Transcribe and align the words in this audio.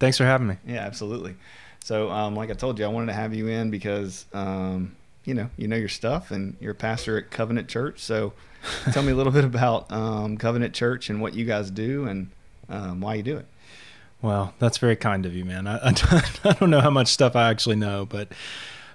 Thanks 0.00 0.18
for 0.18 0.24
having 0.24 0.48
me. 0.48 0.56
Yeah, 0.66 0.80
absolutely. 0.80 1.36
So, 1.84 2.10
um, 2.10 2.34
like 2.34 2.50
I 2.50 2.54
told 2.54 2.78
you, 2.78 2.84
I 2.84 2.88
wanted 2.88 3.06
to 3.06 3.12
have 3.12 3.34
you 3.34 3.48
in 3.48 3.70
because, 3.70 4.26
um, 4.32 4.96
you 5.24 5.34
know, 5.34 5.48
you 5.56 5.68
know 5.68 5.76
your 5.76 5.88
stuff 5.88 6.30
and 6.30 6.56
you're 6.58 6.72
a 6.72 6.74
pastor 6.74 7.18
at 7.18 7.30
Covenant 7.30 7.68
Church. 7.68 8.00
So, 8.00 8.32
tell 8.92 9.02
me 9.02 9.12
a 9.12 9.14
little 9.14 9.32
bit 9.32 9.44
about 9.44 9.90
um, 9.92 10.36
Covenant 10.36 10.74
Church 10.74 11.10
and 11.10 11.20
what 11.20 11.34
you 11.34 11.44
guys 11.44 11.70
do 11.70 12.06
and 12.06 12.30
um, 12.68 13.00
why 13.00 13.14
you 13.14 13.22
do 13.22 13.36
it. 13.36 13.46
Well, 14.22 14.54
that's 14.58 14.78
very 14.78 14.96
kind 14.96 15.24
of 15.24 15.34
you, 15.34 15.44
man. 15.44 15.66
I, 15.66 15.78
I, 16.44 16.52
don't 16.58 16.70
know 16.70 16.80
how 16.80 16.90
much 16.90 17.08
stuff 17.08 17.36
I 17.36 17.48
actually 17.48 17.76
know, 17.76 18.06
but 18.06 18.28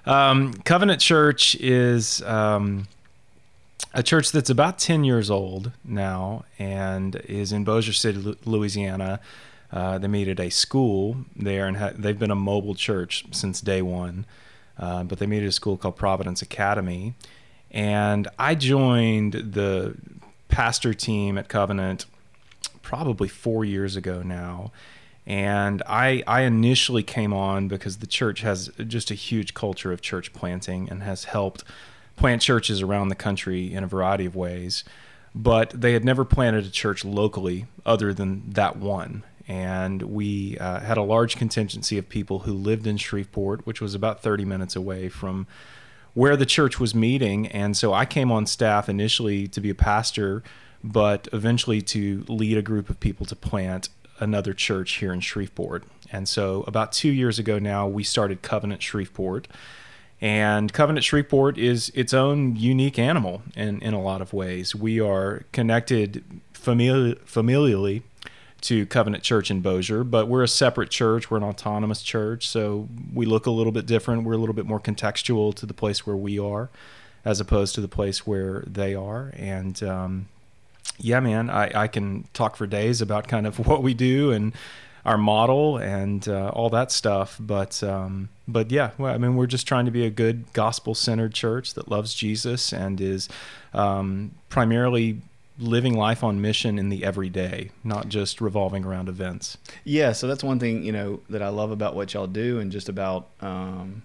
um, 0.04 0.54
Covenant 0.64 1.00
Church 1.00 1.56
is 1.56 2.22
um, 2.22 2.86
a 3.92 4.02
church 4.02 4.30
that's 4.30 4.50
about 4.50 4.78
10 4.78 5.04
years 5.04 5.30
old 5.30 5.72
now 5.84 6.44
and 6.58 7.16
is 7.26 7.52
in 7.52 7.64
Bossier 7.64 7.92
City, 7.92 8.36
Louisiana. 8.44 9.20
Uh, 9.76 9.98
they 9.98 10.08
meet 10.08 10.26
at 10.26 10.40
a 10.40 10.48
school 10.48 11.18
there, 11.36 11.66
and 11.66 11.76
ha- 11.76 11.92
they've 11.94 12.18
been 12.18 12.30
a 12.30 12.34
mobile 12.34 12.74
church 12.74 13.26
since 13.30 13.60
day 13.60 13.82
one. 13.82 14.24
Uh, 14.78 15.04
but 15.04 15.18
they 15.18 15.26
meet 15.26 15.42
at 15.42 15.50
a 15.50 15.52
school 15.52 15.76
called 15.76 15.96
Providence 15.96 16.40
Academy, 16.40 17.12
and 17.70 18.26
I 18.38 18.54
joined 18.54 19.34
the 19.34 19.94
pastor 20.48 20.94
team 20.94 21.36
at 21.36 21.50
Covenant 21.50 22.06
probably 22.80 23.28
four 23.28 23.66
years 23.66 23.96
ago 23.96 24.22
now. 24.22 24.72
And 25.26 25.82
I, 25.86 26.22
I 26.26 26.42
initially 26.42 27.02
came 27.02 27.34
on 27.34 27.68
because 27.68 27.98
the 27.98 28.06
church 28.06 28.40
has 28.40 28.70
just 28.86 29.10
a 29.10 29.14
huge 29.14 29.52
culture 29.52 29.92
of 29.92 30.00
church 30.00 30.32
planting 30.32 30.88
and 30.88 31.02
has 31.02 31.24
helped 31.24 31.64
plant 32.16 32.40
churches 32.40 32.80
around 32.80 33.08
the 33.08 33.14
country 33.14 33.74
in 33.74 33.84
a 33.84 33.86
variety 33.86 34.24
of 34.24 34.34
ways. 34.34 34.84
But 35.34 35.70
they 35.78 35.92
had 35.92 36.04
never 36.04 36.24
planted 36.24 36.64
a 36.64 36.70
church 36.70 37.04
locally 37.04 37.66
other 37.84 38.14
than 38.14 38.52
that 38.52 38.76
one 38.76 39.22
and 39.48 40.02
we 40.02 40.58
uh, 40.58 40.80
had 40.80 40.96
a 40.96 41.02
large 41.02 41.36
contingency 41.36 41.98
of 41.98 42.08
people 42.08 42.40
who 42.40 42.52
lived 42.52 42.86
in 42.86 42.96
Shreveport, 42.96 43.66
which 43.66 43.80
was 43.80 43.94
about 43.94 44.22
30 44.22 44.44
minutes 44.44 44.74
away 44.74 45.08
from 45.08 45.46
where 46.14 46.36
the 46.36 46.46
church 46.46 46.80
was 46.80 46.94
meeting. 46.94 47.46
And 47.48 47.76
so 47.76 47.92
I 47.92 48.06
came 48.06 48.32
on 48.32 48.46
staff 48.46 48.88
initially 48.88 49.46
to 49.48 49.60
be 49.60 49.70
a 49.70 49.74
pastor, 49.74 50.42
but 50.82 51.28
eventually 51.32 51.80
to 51.82 52.24
lead 52.28 52.56
a 52.56 52.62
group 52.62 52.90
of 52.90 52.98
people 52.98 53.26
to 53.26 53.36
plant 53.36 53.88
another 54.18 54.52
church 54.52 54.94
here 54.94 55.12
in 55.12 55.20
Shreveport. 55.20 55.84
And 56.10 56.28
so 56.28 56.64
about 56.66 56.92
two 56.92 57.10
years 57.10 57.38
ago 57.38 57.58
now, 57.58 57.86
we 57.86 58.02
started 58.02 58.42
Covenant 58.42 58.82
Shreveport. 58.82 59.46
And 60.20 60.72
Covenant 60.72 61.04
Shreveport 61.04 61.58
is 61.58 61.92
its 61.94 62.14
own 62.14 62.56
unique 62.56 62.98
animal 62.98 63.42
in, 63.54 63.82
in 63.82 63.92
a 63.92 64.00
lot 64.00 64.22
of 64.22 64.32
ways. 64.32 64.74
We 64.74 64.98
are 64.98 65.44
connected 65.52 66.24
famili- 66.54 67.18
familially 67.20 68.02
to 68.62 68.86
Covenant 68.86 69.22
Church 69.22 69.50
in 69.50 69.60
Bossier, 69.60 70.04
but 70.04 70.28
we're 70.28 70.42
a 70.42 70.48
separate 70.48 70.90
church. 70.90 71.30
We're 71.30 71.36
an 71.36 71.44
autonomous 71.44 72.02
church, 72.02 72.48
so 72.48 72.88
we 73.12 73.26
look 73.26 73.46
a 73.46 73.50
little 73.50 73.72
bit 73.72 73.86
different. 73.86 74.24
We're 74.24 74.34
a 74.34 74.38
little 74.38 74.54
bit 74.54 74.66
more 74.66 74.80
contextual 74.80 75.54
to 75.54 75.66
the 75.66 75.74
place 75.74 76.06
where 76.06 76.16
we 76.16 76.38
are, 76.38 76.70
as 77.24 77.40
opposed 77.40 77.74
to 77.76 77.80
the 77.80 77.88
place 77.88 78.26
where 78.26 78.64
they 78.66 78.94
are. 78.94 79.32
And 79.36 79.80
um, 79.82 80.28
yeah, 80.98 81.20
man, 81.20 81.50
I, 81.50 81.82
I 81.82 81.88
can 81.88 82.28
talk 82.32 82.56
for 82.56 82.66
days 82.66 83.00
about 83.00 83.28
kind 83.28 83.46
of 83.46 83.58
what 83.66 83.82
we 83.82 83.94
do 83.94 84.32
and 84.32 84.52
our 85.04 85.16
model 85.16 85.76
and 85.78 86.28
uh, 86.28 86.48
all 86.48 86.68
that 86.70 86.90
stuff. 86.90 87.36
But 87.38 87.82
um, 87.82 88.28
but 88.48 88.70
yeah, 88.70 88.90
well, 88.98 89.14
I 89.14 89.18
mean, 89.18 89.36
we're 89.36 89.46
just 89.46 89.66
trying 89.66 89.84
to 89.84 89.90
be 89.90 90.04
a 90.04 90.10
good 90.10 90.52
gospel 90.52 90.94
centered 90.94 91.32
church 91.32 91.74
that 91.74 91.88
loves 91.88 92.14
Jesus 92.14 92.72
and 92.72 93.00
is 93.00 93.28
um, 93.72 94.32
primarily 94.48 95.20
living 95.58 95.94
life 95.94 96.22
on 96.22 96.40
mission 96.40 96.78
in 96.78 96.88
the 96.88 97.04
everyday, 97.04 97.70
not 97.82 98.08
just 98.08 98.40
revolving 98.40 98.84
around 98.84 99.08
events. 99.08 99.58
Yeah, 99.84 100.12
so 100.12 100.26
that's 100.26 100.44
one 100.44 100.58
thing 100.58 100.82
you 100.82 100.92
know 100.92 101.20
that 101.30 101.42
I 101.42 101.48
love 101.48 101.70
about 101.70 101.94
what 101.94 102.14
y'all 102.14 102.26
do, 102.26 102.58
and 102.58 102.70
just 102.70 102.88
about 102.88 103.28
um, 103.40 104.02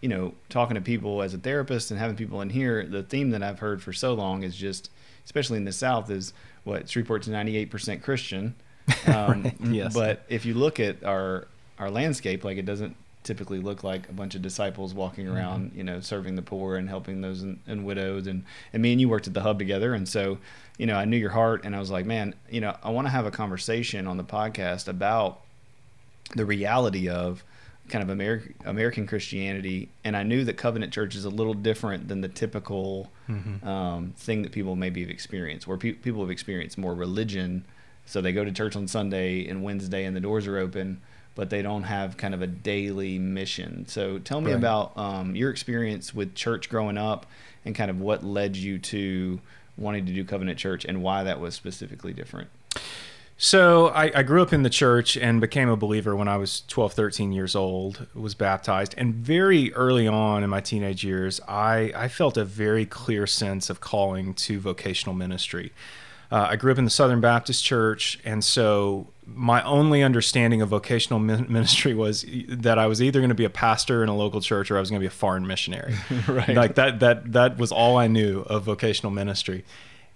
you 0.00 0.08
know 0.08 0.34
talking 0.48 0.74
to 0.74 0.80
people 0.80 1.22
as 1.22 1.34
a 1.34 1.38
therapist 1.38 1.90
and 1.90 1.98
having 1.98 2.16
people 2.16 2.40
in 2.40 2.50
here. 2.50 2.86
The 2.86 3.02
theme 3.02 3.30
that 3.30 3.42
I've 3.42 3.58
heard 3.58 3.82
for 3.82 3.92
so 3.92 4.14
long 4.14 4.42
is 4.42 4.56
just, 4.56 4.90
especially 5.24 5.58
in 5.58 5.64
the 5.64 5.72
South, 5.72 6.10
is 6.10 6.32
what 6.64 6.86
Shreveport's 6.86 7.28
ninety 7.28 7.56
eight 7.56 7.70
percent 7.70 8.02
Christian. 8.02 8.54
Um, 9.06 9.44
right. 9.44 9.54
Yes, 9.60 9.94
but 9.94 10.24
if 10.28 10.44
you 10.44 10.52
look 10.52 10.78
at 10.78 11.04
our 11.04 11.48
our 11.78 11.90
landscape, 11.90 12.44
like 12.44 12.58
it 12.58 12.66
doesn't 12.66 12.96
typically 13.24 13.58
look 13.58 13.82
like 13.82 14.08
a 14.08 14.12
bunch 14.12 14.34
of 14.34 14.42
disciples 14.42 14.94
walking 14.94 15.24
mm-hmm. 15.24 15.36
around, 15.36 15.68
mm-hmm. 15.70 15.78
you 15.78 15.84
know, 15.84 16.00
serving 16.00 16.36
the 16.36 16.42
poor 16.42 16.76
and 16.76 16.88
helping 16.88 17.22
those 17.22 17.42
and, 17.42 17.58
and, 17.66 17.84
widows. 17.84 18.26
And, 18.26 18.44
and 18.72 18.82
me 18.82 18.92
and 18.92 19.00
you 19.00 19.08
worked 19.08 19.26
at 19.26 19.34
the 19.34 19.40
hub 19.40 19.58
together. 19.58 19.94
And 19.94 20.08
so, 20.08 20.38
you 20.78 20.86
know, 20.86 20.96
I 20.96 21.04
knew 21.04 21.16
your 21.16 21.30
heart 21.30 21.64
and 21.64 21.74
I 21.74 21.78
was 21.78 21.90
like, 21.90 22.06
man, 22.06 22.34
you 22.50 22.60
know, 22.60 22.76
I 22.82 22.90
want 22.90 23.06
to 23.06 23.10
have 23.10 23.26
a 23.26 23.30
conversation 23.30 24.06
on 24.06 24.16
the 24.16 24.24
podcast 24.24 24.88
about 24.88 25.40
the 26.34 26.44
reality 26.44 27.08
of 27.08 27.44
kind 27.88 28.02
of 28.02 28.08
American, 28.10 28.54
American 28.64 29.06
Christianity. 29.06 29.90
And 30.02 30.16
I 30.16 30.22
knew 30.22 30.44
that 30.44 30.56
Covenant 30.56 30.92
Church 30.92 31.14
is 31.14 31.24
a 31.24 31.30
little 31.30 31.54
different 31.54 32.08
than 32.08 32.22
the 32.22 32.28
typical 32.28 33.10
mm-hmm. 33.28 33.66
um, 33.66 34.14
thing 34.16 34.42
that 34.42 34.52
people 34.52 34.74
maybe 34.74 35.02
have 35.02 35.10
experienced, 35.10 35.66
where 35.66 35.76
pe- 35.76 35.92
people 35.92 36.22
have 36.22 36.30
experienced 36.30 36.78
more 36.78 36.94
religion. 36.94 37.64
So 38.06 38.20
they 38.20 38.32
go 38.32 38.44
to 38.44 38.50
church 38.50 38.74
on 38.74 38.88
Sunday 38.88 39.46
and 39.46 39.62
Wednesday 39.62 40.04
and 40.04 40.16
the 40.16 40.20
doors 40.20 40.46
are 40.46 40.58
open 40.58 41.00
but 41.34 41.50
they 41.50 41.62
don't 41.62 41.82
have 41.82 42.16
kind 42.16 42.34
of 42.34 42.42
a 42.42 42.46
daily 42.46 43.18
mission. 43.18 43.86
So 43.88 44.18
tell 44.18 44.40
me 44.40 44.52
right. 44.52 44.58
about 44.58 44.96
um, 44.96 45.34
your 45.34 45.50
experience 45.50 46.14
with 46.14 46.34
church 46.34 46.68
growing 46.68 46.96
up 46.96 47.26
and 47.64 47.74
kind 47.74 47.90
of 47.90 48.00
what 48.00 48.24
led 48.24 48.56
you 48.56 48.78
to 48.78 49.40
wanting 49.76 50.06
to 50.06 50.12
do 50.12 50.24
Covenant 50.24 50.58
Church 50.58 50.84
and 50.84 51.02
why 51.02 51.24
that 51.24 51.40
was 51.40 51.54
specifically 51.54 52.12
different. 52.12 52.48
So 53.36 53.88
I, 53.88 54.12
I, 54.14 54.22
grew 54.22 54.42
up 54.42 54.52
in 54.52 54.62
the 54.62 54.70
church 54.70 55.16
and 55.16 55.40
became 55.40 55.68
a 55.68 55.76
believer 55.76 56.14
when 56.14 56.28
I 56.28 56.36
was 56.36 56.62
12, 56.68 56.92
13 56.92 57.32
years 57.32 57.56
old, 57.56 58.06
was 58.14 58.34
baptized. 58.34 58.94
And 58.96 59.12
very 59.12 59.72
early 59.74 60.06
on 60.06 60.44
in 60.44 60.50
my 60.50 60.60
teenage 60.60 61.02
years, 61.02 61.40
I, 61.48 61.92
I 61.96 62.06
felt 62.06 62.36
a 62.36 62.44
very 62.44 62.86
clear 62.86 63.26
sense 63.26 63.70
of 63.70 63.80
calling 63.80 64.34
to 64.34 64.60
vocational 64.60 65.16
ministry. 65.16 65.72
Uh, 66.30 66.48
I 66.50 66.56
grew 66.56 66.72
up 66.72 66.78
in 66.78 66.84
the 66.84 66.90
Southern 66.90 67.20
Baptist 67.20 67.64
Church, 67.64 68.18
and 68.24 68.44
so 68.44 69.08
my 69.26 69.62
only 69.62 70.02
understanding 70.02 70.62
of 70.62 70.68
vocational 70.68 71.18
ministry 71.18 71.94
was 71.94 72.24
that 72.48 72.78
I 72.78 72.86
was 72.86 73.02
either 73.02 73.20
going 73.20 73.30
to 73.30 73.34
be 73.34 73.44
a 73.44 73.50
pastor 73.50 74.02
in 74.02 74.08
a 74.08 74.16
local 74.16 74.40
church 74.40 74.70
or 74.70 74.76
I 74.76 74.80
was 74.80 74.90
going 74.90 75.00
to 75.00 75.02
be 75.02 75.08
a 75.08 75.10
foreign 75.10 75.46
missionary. 75.46 75.94
right. 76.28 76.54
Like 76.54 76.74
that 76.74 77.00
that 77.00 77.32
that 77.32 77.58
was 77.58 77.72
all 77.72 77.96
I 77.96 78.06
knew 78.06 78.40
of 78.40 78.64
vocational 78.64 79.12
ministry. 79.12 79.64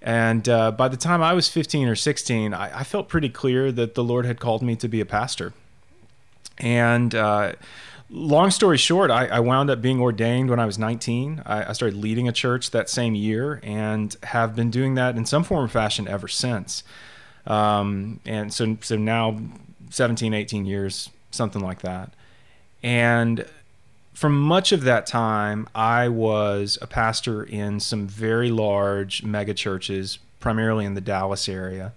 And 0.00 0.48
uh, 0.48 0.70
by 0.70 0.88
the 0.88 0.96
time 0.96 1.22
I 1.22 1.32
was 1.32 1.48
15 1.48 1.88
or 1.88 1.96
16, 1.96 2.54
I, 2.54 2.80
I, 2.80 2.84
felt 2.84 3.08
pretty 3.08 3.28
clear 3.28 3.72
that 3.72 3.96
the 3.96 4.04
Lord 4.04 4.26
had 4.26 4.38
called 4.38 4.62
me 4.62 4.76
to 4.76 4.86
be 4.86 5.00
a 5.00 5.04
pastor. 5.04 5.52
And 6.56 7.12
uh, 7.16 7.54
long 8.10 8.50
story 8.50 8.78
short, 8.78 9.10
I, 9.10 9.26
I, 9.26 9.40
wound 9.40 9.70
up 9.70 9.82
being 9.82 10.00
ordained 10.00 10.50
when 10.50 10.58
I 10.58 10.66
was 10.66 10.78
19. 10.78 11.42
I, 11.44 11.70
I, 11.70 11.72
started 11.72 11.98
leading 11.98 12.28
a 12.28 12.32
church 12.32 12.70
that 12.70 12.88
same 12.88 13.14
year 13.14 13.60
and 13.62 14.16
have 14.22 14.56
been 14.56 14.70
doing 14.70 14.94
that 14.94 15.16
in 15.16 15.26
some 15.26 15.44
form 15.44 15.64
or 15.64 15.68
fashion 15.68 16.08
ever 16.08 16.28
since. 16.28 16.82
Um, 17.46 18.20
and 18.24 18.52
so, 18.52 18.76
so 18.80 18.96
now 18.96 19.38
17, 19.90 20.34
18 20.34 20.66
years, 20.66 21.10
something 21.30 21.62
like 21.62 21.80
that. 21.80 22.12
And 22.82 23.44
for 24.14 24.28
much 24.28 24.72
of 24.72 24.82
that 24.82 25.06
time, 25.06 25.68
I 25.74 26.08
was 26.08 26.78
a 26.80 26.86
pastor 26.86 27.42
in 27.42 27.80
some 27.80 28.06
very 28.06 28.50
large 28.50 29.22
mega 29.22 29.54
churches, 29.54 30.18
primarily 30.40 30.84
in 30.84 30.94
the 30.94 31.00
Dallas 31.00 31.48
area, 31.48 31.92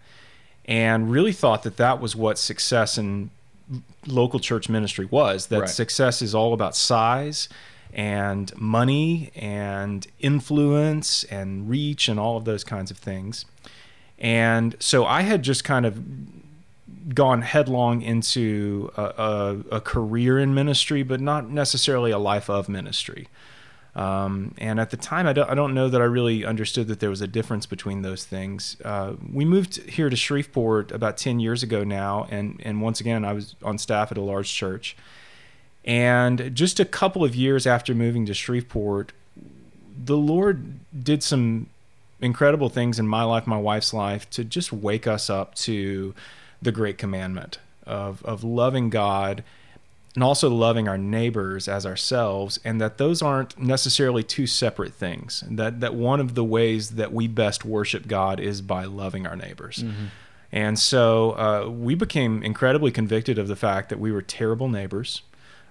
and 0.65 1.11
really 1.11 1.33
thought 1.33 1.63
that 1.63 1.77
that 1.77 1.99
was 1.99 2.15
what 2.15 2.37
success 2.37 2.97
in 2.97 3.31
local 4.07 4.39
church 4.39 4.69
ministry 4.69 5.06
was 5.09 5.47
that 5.47 5.62
Right. 5.62 5.69
success 5.69 6.21
is 6.21 6.33
all 6.35 6.53
about 6.53 6.75
size 6.75 7.47
and 7.94 8.51
money 8.57 9.31
and 9.35 10.07
influence 10.19 11.23
and 11.25 11.69
reach 11.69 12.07
and 12.07 12.19
all 12.19 12.38
of 12.38 12.45
those 12.45 12.63
kinds 12.63 12.91
of 12.91 12.97
things. 12.97 13.45
And 14.18 14.75
so 14.79 15.06
I 15.06 15.21
had 15.21 15.44
just 15.44 15.63
kind 15.63 15.85
of 15.85 16.00
gone 17.15 17.41
headlong 17.41 18.01
into 18.01 18.91
a, 18.95 19.01
a, 19.01 19.57
a 19.77 19.81
career 19.81 20.39
in 20.39 20.53
ministry, 20.53 21.03
but 21.03 21.19
not 21.19 21.50
necessarily 21.50 22.12
a 22.12 22.19
life 22.19 22.50
of 22.50 22.69
ministry. 22.69 23.27
Um, 23.95 24.55
and 24.57 24.79
at 24.79 24.89
the 24.89 24.97
time, 24.97 25.27
I 25.27 25.33
don't, 25.33 25.49
I 25.49 25.53
don't 25.53 25.73
know 25.73 25.89
that 25.89 26.01
I 26.01 26.05
really 26.05 26.45
understood 26.45 26.88
that 26.88 26.99
there 27.01 27.09
was 27.09 27.21
a 27.21 27.27
difference 27.27 27.65
between 27.65 28.01
those 28.01 28.23
things. 28.23 28.77
Uh, 28.85 29.13
we 29.33 29.43
moved 29.43 29.77
here 29.89 30.09
to 30.09 30.15
Shreveport 30.15 30.91
about 30.91 31.17
10 31.17 31.39
years 31.39 31.61
ago 31.61 31.83
now. 31.83 32.27
And, 32.31 32.59
and 32.63 32.81
once 32.81 33.01
again, 33.01 33.25
I 33.25 33.33
was 33.33 33.55
on 33.63 33.77
staff 33.77 34.11
at 34.11 34.17
a 34.17 34.21
large 34.21 34.53
church. 34.53 34.95
And 35.83 36.55
just 36.55 36.79
a 36.79 36.85
couple 36.85 37.23
of 37.23 37.35
years 37.35 37.67
after 37.67 37.93
moving 37.93 38.25
to 38.27 38.33
Shreveport, 38.33 39.11
the 40.03 40.17
Lord 40.17 40.79
did 41.03 41.21
some 41.21 41.67
incredible 42.21 42.69
things 42.69 42.99
in 42.99 43.07
my 43.07 43.23
life, 43.23 43.45
my 43.45 43.57
wife's 43.57 43.94
life, 43.94 44.29
to 44.29 44.44
just 44.44 44.71
wake 44.71 45.07
us 45.07 45.29
up 45.29 45.55
to 45.55 46.13
the 46.61 46.71
great 46.71 46.97
commandment 46.97 47.57
of, 47.85 48.23
of 48.23 48.44
loving 48.44 48.89
God 48.89 49.44
and 50.15 50.23
also 50.23 50.49
loving 50.49 50.87
our 50.87 50.97
neighbors 50.97 51.67
as 51.67 51.85
ourselves, 51.85 52.59
and 52.65 52.81
that 52.81 52.97
those 52.97 53.21
aren't 53.21 53.57
necessarily 53.57 54.23
two 54.23 54.45
separate 54.45 54.93
things. 54.93 55.41
And 55.41 55.57
that, 55.57 55.79
that 55.79 55.95
one 55.95 56.19
of 56.19 56.35
the 56.35 56.43
ways 56.43 56.91
that 56.91 57.13
we 57.13 57.27
best 57.27 57.63
worship 57.63 58.07
God 58.07 58.39
is 58.39 58.61
by 58.61 58.83
loving 58.85 59.25
our 59.25 59.35
neighbors. 59.35 59.83
And 60.51 60.77
so 60.77 61.31
uh, 61.31 61.69
we 61.69 61.95
became 61.95 62.43
incredibly 62.43 62.91
convicted 62.91 63.37
of 63.37 63.47
the 63.47 63.55
fact 63.55 63.87
that 63.89 63.99
we 63.99 64.11
were 64.11 64.21
terrible 64.21 64.67
neighbors. 64.67 65.21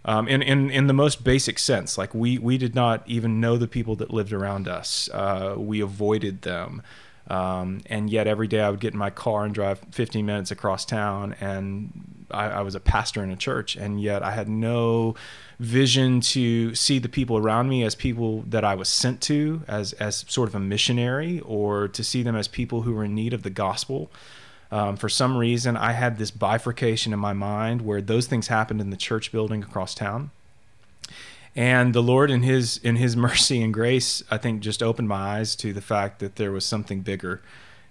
Um, 0.06 0.26
in, 0.26 0.40
in, 0.40 0.70
in 0.70 0.86
the 0.86 0.94
most 0.94 1.22
basic 1.22 1.58
sense, 1.58 1.98
like 1.98 2.14
we, 2.14 2.38
we 2.38 2.56
did 2.56 2.74
not 2.74 3.02
even 3.06 3.40
know 3.40 3.58
the 3.58 3.68
people 3.68 3.94
that 3.96 4.10
lived 4.10 4.32
around 4.32 4.66
us. 4.66 5.10
Uh, 5.12 5.56
we 5.58 5.82
avoided 5.82 6.40
them. 6.40 6.80
Um, 7.30 7.80
and 7.86 8.10
yet 8.10 8.26
every 8.26 8.48
day 8.48 8.60
I 8.60 8.70
would 8.70 8.80
get 8.80 8.92
in 8.92 8.98
my 8.98 9.10
car 9.10 9.44
and 9.44 9.54
drive 9.54 9.80
15 9.92 10.26
minutes 10.26 10.50
across 10.50 10.84
town. 10.84 11.36
And 11.40 12.26
I, 12.32 12.46
I 12.46 12.60
was 12.62 12.74
a 12.74 12.80
pastor 12.80 13.22
in 13.22 13.30
a 13.30 13.36
church, 13.36 13.76
and 13.76 14.02
yet 14.02 14.22
I 14.24 14.32
had 14.32 14.48
no 14.48 15.14
vision 15.60 16.20
to 16.20 16.74
see 16.74 16.98
the 16.98 17.08
people 17.08 17.36
around 17.36 17.68
me 17.68 17.84
as 17.84 17.94
people 17.94 18.42
that 18.48 18.64
I 18.64 18.74
was 18.74 18.88
sent 18.88 19.20
to, 19.22 19.62
as, 19.68 19.92
as 19.94 20.24
sort 20.28 20.48
of 20.48 20.56
a 20.56 20.60
missionary, 20.60 21.40
or 21.40 21.86
to 21.88 22.02
see 22.02 22.24
them 22.24 22.34
as 22.34 22.48
people 22.48 22.82
who 22.82 22.94
were 22.94 23.04
in 23.04 23.14
need 23.14 23.32
of 23.32 23.44
the 23.44 23.50
gospel. 23.50 24.10
Um, 24.72 24.96
for 24.96 25.08
some 25.08 25.36
reason, 25.36 25.76
I 25.76 25.92
had 25.92 26.18
this 26.18 26.32
bifurcation 26.32 27.12
in 27.12 27.18
my 27.18 27.32
mind 27.32 27.82
where 27.82 28.00
those 28.00 28.26
things 28.26 28.48
happened 28.48 28.80
in 28.80 28.90
the 28.90 28.96
church 28.96 29.30
building 29.30 29.62
across 29.62 29.94
town. 29.94 30.30
And 31.56 31.94
the 31.94 32.02
Lord, 32.02 32.30
in 32.30 32.42
His 32.42 32.78
in 32.78 32.96
His 32.96 33.16
mercy 33.16 33.62
and 33.62 33.74
grace, 33.74 34.22
I 34.30 34.38
think 34.38 34.60
just 34.60 34.82
opened 34.82 35.08
my 35.08 35.38
eyes 35.38 35.56
to 35.56 35.72
the 35.72 35.80
fact 35.80 36.18
that 36.20 36.36
there 36.36 36.52
was 36.52 36.64
something 36.64 37.00
bigger 37.00 37.42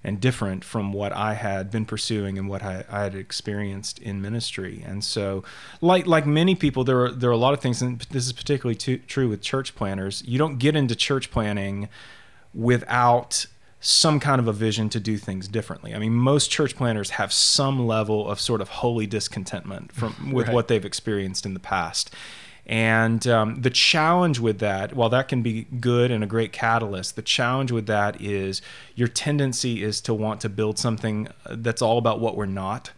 and 0.01 0.21
different 0.21 0.63
from 0.63 0.93
what 0.93 1.11
I 1.11 1.33
had 1.33 1.69
been 1.69 1.83
pursuing 1.85 2.37
and 2.37 2.47
what 2.47 2.63
I, 2.63 2.85
I 2.89 3.01
had 3.03 3.15
experienced 3.15 3.99
in 3.99 4.21
ministry. 4.21 4.81
And 4.87 5.03
so, 5.03 5.43
like 5.81 6.07
like 6.07 6.25
many 6.25 6.55
people, 6.55 6.85
there 6.85 7.03
are 7.05 7.11
there 7.11 7.29
are 7.29 7.33
a 7.33 7.37
lot 7.37 7.53
of 7.53 7.59
things, 7.59 7.81
and 7.81 7.99
this 8.09 8.25
is 8.25 8.31
particularly 8.33 8.75
to, 8.75 8.97
true 8.99 9.27
with 9.27 9.41
church 9.41 9.75
planters. 9.75 10.23
You 10.25 10.37
don't 10.37 10.57
get 10.57 10.75
into 10.75 10.95
church 10.95 11.29
planting 11.29 11.89
without 12.53 13.45
some 13.81 14.19
kind 14.19 14.39
of 14.41 14.47
a 14.47 14.53
vision 14.53 14.89
to 14.89 14.99
do 14.99 15.17
things 15.17 15.47
differently. 15.47 15.93
I 15.93 15.99
mean, 15.99 16.13
most 16.13 16.51
church 16.51 16.75
planters 16.75 17.11
have 17.11 17.31
some 17.31 17.87
level 17.87 18.29
of 18.29 18.39
sort 18.39 18.59
of 18.59 18.67
holy 18.69 19.07
discontentment 19.07 19.91
from 19.93 20.31
with 20.31 20.47
Right. 20.47 20.53
what 20.53 20.67
they've 20.67 20.83
experienced 20.83 21.45
in 21.45 21.53
the 21.53 21.61
past. 21.61 22.13
And 22.69 23.25
um, 23.25 23.63
the 23.63 23.71
challenge 23.71 24.39
with 24.39 24.59
that, 24.59 24.93
while 24.93 25.09
that 25.09 25.27
can 25.27 25.41
be 25.41 25.63
good 25.63 26.11
and 26.11 26.23
a 26.23 26.27
great 26.27 26.53
catalyst, 26.53 27.15
the 27.15 27.23
challenge 27.23 27.71
with 27.71 27.87
that 27.87 28.21
is 28.21 28.61
your 28.93 29.07
tendency 29.07 29.81
is 29.81 29.99
to 30.01 30.13
want 30.13 30.39
to 30.41 30.49
build 30.49 30.77
something 30.77 31.29
that's 31.49 31.81
all 31.81 31.97
about 31.97 32.19
what 32.19 32.37
we're 32.37 32.45
not 32.45 32.91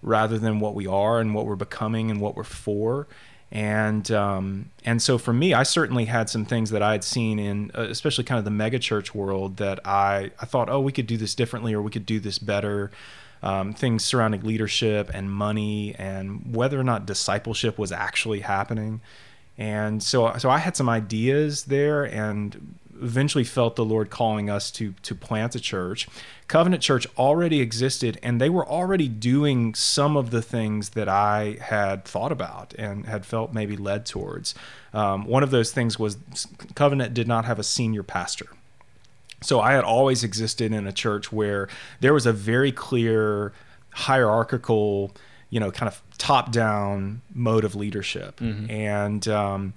rather 0.00 0.38
than 0.38 0.60
what 0.60 0.74
we 0.74 0.86
are 0.86 1.20
and 1.20 1.34
what 1.34 1.44
we're 1.44 1.56
becoming 1.56 2.10
and 2.10 2.22
what 2.22 2.36
we're 2.36 2.42
for. 2.42 3.06
And 3.52 4.10
um, 4.10 4.70
and 4.86 5.02
so 5.02 5.18
for 5.18 5.34
me, 5.34 5.52
I 5.52 5.62
certainly 5.62 6.06
had 6.06 6.30
some 6.30 6.46
things 6.46 6.70
that 6.70 6.82
I 6.82 6.92
had 6.92 7.04
seen 7.04 7.38
in, 7.38 7.70
uh, 7.76 7.82
especially 7.82 8.24
kind 8.24 8.38
of 8.38 8.46
the 8.46 8.50
megachurch 8.50 9.14
world, 9.14 9.58
that 9.58 9.86
I 9.86 10.30
I 10.40 10.46
thought, 10.46 10.70
oh, 10.70 10.80
we 10.80 10.92
could 10.92 11.06
do 11.06 11.18
this 11.18 11.34
differently 11.34 11.74
or 11.74 11.82
we 11.82 11.90
could 11.90 12.06
do 12.06 12.18
this 12.18 12.38
better. 12.38 12.90
Um, 13.42 13.72
things 13.72 14.04
surrounding 14.04 14.42
leadership 14.42 15.10
and 15.14 15.30
money 15.30 15.94
and 15.96 16.54
whether 16.54 16.78
or 16.78 16.84
not 16.84 17.06
discipleship 17.06 17.78
was 17.78 17.92
actually 17.92 18.40
happening. 18.40 19.00
And 19.56 20.02
so 20.02 20.34
so 20.38 20.50
I 20.50 20.58
had 20.58 20.76
some 20.76 20.88
ideas 20.88 21.64
there 21.64 22.04
and 22.04 22.76
eventually 23.00 23.44
felt 23.44 23.76
the 23.76 23.84
Lord 23.84 24.10
calling 24.10 24.48
us 24.48 24.70
to 24.72 24.94
to 25.02 25.14
plant 25.14 25.54
a 25.54 25.60
church. 25.60 26.08
Covenant 26.46 26.82
Church 26.82 27.06
already 27.18 27.60
existed 27.60 28.18
and 28.22 28.40
they 28.40 28.48
were 28.48 28.66
already 28.66 29.08
doing 29.08 29.74
some 29.74 30.16
of 30.16 30.30
the 30.30 30.42
things 30.42 30.90
that 30.90 31.08
I 31.08 31.58
had 31.60 32.04
thought 32.04 32.32
about 32.32 32.72
and 32.74 33.06
had 33.06 33.26
felt 33.26 33.52
maybe 33.52 33.76
led 33.76 34.06
towards. 34.06 34.54
Um, 34.92 35.26
one 35.26 35.42
of 35.42 35.50
those 35.50 35.72
things 35.72 35.98
was 35.98 36.16
Covenant 36.74 37.14
did 37.14 37.28
not 37.28 37.44
have 37.44 37.58
a 37.58 37.64
senior 37.64 38.02
pastor. 38.02 38.48
So 39.40 39.60
I 39.60 39.72
had 39.72 39.84
always 39.84 40.24
existed 40.24 40.72
in 40.72 40.86
a 40.86 40.92
church 40.92 41.32
where 41.32 41.68
there 42.00 42.12
was 42.12 42.26
a 42.26 42.32
very 42.32 42.72
clear 42.72 43.52
hierarchical, 43.90 45.12
you 45.50 45.60
know, 45.60 45.70
kind 45.70 45.88
of 45.88 46.02
top 46.18 46.50
down 46.52 47.22
mode 47.34 47.64
of 47.64 47.74
leadership. 47.74 48.40
And 48.70 49.26
um, 49.28 49.74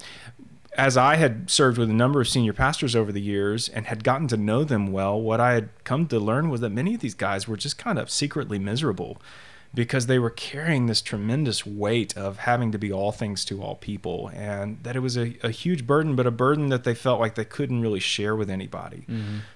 as 0.78 0.98
I 0.98 1.16
had 1.16 1.50
served 1.50 1.78
with 1.78 1.90
a 1.90 1.94
number 1.94 2.22
of 2.22 2.28
senior 2.28 2.54
pastors 2.54 2.96
over 2.96 3.12
the 3.12 3.22
years 3.22 3.70
and 3.70 3.86
had 3.86 4.04
gotten 4.04 4.28
to 4.30 4.38
know 4.38 4.64
them 4.64 4.92
well, 4.92 5.20
what 5.22 5.40
I 5.40 5.54
had 5.54 5.70
come 5.84 6.08
to 6.08 6.20
learn 6.20 6.50
was 6.50 6.62
that 6.62 6.72
many 6.72 6.96
of 6.96 7.02
these 7.02 7.14
guys 7.16 7.48
were 7.48 7.58
just 7.58 7.78
kind 7.78 8.00
of 8.00 8.10
secretly 8.10 8.58
miserable 8.58 9.22
because 9.74 10.08
they 10.08 10.20
were 10.20 10.30
carrying 10.30 10.88
this 10.88 11.02
tremendous 11.02 11.66
weight 11.66 12.18
of 12.18 12.40
having 12.40 12.72
to 12.74 12.78
be 12.78 12.92
all 12.92 13.12
things 13.12 13.46
to 13.46 13.62
all 13.64 13.76
people 13.76 14.30
and 14.34 14.78
that 14.84 14.96
it 14.96 15.00
was 15.00 15.18
a, 15.18 15.34
a 15.44 15.50
huge 15.50 15.88
burden 15.88 16.16
but 16.16 16.28
a 16.28 16.32
burden 16.32 16.70
that 16.70 16.84
they 16.84 16.94
felt 16.94 17.20
like 17.20 17.36
they 17.36 17.46
couldn't 17.46 17.82
really 17.82 18.00
share 18.00 18.36
with 18.36 18.50
anybody. 18.50 19.06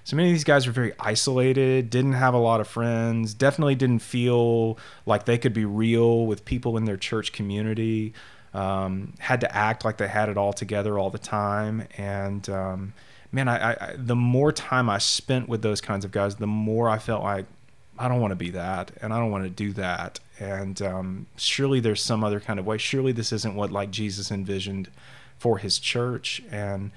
So 0.04 0.16
many 0.16 0.30
of 0.30 0.34
these 0.34 0.44
guys 0.44 0.66
were 0.66 0.72
very 0.72 0.92
isolated 0.98 1.90
didn't 1.90 2.14
have 2.14 2.32
a 2.32 2.38
lot 2.38 2.60
of 2.60 2.68
friends 2.68 3.34
definitely 3.34 3.74
didn't 3.74 4.00
feel 4.00 4.78
like 5.04 5.26
they 5.26 5.36
could 5.36 5.52
be 5.52 5.66
real 5.66 6.26
with 6.26 6.44
people 6.44 6.76
in 6.76 6.86
their 6.86 6.96
church 6.96 7.32
community 7.32 8.14
um, 8.54 9.12
had 9.18 9.42
to 9.42 9.54
act 9.54 9.84
like 9.84 9.98
they 9.98 10.08
had 10.08 10.30
it 10.30 10.38
all 10.38 10.54
together 10.54 10.98
all 10.98 11.10
the 11.10 11.18
time. 11.18 11.86
And 11.98 12.48
um, 12.48 12.94
man 13.32 13.48
I, 13.48 13.56
I, 13.56 13.70
I 13.72 13.94
the 13.96 14.16
more 14.16 14.52
time 14.52 14.88
i 14.88 14.98
spent 14.98 15.48
with 15.48 15.62
those 15.62 15.80
kinds 15.80 16.04
of 16.04 16.10
guys 16.10 16.36
the 16.36 16.46
more 16.46 16.88
i 16.88 16.98
felt 16.98 17.22
like 17.22 17.46
I 17.98 18.08
don't 18.08 18.20
want 18.20 18.32
to 18.32 18.36
be 18.36 18.50
that, 18.50 18.90
and 19.00 19.12
I 19.12 19.18
don't 19.18 19.30
want 19.30 19.44
to 19.44 19.50
do 19.50 19.72
that. 19.74 20.20
And 20.38 20.80
um, 20.82 21.26
surely 21.36 21.80
there's 21.80 22.02
some 22.02 22.22
other 22.22 22.40
kind 22.40 22.58
of 22.60 22.66
way. 22.66 22.76
Surely 22.78 23.12
this 23.12 23.32
isn't 23.32 23.54
what 23.54 23.70
like 23.72 23.90
Jesus 23.90 24.30
envisioned 24.30 24.88
for 25.38 25.58
His 25.58 25.78
church. 25.78 26.42
And 26.50 26.90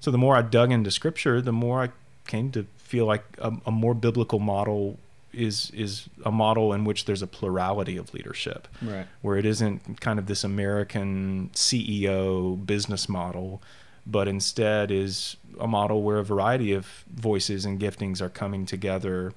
so 0.00 0.10
the 0.10 0.18
more 0.18 0.36
I 0.36 0.42
dug 0.42 0.72
into 0.72 0.90
Scripture, 0.90 1.40
the 1.42 1.52
more 1.52 1.82
I 1.82 1.88
came 2.26 2.50
to 2.52 2.66
feel 2.78 3.06
like 3.06 3.24
a, 3.38 3.52
a 3.66 3.70
more 3.70 3.94
biblical 3.94 4.38
model 4.38 4.98
is 5.32 5.70
is 5.74 6.08
a 6.24 6.32
model 6.32 6.72
in 6.72 6.84
which 6.84 7.04
there's 7.04 7.20
a 7.20 7.26
plurality 7.26 7.98
of 7.98 8.14
leadership, 8.14 8.66
Right. 8.80 9.06
where 9.20 9.36
it 9.36 9.44
isn't 9.44 10.00
kind 10.00 10.18
of 10.18 10.26
this 10.26 10.42
American 10.44 11.50
CEO 11.52 12.64
business 12.64 13.08
model, 13.08 13.60
but 14.06 14.28
instead 14.28 14.90
is 14.90 15.36
a 15.60 15.66
model 15.66 16.02
where 16.02 16.18
a 16.18 16.24
variety 16.24 16.72
of 16.72 17.04
voices 17.14 17.64
and 17.66 17.78
giftings 17.78 18.22
are 18.22 18.30
coming 18.30 18.64
together 18.64 19.32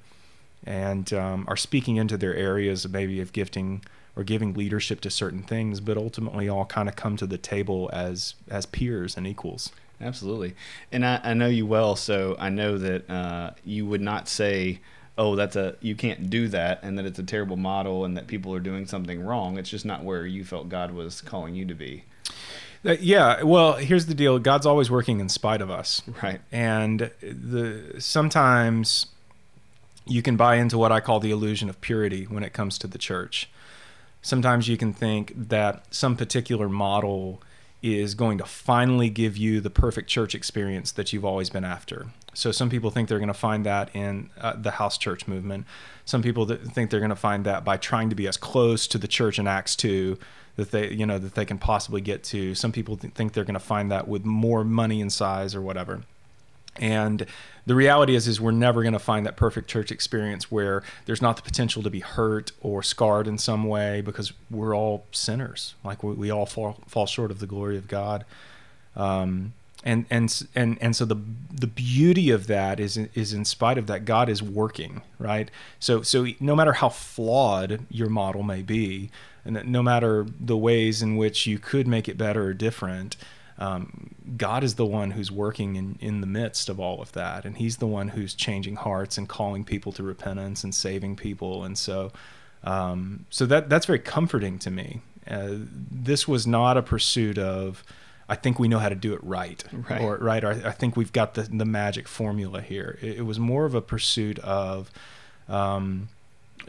and 0.65 1.11
um, 1.13 1.45
are 1.47 1.57
speaking 1.57 1.95
into 1.97 2.17
their 2.17 2.35
areas 2.35 2.87
maybe 2.87 3.19
of 3.21 3.31
gifting 3.33 3.83
or 4.15 4.23
giving 4.23 4.53
leadership 4.53 4.99
to 5.01 5.09
certain 5.09 5.43
things, 5.43 5.79
but 5.79 5.97
ultimately 5.97 6.49
all 6.49 6.65
kind 6.65 6.89
of 6.89 6.95
come 6.95 7.15
to 7.17 7.25
the 7.27 7.37
table 7.37 7.89
as 7.93 8.33
as 8.49 8.65
peers 8.65 9.15
and 9.15 9.25
equals. 9.27 9.71
Absolutely. 10.01 10.55
And 10.91 11.05
I, 11.05 11.19
I 11.23 11.33
know 11.33 11.47
you 11.47 11.65
well, 11.65 11.95
so 11.95 12.35
I 12.39 12.49
know 12.49 12.77
that 12.77 13.09
uh, 13.09 13.51
you 13.65 13.85
would 13.85 13.99
not 14.01 14.29
say, 14.29 14.79
oh, 15.17 15.35
that's 15.35 15.57
a, 15.57 15.75
you 15.81 15.93
can't 15.93 16.29
do 16.29 16.47
that, 16.47 16.79
and 16.83 16.97
that 16.97 17.05
it's 17.05 17.19
a 17.19 17.23
terrible 17.23 17.57
model 17.57 18.05
and 18.05 18.15
that 18.15 18.25
people 18.27 18.53
are 18.55 18.61
doing 18.61 18.85
something 18.85 19.21
wrong. 19.21 19.57
It's 19.57 19.69
just 19.69 19.85
not 19.85 20.05
where 20.05 20.25
you 20.25 20.45
felt 20.45 20.69
God 20.69 20.91
was 20.91 21.19
calling 21.19 21.53
you 21.53 21.65
to 21.65 21.73
be. 21.75 22.05
Uh, 22.85 22.95
yeah, 23.01 23.43
well, 23.43 23.73
here's 23.73 24.05
the 24.05 24.13
deal: 24.13 24.39
God's 24.39 24.65
always 24.65 24.89
working 24.89 25.19
in 25.19 25.27
spite 25.27 25.61
of 25.61 25.69
us, 25.69 26.01
Right. 26.23 26.39
and 26.49 27.11
the 27.21 27.95
sometimes 27.99 29.07
you 30.09 30.21
can 30.21 30.35
buy 30.35 30.55
into 30.55 30.77
what 30.77 30.91
I 30.91 30.99
call 30.99 31.19
the 31.19 31.31
illusion 31.31 31.69
of 31.69 31.79
purity 31.81 32.25
when 32.25 32.43
it 32.43 32.53
comes 32.53 32.77
to 32.79 32.87
the 32.87 32.97
church. 32.97 33.49
Sometimes 34.21 34.67
you 34.67 34.77
can 34.77 34.91
think 34.91 35.33
that 35.35 35.85
some 35.93 36.17
particular 36.17 36.67
model 36.67 37.41
is 37.81 38.13
going 38.13 38.37
to 38.37 38.45
finally 38.45 39.09
give 39.09 39.37
you 39.37 39.61
the 39.61 39.69
perfect 39.69 40.09
church 40.09 40.35
experience 40.35 40.91
that 40.91 41.13
you've 41.13 41.23
always 41.23 41.49
been 41.49 41.63
after. 41.63 42.07
So 42.33 42.51
some 42.51 42.69
people 42.69 42.89
think 42.89 43.07
they're 43.07 43.19
going 43.19 43.27
to 43.29 43.33
find 43.33 43.65
that 43.65 43.89
in 43.95 44.29
uh, 44.39 44.53
the 44.57 44.71
house 44.71 44.97
church 44.97 45.27
movement. 45.27 45.65
Some 46.05 46.21
people 46.21 46.45
th- 46.45 46.61
think 46.61 46.89
they're 46.89 46.99
going 46.99 47.09
to 47.09 47.15
find 47.15 47.45
that 47.45 47.63
by 47.63 47.77
trying 47.77 48.09
to 48.09 48.15
be 48.15 48.27
as 48.27 48.35
close 48.35 48.87
to 48.87 48.97
the 48.97 49.07
church 49.07 49.39
in 49.39 49.47
Acts 49.47 49.75
2 49.77 50.17
that 50.57 50.71
they, 50.71 50.91
you 50.91 51.05
know, 51.05 51.17
that 51.17 51.35
they 51.35 51.45
can 51.45 51.57
possibly 51.57 52.01
get 52.01 52.23
to. 52.25 52.53
Some 52.53 52.73
people 52.73 52.97
th- 52.97 53.13
think 53.13 53.33
they're 53.33 53.45
going 53.45 53.53
to 53.53 53.59
find 53.59 53.89
that 53.91 54.07
with 54.07 54.25
more 54.25 54.65
money 54.65 55.01
and 55.01 55.11
size 55.11 55.55
or 55.55 55.61
whatever. 55.61 56.01
And 56.77 57.25
the 57.65 57.75
reality 57.75 58.15
is, 58.15 58.27
is 58.27 58.39
we're 58.39 58.51
never 58.51 58.81
going 58.81 58.93
to 58.93 58.99
find 58.99 59.25
that 59.25 59.35
perfect 59.35 59.69
church 59.69 59.91
experience 59.91 60.51
where 60.51 60.83
there's 61.05 61.21
not 61.21 61.35
the 61.35 61.41
potential 61.41 61.83
to 61.83 61.89
be 61.89 61.99
hurt 61.99 62.51
or 62.61 62.81
scarred 62.81 63.27
in 63.27 63.37
some 63.37 63.65
way 63.65 64.01
because 64.01 64.33
we're 64.49 64.75
all 64.75 65.05
sinners. 65.11 65.75
Like 65.83 66.03
we, 66.03 66.13
we 66.13 66.31
all 66.31 66.45
fall 66.45 66.77
fall 66.87 67.05
short 67.05 67.31
of 67.31 67.39
the 67.39 67.47
glory 67.47 67.77
of 67.77 67.87
God. 67.87 68.25
Um, 68.95 69.53
and 69.83 70.05
and 70.09 70.47
and 70.55 70.77
and 70.81 70.95
so 70.95 71.05
the 71.05 71.17
the 71.51 71.67
beauty 71.67 72.31
of 72.31 72.47
that 72.47 72.79
is 72.79 72.97
is 72.97 73.33
in 73.33 73.45
spite 73.45 73.77
of 73.77 73.87
that 73.87 74.03
God 74.03 74.27
is 74.27 74.43
working 74.43 75.01
right 75.17 75.49
so 75.79 76.01
so 76.01 76.27
no 76.39 76.55
matter 76.55 76.73
how 76.73 76.89
flawed 76.89 77.85
your 77.89 78.09
model 78.09 78.43
may 78.43 78.61
be 78.61 79.09
and 79.45 79.65
no 79.65 79.81
matter 79.81 80.25
the 80.39 80.57
ways 80.57 81.01
in 81.01 81.15
which 81.15 81.47
you 81.47 81.59
could 81.59 81.87
make 81.87 82.09
it 82.09 82.17
better 82.17 82.43
or 82.45 82.53
different 82.53 83.15
um, 83.59 84.15
God 84.37 84.63
is 84.63 84.75
the 84.75 84.85
one 84.85 85.11
who's 85.11 85.31
working 85.31 85.75
in, 85.75 85.97
in 85.99 86.21
the 86.21 86.27
midst 86.27 86.69
of 86.69 86.79
all 86.79 87.01
of 87.01 87.11
that. 87.11 87.45
And 87.45 87.57
he's 87.57 87.77
the 87.77 87.87
one 87.87 88.07
who's 88.07 88.33
changing 88.33 88.77
hearts 88.77 89.17
and 89.17 89.27
calling 89.27 89.65
people 89.65 89.91
to 89.93 90.03
repentance 90.03 90.63
and 90.63 90.73
saving 90.73 91.17
people. 91.17 91.65
And 91.65 91.77
so, 91.77 92.11
um, 92.63 93.25
so 93.29 93.45
that, 93.45 93.69
that's 93.69 93.85
very 93.85 93.99
comforting 93.99 94.59
to 94.59 94.71
me. 94.71 95.01
Uh, 95.29 95.55
this 95.91 96.27
was 96.27 96.47
not 96.47 96.77
a 96.77 96.81
pursuit 96.81 97.37
of, 97.37 97.83
I 98.29 98.35
think 98.35 98.59
we 98.59 98.69
know 98.69 98.79
how 98.79 98.89
to 98.89 98.95
do 98.95 99.13
it 99.13 99.23
right, 99.23 99.61
right. 99.89 100.01
or 100.01 100.17
right, 100.17 100.43
or 100.43 100.51
I 100.51 100.71
think 100.71 100.95
we've 100.95 101.11
got 101.11 101.33
the, 101.33 101.41
the 101.43 101.65
magic 101.65 102.07
formula 102.07 102.61
here. 102.61 102.97
It, 103.01 103.17
it 103.17 103.21
was 103.23 103.39
more 103.39 103.65
of 103.65 103.75
a 103.75 103.81
pursuit 103.81 104.39
of, 104.39 104.89
um, 105.49 106.07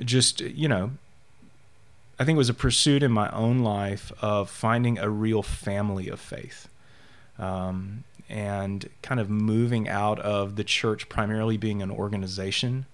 just, 0.00 0.40
you 0.40 0.66
know, 0.66 0.90
I 2.18 2.24
think 2.24 2.36
it 2.36 2.38
was 2.38 2.48
a 2.48 2.54
pursuit 2.54 3.02
in 3.02 3.12
my 3.12 3.30
own 3.30 3.60
life 3.60 4.12
of 4.20 4.50
finding 4.50 4.98
a 4.98 5.08
real 5.08 5.42
family 5.42 6.08
of 6.08 6.18
faith 6.18 6.68
um, 7.40 8.04
and 8.28 8.88
kind 9.02 9.18
of 9.20 9.28
moving 9.28 9.88
out 9.88 10.20
of 10.20 10.54
the 10.54 10.62
church 10.62 11.08
primarily 11.08 11.56
being 11.56 11.82
an 11.82 11.90
organization 11.90 12.86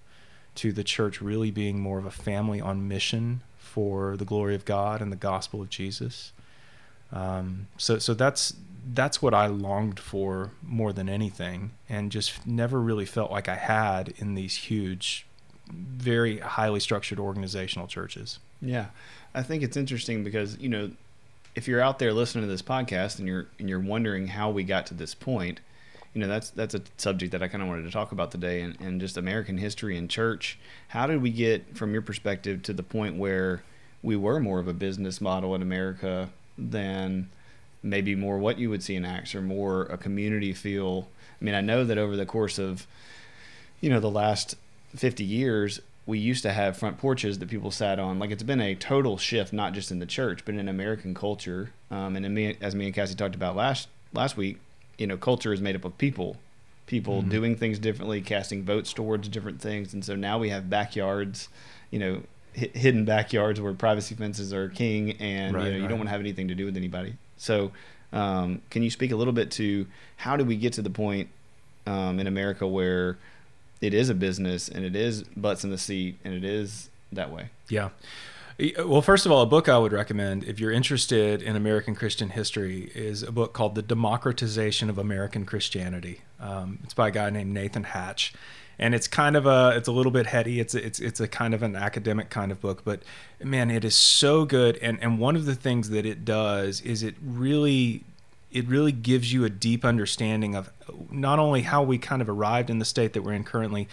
to 0.55 0.71
the 0.71 0.83
church 0.83 1.21
really 1.21 1.51
being 1.51 1.79
more 1.79 1.99
of 1.99 2.05
a 2.05 2.11
family 2.11 2.59
on 2.59 2.87
mission 2.87 3.41
for 3.57 4.17
the 4.17 4.25
glory 4.25 4.55
of 4.55 4.65
God 4.65 5.01
and 5.01 5.11
the 5.11 5.17
gospel 5.17 5.61
of 5.61 5.69
Jesus. 5.69 6.31
Um, 7.11 7.67
so, 7.77 7.99
so 7.99 8.15
that's 8.15 8.55
that's 8.93 9.21
what 9.21 9.33
I 9.33 9.47
longed 9.47 9.99
for 9.99 10.51
more 10.63 10.93
than 10.93 11.09
anything, 11.09 11.71
and 11.89 12.11
just 12.11 12.47
never 12.47 12.79
really 12.79 13.05
felt 13.05 13.31
like 13.31 13.49
I 13.49 13.55
had 13.55 14.13
in 14.17 14.33
these 14.35 14.55
huge, 14.55 15.27
very 15.69 16.39
highly 16.39 16.79
structured 16.79 17.19
organizational 17.19 17.87
churches. 17.87 18.39
Yeah, 18.61 18.87
I 19.35 19.43
think 19.43 19.61
it's 19.61 19.77
interesting 19.77 20.23
because 20.23 20.57
you 20.57 20.69
know 20.69 20.91
if 21.57 21.67
you're 21.67 21.81
out 21.81 21.97
there 21.97 22.13
listening 22.13 22.43
to 22.43 22.47
this 22.47 22.61
podcast 22.61 23.17
and 23.17 23.27
you're 23.27 23.47
and 23.57 23.67
you're 23.67 23.79
wondering 23.79 24.27
how 24.27 24.51
we 24.51 24.63
got 24.63 24.85
to 24.85 24.93
this 24.93 25.15
point, 25.15 25.59
you 26.13 26.21
know 26.21 26.27
that's 26.27 26.51
that's 26.51 26.75
a 26.75 26.83
subject 26.97 27.31
that 27.31 27.41
I 27.41 27.47
kind 27.47 27.63
of 27.63 27.67
wanted 27.67 27.81
to 27.81 27.91
talk 27.91 28.11
about 28.11 28.29
today, 28.29 28.61
and, 28.61 28.79
and 28.79 29.01
just 29.01 29.17
American 29.17 29.57
history 29.57 29.97
and 29.97 30.07
church. 30.07 30.59
How 30.89 31.07
did 31.07 31.19
we 31.19 31.31
get, 31.31 31.75
from 31.75 31.93
your 31.93 32.03
perspective, 32.03 32.61
to 32.61 32.73
the 32.73 32.83
point 32.83 33.17
where 33.17 33.63
we 34.03 34.15
were 34.15 34.39
more 34.39 34.59
of 34.59 34.67
a 34.67 34.73
business 34.73 35.19
model 35.19 35.55
in 35.55 35.63
America 35.63 36.29
than 36.59 37.27
maybe 37.81 38.13
more 38.13 38.37
what 38.37 38.59
you 38.59 38.69
would 38.69 38.83
see 38.83 38.95
in 38.95 39.03
Acts 39.03 39.33
or 39.33 39.41
more 39.41 39.83
a 39.85 39.97
community 39.97 40.53
feel? 40.53 41.07
I 41.41 41.43
mean, 41.43 41.55
I 41.55 41.61
know 41.61 41.83
that 41.83 41.97
over 41.97 42.15
the 42.15 42.27
course 42.27 42.59
of 42.59 42.85
you 43.81 43.89
know 43.89 43.99
the 43.99 44.11
last 44.11 44.53
50 44.95 45.23
years 45.23 45.81
we 46.07 46.17
used 46.17 46.41
to 46.43 46.53
have 46.53 46.77
front 46.77 46.97
porches 46.97 47.37
that 47.37 47.49
people 47.49 47.69
sat 47.69 47.99
on. 47.99 48.17
Like 48.17 48.31
it's 48.31 48.41
been 48.41 48.61
a 48.61 48.73
total 48.73 49.17
shift, 49.17 49.51
not 49.51 49.73
just 49.73 49.91
in 49.91 49.99
the 49.99 50.05
church, 50.05 50.45
but 50.45 50.55
in 50.55 50.69
American 50.69 51.13
culture. 51.13 51.71
Um, 51.91 52.15
and 52.15 52.33
me, 52.33 52.57
as 52.61 52.73
me 52.73 52.85
and 52.85 52.95
Cassie 52.95 53.13
talked 53.13 53.35
about 53.35 53.55
last 53.57 53.89
last 54.13 54.37
week, 54.37 54.57
you 54.97 55.05
know, 55.05 55.17
culture 55.17 55.51
is 55.51 55.61
made 55.61 55.75
up 55.75 55.83
of 55.83 55.97
people, 55.97 56.37
people 56.87 57.19
mm-hmm. 57.19 57.29
doing 57.29 57.55
things 57.57 57.77
differently, 57.77 58.21
casting 58.21 58.63
votes 58.63 58.93
towards 58.93 59.27
different 59.27 59.61
things. 59.61 59.93
And 59.93 60.03
so 60.03 60.15
now 60.15 60.39
we 60.39 60.49
have 60.49 60.69
backyards, 60.69 61.49
you 61.91 61.99
know, 61.99 62.21
h- 62.55 62.71
hidden 62.73 63.03
backyards 63.03 63.59
where 63.59 63.73
privacy 63.73 64.15
fences 64.15 64.53
are 64.53 64.69
king, 64.69 65.11
and 65.19 65.53
right, 65.53 65.65
you 65.65 65.69
know, 65.71 65.75
right. 65.75 65.81
you 65.81 65.87
don't 65.89 65.97
want 65.97 66.07
to 66.07 66.11
have 66.11 66.21
anything 66.21 66.47
to 66.47 66.55
do 66.55 66.63
with 66.63 66.77
anybody. 66.77 67.17
So, 67.35 67.71
um, 68.13 68.61
can 68.69 68.81
you 68.81 68.89
speak 68.89 69.11
a 69.11 69.17
little 69.17 69.33
bit 69.33 69.51
to 69.51 69.85
how 70.15 70.37
did 70.37 70.47
we 70.47 70.55
get 70.55 70.71
to 70.73 70.81
the 70.81 70.89
point 70.89 71.27
um, 71.85 72.21
in 72.21 72.27
America 72.27 72.65
where 72.65 73.17
it 73.81 73.93
is 73.93 74.09
a 74.09 74.15
business 74.15 74.69
and 74.69 74.83
it 74.83 74.95
is 74.95 75.23
butts 75.23 75.63
in 75.63 75.69
the 75.69 75.77
seat 75.77 76.19
and 76.23 76.33
it 76.33 76.43
is 76.43 76.89
that 77.11 77.31
way. 77.31 77.49
Yeah. 77.69 77.89
Well, 78.83 79.03
first 79.03 79.27
of 79.27 79.31
all, 79.31 79.43
a 79.43 79.45
book 79.45 79.69
I 79.69 79.77
would 79.77 79.93
recommend 79.93 80.43
if 80.45 80.59
you're 80.59 80.71
interested 80.71 81.43
in 81.43 81.55
American 81.55 81.93
Christian 81.93 82.29
history 82.29 82.91
is 82.95 83.21
a 83.21 83.31
book 83.31 83.53
called 83.53 83.75
The 83.75 83.83
Democratization 83.83 84.89
of 84.89 84.97
American 84.97 85.45
Christianity. 85.45 86.21
Um, 86.39 86.79
it's 86.83 86.95
by 86.95 87.09
a 87.09 87.11
guy 87.11 87.29
named 87.29 87.53
Nathan 87.53 87.83
Hatch, 87.83 88.33
and 88.79 88.95
it's 88.95 89.07
kind 89.07 89.35
of 89.35 89.45
a 89.45 89.73
it's 89.75 89.87
a 89.87 89.91
little 89.91 90.11
bit 90.11 90.25
heady. 90.25 90.59
It's 90.59 90.73
a, 90.73 90.83
it's 90.83 90.99
it's 90.99 91.19
a 91.19 91.27
kind 91.27 91.53
of 91.53 91.61
an 91.61 91.75
academic 91.75 92.31
kind 92.31 92.51
of 92.51 92.59
book, 92.59 92.81
but 92.83 93.03
man, 93.43 93.69
it 93.69 93.85
is 93.85 93.95
so 93.95 94.43
good. 94.43 94.77
And 94.77 94.97
and 95.03 95.19
one 95.19 95.35
of 95.35 95.45
the 95.45 95.55
things 95.55 95.91
that 95.91 96.07
it 96.07 96.25
does 96.25 96.81
is 96.81 97.03
it 97.03 97.13
really 97.23 98.03
it 98.51 98.67
really 98.67 98.91
gives 98.91 99.31
you 99.33 99.45
a 99.45 99.49
deep 99.49 99.83
understanding 99.83 100.55
of 100.55 100.71
not 101.11 101.39
only 101.39 101.61
how 101.61 101.83
we 101.83 101.97
kind 101.97 102.21
of 102.21 102.29
arrived 102.29 102.69
in 102.69 102.79
the 102.79 102.85
state 102.85 103.13
that 103.13 103.21
we're 103.21 103.33
in 103.33 103.43
currently, 103.43 103.87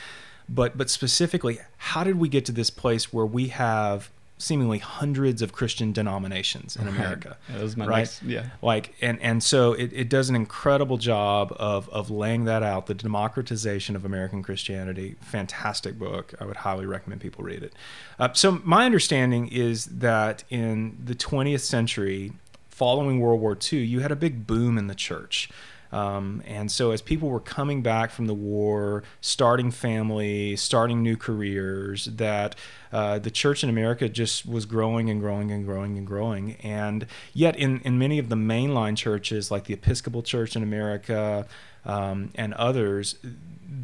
but 0.48 0.76
but 0.76 0.90
specifically 0.90 1.58
how 1.76 2.04
did 2.04 2.18
we 2.18 2.28
get 2.28 2.44
to 2.46 2.52
this 2.52 2.70
place 2.70 3.12
where 3.12 3.26
we 3.26 3.48
have 3.48 4.10
seemingly 4.36 4.78
hundreds 4.78 5.42
of 5.42 5.52
Christian 5.52 5.92
denominations 5.92 6.76
in 6.76 6.88
America. 6.88 7.36
Right. 7.48 7.56
That 7.56 7.62
was 7.62 7.76
my 7.76 7.86
right? 7.86 7.98
Next, 7.98 8.22
yeah. 8.22 8.46
Like 8.62 8.94
and 9.00 9.20
and 9.20 9.42
so 9.42 9.72
it, 9.72 9.92
it 9.92 10.08
does 10.08 10.28
an 10.28 10.36
incredible 10.36 10.98
job 10.98 11.54
of 11.58 11.88
of 11.90 12.10
laying 12.10 12.44
that 12.44 12.62
out, 12.62 12.86
the 12.86 12.94
democratization 12.94 13.96
of 13.96 14.04
American 14.04 14.42
Christianity. 14.42 15.16
Fantastic 15.20 15.98
book. 15.98 16.34
I 16.40 16.44
would 16.44 16.56
highly 16.56 16.86
recommend 16.86 17.20
people 17.20 17.44
read 17.44 17.62
it. 17.62 17.74
Uh, 18.18 18.32
so 18.32 18.60
my 18.64 18.84
understanding 18.84 19.48
is 19.48 19.86
that 19.86 20.44
in 20.50 20.98
the 21.02 21.14
20th 21.14 21.60
century, 21.60 22.32
following 22.74 23.20
World 23.20 23.40
War 23.40 23.56
II, 23.72 23.84
you 23.84 24.00
had 24.00 24.10
a 24.10 24.16
big 24.16 24.48
boom 24.48 24.76
in 24.76 24.88
the 24.88 24.96
church. 24.96 25.48
Um, 25.92 26.42
and 26.44 26.72
so, 26.72 26.90
as 26.90 27.00
people 27.00 27.28
were 27.28 27.38
coming 27.38 27.80
back 27.80 28.10
from 28.10 28.26
the 28.26 28.34
war, 28.34 29.04
starting 29.20 29.70
families, 29.70 30.60
starting 30.60 31.04
new 31.04 31.16
careers, 31.16 32.06
that 32.06 32.56
uh, 32.92 33.20
the 33.20 33.30
church 33.30 33.62
in 33.62 33.70
America 33.70 34.08
just 34.08 34.44
was 34.44 34.66
growing 34.66 35.08
and 35.08 35.20
growing 35.20 35.52
and 35.52 35.64
growing 35.64 35.96
and 35.96 36.04
growing. 36.04 36.56
And 36.64 37.06
yet, 37.32 37.54
in, 37.54 37.80
in 37.82 37.96
many 37.96 38.18
of 38.18 38.28
the 38.28 38.34
mainline 38.34 38.96
churches, 38.96 39.52
like 39.52 39.64
the 39.64 39.74
Episcopal 39.74 40.24
Church 40.24 40.56
in 40.56 40.64
America 40.64 41.46
um, 41.84 42.32
and 42.34 42.54
others, 42.54 43.16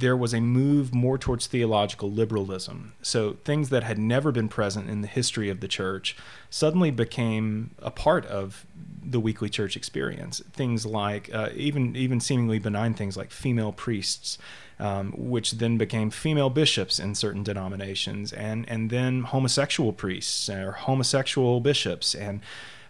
there 0.01 0.17
was 0.17 0.33
a 0.33 0.41
move 0.41 0.95
more 0.95 1.19
towards 1.19 1.47
theological 1.47 2.11
liberalism. 2.11 2.93
So 3.03 3.37
things 3.45 3.69
that 3.71 3.83
had 3.83 3.99
never 3.99 4.33
been 4.33 4.49
present 4.49 4.89
in 4.89 5.01
the 5.01 5.09
history 5.09 5.49
of 5.49 5.61
the 5.61 5.69
church 5.69 6.17
suddenly 6.49 6.91
became 6.91 7.75
a 7.81 7.91
part 7.91 8.25
of 8.27 8.67
the 9.04 9.21
weekly 9.21 9.49
church 9.49 9.76
experience. 9.76 10.42
Things 10.52 10.87
like 10.87 11.33
uh, 11.35 11.50
even 11.54 11.97
even 11.97 12.21
seemingly 12.21 12.59
benign 12.59 12.95
things 12.95 13.16
like 13.16 13.30
female 13.30 13.73
priests, 13.73 14.38
um, 14.78 15.12
which 15.16 15.52
then 15.52 15.78
became 15.78 16.11
female 16.11 16.50
bishops 16.50 16.99
in 16.99 17.14
certain 17.14 17.42
denominations, 17.42 18.33
and 18.33 18.69
and 18.69 18.90
then 18.90 19.23
homosexual 19.23 19.92
priests 19.92 20.49
or 20.49 20.73
homosexual 20.73 21.61
bishops. 21.61 22.14
And 22.14 22.40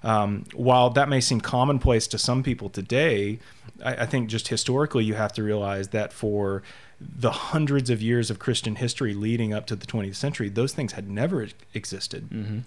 um, 0.02 0.44
while 0.54 0.90
that 0.90 1.08
may 1.08 1.20
seem 1.20 1.40
commonplace 1.40 2.06
to 2.08 2.18
some 2.18 2.42
people 2.42 2.70
today, 2.70 3.38
I, 3.84 3.96
I 3.96 4.06
think 4.06 4.28
just 4.28 4.48
historically 4.48 5.04
you 5.04 5.14
have 5.14 5.32
to 5.34 5.42
realize 5.42 5.88
that 5.88 6.12
for 6.12 6.62
the 7.00 7.30
hundreds 7.30 7.88
of 7.88 8.02
years 8.02 8.30
of 8.30 8.38
Christian 8.38 8.76
history 8.76 9.14
leading 9.14 9.54
up 9.54 9.66
to 9.66 9.76
the 9.76 9.86
20th 9.86 10.16
century, 10.16 10.48
those 10.48 10.74
things 10.74 10.92
had 10.92 11.08
never 11.08 11.48
existed. 11.72 12.28
Mm-hmm. 12.30 12.58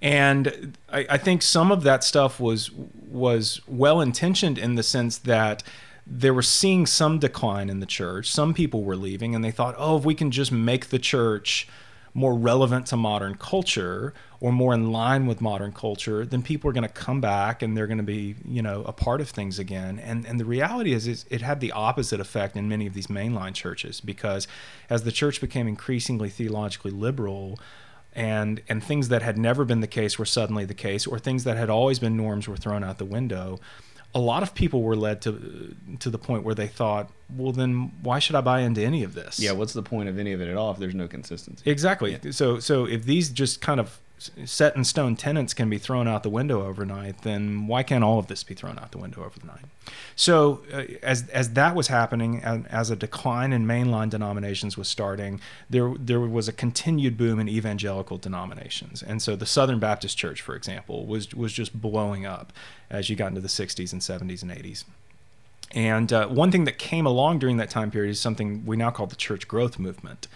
And 0.00 0.76
I, 0.88 1.06
I, 1.10 1.18
think 1.18 1.42
some 1.42 1.72
of 1.72 1.82
that 1.82 2.04
stuff 2.04 2.38
was 2.38 2.70
was 2.70 3.60
well 3.66 4.00
intentioned 4.00 4.56
in 4.56 4.76
the 4.76 4.84
sense 4.84 5.18
that 5.18 5.64
they 6.06 6.30
were 6.30 6.42
seeing 6.42 6.86
some 6.86 7.18
decline 7.18 7.68
in 7.68 7.80
the 7.80 7.86
church. 7.86 8.30
Some 8.30 8.54
people 8.54 8.84
were 8.84 8.96
leaving, 8.96 9.34
and 9.34 9.44
they 9.44 9.50
thought, 9.50 9.74
oh, 9.76 9.98
if 9.98 10.04
we 10.04 10.14
can 10.14 10.30
just 10.30 10.52
make 10.52 10.90
the 10.90 10.98
church 10.98 11.68
more 12.14 12.34
relevant 12.34 12.86
to 12.86 12.96
modern 12.96 13.34
culture 13.34 14.14
or 14.40 14.52
more 14.52 14.72
in 14.72 14.90
line 14.90 15.26
with 15.26 15.40
modern 15.40 15.72
culture, 15.72 16.24
then 16.24 16.42
people 16.42 16.70
are 16.70 16.72
going 16.72 16.86
to 16.86 16.88
come 16.88 17.20
back 17.20 17.60
and 17.60 17.76
they're 17.76 17.86
going 17.86 17.98
to 17.98 18.04
be, 18.04 18.34
you 18.46 18.62
know, 18.62 18.82
a 18.84 18.92
part 18.92 19.20
of 19.20 19.28
things 19.28 19.58
again. 19.58 19.98
And 19.98 20.24
and 20.26 20.38
the 20.38 20.44
reality 20.44 20.92
is, 20.92 21.06
is 21.06 21.26
it 21.28 21.42
had 21.42 21.60
the 21.60 21.72
opposite 21.72 22.20
effect 22.20 22.56
in 22.56 22.68
many 22.68 22.86
of 22.86 22.94
these 22.94 23.08
mainline 23.08 23.54
churches 23.54 24.00
because 24.00 24.46
as 24.88 25.02
the 25.02 25.12
church 25.12 25.40
became 25.40 25.68
increasingly 25.68 26.28
theologically 26.28 26.92
liberal, 26.92 27.58
and 28.18 28.60
and 28.68 28.82
things 28.82 29.08
that 29.08 29.22
had 29.22 29.38
never 29.38 29.64
been 29.64 29.80
the 29.80 29.86
case 30.00 30.18
were 30.18 30.26
suddenly 30.26 30.64
the 30.64 30.74
case, 30.74 31.06
or 31.06 31.18
things 31.18 31.44
that 31.44 31.56
had 31.56 31.70
always 31.70 31.98
been 32.00 32.16
norms 32.16 32.48
were 32.48 32.56
thrown 32.56 32.82
out 32.82 32.98
the 32.98 33.04
window. 33.18 33.58
a 34.14 34.18
lot 34.18 34.42
of 34.42 34.54
people 34.54 34.80
were 34.82 34.96
led 34.96 35.20
to 35.22 35.30
to 36.00 36.10
the 36.10 36.18
point 36.18 36.42
where 36.42 36.54
they 36.54 36.66
thought, 36.66 37.10
well, 37.36 37.52
then 37.52 37.92
why 38.02 38.18
should 38.18 38.36
I 38.36 38.40
buy 38.40 38.60
into 38.60 38.82
any 38.82 39.04
of 39.04 39.12
this? 39.14 39.38
Yeah, 39.38 39.52
what's 39.52 39.74
the 39.74 39.82
point 39.82 40.08
of 40.08 40.18
any 40.18 40.32
of 40.32 40.40
it 40.40 40.48
at 40.48 40.56
all 40.56 40.70
if 40.72 40.78
there's 40.78 40.94
no 40.94 41.06
consistency? 41.06 41.70
Exactly. 41.70 42.10
Yeah. 42.22 42.30
So 42.32 42.58
so 42.58 42.86
if 42.86 43.04
these 43.04 43.30
just 43.30 43.60
kind 43.60 43.78
of 43.80 44.00
set 44.44 44.76
in 44.76 44.84
stone 44.84 45.16
tenants 45.16 45.54
can 45.54 45.70
be 45.70 45.78
thrown 45.78 46.08
out 46.08 46.22
the 46.22 46.30
window 46.30 46.66
overnight, 46.66 47.22
then 47.22 47.66
why 47.66 47.82
can't 47.82 48.02
all 48.04 48.18
of 48.18 48.26
this 48.26 48.42
be 48.42 48.54
thrown 48.54 48.78
out 48.78 48.92
the 48.92 48.98
window 48.98 49.24
overnight? 49.24 49.64
So, 50.16 50.62
uh, 50.72 50.84
as 51.02 51.28
as 51.28 51.50
that 51.54 51.74
was 51.74 51.88
happening, 51.88 52.42
and 52.42 52.66
as 52.68 52.90
a 52.90 52.96
decline 52.96 53.52
in 53.52 53.66
mainline 53.66 54.10
denominations 54.10 54.76
was 54.76 54.88
starting, 54.88 55.40
there 55.70 55.94
there 55.98 56.20
was 56.20 56.48
a 56.48 56.52
continued 56.52 57.16
boom 57.16 57.38
in 57.38 57.48
evangelical 57.48 58.18
denominations, 58.18 59.02
and 59.02 59.22
so 59.22 59.36
the 59.36 59.46
Southern 59.46 59.78
Baptist 59.78 60.18
Church, 60.18 60.40
for 60.40 60.54
example, 60.54 61.06
was 61.06 61.34
was 61.34 61.52
just 61.52 61.80
blowing 61.80 62.26
up 62.26 62.52
as 62.90 63.08
you 63.08 63.16
got 63.16 63.28
into 63.28 63.40
the 63.40 63.48
60s 63.48 63.92
and 63.92 64.00
70s 64.00 64.42
and 64.42 64.50
80s. 64.50 64.84
And 65.72 66.12
uh, 66.12 66.28
one 66.28 66.50
thing 66.50 66.64
that 66.64 66.78
came 66.78 67.04
along 67.04 67.40
during 67.40 67.58
that 67.58 67.68
time 67.68 67.90
period 67.90 68.10
is 68.10 68.20
something 68.20 68.64
we 68.64 68.76
now 68.76 68.90
call 68.90 69.06
the 69.06 69.16
church 69.16 69.46
growth 69.46 69.78
movement 69.78 70.26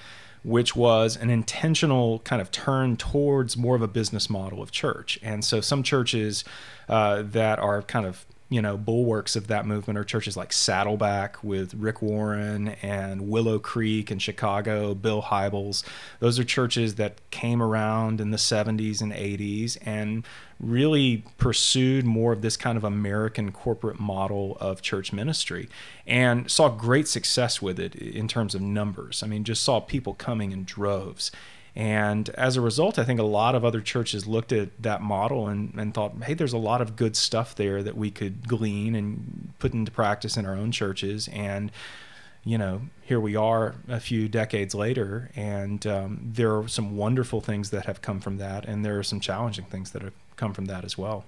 which 0.45 0.75
was 0.75 1.17
an 1.17 1.31
intentional 1.31 2.19
kind 2.21 2.43
of 2.43 2.51
turn 2.51 2.97
towards 2.97 3.57
more 3.57 3.77
of 3.77 3.83
a 3.83 3.89
business 3.89 4.29
model 4.29 4.63
of 4.63 4.71
church. 4.71 5.19
And 5.23 5.45
so 5.45 5.61
some 5.61 5.83
churches 5.83 6.45
uh, 6.89 7.23
that 7.23 7.59
are 7.59 7.83
kind 7.83 8.07
of 8.07 8.27
you 8.53 8.61
know 8.61 8.77
bulwarks 8.77 9.35
of 9.35 9.47
that 9.47 9.65
movement 9.65 9.99
are 9.99 10.05
churches 10.05 10.37
like 10.37 10.53
Saddleback 10.53 11.43
with 11.43 11.73
Rick 11.73 12.03
Warren 12.03 12.69
and 12.83 13.31
Willow 13.31 13.59
Creek 13.59 14.11
in 14.11 14.19
Chicago, 14.19 14.95
Bill 14.95 15.23
Hybels. 15.23 15.85
Those 16.21 16.39
are 16.39 16.45
churches 16.45 16.97
that 16.97 17.19
came 17.31 17.63
around 17.63 18.21
in 18.21 18.31
the 18.31 18.37
70s 18.37 19.01
and 19.01 19.11
80s 19.13 19.79
and 19.81 20.27
really 20.63 21.25
pursued 21.39 22.05
more 22.05 22.33
of 22.33 22.41
this 22.41 22.57
kind 22.57 22.79
of 22.79 22.85
American 22.85 23.51
corporate 23.51 23.99
model 23.99 24.57
of 24.61 24.81
church 24.81 25.13
ministry 25.13 25.69
and 26.07 26.49
saw 26.51 26.69
great 26.69 27.09
success 27.09 27.61
with 27.61 27.81
it 27.81 27.97
in 27.97 28.29
terms 28.29 28.55
of 28.55 28.63
numbers. 28.63 29.23
I 29.23 29.27
mean, 29.27 29.43
just 29.43 29.63
saw 29.63 29.81
people 29.81 30.15
coming 30.15 30.53
in 30.53 30.65
droves. 30.65 31.33
And 31.75 32.29
as 32.31 32.57
a 32.57 32.61
result, 32.61 32.99
I 32.99 33.05
think 33.05 33.19
a 33.19 33.25
lot 33.25 33.55
of 33.55 33.65
other 33.65 33.81
churches 33.81 34.27
looked 34.27 34.53
at 34.53 34.83
that 34.83 35.01
model 35.01 35.49
and, 35.49 35.75
and 35.77 35.93
thought, 35.93 36.13
hey, 36.23 36.35
there's 36.35 36.53
a 36.53 36.59
lot 36.59 36.81
of 36.81 36.97
good 36.97 37.17
stuff 37.17 37.55
there 37.55 37.83
that 37.83 37.97
we 37.97 38.11
could 38.11 38.47
glean 38.47 38.95
and 38.95 39.55
put 39.59 39.73
into 39.73 39.91
practice 39.91 40.37
in 40.37 40.45
our 40.45 40.55
own 40.55 40.71
churches. 40.71 41.29
And, 41.33 41.73
you 42.45 42.59
know, 42.59 42.83
here 43.01 43.19
we 43.19 43.37
are 43.37 43.75
a 43.89 44.01
few 44.01 44.29
decades 44.29 44.75
later, 44.75 45.31
and 45.35 45.87
um, 45.87 46.31
there 46.35 46.57
are 46.57 46.69
some 46.69 46.97
wonderful 46.97 47.41
things 47.41 47.71
that 47.71 47.87
have 47.87 48.03
come 48.03 48.21
from 48.21 48.37
that, 48.37 48.67
and 48.67 48.85
there 48.85 48.99
are 48.99 49.03
some 49.03 49.21
challenging 49.21 49.65
things 49.65 49.93
that 49.93 50.03
have 50.03 50.13
come 50.43 50.53
from 50.53 50.65
that 50.65 50.85
as 50.85 50.99
well. 50.99 51.25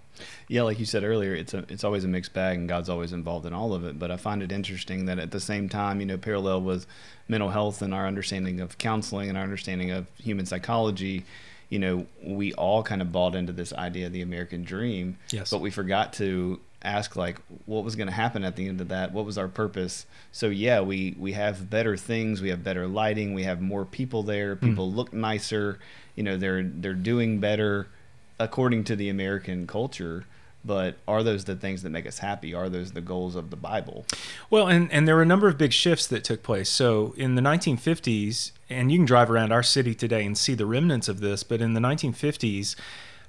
Yeah, 0.49 0.62
like 0.62 0.80
you 0.80 0.85
said 0.85 1.04
earlier, 1.04 1.35
it's 1.35 1.54
a 1.54 1.64
it's 1.68 1.85
always 1.85 2.04
a 2.04 2.09
mixed 2.09 2.33
bag, 2.33 2.59
and 2.59 2.68
God's 2.68 2.88
always 2.88 3.12
involved 3.12 3.47
in 3.47 3.52
all 3.52 3.73
of 3.73 3.85
it. 3.85 3.97
But 3.97 4.11
I 4.11 4.16
find 4.16 4.42
it 4.42 4.50
interesting 4.50 5.06
that 5.06 5.21
at 5.21 5.30
the 5.30 5.38
same 5.38 5.68
time, 5.68 6.00
you 6.00 6.06
know, 6.06 6.18
parallel 6.18 6.62
with 6.62 6.85
mental 7.28 7.50
health 7.50 7.80
and 7.80 7.94
our 7.94 8.09
understanding 8.09 8.61
of 8.61 8.76
counseling 8.76 9.28
and 9.28 9.38
our 9.38 9.44
understanding 9.44 9.92
of 9.92 10.09
human 10.18 10.47
psychology, 10.47 11.25
you 11.68 11.78
know, 11.78 12.06
we 12.25 12.52
all 12.54 12.83
kind 12.83 13.00
of 13.00 13.12
bought 13.12 13.37
into 13.37 13.52
this 13.52 13.73
idea 13.73 14.06
of 14.06 14.12
the 14.12 14.23
American 14.23 14.64
dream. 14.64 15.16
Yes. 15.30 15.50
But 15.50 15.61
we 15.61 15.71
forgot 15.71 16.12
to 16.14 16.61
ask 16.83 17.14
like 17.14 17.40
what 17.64 17.85
was 17.85 17.94
going 17.97 18.09
to 18.09 18.12
happen 18.12 18.44
at 18.44 18.56
the 18.56 18.68
end 18.68 18.78
of 18.78 18.88
that 18.88 19.11
what 19.11 19.25
was 19.25 19.38
our 19.38 19.49
purpose 19.49 20.04
so 20.33 20.49
yeah 20.49 20.83
we 20.83 21.16
we 21.18 21.33
have 21.33 21.71
better 21.71 21.97
things 21.97 22.42
we 22.42 22.50
have 22.50 22.62
better 22.62 22.87
lighting 22.87 23.33
we 23.33 23.44
have 23.44 23.62
more 23.62 23.87
people 23.87 24.23
there 24.23 24.54
hmm. 24.56 24.68
people 24.68 24.92
mm. 24.92 24.94
look 24.94 25.11
nicer 25.14 25.78
you 26.14 26.23
know 26.23 26.37
they're 26.37 26.62
they're 26.62 26.92
doing 26.92 27.40
better 27.40 27.88
according 28.38 28.85
to 28.85 28.97
the 28.97 29.09
American 29.09 29.67
culture. 29.67 30.25
But 30.64 30.97
are 31.07 31.23
those 31.23 31.45
the 31.45 31.57
things 31.57 31.83
that 31.83 31.91
make 31.91 32.07
us 32.07 32.21
happy? 32.21 32.55
Are 32.55 32.71
those 32.71 32.93
the 32.93 33.03
goals 33.03 33.37
of 33.37 33.50
the 33.50 33.57
Bible? 33.57 34.07
Well, 34.49 34.67
and, 34.67 34.91
and 34.91 35.07
there 35.07 35.14
were 35.14 35.23
a 35.23 35.26
number 35.26 35.47
of 35.47 35.59
big 35.59 35.73
shifts 35.73 36.07
that 36.07 36.25
took 36.25 36.43
place. 36.43 36.71
So 36.71 37.14
in 37.19 37.35
the 37.35 37.43
1950s, 37.43 38.53
and 38.71 38.91
you 38.91 38.99
can 38.99 39.05
drive 39.05 39.31
around 39.31 39.53
our 39.53 39.62
city 39.62 39.95
today 39.95 40.25
and 40.25 40.38
see 40.38 40.55
the 40.55 40.64
remnants 40.64 41.07
of 41.07 41.21
this, 41.21 41.43
but 41.43 41.61
in 41.61 41.75
the 41.75 41.81
1950s, 41.81 42.76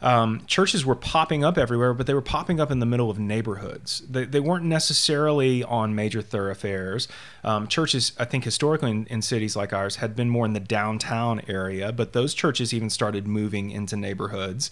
um, 0.02 0.44
churches 0.46 0.86
were 0.86 0.96
popping 0.96 1.44
up 1.44 1.58
everywhere, 1.58 1.94
but 1.94 2.06
they 2.06 2.14
were 2.14 2.22
popping 2.22 2.60
up 2.60 2.70
in 2.70 2.80
the 2.80 2.86
middle 2.86 3.10
of 3.10 3.18
neighborhoods. 3.18 4.04
They, 4.10 4.26
they 4.26 4.40
weren't 4.40 4.66
necessarily 4.66 5.64
on 5.64 5.96
major 5.96 6.22
thoroughfares. 6.22 7.08
Um, 7.44 7.68
churches, 7.68 8.12
I 8.20 8.26
think, 8.26 8.44
historically 8.44 8.92
in, 8.92 9.08
in, 9.08 9.22
cities 9.22 9.56
like 9.56 9.74
ours, 9.74 9.98
had 9.98 10.16
been 10.16 10.30
more 10.30 10.46
in 10.46 10.54
the 10.54 10.60
downtown 10.60 11.42
area, 11.48 11.92
but 11.92 12.14
those 12.14 12.34
churches 12.34 12.74
even 12.74 12.90
started 12.90 13.28
moving 13.28 13.72
into 13.72 13.96
neighborhoods 13.96 14.70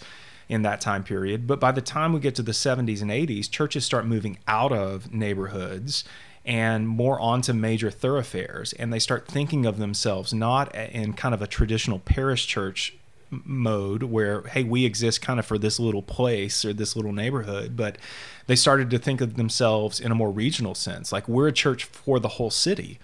in 0.48 0.62
that 0.62 0.80
time 0.80 1.04
period. 1.04 1.46
But 1.46 1.60
by 1.60 1.72
the 1.72 1.80
time 1.80 2.12
we 2.12 2.20
get 2.20 2.34
to 2.36 2.42
the 2.42 2.52
70s 2.52 3.02
and 3.02 3.10
80s, 3.10 3.50
churches 3.50 3.84
start 3.84 4.06
moving 4.06 4.38
out 4.46 4.72
of 4.72 5.12
neighborhoods 5.12 6.04
and 6.44 6.86
more 6.86 7.18
onto 7.20 7.52
major 7.52 7.90
thoroughfares. 7.90 8.72
And 8.74 8.92
they 8.92 8.98
start 8.98 9.26
thinking 9.26 9.64
of 9.64 9.78
themselves 9.78 10.34
not 10.34 10.74
in 10.74 11.14
kind 11.14 11.34
of 11.34 11.40
a 11.40 11.46
traditional 11.46 11.98
parish 11.98 12.46
church 12.46 12.94
mode 13.30 14.04
where, 14.04 14.42
hey, 14.42 14.62
we 14.62 14.84
exist 14.84 15.22
kind 15.22 15.40
of 15.40 15.46
for 15.46 15.58
this 15.58 15.80
little 15.80 16.02
place 16.02 16.64
or 16.64 16.72
this 16.72 16.94
little 16.94 17.12
neighborhood, 17.12 17.76
but 17.76 17.98
they 18.46 18.56
started 18.56 18.90
to 18.90 18.98
think 18.98 19.20
of 19.20 19.36
themselves 19.36 19.98
in 19.98 20.12
a 20.12 20.14
more 20.14 20.30
regional 20.30 20.74
sense. 20.74 21.12
Like 21.12 21.26
we're 21.28 21.48
a 21.48 21.52
church 21.52 21.84
for 21.84 22.20
the 22.20 22.28
whole 22.28 22.50
city. 22.50 22.98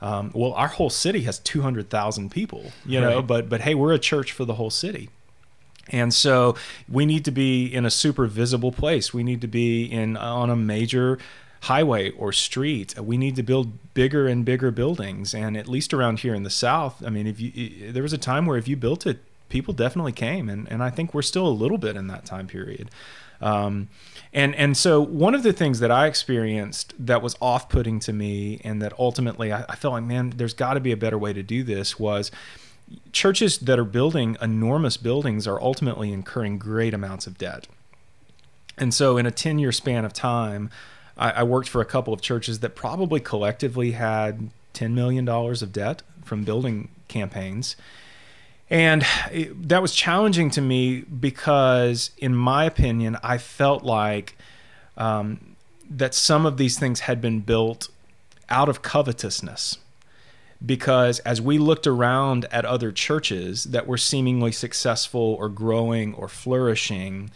Um, 0.00 0.30
well, 0.34 0.52
our 0.52 0.68
whole 0.68 0.90
city 0.90 1.22
has 1.22 1.38
200,000 1.38 2.30
people, 2.30 2.72
you 2.84 3.00
know, 3.00 3.16
right. 3.16 3.26
but 3.26 3.48
but 3.48 3.62
hey, 3.62 3.74
we're 3.74 3.94
a 3.94 3.98
church 3.98 4.30
for 4.30 4.44
the 4.44 4.54
whole 4.54 4.70
city. 4.70 5.08
And 5.90 6.12
so 6.12 6.56
we 6.88 7.06
need 7.06 7.24
to 7.26 7.30
be 7.30 7.66
in 7.66 7.86
a 7.86 7.90
super 7.90 8.26
visible 8.26 8.72
place. 8.72 9.14
We 9.14 9.22
need 9.22 9.40
to 9.40 9.48
be 9.48 9.84
in 9.84 10.16
on 10.16 10.50
a 10.50 10.56
major 10.56 11.18
highway 11.62 12.10
or 12.10 12.32
street. 12.32 12.98
We 13.00 13.16
need 13.16 13.36
to 13.36 13.42
build 13.42 13.94
bigger 13.94 14.28
and 14.28 14.44
bigger 14.44 14.70
buildings. 14.70 15.34
And 15.34 15.56
at 15.56 15.68
least 15.68 15.94
around 15.94 16.20
here 16.20 16.34
in 16.34 16.42
the 16.42 16.50
South, 16.50 17.02
I 17.04 17.10
mean, 17.10 17.26
if 17.26 17.40
you 17.40 17.92
there 17.92 18.02
was 18.02 18.12
a 18.12 18.18
time 18.18 18.46
where 18.46 18.58
if 18.58 18.68
you 18.68 18.76
built 18.76 19.06
it, 19.06 19.18
people 19.48 19.72
definitely 19.74 20.12
came, 20.12 20.48
and 20.48 20.70
and 20.70 20.82
I 20.82 20.90
think 20.90 21.14
we're 21.14 21.22
still 21.22 21.46
a 21.46 21.48
little 21.62 21.78
bit 21.78 21.96
in 21.96 22.08
that 22.08 22.24
time 22.24 22.46
period. 22.46 22.90
Um, 23.40 23.88
and 24.32 24.54
and 24.54 24.76
so 24.76 25.00
one 25.00 25.34
of 25.34 25.42
the 25.42 25.52
things 25.52 25.78
that 25.80 25.90
I 25.90 26.06
experienced 26.06 26.94
that 26.98 27.22
was 27.22 27.36
off-putting 27.40 28.00
to 28.00 28.12
me, 28.12 28.60
and 28.64 28.82
that 28.82 28.92
ultimately 28.98 29.52
I, 29.52 29.64
I 29.68 29.76
felt 29.76 29.94
like, 29.94 30.04
man, 30.04 30.34
there's 30.36 30.54
got 30.54 30.74
to 30.74 30.80
be 30.80 30.92
a 30.92 30.96
better 30.96 31.18
way 31.18 31.32
to 31.32 31.42
do 31.42 31.62
this. 31.62 31.98
Was 31.98 32.30
churches 33.12 33.58
that 33.58 33.78
are 33.78 33.84
building 33.84 34.36
enormous 34.40 34.96
buildings 34.96 35.46
are 35.46 35.60
ultimately 35.60 36.12
incurring 36.12 36.58
great 36.58 36.94
amounts 36.94 37.26
of 37.26 37.38
debt. 37.38 37.66
And 38.78 38.92
so, 38.92 39.16
in 39.16 39.26
a 39.26 39.30
10 39.30 39.58
year 39.58 39.72
span 39.72 40.04
of 40.04 40.12
time, 40.12 40.70
I, 41.16 41.30
I, 41.30 41.42
worked 41.42 41.68
for 41.68 41.80
a 41.80 41.84
couple 41.86 42.12
of 42.12 42.20
churches 42.20 42.60
that 42.60 42.76
probably 42.76 43.20
collectively 43.20 43.92
had 43.92 44.50
$10 44.74 44.92
million 44.92 45.26
of 45.26 45.72
debt 45.72 46.02
from 46.24 46.44
building 46.44 46.90
campaigns. 47.08 47.76
And 48.68 49.04
it, 49.32 49.68
that 49.68 49.80
was 49.80 49.94
challenging 49.94 50.50
to 50.50 50.60
me 50.60 51.00
because, 51.00 52.10
in 52.18 52.34
my 52.34 52.64
opinion, 52.64 53.16
I 53.22 53.38
felt 53.38 53.82
like 53.82 54.36
um, 54.96 55.56
that 55.88 56.14
some 56.14 56.44
of 56.44 56.56
these 56.58 56.78
things 56.78 57.00
had 57.00 57.20
been 57.20 57.40
built 57.40 57.88
out 58.50 58.68
of 58.68 58.82
covetousness 58.82 59.78
because 60.64 61.18
as 61.20 61.40
we 61.40 61.58
looked 61.58 61.86
around 61.86 62.46
at 62.50 62.64
other 62.64 62.92
churches 62.92 63.64
that 63.64 63.86
were 63.86 63.98
seemingly 63.98 64.52
successful 64.52 65.36
or 65.38 65.48
growing 65.48 66.14
or 66.14 66.28
flourishing, 66.28 67.30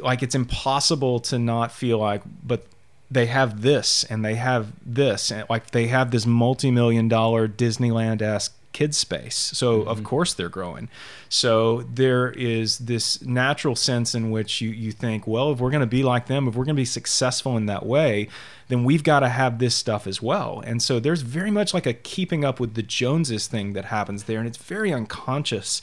like 0.00 0.22
it's 0.22 0.34
impossible 0.34 1.20
to 1.20 1.38
not 1.38 1.72
feel 1.72 1.98
like, 1.98 2.22
but 2.44 2.66
they 3.10 3.26
have 3.26 3.62
this 3.62 4.04
and 4.04 4.24
they 4.24 4.34
have 4.34 4.72
this, 4.84 5.30
and 5.30 5.44
like 5.48 5.70
they 5.70 5.86
have 5.88 6.10
this 6.10 6.26
multi 6.26 6.70
million 6.70 7.08
dollar 7.08 7.46
Disneyland 7.46 8.22
esque 8.22 8.56
kids 8.74 8.98
space. 8.98 9.36
So 9.54 9.80
mm-hmm. 9.80 9.88
of 9.88 10.04
course 10.04 10.34
they're 10.34 10.50
growing. 10.50 10.90
So 11.30 11.82
there 11.82 12.30
is 12.32 12.78
this 12.78 13.22
natural 13.22 13.74
sense 13.74 14.14
in 14.14 14.30
which 14.30 14.60
you 14.60 14.68
you 14.68 14.92
think, 14.92 15.26
well, 15.26 15.52
if 15.52 15.60
we're 15.60 15.70
going 15.70 15.80
to 15.80 15.86
be 15.86 16.02
like 16.02 16.26
them, 16.26 16.46
if 16.46 16.54
we're 16.54 16.66
going 16.66 16.76
to 16.76 16.80
be 16.80 16.84
successful 16.84 17.56
in 17.56 17.64
that 17.66 17.86
way, 17.86 18.28
then 18.68 18.84
we've 18.84 19.02
got 19.02 19.20
to 19.20 19.28
have 19.30 19.58
this 19.58 19.74
stuff 19.74 20.06
as 20.06 20.20
well. 20.20 20.62
And 20.66 20.82
so 20.82 21.00
there's 21.00 21.22
very 21.22 21.50
much 21.50 21.72
like 21.72 21.86
a 21.86 21.94
keeping 21.94 22.44
up 22.44 22.60
with 22.60 22.74
the 22.74 22.82
Joneses 22.82 23.46
thing 23.46 23.72
that 23.72 23.86
happens 23.86 24.24
there 24.24 24.40
and 24.40 24.46
it's 24.46 24.58
very 24.58 24.92
unconscious. 24.92 25.80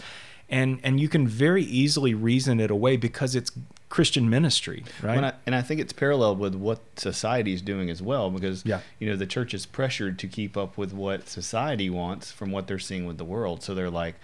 And 0.52 0.80
and 0.84 1.00
you 1.00 1.08
can 1.08 1.28
very 1.28 1.64
easily 1.64 2.14
reason 2.14 2.60
it 2.60 2.70
away 2.70 2.98
because 2.98 3.36
it's 3.36 3.52
Christian 3.88 4.30
ministry, 4.30 4.84
right? 5.02 5.24
I, 5.24 5.34
and 5.46 5.56
I 5.56 5.62
think 5.62 5.80
it's 5.80 5.94
paralleled 5.94 6.40
with 6.40 6.56
what 6.56 6.80
society 6.98 7.54
is 7.54 7.62
doing 7.62 7.90
as 7.90 8.02
well, 8.02 8.30
because 8.30 8.66
yeah. 8.66 8.82
you 9.00 9.10
know 9.10 9.16
the 9.16 9.26
church 9.26 9.54
is 9.54 9.66
pressured 9.66 10.20
to 10.20 10.28
keep 10.28 10.58
up 10.58 10.78
with 10.78 10.94
what 10.94 11.30
society 11.30 11.90
wants 11.90 12.32
from 12.32 12.52
what 12.52 12.68
they're 12.68 12.80
seeing 12.80 13.06
with 13.06 13.18
the 13.18 13.26
world. 13.26 13.64
So 13.64 13.74
they're 13.74 13.90
like, 13.90 14.16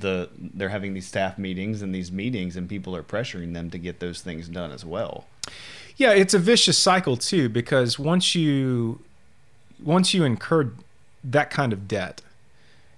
the 0.00 0.28
they're 0.38 0.68
having 0.68 0.94
these 0.94 1.06
staff 1.06 1.36
meetings 1.36 1.82
and 1.82 1.92
these 1.92 2.12
meetings, 2.12 2.56
and 2.56 2.68
people 2.68 2.94
are 2.94 3.02
pressuring 3.02 3.52
them 3.52 3.68
to 3.70 3.78
get 3.78 3.98
those 3.98 4.20
things 4.20 4.48
done 4.48 4.70
as 4.70 4.84
well. 4.84 5.26
Yeah, 5.96 6.12
it's 6.12 6.34
a 6.34 6.38
vicious 6.38 6.78
cycle 6.78 7.16
too, 7.16 7.48
because 7.48 7.98
once 7.98 8.34
you 8.34 9.00
once 9.82 10.14
you 10.14 10.24
incur 10.24 10.72
that 11.24 11.50
kind 11.50 11.72
of 11.72 11.88
debt, 11.88 12.22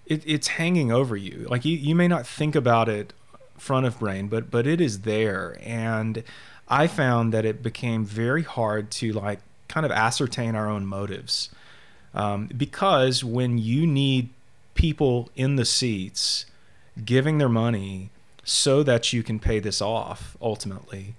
it, 0.06 0.22
it's 0.26 0.48
hanging 0.48 0.92
over 0.92 1.16
you. 1.16 1.46
Like 1.48 1.64
you, 1.64 1.76
you 1.76 1.94
may 1.94 2.08
not 2.08 2.26
think 2.26 2.54
about 2.54 2.88
it 2.88 3.12
front 3.58 3.86
of 3.86 3.98
brain, 3.98 4.28
but 4.28 4.50
but 4.50 4.66
it 4.66 4.80
is 4.80 5.00
there. 5.00 5.58
And 5.62 6.22
I 6.68 6.86
found 6.86 7.32
that 7.32 7.44
it 7.44 7.62
became 7.62 8.04
very 8.04 8.42
hard 8.42 8.90
to 8.92 9.12
like 9.12 9.40
kind 9.68 9.86
of 9.86 9.92
ascertain 9.92 10.54
our 10.54 10.68
own 10.68 10.86
motives. 10.86 11.50
Um, 12.14 12.48
because 12.56 13.24
when 13.24 13.58
you 13.58 13.86
need 13.86 14.28
people 14.74 15.30
in 15.34 15.56
the 15.56 15.64
seats 15.64 16.46
giving 17.04 17.38
their 17.38 17.48
money 17.48 18.10
so 18.44 18.82
that 18.84 19.12
you 19.12 19.22
can 19.22 19.40
pay 19.40 19.58
this 19.58 19.80
off 19.80 20.36
ultimately, 20.40 21.14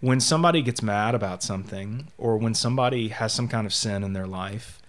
when 0.00 0.20
somebody 0.20 0.62
gets 0.62 0.82
mad 0.82 1.14
about 1.14 1.42
something 1.42 2.08
or 2.18 2.36
when 2.36 2.54
somebody 2.54 3.08
has 3.08 3.32
some 3.32 3.48
kind 3.48 3.66
of 3.66 3.74
sin 3.74 4.04
in 4.04 4.12
their 4.12 4.26
life, 4.26 4.80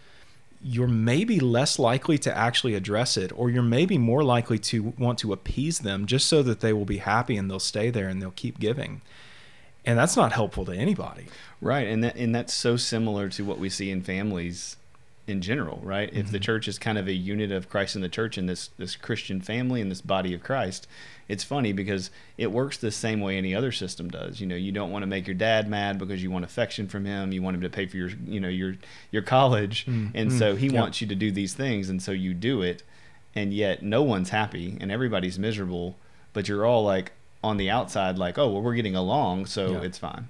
you're 0.62 0.88
maybe 0.88 1.39
less 1.39 1.78
likely 1.78 2.17
to 2.17 2.36
actually 2.36 2.74
address 2.74 3.17
it, 3.17 3.32
or 3.38 3.50
you're 3.50 3.63
maybe 3.63 3.98
more 3.98 4.24
likely 4.24 4.58
to 4.58 4.93
want 4.98 5.20
to 5.20 5.34
appease 5.34 5.80
them 5.80 6.06
just 6.06 6.28
so 6.28 6.41
that 6.43 6.62
they 6.62 6.74
will 6.74 6.86
be 6.86 6.98
happy 6.98 7.38
and 7.38 7.50
they'll 7.50 7.60
stay 7.60 7.89
there 7.89 8.08
and 8.08 8.22
they'll 8.22 8.32
keep 8.32 8.60
giving. 8.60 9.02
And 9.86 9.98
that's 9.98 10.17
not 10.17 10.34
helpful 10.34 10.65
to 10.65 10.74
anybody. 10.74 11.28
Right. 11.62 11.88
And 11.88 12.04
that, 12.04 12.15
and 12.15 12.36
that's 12.36 12.54
so 12.54 12.76
similar 12.76 13.30
to 13.30 13.46
what 13.46 13.60
we 13.60 13.70
see 13.70 13.89
in 13.89 14.02
families 14.02 14.76
in 15.28 15.41
general, 15.41 15.80
right? 15.84 16.10
Mm-hmm. 16.10 16.20
If 16.20 16.32
the 16.32 16.38
mm-hmm. 16.38 16.43
church 16.43 16.67
is 16.67 16.80
kind 16.80 16.98
of 16.98 17.08
a 17.08 17.13
unit 17.13 17.52
of 17.52 17.70
Christ 17.70 17.96
in 17.96 18.02
the 18.02 18.10
church 18.10 18.38
and 18.38 18.50
this 18.50 18.70
this 18.78 18.96
Christian 18.96 19.41
family 19.41 19.82
and 19.82 19.91
this 19.91 20.02
body 20.02 20.34
of 20.34 20.41
Christ, 20.41 20.88
it's 21.28 21.44
funny 21.44 21.74
because 21.74 22.10
it 22.38 22.52
works 22.52 22.78
the 22.78 22.92
same 22.92 23.20
way 23.22 23.38
any 23.38 23.54
other 23.54 23.72
system 23.72 24.10
does. 24.10 24.40
You 24.40 24.48
know, 24.48 24.56
you 24.56 24.72
don't 24.72 24.92
want 24.92 25.04
to 25.04 25.08
make 25.08 25.28
your 25.28 25.36
dad 25.36 25.70
mad 25.70 25.98
because 25.98 26.24
you 26.24 26.32
want 26.32 26.46
affection 26.46 26.88
from 26.88 27.06
him. 27.06 27.32
You 27.32 27.42
want 27.42 27.56
him 27.56 27.62
to 27.62 27.70
pay 27.70 27.86
for 27.86 27.98
your, 27.98 28.10
you 28.26 28.40
know, 28.40 28.48
your 28.48 28.76
your 29.12 29.22
college, 29.22 29.86
mm-hmm. 29.86 30.16
and 30.16 30.32
so 30.32 30.56
he 30.56 30.70
wants 30.70 31.02
you 31.02 31.08
to 31.08 31.16
do 31.16 31.32
these 31.32 31.54
things, 31.54 31.90
and 31.90 32.02
so 32.02 32.12
you 32.12 32.34
do 32.34 32.62
it, 32.62 32.84
and 33.36 33.54
yet 33.54 33.84
no 33.84 34.02
one's 34.02 34.30
happy 34.30 34.78
and 34.80 34.92
everybody's 34.92 35.38
miserable, 35.38 35.96
but 36.34 36.48
you're 36.48 36.66
all 36.66 36.84
like 36.84 37.12
on 37.44 37.58
the 37.58 37.70
outside, 37.70 38.18
like, 38.18 38.38
oh, 38.38 38.50
well, 38.50 38.62
we're 38.62 38.76
getting 38.76 38.96
along, 38.96 39.46
so 39.46 39.74
yeah. 39.74 39.82
it's 39.82 39.98
fine. 39.98 40.30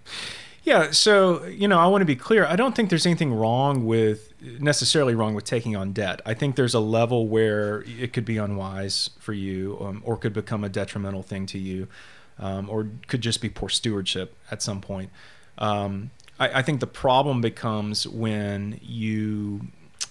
Yeah, 0.67 0.91
so 0.91 1.45
you 1.45 1.65
know, 1.69 1.79
I 1.79 1.87
want 1.87 2.01
to 2.01 2.05
be 2.05 2.17
clear. 2.17 2.45
I 2.45 2.57
don't 2.57 2.75
think 2.75 2.89
there's 2.89 3.05
anything 3.05 3.33
wrong 3.33 3.85
with 3.85 4.33
necessarily 4.59 5.15
wrong 5.15 5.33
with 5.33 5.45
taking 5.45 5.77
on 5.77 5.93
debt. 5.93 6.21
I 6.25 6.33
think 6.33 6.57
there's 6.57 6.73
a 6.73 6.81
level 6.81 7.29
where 7.29 7.85
it 7.87 8.11
could 8.11 8.25
be 8.25 8.35
unwise 8.35 9.11
for 9.17 9.31
you, 9.31 9.77
um, 9.79 10.01
or 10.03 10.17
could 10.17 10.33
become 10.33 10.65
a 10.65 10.69
detrimental 10.69 11.23
thing 11.23 11.45
to 11.45 11.57
you, 11.57 11.87
um, 12.37 12.69
or 12.69 12.89
could 13.07 13.21
just 13.21 13.41
be 13.41 13.47
poor 13.47 13.69
stewardship 13.69 14.35
at 14.51 14.61
some 14.61 14.81
point. 14.81 15.09
Um, 15.57 16.11
I, 16.37 16.59
I 16.59 16.61
think 16.63 16.81
the 16.81 16.85
problem 16.85 17.39
becomes 17.39 18.05
when 18.05 18.77
you 18.83 19.67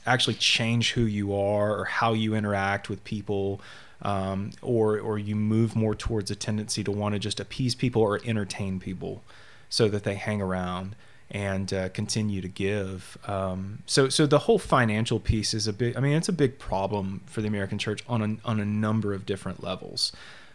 actually 0.06 0.36
change 0.36 0.92
who 0.92 1.02
you 1.02 1.34
are 1.34 1.78
or 1.78 1.84
how 1.84 2.14
you 2.14 2.34
interact 2.34 2.88
with 2.88 3.04
people. 3.04 3.60
Um, 4.02 4.52
or 4.60 4.98
or 5.00 5.18
you 5.18 5.34
move 5.34 5.74
more 5.74 5.94
towards 5.94 6.30
a 6.30 6.34
tendency 6.34 6.84
to 6.84 6.92
want 6.92 7.14
to 7.14 7.18
just 7.18 7.40
appease 7.40 7.74
people 7.74 8.02
or 8.02 8.20
entertain 8.26 8.78
people 8.78 9.22
so 9.68 9.88
that 9.88 10.04
they 10.04 10.14
hang 10.14 10.40
around 10.40 10.96
and 11.30 11.72
uh, 11.72 11.88
continue 11.88 12.40
to 12.40 12.48
give. 12.48 13.18
Um, 13.26 13.82
so, 13.86 14.08
so 14.08 14.26
the 14.26 14.40
whole 14.40 14.58
financial 14.58 15.18
piece 15.18 15.54
is 15.54 15.66
a 15.66 15.72
big. 15.72 15.96
I 15.96 16.00
mean, 16.00 16.12
it's 16.12 16.28
a 16.28 16.32
big 16.32 16.58
problem 16.58 17.22
for 17.26 17.40
the 17.40 17.48
American 17.48 17.78
church 17.78 18.02
on 18.08 18.22
a, 18.22 18.48
on 18.48 18.60
a 18.60 18.64
number 18.64 19.12
of 19.12 19.26
different 19.26 19.62
levels. 19.62 20.12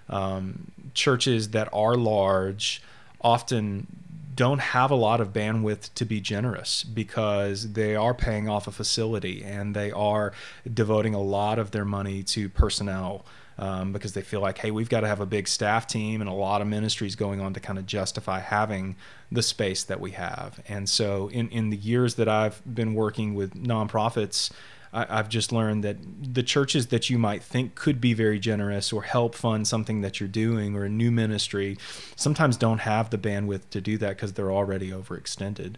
Um, 0.09 0.71
churches 0.93 1.49
that 1.49 1.69
are 1.73 1.95
large 1.95 2.81
often 3.21 3.87
don't 4.35 4.59
have 4.59 4.91
a 4.91 4.95
lot 4.95 5.21
of 5.21 5.33
bandwidth 5.33 5.93
to 5.93 6.05
be 6.05 6.21
generous 6.21 6.83
because 6.83 7.73
they 7.73 7.95
are 7.95 8.13
paying 8.13 8.47
off 8.47 8.67
a 8.67 8.71
facility 8.71 9.43
and 9.43 9.75
they 9.75 9.91
are 9.91 10.33
devoting 10.73 11.13
a 11.13 11.21
lot 11.21 11.59
of 11.59 11.71
their 11.71 11.85
money 11.85 12.23
to 12.23 12.49
personnel 12.49 13.25
um, 13.61 13.93
because 13.93 14.13
they 14.13 14.23
feel 14.23 14.41
like, 14.41 14.57
hey, 14.57 14.71
we've 14.71 14.89
got 14.89 15.01
to 15.01 15.07
have 15.07 15.21
a 15.21 15.25
big 15.25 15.47
staff 15.47 15.85
team 15.85 16.19
and 16.19 16.29
a 16.29 16.33
lot 16.33 16.61
of 16.61 16.67
ministries 16.67 17.15
going 17.15 17.39
on 17.39 17.53
to 17.53 17.59
kind 17.59 17.77
of 17.77 17.85
justify 17.85 18.39
having 18.39 18.95
the 19.31 19.43
space 19.43 19.83
that 19.83 20.01
we 20.01 20.11
have. 20.11 20.59
And 20.67 20.89
so, 20.89 21.29
in, 21.29 21.47
in 21.49 21.69
the 21.69 21.77
years 21.77 22.15
that 22.15 22.27
I've 22.27 22.61
been 22.65 22.95
working 22.95 23.35
with 23.35 23.53
nonprofits, 23.53 24.51
I, 24.91 25.17
have 25.17 25.29
just 25.29 25.51
learned 25.51 25.83
that 25.83 25.97
the 26.33 26.43
churches 26.43 26.87
that 26.87 27.09
you 27.09 27.19
might 27.19 27.43
think 27.43 27.75
could 27.75 28.01
be 28.01 28.13
very 28.13 28.39
generous 28.39 28.91
or 28.91 29.03
help 29.03 29.35
fund 29.35 29.67
something 29.67 30.01
that 30.01 30.19
you're 30.19 30.27
doing 30.27 30.75
or 30.75 30.83
a 30.83 30.89
new 30.89 31.11
ministry 31.11 31.77
sometimes 32.15 32.57
don't 32.57 32.79
have 32.79 33.09
the 33.11 33.17
bandwidth 33.17 33.69
to 33.69 33.79
do 33.79 33.97
that 33.99 34.17
because 34.17 34.33
they're 34.33 34.51
already 34.51 34.89
overextended. 34.89 35.75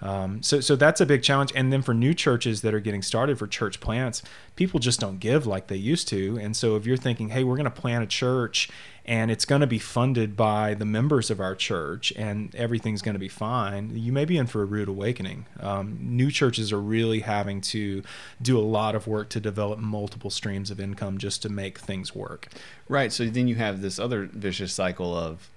Um, 0.00 0.42
so, 0.42 0.60
so 0.60 0.76
that's 0.76 1.00
a 1.00 1.06
big 1.06 1.22
challenge. 1.22 1.52
And 1.54 1.72
then 1.72 1.82
for 1.82 1.94
new 1.94 2.14
churches 2.14 2.60
that 2.62 2.74
are 2.74 2.80
getting 2.80 3.02
started 3.02 3.38
for 3.38 3.46
church 3.46 3.80
plants, 3.80 4.22
people 4.56 4.80
just 4.80 5.00
don't 5.00 5.18
give 5.18 5.46
like 5.46 5.68
they 5.68 5.76
used 5.76 6.08
to. 6.08 6.38
And 6.38 6.56
so 6.56 6.76
if 6.76 6.84
you're 6.86 6.96
thinking, 6.96 7.30
hey, 7.30 7.44
we're 7.44 7.56
going 7.56 7.64
to 7.64 7.70
plant 7.70 8.04
a 8.04 8.06
church 8.06 8.68
and 9.06 9.30
it's 9.30 9.44
going 9.44 9.60
to 9.60 9.66
be 9.66 9.78
funded 9.78 10.36
by 10.36 10.74
the 10.74 10.84
members 10.84 11.30
of 11.30 11.40
our 11.40 11.54
church 11.54 12.12
and 12.16 12.54
everything's 12.54 13.02
going 13.02 13.14
to 13.14 13.18
be 13.18 13.28
fine, 13.28 13.90
you 13.94 14.12
may 14.12 14.24
be 14.24 14.36
in 14.36 14.46
for 14.46 14.62
a 14.62 14.64
rude 14.64 14.88
awakening. 14.88 15.46
Um, 15.60 15.98
new 16.00 16.30
churches 16.30 16.72
are 16.72 16.80
really 16.80 17.20
having 17.20 17.60
to 17.62 18.02
do 18.42 18.58
a 18.58 18.62
lot 18.62 18.94
of 18.94 19.06
work 19.06 19.28
to 19.30 19.40
develop 19.40 19.78
multiple 19.78 20.30
streams 20.30 20.70
of 20.70 20.80
income 20.80 21.18
just 21.18 21.42
to 21.42 21.48
make 21.48 21.78
things 21.78 22.14
work. 22.14 22.48
Right. 22.88 23.12
So 23.12 23.26
then 23.26 23.48
you 23.48 23.54
have 23.54 23.80
this 23.80 23.98
other 23.98 24.28
vicious 24.32 24.72
cycle 24.72 25.16
of 25.16 25.48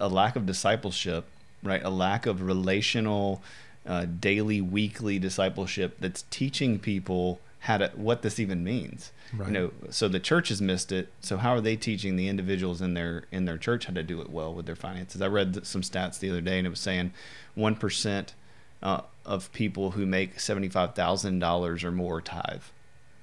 a 0.00 0.08
lack 0.08 0.36
of 0.36 0.46
discipleship, 0.46 1.26
right? 1.62 1.82
A 1.82 1.90
lack 1.90 2.26
of 2.26 2.42
relational 2.42 3.42
uh, 3.86 4.06
daily, 4.06 4.60
weekly 4.60 5.18
discipleship 5.18 5.96
that's 6.00 6.22
teaching 6.30 6.78
people 6.78 7.40
how 7.60 7.78
to 7.78 7.92
what 7.94 8.22
this 8.22 8.40
even 8.40 8.64
means. 8.64 9.12
Right. 9.32 9.46
You 9.46 9.52
know, 9.52 9.70
so 9.90 10.08
the 10.08 10.20
church 10.20 10.48
has 10.48 10.60
missed 10.60 10.90
it. 10.92 11.12
So 11.20 11.36
how 11.36 11.54
are 11.54 11.60
they 11.60 11.76
teaching 11.76 12.16
the 12.16 12.28
individuals 12.28 12.82
in 12.82 12.94
their 12.94 13.24
in 13.30 13.44
their 13.44 13.58
church 13.58 13.86
how 13.86 13.92
to 13.94 14.02
do 14.02 14.20
it 14.20 14.30
well 14.30 14.52
with 14.52 14.66
their 14.66 14.76
finances? 14.76 15.22
I 15.22 15.28
read 15.28 15.64
some 15.66 15.82
stats 15.82 16.18
the 16.18 16.30
other 16.30 16.40
day, 16.40 16.58
and 16.58 16.66
it 16.66 16.70
was 16.70 16.80
saying 16.80 17.12
one 17.54 17.76
percent 17.76 18.34
uh, 18.82 19.02
of 19.24 19.52
people 19.52 19.92
who 19.92 20.06
make 20.06 20.40
seventy 20.40 20.68
five 20.68 20.94
thousand 20.94 21.38
dollars 21.38 21.84
or 21.84 21.92
more 21.92 22.20
tithe. 22.20 22.62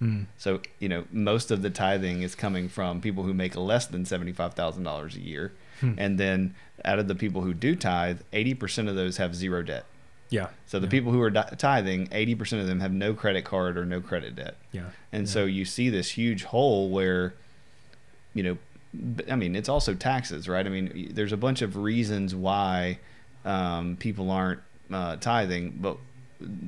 Mm. 0.02 0.28
So 0.38 0.62
you 0.80 0.88
know, 0.88 1.04
most 1.12 1.52
of 1.52 1.62
the 1.62 1.70
tithing 1.70 2.22
is 2.22 2.34
coming 2.34 2.70
from 2.70 3.02
people 3.02 3.24
who 3.24 3.34
make 3.34 3.56
less 3.58 3.86
than 3.86 4.06
seventy 4.06 4.32
five 4.32 4.54
thousand 4.54 4.84
dollars 4.84 5.16
a 5.18 5.22
year, 5.22 5.52
hmm. 5.82 5.96
and 5.98 6.18
then 6.18 6.56
out 6.86 7.00
of 7.00 7.10
the 7.10 7.16
people 7.16 7.42
who 7.42 7.54
do 7.54 7.76
tithe, 7.76 8.22
eighty 8.32 8.54
percent 8.54 8.88
of 8.88 8.96
those 8.96 9.18
have 9.18 9.36
zero 9.36 9.62
debt. 9.62 9.86
Yeah. 10.30 10.50
So 10.68 10.80
the 10.80 10.86
yeah. 10.88 10.92
people 10.92 11.12
who 11.12 11.22
are 11.22 11.32
tithing, 11.32 12.08
80% 12.08 12.62
of 12.62 12.68
them 12.68 12.80
have 12.80 12.92
no 12.92 13.14
credit 13.14 13.46
card 13.46 13.78
or 13.78 13.86
no 13.86 14.00
credit 14.00 14.36
debt. 14.36 14.56
Yeah. 14.72 14.90
And 15.12 15.28
yeah. 15.28 15.34
so 15.34 15.46
you 15.46 15.66
see 15.66 15.90
this 15.90 16.12
huge 16.12 16.44
hole 16.44 16.90
where, 16.90 17.34
you 18.34 18.44
know, 18.44 18.58
I 19.30 19.36
mean, 19.36 19.56
it's 19.56 19.70
also 19.70 19.94
taxes, 19.94 20.48
right? 20.48 20.66
I 20.66 20.70
mean, 20.70 21.12
there's 21.14 21.32
a 21.32 21.38
bunch 21.38 21.62
of 21.62 21.76
reasons 21.78 22.36
why 22.36 23.00
um, 23.46 23.98
people 23.98 24.32
aren't 24.32 24.62
uh, 24.92 25.16
tithing, 25.18 25.78
but 25.80 25.98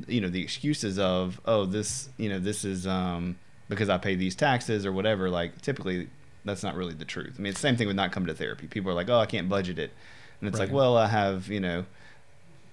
you 0.08 0.22
know, 0.22 0.30
the 0.30 0.42
excuses 0.42 1.00
of, 1.00 1.40
oh, 1.46 1.66
this, 1.66 2.10
you 2.18 2.30
know, 2.30 2.40
this 2.40 2.66
is 2.66 2.86
um, 2.86 3.38
because 3.70 3.90
I 3.90 3.98
pay 3.98 4.16
these 4.16 4.36
taxes 4.36 4.86
or 4.86 4.92
whatever. 4.92 5.30
Like, 5.30 5.62
typically, 5.62 6.10
that's 6.46 6.62
not 6.62 6.76
really 6.76 6.94
the 6.94 7.06
truth. 7.06 7.36
I 7.38 7.42
mean, 7.42 7.52
it's 7.52 7.62
the 7.62 7.68
same 7.68 7.78
thing 7.78 7.88
with 7.88 7.96
not 7.96 8.12
coming 8.12 8.28
to 8.28 8.34
therapy. 8.34 8.68
People 8.68 8.92
are 8.92 8.96
like, 8.96 9.10
oh, 9.10 9.20
I 9.20 9.26
can't 9.26 9.48
budget 9.48 9.80
it, 9.80 9.92
and 10.40 10.50
it's 10.50 10.60
right. 10.60 10.68
like, 10.68 10.76
well, 10.76 10.98
I 10.98 11.08
have, 11.08 11.48
you 11.48 11.60
know 11.60 11.86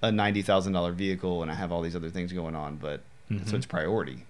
a 0.03 0.13
ninety 0.13 0.43
thousand 0.43 0.73
dollar 0.73 0.93
vehicle 0.93 1.43
and 1.43 1.51
I 1.51 1.55
have 1.55 1.73
all 1.73 1.83
these 1.83 1.97
other 1.97 2.11
things 2.11 2.33
going 2.33 2.55
on, 2.55 2.77
but 2.77 3.01
mm-hmm. 3.31 3.47
so 3.47 3.57
it's 3.57 3.67
priority. 3.67 4.25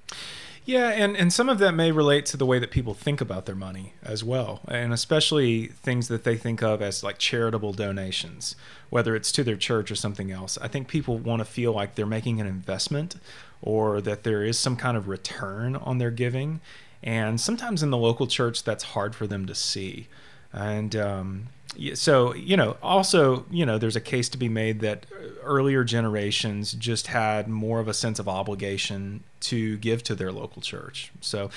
Yeah, 0.64 0.90
and, 0.90 1.16
and 1.16 1.33
some 1.33 1.48
of 1.48 1.59
that 1.61 1.72
may 1.72 1.92
relate 1.92 2.26
to 2.26 2.37
the 2.37 2.44
way 2.44 2.59
that 2.59 2.70
people 2.70 2.92
think 2.92 3.22
about 3.22 3.46
their 3.46 3.54
money 3.54 3.94
as 4.02 4.22
well, 4.22 4.61
and 4.68 4.92
especially 4.92 5.68
things 5.68 6.09
that 6.09 6.24
they 6.24 6.37
think 6.37 6.62
of 6.62 6.83
as 6.83 7.02
like 7.02 7.16
charitable 7.16 7.72
donations, 7.72 8.54
whether 8.90 9.16
it's 9.16 9.33
to 9.33 9.42
their 9.42 9.57
church 9.57 9.90
or 9.90 9.94
something 9.94 10.31
else. 10.31 10.59
I 10.61 10.68
think 10.68 10.87
people 10.87 11.16
want 11.16 11.40
to 11.40 11.46
feel 11.46 11.72
like 11.72 11.94
they're 11.94 12.04
making 12.04 12.38
an 12.38 12.46
investment 12.46 13.16
or 13.62 14.02
that 14.02 14.24
there 14.24 14.44
is 14.44 14.59
some 14.59 14.76
kind 14.76 14.98
of 14.98 15.09
return 15.09 15.74
on 15.74 15.96
their 15.96 16.11
giving. 16.11 16.61
And 17.02 17.40
sometimes 17.40 17.83
in 17.83 17.88
the 17.88 17.96
local 17.96 18.26
church, 18.26 18.62
that's 18.62 18.85
hard 18.85 19.14
for 19.14 19.26
them 19.26 19.46
to 19.46 19.54
see. 19.54 20.09
And 20.52 20.94
um, 20.94 21.46
so 21.95 22.35
you 22.35 22.57
know 22.57 22.77
also 22.83 23.45
you 23.51 23.64
know 23.64 23.79
there's 23.79 23.97
a 23.97 24.01
case 24.01 24.29
to 24.29 24.38
be 24.38 24.49
made 24.49 24.81
that 24.81 25.07
earlier 25.43 25.85
generations 25.85 26.73
just 26.73 27.09
had 27.09 27.49
more 27.49 27.81
of 27.81 27.88
a 27.88 27.95
sense 27.95 28.19
of 28.19 28.29
obligation 28.29 29.23
to 29.41 29.77
give 29.79 30.03
to 30.03 30.14
their 30.14 30.33
local 30.33 30.61
church 30.61 31.12
so 31.21 31.51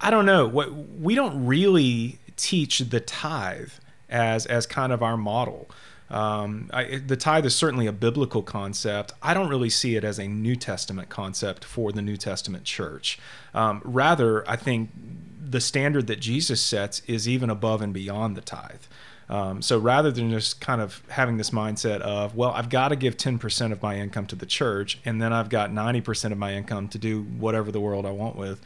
i 0.00 0.10
don't 0.10 0.26
know 0.26 0.46
what 0.46 0.72
we 0.72 1.14
don't 1.14 1.46
really 1.46 2.18
teach 2.36 2.78
the 2.78 3.00
tithe 3.00 3.70
as 4.08 4.46
as 4.46 4.66
kind 4.66 4.92
of 4.92 5.02
our 5.02 5.16
model 5.16 5.68
um, 6.08 6.70
I, 6.72 7.02
the 7.04 7.16
tithe 7.16 7.46
is 7.46 7.56
certainly 7.56 7.88
a 7.88 7.92
biblical 7.92 8.42
concept. 8.42 9.12
I 9.22 9.34
don't 9.34 9.48
really 9.48 9.70
see 9.70 9.96
it 9.96 10.04
as 10.04 10.20
a 10.20 10.28
New 10.28 10.54
Testament 10.54 11.08
concept 11.08 11.64
for 11.64 11.90
the 11.90 12.00
New 12.00 12.16
Testament 12.16 12.62
church. 12.62 13.18
Um, 13.54 13.82
rather, 13.84 14.48
I 14.48 14.54
think 14.54 14.90
the 15.48 15.60
standard 15.60 16.06
that 16.06 16.20
Jesus 16.20 16.60
sets 16.60 17.02
is 17.06 17.28
even 17.28 17.50
above 17.50 17.82
and 17.82 17.92
beyond 17.92 18.36
the 18.36 18.40
tithe. 18.40 18.82
Um, 19.28 19.60
so 19.60 19.78
rather 19.78 20.12
than 20.12 20.30
just 20.30 20.60
kind 20.60 20.80
of 20.80 21.02
having 21.08 21.36
this 21.36 21.50
mindset 21.50 22.00
of, 22.00 22.36
well, 22.36 22.50
I've 22.52 22.70
got 22.70 22.88
to 22.88 22.96
give 22.96 23.16
10% 23.16 23.72
of 23.72 23.82
my 23.82 23.96
income 23.98 24.26
to 24.26 24.36
the 24.36 24.46
church, 24.46 25.00
and 25.04 25.20
then 25.20 25.32
I've 25.32 25.48
got 25.48 25.70
90% 25.70 26.32
of 26.32 26.38
my 26.38 26.54
income 26.54 26.88
to 26.88 26.98
do 26.98 27.22
whatever 27.22 27.72
the 27.72 27.80
world 27.80 28.06
I 28.06 28.10
want 28.12 28.36
with, 28.36 28.60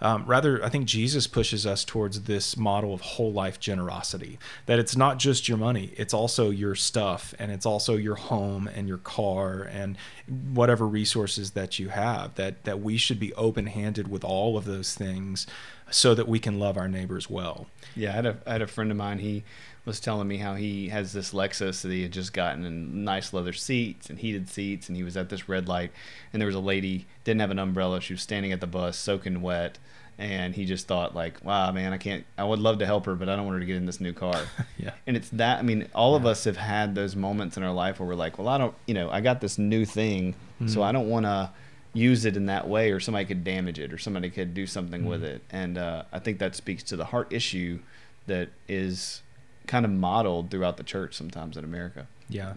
Um, 0.00 0.24
rather, 0.26 0.64
I 0.64 0.68
think 0.68 0.86
Jesus 0.86 1.26
pushes 1.26 1.66
us 1.66 1.84
towards 1.84 2.22
this 2.22 2.56
model 2.56 2.94
of 2.94 3.00
whole 3.00 3.32
life 3.32 3.58
generosity. 3.58 4.38
That 4.66 4.78
it's 4.78 4.96
not 4.96 5.18
just 5.18 5.48
your 5.48 5.58
money; 5.58 5.92
it's 5.96 6.14
also 6.14 6.50
your 6.50 6.76
stuff, 6.76 7.34
and 7.38 7.50
it's 7.50 7.66
also 7.66 7.96
your 7.96 8.14
home 8.14 8.68
and 8.68 8.86
your 8.86 8.98
car 8.98 9.62
and 9.62 9.96
whatever 10.28 10.86
resources 10.86 11.50
that 11.52 11.80
you 11.80 11.88
have. 11.88 12.36
That 12.36 12.62
that 12.62 12.80
we 12.80 12.96
should 12.96 13.18
be 13.18 13.34
open 13.34 13.66
handed 13.66 14.06
with 14.06 14.22
all 14.24 14.56
of 14.56 14.66
those 14.66 14.94
things, 14.94 15.48
so 15.90 16.14
that 16.14 16.28
we 16.28 16.38
can 16.38 16.60
love 16.60 16.76
our 16.76 16.88
neighbors 16.88 17.28
well. 17.28 17.66
Yeah, 17.96 18.10
I 18.10 18.12
had 18.12 18.26
a 18.26 18.36
I 18.46 18.52
had 18.52 18.62
a 18.62 18.68
friend 18.68 18.92
of 18.92 18.96
mine. 18.96 19.18
He 19.18 19.42
was 19.88 19.98
telling 19.98 20.28
me 20.28 20.36
how 20.36 20.54
he 20.54 20.90
has 20.90 21.12
this 21.12 21.32
Lexus 21.32 21.80
that 21.80 21.90
he 21.90 22.02
had 22.02 22.12
just 22.12 22.34
gotten 22.34 22.64
in 22.64 23.04
nice 23.04 23.32
leather 23.32 23.54
seats 23.54 24.10
and 24.10 24.18
heated 24.18 24.48
seats, 24.48 24.86
and 24.86 24.96
he 24.96 25.02
was 25.02 25.16
at 25.16 25.30
this 25.30 25.48
red 25.48 25.66
light, 25.66 25.90
and 26.32 26.40
there 26.40 26.46
was 26.46 26.54
a 26.54 26.60
lady 26.60 27.06
didn't 27.24 27.40
have 27.40 27.50
an 27.50 27.58
umbrella. 27.58 28.00
She 28.00 28.12
was 28.12 28.22
standing 28.22 28.52
at 28.52 28.60
the 28.60 28.66
bus, 28.66 28.98
soaking 28.98 29.40
wet, 29.40 29.78
and 30.18 30.54
he 30.54 30.66
just 30.66 30.86
thought 30.86 31.14
like, 31.14 31.42
"Wow, 31.42 31.72
man, 31.72 31.94
I 31.94 31.96
can't. 31.96 32.24
I 32.36 32.44
would 32.44 32.58
love 32.58 32.78
to 32.80 32.86
help 32.86 33.06
her, 33.06 33.14
but 33.14 33.30
I 33.30 33.34
don't 33.34 33.46
want 33.46 33.54
her 33.54 33.60
to 33.60 33.66
get 33.66 33.76
in 33.76 33.86
this 33.86 33.98
new 33.98 34.12
car." 34.12 34.38
yeah. 34.76 34.92
And 35.06 35.16
it's 35.16 35.30
that. 35.30 35.58
I 35.58 35.62
mean, 35.62 35.88
all 35.94 36.12
yeah. 36.12 36.18
of 36.18 36.26
us 36.26 36.44
have 36.44 36.58
had 36.58 36.94
those 36.94 37.16
moments 37.16 37.56
in 37.56 37.62
our 37.62 37.72
life 37.72 37.98
where 37.98 38.06
we're 38.06 38.14
like, 38.14 38.38
"Well, 38.38 38.48
I 38.48 38.58
don't. 38.58 38.74
You 38.86 38.94
know, 38.94 39.10
I 39.10 39.22
got 39.22 39.40
this 39.40 39.56
new 39.56 39.86
thing, 39.86 40.34
mm-hmm. 40.34 40.68
so 40.68 40.82
I 40.82 40.92
don't 40.92 41.08
want 41.08 41.24
to." 41.26 41.50
use 41.94 42.26
it 42.26 42.36
in 42.36 42.46
that 42.46 42.68
way 42.68 42.92
or 42.92 43.00
somebody 43.00 43.24
could 43.24 43.42
damage 43.42 43.78
it 43.78 43.94
or 43.94 43.98
somebody 43.98 44.28
could 44.28 44.52
do 44.52 44.66
something 44.66 45.00
mm-hmm. 45.00 45.10
with 45.10 45.24
it 45.24 45.42
and 45.50 45.78
uh, 45.78 46.02
i 46.12 46.18
think 46.18 46.38
that 46.38 46.54
speaks 46.54 46.82
to 46.82 46.96
the 46.96 47.06
heart 47.06 47.32
issue 47.32 47.78
that 48.26 48.50
is 48.68 49.22
kind 49.68 49.84
of 49.84 49.92
modeled 49.92 50.50
throughout 50.50 50.76
the 50.76 50.82
church 50.82 51.14
sometimes 51.14 51.56
in 51.56 51.64
America. 51.64 52.08
Yeah, 52.28 52.54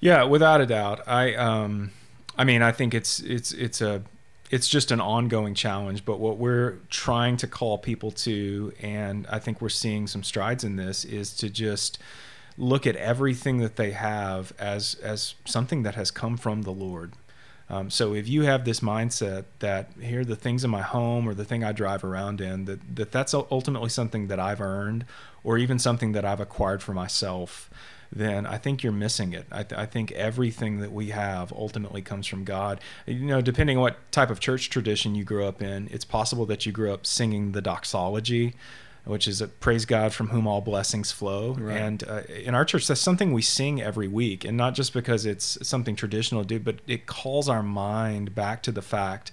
yeah, 0.00 0.24
without 0.24 0.60
a 0.60 0.66
doubt. 0.66 1.06
I, 1.06 1.34
um, 1.34 1.92
I 2.36 2.44
mean, 2.44 2.62
I 2.62 2.72
think 2.72 2.94
it's 2.94 3.20
it's 3.20 3.52
it's 3.52 3.80
a 3.80 4.02
it's 4.50 4.68
just 4.68 4.90
an 4.90 5.00
ongoing 5.00 5.54
challenge. 5.54 6.04
But 6.04 6.18
what 6.18 6.38
we're 6.38 6.78
trying 6.90 7.36
to 7.38 7.46
call 7.46 7.78
people 7.78 8.10
to, 8.10 8.72
and 8.82 9.26
I 9.30 9.38
think 9.38 9.60
we're 9.60 9.68
seeing 9.68 10.06
some 10.06 10.22
strides 10.22 10.64
in 10.64 10.76
this, 10.76 11.04
is 11.04 11.34
to 11.36 11.48
just 11.48 11.98
look 12.58 12.86
at 12.86 12.96
everything 12.96 13.58
that 13.58 13.76
they 13.76 13.92
have 13.92 14.52
as 14.58 14.96
as 14.96 15.34
something 15.44 15.84
that 15.84 15.94
has 15.94 16.10
come 16.10 16.36
from 16.36 16.62
the 16.62 16.72
Lord. 16.72 17.12
Um, 17.70 17.88
so 17.88 18.12
if 18.12 18.28
you 18.28 18.42
have 18.42 18.66
this 18.66 18.80
mindset 18.80 19.44
that 19.60 19.88
here 19.98 20.20
are 20.20 20.24
the 20.24 20.36
things 20.36 20.62
in 20.62 20.70
my 20.70 20.82
home 20.82 21.26
or 21.26 21.32
the 21.32 21.44
thing 21.44 21.64
I 21.64 21.72
drive 21.72 22.04
around 22.04 22.42
in 22.42 22.66
that, 22.66 22.96
that 22.96 23.12
that's 23.12 23.32
ultimately 23.32 23.88
something 23.88 24.26
that 24.26 24.38
I've 24.38 24.60
earned 24.60 25.06
or 25.44 25.58
even 25.58 25.78
something 25.78 26.12
that 26.12 26.24
I've 26.24 26.40
acquired 26.40 26.82
for 26.82 26.92
myself, 26.92 27.70
then 28.14 28.46
I 28.46 28.58
think 28.58 28.82
you're 28.82 28.92
missing 28.92 29.32
it. 29.32 29.46
I, 29.50 29.62
th- 29.62 29.78
I, 29.78 29.86
think 29.86 30.12
everything 30.12 30.80
that 30.80 30.92
we 30.92 31.08
have 31.08 31.52
ultimately 31.52 32.02
comes 32.02 32.26
from 32.26 32.44
God. 32.44 32.80
You 33.06 33.26
know, 33.26 33.40
depending 33.40 33.78
on 33.78 33.82
what 33.82 34.12
type 34.12 34.28
of 34.28 34.38
church 34.38 34.68
tradition 34.68 35.14
you 35.14 35.24
grew 35.24 35.46
up 35.46 35.62
in, 35.62 35.88
it's 35.90 36.04
possible 36.04 36.44
that 36.46 36.66
you 36.66 36.72
grew 36.72 36.92
up 36.92 37.06
singing 37.06 37.52
the 37.52 37.62
doxology, 37.62 38.54
which 39.04 39.26
is 39.26 39.40
a 39.40 39.48
praise 39.48 39.86
God 39.86 40.12
from 40.12 40.28
whom 40.28 40.46
all 40.46 40.60
blessings 40.60 41.10
flow. 41.10 41.54
Right. 41.54 41.76
And 41.76 42.04
uh, 42.06 42.22
in 42.28 42.54
our 42.54 42.66
church, 42.66 42.86
that's 42.86 43.00
something 43.00 43.32
we 43.32 43.42
sing 43.42 43.80
every 43.80 44.08
week, 44.08 44.44
and 44.44 44.58
not 44.58 44.74
just 44.74 44.92
because 44.92 45.24
it's 45.24 45.66
something 45.66 45.96
traditional 45.96 46.42
to 46.42 46.46
do, 46.46 46.60
but 46.60 46.80
it 46.86 47.06
calls 47.06 47.48
our 47.48 47.62
mind 47.62 48.34
back 48.34 48.62
to 48.64 48.72
the 48.72 48.82
fact 48.82 49.32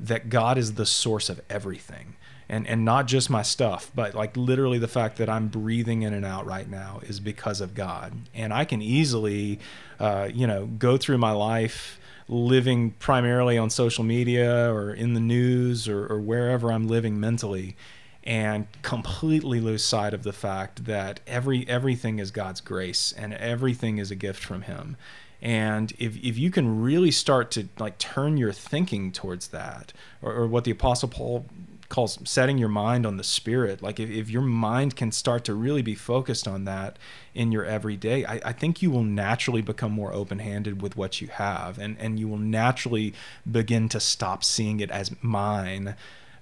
that 0.00 0.30
God 0.30 0.56
is 0.56 0.74
the 0.74 0.86
source 0.86 1.28
of 1.28 1.40
everything. 1.50 2.16
And, 2.48 2.66
and 2.66 2.84
not 2.84 3.06
just 3.06 3.30
my 3.30 3.42
stuff, 3.42 3.90
but 3.94 4.14
like 4.14 4.36
literally 4.36 4.78
the 4.78 4.88
fact 4.88 5.16
that 5.16 5.30
I'm 5.30 5.48
breathing 5.48 6.02
in 6.02 6.12
and 6.12 6.26
out 6.26 6.44
right 6.44 6.68
now 6.68 7.00
is 7.04 7.18
because 7.18 7.62
of 7.62 7.74
God. 7.74 8.12
And 8.34 8.52
I 8.52 8.66
can 8.66 8.82
easily, 8.82 9.60
uh, 9.98 10.28
you 10.32 10.46
know, 10.46 10.66
go 10.66 10.98
through 10.98 11.18
my 11.18 11.32
life 11.32 11.98
living 12.28 12.90
primarily 12.92 13.58
on 13.58 13.70
social 13.70 14.04
media 14.04 14.72
or 14.72 14.92
in 14.92 15.14
the 15.14 15.20
news 15.20 15.88
or, 15.88 16.06
or 16.06 16.20
wherever 16.20 16.70
I'm 16.72 16.86
living 16.86 17.18
mentally 17.18 17.76
and 18.24 18.66
completely 18.82 19.60
lose 19.60 19.84
sight 19.84 20.14
of 20.14 20.22
the 20.22 20.32
fact 20.32 20.86
that 20.86 21.20
every 21.26 21.68
everything 21.68 22.18
is 22.18 22.30
God's 22.30 22.62
grace 22.62 23.12
and 23.16 23.34
everything 23.34 23.98
is 23.98 24.10
a 24.10 24.14
gift 24.14 24.42
from 24.42 24.62
him. 24.62 24.96
And 25.42 25.92
if, 25.98 26.16
if 26.16 26.38
you 26.38 26.50
can 26.50 26.80
really 26.80 27.10
start 27.10 27.50
to 27.52 27.68
like 27.78 27.98
turn 27.98 28.38
your 28.38 28.52
thinking 28.52 29.12
towards 29.12 29.48
that, 29.48 29.92
or, 30.22 30.32
or 30.32 30.46
what 30.46 30.64
the 30.64 30.70
Apostle 30.70 31.10
Paul 31.10 31.44
calls 31.88 32.18
setting 32.24 32.58
your 32.58 32.68
mind 32.68 33.06
on 33.06 33.16
the 33.16 33.24
spirit, 33.24 33.82
like 33.82 34.00
if, 34.00 34.10
if 34.10 34.30
your 34.30 34.42
mind 34.42 34.96
can 34.96 35.12
start 35.12 35.44
to 35.44 35.54
really 35.54 35.82
be 35.82 35.94
focused 35.94 36.48
on 36.48 36.64
that 36.64 36.98
in 37.34 37.52
your 37.52 37.64
everyday, 37.64 38.24
I, 38.24 38.40
I 38.44 38.52
think 38.52 38.82
you 38.82 38.90
will 38.90 39.02
naturally 39.04 39.62
become 39.62 39.92
more 39.92 40.12
open 40.12 40.38
handed 40.38 40.82
with 40.82 40.96
what 40.96 41.20
you 41.20 41.28
have 41.28 41.78
and, 41.78 41.96
and 41.98 42.18
you 42.18 42.28
will 42.28 42.38
naturally 42.38 43.14
begin 43.50 43.88
to 43.90 44.00
stop 44.00 44.44
seeing 44.44 44.80
it 44.80 44.90
as 44.90 45.14
mine 45.22 45.94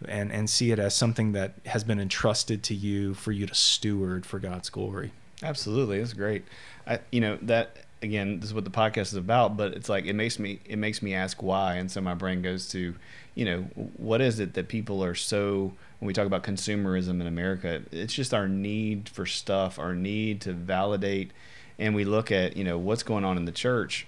and 0.09 0.33
and 0.33 0.51
see 0.51 0.73
it 0.73 0.81
as 0.81 0.95
something 0.95 1.31
that 1.31 1.55
has 1.67 1.85
been 1.85 2.01
entrusted 2.01 2.63
to 2.65 2.75
you 2.75 3.15
for 3.15 3.31
you 3.31 3.47
to 3.47 3.55
steward 3.55 4.27
for 4.27 4.41
God's 4.41 4.69
glory. 4.69 5.13
Absolutely, 5.43 5.99
it's 5.99 6.13
great. 6.13 6.45
I, 6.87 7.01
you 7.11 7.21
know 7.21 7.39
that 7.43 7.77
again, 8.03 8.41
this 8.41 8.51
is 8.51 8.55
what 8.55 8.65
the 8.65 8.71
podcast 8.71 8.99
is 9.03 9.15
about, 9.15 9.57
but 9.57 9.73
it's 9.73 9.89
like 9.89 10.05
it 10.05 10.15
makes 10.15 10.39
me 10.39 10.61
it 10.65 10.77
makes 10.77 11.03
me 11.03 11.15
ask 11.15 11.43
why, 11.43 11.75
and 11.75 11.91
so 11.91 12.01
my 12.01 12.15
brain 12.15 12.43
goes 12.43 12.69
to, 12.71 12.95
you 13.35 13.45
know, 13.45 13.63
what 13.97 14.21
is 14.21 14.41
it 14.41 14.55
that 14.55 14.69
people 14.69 15.03
are 15.03 15.15
so 15.15 15.73
when 15.99 16.07
we 16.07 16.13
talk 16.13 16.27
about 16.27 16.43
consumerism 16.43 17.21
in 17.21 17.27
America, 17.27 17.83
it's 17.93 18.13
just 18.13 18.35
our 18.35 18.49
need 18.49 19.09
for 19.09 19.25
stuff, 19.25 19.79
our 19.79 19.95
need 19.95 20.41
to 20.43 20.53
validate, 20.53 21.31
and 21.79 21.95
we 21.95 22.05
look 22.05 22.31
at 22.31 22.57
you 22.57 22.65
know 22.65 22.79
what's 22.79 23.03
going 23.03 23.25
on 23.25 23.37
in 23.37 23.45
the 23.45 23.53
church 23.53 24.07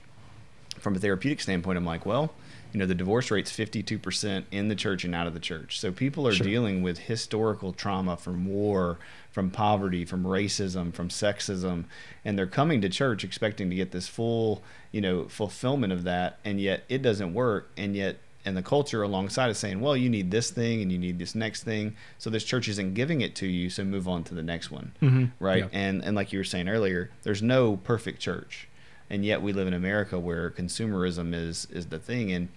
from 0.78 0.94
a 0.96 0.98
therapeutic 0.98 1.40
standpoint. 1.40 1.78
I'm 1.78 1.86
like, 1.86 2.04
well, 2.04 2.34
you 2.74 2.80
know 2.80 2.86
the 2.86 2.94
divorce 2.94 3.30
rate's 3.30 3.52
52% 3.52 4.44
in 4.50 4.68
the 4.68 4.74
church 4.74 5.04
and 5.04 5.14
out 5.14 5.28
of 5.28 5.32
the 5.32 5.40
church 5.40 5.78
so 5.78 5.92
people 5.92 6.26
are 6.26 6.32
sure. 6.32 6.44
dealing 6.44 6.82
with 6.82 6.98
historical 6.98 7.72
trauma 7.72 8.16
from 8.16 8.46
war 8.46 8.98
from 9.30 9.48
poverty 9.48 10.04
from 10.04 10.24
racism 10.24 10.92
from 10.92 11.08
sexism 11.08 11.84
and 12.24 12.36
they're 12.36 12.46
coming 12.46 12.80
to 12.80 12.88
church 12.88 13.22
expecting 13.22 13.70
to 13.70 13.76
get 13.76 13.92
this 13.92 14.08
full 14.08 14.62
you 14.90 15.00
know 15.00 15.28
fulfillment 15.28 15.92
of 15.92 16.02
that 16.02 16.40
and 16.44 16.60
yet 16.60 16.82
it 16.88 17.00
doesn't 17.00 17.32
work 17.32 17.70
and 17.76 17.94
yet 17.94 18.16
and 18.44 18.56
the 18.56 18.62
culture 18.62 19.02
alongside 19.02 19.50
is 19.50 19.58
saying, 19.58 19.80
well, 19.80 19.96
you 19.96 20.10
need 20.10 20.30
this 20.30 20.50
thing 20.50 20.82
and 20.82 20.92
you 20.92 20.98
need 20.98 21.18
this 21.18 21.34
next 21.34 21.62
thing. 21.62 21.96
So 22.18 22.30
this 22.30 22.44
church 22.44 22.68
isn't 22.68 22.94
giving 22.94 23.20
it 23.20 23.34
to 23.36 23.46
you, 23.46 23.70
so 23.70 23.84
move 23.84 24.06
on 24.06 24.24
to 24.24 24.34
the 24.34 24.42
next 24.42 24.70
one, 24.70 24.92
mm-hmm. 25.00 25.24
right? 25.44 25.64
Yeah. 25.64 25.78
And 25.78 26.04
and 26.04 26.14
like 26.16 26.32
you 26.32 26.38
were 26.38 26.44
saying 26.44 26.68
earlier, 26.68 27.10
there's 27.22 27.42
no 27.42 27.76
perfect 27.78 28.20
church, 28.20 28.68
and 29.08 29.24
yet 29.24 29.42
we 29.42 29.52
live 29.52 29.66
in 29.66 29.74
America 29.74 30.18
where 30.18 30.50
consumerism 30.50 31.34
is 31.34 31.66
is 31.70 31.86
the 31.86 31.98
thing, 31.98 32.32
and 32.32 32.48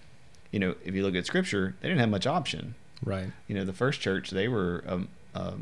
you 0.50 0.58
know, 0.58 0.74
if 0.84 0.94
you 0.94 1.02
look 1.02 1.14
at 1.14 1.26
scripture, 1.26 1.74
they 1.80 1.88
didn't 1.88 2.00
have 2.00 2.10
much 2.10 2.26
option. 2.26 2.74
Right. 3.04 3.30
You 3.46 3.54
know, 3.54 3.64
the 3.64 3.72
first 3.72 4.00
church, 4.00 4.30
they 4.30 4.48
were 4.48 4.82
a, 4.86 5.00
a 5.38 5.54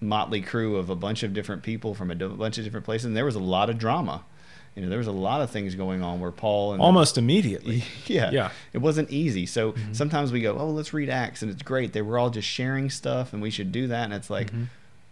motley 0.00 0.40
crew 0.40 0.76
of 0.76 0.90
a 0.90 0.96
bunch 0.96 1.22
of 1.22 1.32
different 1.34 1.62
people 1.62 1.94
from 1.94 2.10
a 2.10 2.14
bunch 2.14 2.58
of 2.58 2.64
different 2.64 2.84
places, 2.84 3.06
and 3.06 3.16
there 3.16 3.24
was 3.24 3.36
a 3.36 3.40
lot 3.40 3.70
of 3.70 3.78
drama. 3.78 4.24
You 4.74 4.82
know, 4.82 4.88
there 4.88 4.98
was 4.98 5.06
a 5.06 5.12
lot 5.12 5.40
of 5.40 5.50
things 5.50 5.76
going 5.76 6.02
on 6.02 6.18
where 6.18 6.32
Paul 6.32 6.72
and 6.72 6.82
almost 6.82 7.14
the, 7.14 7.20
immediately. 7.20 7.84
Yeah, 8.06 8.30
yeah, 8.30 8.50
it 8.72 8.78
wasn't 8.78 9.10
easy. 9.10 9.46
So 9.46 9.72
mm-hmm. 9.72 9.92
sometimes 9.92 10.32
we 10.32 10.40
go, 10.40 10.56
"Oh, 10.58 10.70
let's 10.70 10.92
read 10.92 11.08
Acts," 11.08 11.42
and 11.42 11.50
it's 11.50 11.62
great. 11.62 11.92
They 11.92 12.02
were 12.02 12.18
all 12.18 12.30
just 12.30 12.48
sharing 12.48 12.90
stuff, 12.90 13.32
and 13.32 13.40
we 13.40 13.50
should 13.50 13.72
do 13.72 13.86
that. 13.86 14.04
And 14.04 14.12
it's 14.12 14.30
like, 14.30 14.48
mm-hmm. 14.48 14.64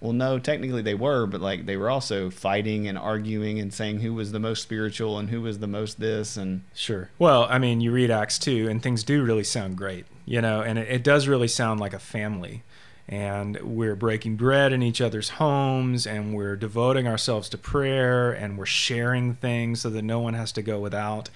Well, 0.02 0.12
no, 0.12 0.40
technically 0.40 0.82
they 0.82 0.94
were, 0.94 1.26
but 1.26 1.40
like 1.40 1.64
they 1.64 1.76
were 1.76 1.88
also 1.88 2.28
fighting 2.28 2.88
and 2.88 2.98
arguing 2.98 3.60
and 3.60 3.72
saying 3.72 4.00
who 4.00 4.12
was 4.12 4.32
the 4.32 4.40
most 4.40 4.60
spiritual 4.60 5.16
and 5.16 5.30
who 5.30 5.40
was 5.40 5.60
the 5.60 5.68
most 5.68 6.00
this 6.00 6.36
and 6.36 6.64
sure. 6.74 7.10
Well, 7.20 7.46
I 7.48 7.60
mean, 7.60 7.80
you 7.80 7.92
read 7.92 8.10
Acts 8.10 8.36
two, 8.36 8.68
and 8.68 8.82
things 8.82 9.04
do 9.04 9.22
really 9.22 9.44
sound 9.44 9.76
great, 9.76 10.06
you 10.26 10.40
know, 10.40 10.60
and 10.60 10.76
it, 10.76 10.88
it 10.88 11.04
does 11.04 11.28
really 11.28 11.46
sound 11.46 11.78
like 11.78 11.94
a 11.94 12.00
family. 12.00 12.64
And 13.08 13.60
we're 13.60 13.96
breaking 13.96 14.36
bread 14.36 14.72
in 14.72 14.82
each 14.82 15.00
other's 15.00 15.30
homes, 15.30 16.06
and 16.06 16.34
we're 16.34 16.56
devoting 16.56 17.06
ourselves 17.06 17.48
to 17.50 17.58
prayer, 17.58 18.30
and 18.30 18.56
we're 18.56 18.66
sharing 18.66 19.34
things 19.34 19.80
so 19.80 19.90
that 19.90 20.02
no 20.02 20.20
one 20.20 20.34
has 20.34 20.52
to 20.52 20.62
go 20.62 20.78
without. 20.80 21.28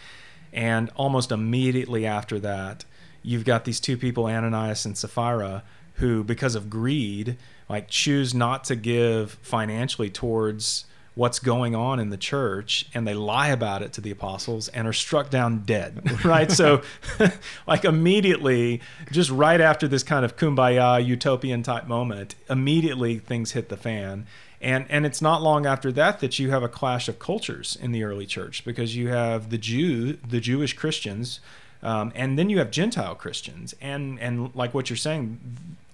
And 0.52 0.90
almost 0.96 1.32
immediately 1.32 2.06
after 2.06 2.38
that, 2.40 2.84
you've 3.22 3.44
got 3.44 3.64
these 3.64 3.80
two 3.80 3.96
people, 3.96 4.26
Ananias 4.26 4.86
and 4.86 4.96
Sapphira, 4.96 5.64
who, 5.94 6.22
because 6.22 6.54
of 6.54 6.70
greed, 6.70 7.36
like 7.68 7.88
choose 7.88 8.32
not 8.32 8.64
to 8.64 8.76
give 8.76 9.32
financially 9.42 10.08
towards 10.08 10.84
what's 11.16 11.38
going 11.38 11.74
on 11.74 11.98
in 11.98 12.10
the 12.10 12.16
church 12.16 12.86
and 12.92 13.08
they 13.08 13.14
lie 13.14 13.48
about 13.48 13.82
it 13.82 13.90
to 13.90 14.02
the 14.02 14.10
apostles 14.10 14.68
and 14.68 14.86
are 14.86 14.92
struck 14.92 15.30
down 15.30 15.60
dead 15.60 16.24
right? 16.24 16.52
So 16.52 16.82
like 17.66 17.84
immediately 17.84 18.82
just 19.10 19.30
right 19.30 19.60
after 19.60 19.88
this 19.88 20.02
kind 20.02 20.24
of 20.26 20.36
kumbaya 20.36 21.04
utopian 21.04 21.62
type 21.62 21.86
moment 21.88 22.34
immediately 22.48 23.18
things 23.18 23.52
hit 23.52 23.70
the 23.70 23.78
fan. 23.78 24.26
And 24.60 24.84
and 24.90 25.06
it's 25.06 25.22
not 25.22 25.42
long 25.42 25.64
after 25.64 25.90
that 25.92 26.20
that 26.20 26.38
you 26.38 26.50
have 26.50 26.62
a 26.62 26.68
clash 26.68 27.08
of 27.08 27.18
cultures 27.18 27.78
in 27.80 27.92
the 27.92 28.04
early 28.04 28.26
church 28.26 28.62
because 28.64 28.94
you 28.94 29.08
have 29.08 29.48
the 29.48 29.58
Jew 29.58 30.18
the 30.28 30.40
Jewish 30.40 30.74
Christians 30.74 31.40
um, 31.82 32.12
and 32.14 32.38
then 32.38 32.50
you 32.50 32.58
have 32.58 32.70
Gentile 32.70 33.14
Christians. 33.14 33.74
And 33.80 34.20
and 34.20 34.54
like 34.54 34.74
what 34.74 34.90
you're 34.90 34.98
saying 34.98 35.40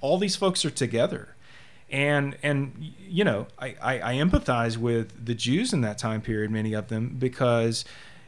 all 0.00 0.18
these 0.18 0.34
folks 0.34 0.64
are 0.64 0.70
together 0.70 1.28
and 1.92 2.36
and 2.42 2.72
you 2.98 3.22
know 3.22 3.46
I, 3.58 3.76
I, 3.80 4.12
I 4.12 4.14
empathize 4.14 4.76
with 4.76 5.24
the 5.24 5.34
Jews 5.34 5.72
in 5.72 5.82
that 5.82 5.98
time 5.98 6.22
period, 6.22 6.50
many 6.50 6.72
of 6.72 6.88
them, 6.88 7.16
because 7.18 7.84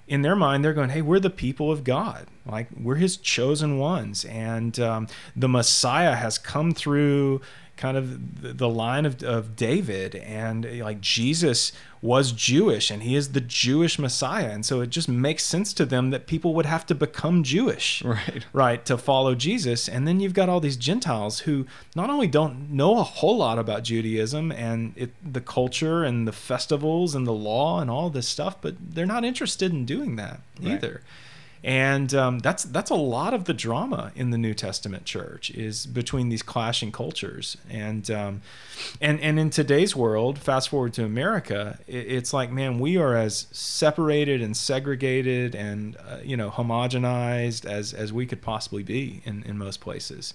in 0.06 0.20
their 0.20 0.36
mind, 0.36 0.64
they're 0.64 0.74
going, 0.74 0.90
"Hey, 0.90 1.02
we're 1.02 1.18
the 1.18 1.30
people 1.30 1.72
of 1.72 1.82
God. 1.82 2.26
Like 2.46 2.68
we're 2.78 2.96
His 2.96 3.16
chosen 3.16 3.78
ones, 3.78 4.24
and 4.26 4.78
um, 4.78 5.08
the 5.34 5.48
Messiah 5.48 6.14
has 6.14 6.38
come 6.38 6.72
through." 6.72 7.40
Kind 7.76 7.96
of 7.96 8.58
the 8.58 8.68
line 8.68 9.04
of, 9.04 9.22
of 9.22 9.56
David 9.56 10.14
and 10.16 10.64
eh, 10.64 10.82
like 10.82 11.00
Jesus 11.00 11.72
was 12.00 12.32
Jewish 12.32 12.90
and 12.90 13.02
he 13.02 13.16
is 13.16 13.32
the 13.32 13.40
Jewish 13.40 13.98
Messiah. 13.98 14.50
And 14.50 14.64
so 14.64 14.80
it 14.80 14.90
just 14.90 15.08
makes 15.08 15.42
sense 15.42 15.72
to 15.74 15.86
them 15.86 16.10
that 16.10 16.26
people 16.26 16.54
would 16.54 16.66
have 16.66 16.86
to 16.86 16.94
become 16.94 17.42
Jewish, 17.42 18.02
right, 18.04 18.46
right 18.52 18.84
to 18.84 18.98
follow 18.98 19.34
Jesus. 19.34 19.88
And 19.88 20.06
then 20.06 20.20
you've 20.20 20.34
got 20.34 20.48
all 20.48 20.60
these 20.60 20.76
Gentiles 20.76 21.40
who 21.40 21.66
not 21.96 22.10
only 22.10 22.26
don't 22.26 22.70
know 22.70 22.98
a 22.98 23.02
whole 23.02 23.38
lot 23.38 23.58
about 23.58 23.84
Judaism 23.84 24.52
and 24.52 24.92
it, 24.96 25.12
the 25.24 25.40
culture 25.40 26.04
and 26.04 26.28
the 26.28 26.32
festivals 26.32 27.14
and 27.14 27.26
the 27.26 27.32
law 27.32 27.80
and 27.80 27.90
all 27.90 28.10
this 28.10 28.28
stuff, 28.28 28.60
but 28.60 28.74
they're 28.80 29.06
not 29.06 29.24
interested 29.24 29.72
in 29.72 29.86
doing 29.86 30.16
that 30.16 30.40
right. 30.60 30.72
either 30.72 31.02
and 31.64 32.12
um, 32.12 32.40
that's 32.40 32.64
that's 32.64 32.90
a 32.90 32.94
lot 32.94 33.32
of 33.32 33.44
the 33.44 33.54
drama 33.54 34.12
in 34.14 34.28
the 34.28 34.36
New 34.36 34.52
Testament 34.52 35.06
church 35.06 35.48
is 35.50 35.86
between 35.86 36.28
these 36.28 36.42
clashing 36.42 36.92
cultures, 36.92 37.56
and 37.70 38.10
um, 38.10 38.42
and 39.00 39.18
and 39.20 39.40
in 39.40 39.48
today's 39.48 39.96
world, 39.96 40.38
fast 40.38 40.68
forward 40.68 40.92
to 40.92 41.06
America, 41.06 41.78
it, 41.86 42.06
it's 42.06 42.34
like 42.34 42.52
man, 42.52 42.78
we 42.78 42.98
are 42.98 43.16
as 43.16 43.46
separated 43.50 44.42
and 44.42 44.54
segregated 44.54 45.54
and 45.54 45.96
uh, 46.06 46.18
you 46.22 46.36
know 46.36 46.50
homogenized 46.50 47.64
as 47.64 47.94
as 47.94 48.12
we 48.12 48.26
could 48.26 48.42
possibly 48.42 48.82
be 48.82 49.22
in 49.24 49.42
in 49.44 49.56
most 49.56 49.80
places, 49.80 50.34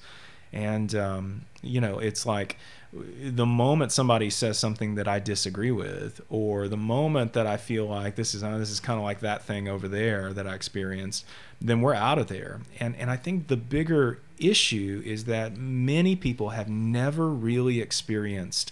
and 0.52 0.94
um, 0.96 1.42
you 1.62 1.82
know 1.82 2.00
it's 2.00 2.26
like 2.26 2.58
the 2.92 3.46
moment 3.46 3.92
somebody 3.92 4.32
says 4.32 4.58
something 4.58 4.96
that 4.96 5.08
I 5.08 5.20
disagree 5.20 5.72
with, 5.72 6.22
or 6.30 6.68
the 6.68 6.78
moment 6.78 7.34
that 7.34 7.46
I 7.46 7.58
feel 7.58 7.86
like 7.86 8.16
this 8.16 8.34
is 8.34 8.44
uh, 8.44 8.58
this 8.58 8.72
is 8.72 8.80
kind 8.80 8.98
of 8.98 9.04
like 9.04 9.20
that 9.20 9.44
thing 9.44 9.68
over 9.68 9.88
there 9.88 10.34
that 10.34 10.48
I 10.48 10.56
experienced, 10.56 11.26
then 11.62 11.82
we're 11.82 11.94
out 11.94 12.18
of 12.18 12.28
there. 12.28 12.62
And 12.80 12.96
and 12.96 13.12
I 13.12 13.16
think 13.16 13.48
the 13.48 13.58
bigger 13.58 14.20
issue 14.40 15.04
is 15.06 15.26
that 15.26 15.56
many 15.56 16.16
people 16.16 16.50
have 16.50 16.68
never 16.70 17.30
really 17.30 17.80
experienced 17.80 18.72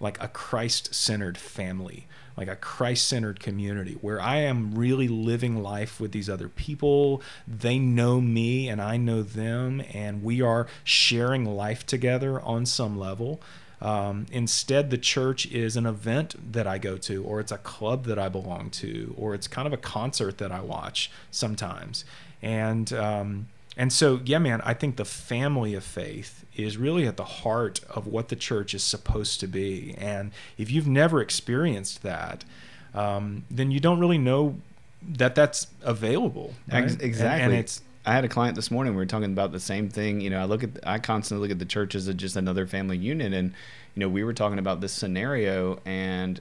like 0.00 0.22
a 0.22 0.28
Christ-centered 0.28 1.38
family, 1.38 2.06
like 2.36 2.48
a 2.48 2.56
Christ-centered 2.56 3.40
community 3.40 3.96
where 4.00 4.20
I 4.20 4.38
am 4.38 4.74
really 4.74 5.08
living 5.08 5.62
life 5.62 6.00
with 6.00 6.12
these 6.12 6.28
other 6.28 6.48
people. 6.48 7.22
They 7.46 7.78
know 7.78 8.20
me 8.20 8.68
and 8.68 8.82
I 8.82 8.96
know 8.96 9.22
them, 9.22 9.82
and 9.92 10.22
we 10.22 10.42
are 10.42 10.66
sharing 10.82 11.44
life 11.44 11.86
together 11.86 12.40
on 12.40 12.66
some 12.66 12.98
level. 12.98 13.40
Um, 13.80 14.26
instead, 14.32 14.90
the 14.90 14.98
church 14.98 15.46
is 15.46 15.76
an 15.76 15.84
event 15.84 16.52
that 16.52 16.66
I 16.66 16.78
go 16.78 16.96
to, 16.98 17.22
or 17.22 17.38
it's 17.40 17.52
a 17.52 17.58
club 17.58 18.04
that 18.06 18.18
I 18.18 18.28
belong 18.28 18.70
to, 18.70 19.14
or 19.18 19.34
it's 19.34 19.46
kind 19.46 19.66
of 19.66 19.72
a 19.72 19.76
concert 19.76 20.38
that 20.38 20.50
I 20.50 20.60
watch 20.60 21.10
sometimes. 21.30 22.04
And 22.40 22.92
um, 22.92 23.48
and 23.76 23.92
so, 23.92 24.20
yeah, 24.24 24.38
man, 24.38 24.60
I 24.62 24.74
think 24.74 24.96
the 24.96 25.04
family 25.04 25.74
of 25.74 25.82
faith 25.82 26.44
is 26.54 26.76
really 26.76 27.06
at 27.06 27.16
the 27.16 27.24
heart 27.24 27.80
of 27.90 28.06
what 28.06 28.28
the 28.28 28.36
church 28.36 28.74
is 28.74 28.84
supposed 28.84 29.40
to 29.40 29.46
be. 29.46 29.94
And 29.98 30.30
if 30.56 30.70
you've 30.70 30.86
never 30.86 31.20
experienced 31.20 32.02
that, 32.02 32.44
um, 32.94 33.44
then 33.50 33.72
you 33.72 33.80
don't 33.80 33.98
really 33.98 34.18
know 34.18 34.60
that 35.02 35.34
that's 35.34 35.66
available. 35.82 36.54
Right? 36.70 36.84
Exactly. 36.84 37.42
And, 37.42 37.52
and, 37.52 37.54
it's 37.54 37.82
I 38.06 38.12
had 38.12 38.24
a 38.24 38.28
client 38.28 38.54
this 38.54 38.70
morning. 38.70 38.94
We 38.94 38.98
were 38.98 39.06
talking 39.06 39.32
about 39.32 39.52
the 39.52 39.60
same 39.60 39.88
thing. 39.88 40.20
You 40.20 40.30
know, 40.30 40.40
I 40.40 40.44
look 40.44 40.62
at 40.62 40.70
I 40.86 40.98
constantly 40.98 41.48
look 41.48 41.52
at 41.52 41.58
the 41.58 41.64
church 41.64 41.94
as 41.94 42.12
just 42.14 42.36
another 42.36 42.66
family 42.66 42.98
unit, 42.98 43.32
and 43.32 43.52
you 43.94 44.00
know, 44.00 44.08
we 44.08 44.24
were 44.24 44.34
talking 44.34 44.58
about 44.58 44.80
this 44.80 44.92
scenario, 44.92 45.80
and 45.84 46.40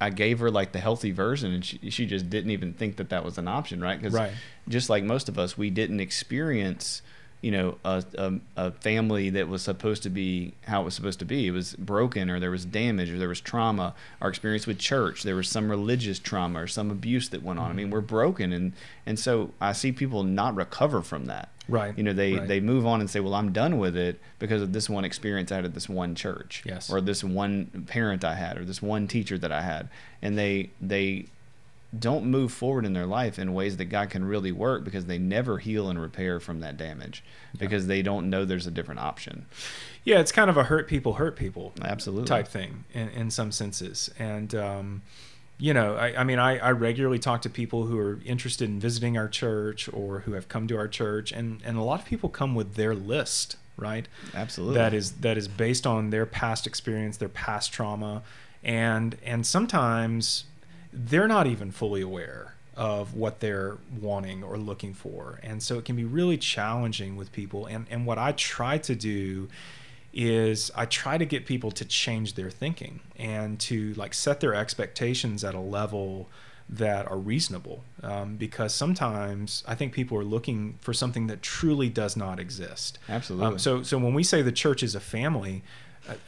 I 0.00 0.10
gave 0.10 0.38
her 0.38 0.50
like 0.50 0.72
the 0.72 0.80
healthy 0.80 1.10
version, 1.10 1.52
and 1.52 1.64
she 1.64 1.90
she 1.90 2.06
just 2.06 2.30
didn't 2.30 2.52
even 2.52 2.72
think 2.72 2.96
that 2.96 3.10
that 3.10 3.24
was 3.24 3.36
an 3.36 3.48
option, 3.48 3.80
right? 3.80 4.00
Because 4.00 4.14
right. 4.14 4.32
just 4.68 4.88
like 4.88 5.04
most 5.04 5.28
of 5.28 5.38
us, 5.38 5.58
we 5.58 5.70
didn't 5.70 6.00
experience 6.00 7.02
you 7.40 7.50
know 7.50 7.78
a, 7.84 8.04
a, 8.18 8.32
a, 8.56 8.70
family 8.70 9.30
that 9.30 9.48
was 9.48 9.62
supposed 9.62 10.02
to 10.02 10.10
be 10.10 10.52
how 10.62 10.82
it 10.82 10.84
was 10.84 10.94
supposed 10.94 11.18
to 11.18 11.24
be 11.24 11.46
it 11.46 11.50
was 11.50 11.74
broken 11.74 12.28
or 12.28 12.38
there 12.38 12.50
was 12.50 12.64
damage 12.64 13.10
or 13.10 13.18
there 13.18 13.28
was 13.28 13.40
trauma 13.40 13.94
our 14.20 14.28
experience 14.28 14.66
with 14.66 14.78
church 14.78 15.22
there 15.22 15.36
was 15.36 15.48
some 15.48 15.70
religious 15.70 16.18
trauma 16.18 16.62
or 16.62 16.66
some 16.66 16.90
abuse 16.90 17.28
that 17.30 17.42
went 17.42 17.58
on 17.58 17.66
mm-hmm. 17.66 17.72
i 17.72 17.76
mean 17.76 17.86
mm-hmm. 17.86 17.94
we're 17.94 18.00
broken 18.00 18.52
and 18.52 18.72
and 19.06 19.18
so 19.18 19.50
i 19.60 19.72
see 19.72 19.92
people 19.92 20.22
not 20.22 20.54
recover 20.54 21.02
from 21.02 21.26
that 21.26 21.48
right 21.68 21.96
you 21.96 22.02
know 22.02 22.12
they 22.12 22.34
right. 22.34 22.48
they 22.48 22.60
move 22.60 22.86
on 22.86 23.00
and 23.00 23.08
say 23.08 23.20
well 23.20 23.34
i'm 23.34 23.52
done 23.52 23.78
with 23.78 23.96
it 23.96 24.20
because 24.38 24.60
of 24.60 24.72
this 24.72 24.90
one 24.90 25.04
experience 25.04 25.50
out 25.50 25.64
of 25.64 25.72
this 25.72 25.88
one 25.88 26.14
church 26.14 26.62
yes 26.66 26.90
or 26.92 27.00
this 27.00 27.24
one 27.24 27.66
parent 27.86 28.24
i 28.24 28.34
had 28.34 28.58
or 28.58 28.64
this 28.64 28.82
one 28.82 29.06
teacher 29.08 29.38
that 29.38 29.52
i 29.52 29.62
had 29.62 29.88
and 30.20 30.36
they 30.36 30.68
they 30.80 31.26
don't 31.96 32.24
move 32.24 32.52
forward 32.52 32.86
in 32.86 32.92
their 32.92 33.06
life 33.06 33.38
in 33.38 33.52
ways 33.52 33.76
that 33.78 33.86
God 33.86 34.10
can 34.10 34.24
really 34.24 34.52
work 34.52 34.84
because 34.84 35.06
they 35.06 35.18
never 35.18 35.58
heal 35.58 35.88
and 35.88 36.00
repair 36.00 36.38
from 36.38 36.60
that 36.60 36.76
damage 36.76 37.24
because 37.58 37.88
they 37.88 38.00
don't 38.00 38.30
know 38.30 38.44
there's 38.44 38.66
a 38.66 38.70
different 38.70 39.00
option. 39.00 39.46
Yeah, 40.04 40.20
it's 40.20 40.30
kind 40.30 40.48
of 40.48 40.56
a 40.56 40.64
hurt 40.64 40.86
people 40.86 41.14
hurt 41.14 41.36
people 41.36 41.72
absolutely 41.82 42.26
type 42.26 42.46
thing 42.46 42.84
in, 42.92 43.08
in 43.08 43.30
some 43.30 43.50
senses. 43.50 44.08
And, 44.18 44.54
um, 44.54 45.02
you 45.58 45.74
know, 45.74 45.96
I, 45.96 46.20
I 46.20 46.24
mean, 46.24 46.38
I, 46.38 46.58
I, 46.58 46.70
regularly 46.70 47.18
talk 47.18 47.42
to 47.42 47.50
people 47.50 47.84
who 47.84 47.98
are 47.98 48.20
interested 48.24 48.68
in 48.68 48.80
visiting 48.80 49.18
our 49.18 49.28
church 49.28 49.92
or 49.92 50.20
who 50.20 50.32
have 50.32 50.48
come 50.48 50.66
to 50.68 50.76
our 50.78 50.88
church, 50.88 51.32
and, 51.32 51.60
and 51.64 51.76
a 51.76 51.82
lot 51.82 52.00
of 52.00 52.06
people 52.06 52.30
come 52.30 52.54
with 52.54 52.76
their 52.76 52.94
list, 52.94 53.56
right? 53.76 54.08
Absolutely. 54.34 54.76
That 54.76 54.94
is 54.94 55.12
that 55.12 55.36
is 55.36 55.48
based 55.48 55.86
on 55.86 56.08
their 56.08 56.24
past 56.24 56.66
experience, 56.66 57.18
their 57.18 57.28
past 57.28 57.72
trauma, 57.72 58.22
and 58.64 59.18
and 59.22 59.46
sometimes 59.46 60.44
they're 60.92 61.28
not 61.28 61.46
even 61.46 61.70
fully 61.70 62.00
aware 62.00 62.54
of 62.76 63.14
what 63.14 63.40
they're 63.40 63.78
wanting 64.00 64.42
or 64.42 64.56
looking 64.56 64.94
for. 64.94 65.38
And 65.42 65.62
so 65.62 65.78
it 65.78 65.84
can 65.84 65.96
be 65.96 66.04
really 66.04 66.38
challenging 66.38 67.16
with 67.16 67.32
people. 67.32 67.66
And, 67.66 67.86
and 67.90 68.06
what 68.06 68.18
I 68.18 68.32
try 68.32 68.78
to 68.78 68.94
do 68.94 69.48
is 70.12 70.70
I 70.74 70.86
try 70.86 71.18
to 71.18 71.24
get 71.24 71.46
people 71.46 71.70
to 71.72 71.84
change 71.84 72.34
their 72.34 72.50
thinking 72.50 73.00
and 73.16 73.60
to 73.60 73.94
like 73.94 74.14
set 74.14 74.40
their 74.40 74.54
expectations 74.54 75.44
at 75.44 75.54
a 75.54 75.60
level 75.60 76.28
that 76.68 77.06
are 77.10 77.18
reasonable 77.18 77.82
um, 78.02 78.36
because 78.36 78.72
sometimes 78.72 79.64
I 79.66 79.74
think 79.74 79.92
people 79.92 80.16
are 80.18 80.24
looking 80.24 80.78
for 80.80 80.92
something 80.92 81.26
that 81.26 81.42
truly 81.42 81.88
does 81.88 82.16
not 82.16 82.38
exist. 82.38 82.98
Absolutely. 83.08 83.46
Um, 83.46 83.58
so, 83.58 83.82
so 83.82 83.98
when 83.98 84.14
we 84.14 84.22
say 84.22 84.40
the 84.40 84.52
church 84.52 84.82
is 84.82 84.94
a 84.94 85.00
family, 85.00 85.62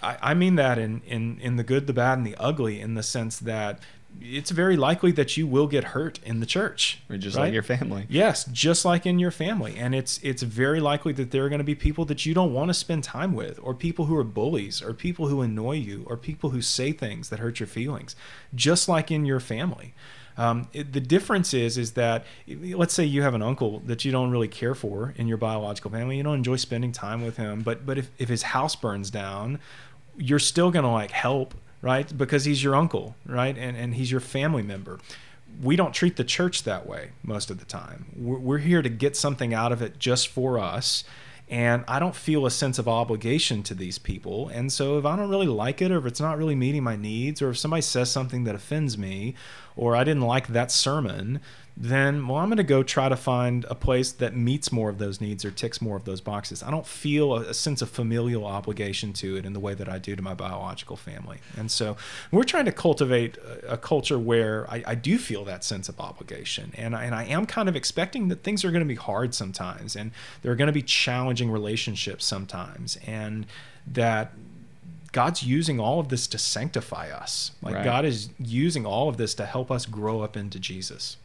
I, 0.03 0.19
I 0.21 0.35
mean 0.35 0.57
that 0.57 0.79
in, 0.79 1.01
in, 1.07 1.39
in 1.41 1.57
the 1.57 1.63
good, 1.63 1.87
the 1.87 1.93
bad, 1.93 2.19
and 2.19 2.27
the 2.27 2.37
ugly, 2.37 2.81
in 2.81 2.95
the 2.95 3.03
sense 3.03 3.39
that 3.39 3.79
it's 4.21 4.51
very 4.51 4.77
likely 4.77 5.13
that 5.13 5.37
you 5.37 5.47
will 5.47 5.67
get 5.67 5.85
hurt 5.85 6.21
in 6.25 6.41
the 6.41 6.47
church 6.47 7.01
or 7.09 7.17
just 7.17 7.37
right? 7.37 7.45
like 7.45 7.53
your 7.53 7.63
family. 7.63 8.07
Yes 8.09 8.45
just 8.45 8.85
like 8.85 9.07
in 9.07 9.19
your 9.19 9.31
family. 9.31 9.77
And 9.77 9.95
it's 9.95 10.19
it's 10.23 10.43
very 10.43 10.81
likely 10.81 11.13
that 11.15 11.31
there 11.31 11.45
are 11.45 11.49
going 11.49 11.59
to 11.59 11.65
be 11.65 11.75
people 11.75 12.05
that 12.07 12.27
you 12.27 12.35
don't 12.35 12.53
want 12.53 12.69
to 12.69 12.75
spend 12.75 13.05
time 13.05 13.35
with 13.35 13.59
or 13.63 13.75
people 13.75 14.07
who 14.07 14.17
are 14.17 14.25
bullies 14.25 14.83
or 14.83 14.93
people 14.93 15.29
who 15.29 15.41
annoy 15.41 15.77
you 15.77 16.05
or 16.07 16.17
people 16.17 16.51
who 16.51 16.63
say 16.63 16.93
things 16.93 17.29
that 17.31 17.39
hurt 17.39 17.61
your 17.61 17.67
feelings 17.67 18.15
just 18.55 18.89
like 18.89 19.11
in 19.11 19.25
your 19.25 19.41
family. 19.41 19.95
Um, 20.37 20.69
it, 20.73 20.93
the 20.93 21.01
difference 21.01 21.53
is 21.53 21.77
is 21.77 21.93
that 21.93 22.25
let's 22.49 22.95
say 22.95 23.05
you 23.05 23.23
have 23.23 23.35
an 23.35 23.43
uncle 23.43 23.81
that 23.81 24.05
you 24.05 24.13
don't 24.13 24.31
really 24.31 24.49
care 24.49 24.75
for 24.75 25.13
in 25.17 25.29
your 25.29 25.37
biological 25.37 25.91
family 25.91 26.17
you 26.17 26.23
don't 26.23 26.37
enjoy 26.37 26.57
spending 26.57 26.91
time 26.91 27.23
with 27.23 27.37
him 27.37 27.61
but 27.61 27.85
but 27.85 27.99
if, 27.99 28.11
if 28.19 28.31
his 28.31 28.43
house 28.43 28.75
burns 28.75 29.11
down 29.11 29.59
you're 30.17 30.39
still 30.39 30.71
going 30.71 30.85
to 30.85 30.91
like 30.91 31.11
help 31.11 31.55
right? 31.83 32.17
Because 32.17 32.45
he's 32.45 32.63
your 32.63 32.75
uncle, 32.75 33.17
right? 33.27 33.59
And, 33.59 33.77
and 33.77 33.95
he's 33.97 34.11
your 34.11 34.21
family 34.21 34.63
member. 34.63 35.01
We 35.61 35.77
don't 35.77 35.93
treat 35.93 36.17
the 36.17 36.25
church 36.25 36.63
that 36.63 36.87
way 36.87 37.11
most 37.23 37.51
of 37.51 37.59
the 37.59 37.67
time. 37.67 38.07
We're, 38.17 38.39
we're 38.39 38.59
here 38.59 38.81
to 38.81 38.89
get 38.89 39.17
something 39.17 39.53
out 39.53 39.73
of 39.73 39.83
it 39.83 39.99
just 39.99 40.29
for 40.29 40.59
us. 40.59 41.05
And 41.49 41.85
I 41.87 41.99
don't 41.99 42.15
feel 42.17 42.47
a 42.47 42.51
sense 42.51 42.79
of 42.79 42.89
obligation 42.89 43.63
to 43.65 43.75
these 43.75 43.99
people. 43.99 44.49
And 44.49 44.73
so 44.73 44.97
if 44.97 45.05
I 45.05 45.17
don't 45.17 45.29
really 45.29 45.49
like 45.49 45.83
it, 45.83 45.91
or 45.91 45.99
if 45.99 46.07
it's 46.07 46.21
not 46.21 46.39
really 46.39 46.55
meeting 46.55 46.83
my 46.83 46.97
needs, 46.97 47.43
or 47.43 47.51
if 47.51 47.59
somebody 47.59 47.83
says 47.83 48.11
something 48.11 48.45
that 48.45 48.55
offends 48.55 48.97
me, 48.97 49.35
or 49.77 49.95
I 49.95 50.05
didn't 50.05 50.23
like 50.23 50.47
that 50.49 50.73
sermon, 50.73 51.41
then 51.77 52.27
well 52.29 52.39
i'm 52.39 52.49
going 52.49 52.57
to 52.57 52.63
go 52.63 52.83
try 52.83 53.09
to 53.09 53.17
find 53.17 53.65
a 53.69 53.75
place 53.75 54.13
that 54.13 54.37
meets 54.37 54.71
more 54.71 54.91
of 54.91 54.99
those 54.99 55.21
needs 55.21 55.45
or 55.45 55.51
ticks 55.51 55.81
more 55.81 55.97
of 55.97 56.05
those 56.05 56.21
boxes 56.21 56.63
i 56.63 56.71
don't 56.71 56.87
feel 56.87 57.35
a, 57.35 57.41
a, 57.49 57.55
sense 57.55 57.81
of 57.81 57.89
familial 57.89 58.45
obligation 58.45 59.13
to 59.13 59.37
it 59.37 59.47
in 59.47 59.53
the 59.53 59.61
way 59.61 59.73
that 59.75 59.89
i 59.89 59.99
do 59.99 60.15
to 60.15 60.23
my 60.23 60.35
biological 60.35 60.97
family 60.97 61.39
and 61.57 61.71
so 61.71 61.97
we're 62.31 62.43
trying 62.43 62.65
to 62.65 62.73
cultivate 62.73 63.37
a, 63.39 63.73
a 63.73 63.77
culture 63.79 64.19
where 64.19 64.71
I, 64.71 64.83
I, 64.87 64.95
do 64.95 65.19
feel 65.19 65.45
that 65.47 65.65
sense 65.65 65.89
of 65.89 65.99
obligation 65.99 66.73
and 66.77 66.95
I, 66.95 67.05
and 67.05 67.15
I 67.15 67.25
am 67.25 67.47
kind 67.47 67.69
of 67.69 67.77
expecting 67.77 68.29
that 68.29 68.43
things 68.43 68.65
are 68.65 68.71
going 68.71 68.83
to 68.83 68.89
be 68.89 68.95
hard 68.95 69.35
sometimes 69.35 69.97
and 69.97 70.11
there 70.43 70.53
are 70.53 70.57
going 70.57 70.67
to 70.67 70.73
be 70.73 70.83
challenging 70.83 71.51
relationships 71.51 72.25
sometimes 72.25 72.99
and 73.07 73.47
that 73.87 74.33
God's 75.13 75.43
using 75.43 75.79
all 75.79 76.01
of 76.01 76.09
this 76.09 76.27
to 76.29 76.39
sanctify 76.39 77.11
us. 77.11 77.53
Like 77.61 77.75
right. 77.75 77.85
God 77.85 78.05
is 78.07 78.31
using 78.39 78.87
all 78.87 79.11
of 79.11 79.19
this 79.19 79.35
to 79.35 79.45
help 79.45 79.71
us 79.71 79.85
grow 79.85 80.23
up 80.23 80.37
into 80.37 80.59
Jesus. 80.59 81.19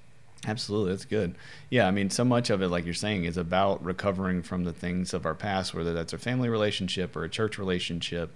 Absolutely, 0.45 0.91
that's 0.91 1.05
good. 1.05 1.35
Yeah, 1.69 1.87
I 1.87 1.91
mean, 1.91 2.09
so 2.09 2.23
much 2.23 2.49
of 2.49 2.61
it, 2.61 2.67
like 2.69 2.85
you're 2.85 2.93
saying, 2.93 3.25
is 3.25 3.37
about 3.37 3.83
recovering 3.83 4.43
from 4.43 4.63
the 4.63 4.73
things 4.73 5.13
of 5.13 5.25
our 5.25 5.33
past, 5.33 5.73
whether 5.73 5.93
that's 5.93 6.13
a 6.13 6.17
family 6.17 6.47
relationship 6.47 7.15
or 7.15 7.23
a 7.23 7.29
church 7.29 7.57
relationship, 7.57 8.33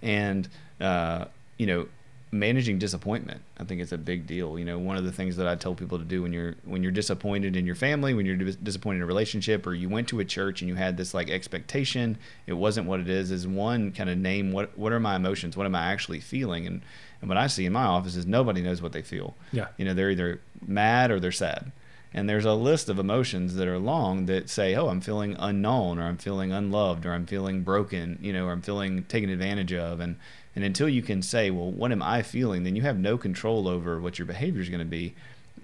and 0.00 0.48
uh, 0.80 1.26
you 1.58 1.66
know, 1.66 1.86
managing 2.34 2.78
disappointment 2.78 3.42
i 3.58 3.64
think 3.64 3.78
it's 3.82 3.92
a 3.92 3.98
big 3.98 4.26
deal. 4.26 4.58
You 4.58 4.64
know 4.64 4.78
one 4.78 4.96
of 4.96 5.04
the 5.04 5.12
things 5.12 5.36
that 5.36 5.46
i 5.46 5.54
tell 5.54 5.74
people 5.74 5.98
to 5.98 6.04
do 6.04 6.22
when 6.22 6.32
you're 6.32 6.54
when 6.64 6.82
you're 6.82 6.90
disappointed 6.90 7.56
in 7.56 7.66
your 7.66 7.74
family 7.74 8.14
when 8.14 8.24
you're 8.24 8.36
dis- 8.36 8.56
disappointed 8.56 8.96
in 8.96 9.02
a 9.02 9.06
relationship 9.06 9.66
or 9.66 9.74
you 9.74 9.90
went 9.90 10.08
to 10.08 10.18
a 10.18 10.24
church 10.24 10.62
and 10.62 10.68
you 10.70 10.74
had 10.74 10.96
this 10.96 11.12
like 11.12 11.28
expectation 11.28 12.16
it 12.46 12.54
wasn't 12.54 12.86
what 12.86 13.00
it 13.00 13.08
is 13.10 13.30
is 13.30 13.46
one 13.46 13.92
kind 13.92 14.08
of 14.08 14.16
name 14.16 14.50
what 14.50 14.76
what 14.78 14.92
are 14.92 15.00
my 15.00 15.14
emotions? 15.16 15.58
What 15.58 15.66
am 15.66 15.74
i 15.74 15.92
actually 15.92 16.20
feeling? 16.20 16.66
And 16.66 16.80
and 17.22 17.28
what 17.30 17.38
i 17.38 17.46
see 17.46 17.64
in 17.64 17.72
my 17.72 17.84
office 17.84 18.14
is 18.16 18.26
nobody 18.26 18.60
knows 18.60 18.82
what 18.82 18.92
they 18.92 19.00
feel. 19.00 19.34
Yeah. 19.52 19.68
you 19.78 19.86
know 19.86 19.94
they're 19.94 20.10
either 20.10 20.40
mad 20.66 21.10
or 21.10 21.18
they're 21.18 21.32
sad. 21.32 21.72
And 22.14 22.28
there's 22.28 22.44
a 22.44 22.52
list 22.52 22.90
of 22.90 22.98
emotions 22.98 23.54
that 23.54 23.66
are 23.66 23.78
long 23.78 24.26
that 24.26 24.50
say 24.50 24.74
oh 24.74 24.88
i'm 24.88 25.00
feeling 25.00 25.34
unknown 25.38 25.98
or 25.98 26.02
i'm 26.02 26.18
feeling 26.18 26.52
unloved 26.52 27.06
or 27.06 27.14
i'm 27.14 27.24
feeling 27.24 27.62
broken 27.62 28.18
you 28.20 28.34
know 28.34 28.44
or 28.46 28.52
i'm 28.52 28.60
feeling 28.60 29.04
taken 29.04 29.30
advantage 29.30 29.72
of. 29.72 30.00
And 30.00 30.16
and 30.54 30.62
until 30.62 30.90
you 30.90 31.00
can 31.00 31.22
say 31.22 31.50
well 31.50 31.70
what 31.70 31.90
am 31.92 32.02
i 32.02 32.20
feeling? 32.20 32.64
Then 32.64 32.76
you 32.76 32.82
have 32.82 32.98
no 32.98 33.16
control 33.16 33.66
over 33.66 33.98
what 33.98 34.18
your 34.18 34.26
behavior 34.26 34.60
is 34.60 34.68
going 34.68 34.80
to 34.80 34.84
be. 34.84 35.14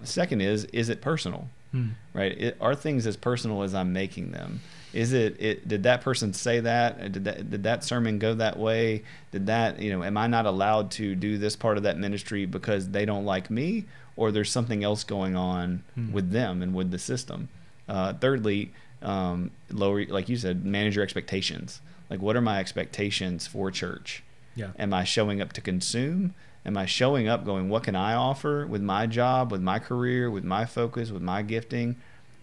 Second 0.04 0.40
is 0.40 0.64
is 0.66 0.88
it 0.88 1.02
personal? 1.02 1.50
Hmm. 1.72 1.88
right? 2.14 2.32
It, 2.40 2.56
are 2.62 2.74
things 2.74 3.06
as 3.06 3.18
personal 3.18 3.62
as 3.62 3.74
i'm 3.74 3.92
making 3.92 4.30
them 4.32 4.60
is 4.92 5.12
it, 5.12 5.36
it 5.40 5.68
did 5.68 5.82
that 5.82 6.00
person 6.00 6.32
say 6.32 6.60
that 6.60 7.12
did 7.12 7.24
that 7.24 7.50
did 7.50 7.62
that 7.62 7.84
sermon 7.84 8.18
go 8.18 8.34
that 8.34 8.58
way 8.58 9.02
did 9.32 9.46
that 9.46 9.78
you 9.80 9.90
know 9.92 10.02
am 10.02 10.16
i 10.16 10.26
not 10.26 10.46
allowed 10.46 10.90
to 10.90 11.14
do 11.14 11.36
this 11.38 11.56
part 11.56 11.76
of 11.76 11.82
that 11.82 11.98
ministry 11.98 12.46
because 12.46 12.88
they 12.90 13.04
don't 13.04 13.24
like 13.24 13.50
me 13.50 13.84
or 14.16 14.32
there's 14.32 14.50
something 14.50 14.82
else 14.82 15.04
going 15.04 15.36
on 15.36 15.82
Hmm. 15.94 16.12
with 16.12 16.30
them 16.30 16.62
and 16.62 16.74
with 16.74 16.90
the 16.90 16.98
system 16.98 17.48
uh, 17.88 18.12
thirdly 18.14 18.72
um, 19.02 19.50
lower 19.70 20.04
like 20.06 20.28
you 20.28 20.36
said 20.36 20.64
manage 20.64 20.94
your 20.96 21.04
expectations 21.04 21.80
like 22.10 22.20
what 22.22 22.34
are 22.36 22.40
my 22.40 22.58
expectations 22.58 23.46
for 23.46 23.70
church 23.70 24.22
Yeah. 24.56 24.70
Am 24.78 24.92
I 24.94 25.04
showing 25.04 25.40
up 25.40 25.52
to 25.52 25.60
consume? 25.60 26.34
Am 26.66 26.76
I 26.76 26.84
showing 26.86 27.28
up 27.28 27.44
going, 27.44 27.68
what 27.68 27.84
can 27.84 27.94
I 27.94 28.14
offer 28.14 28.66
with 28.66 28.82
my 28.82 29.06
job, 29.06 29.52
with 29.52 29.60
my 29.62 29.78
career, 29.78 30.28
with 30.30 30.42
my 30.44 30.64
focus, 30.66 31.10
with 31.12 31.22
my 31.22 31.42
gifting? 31.42 31.94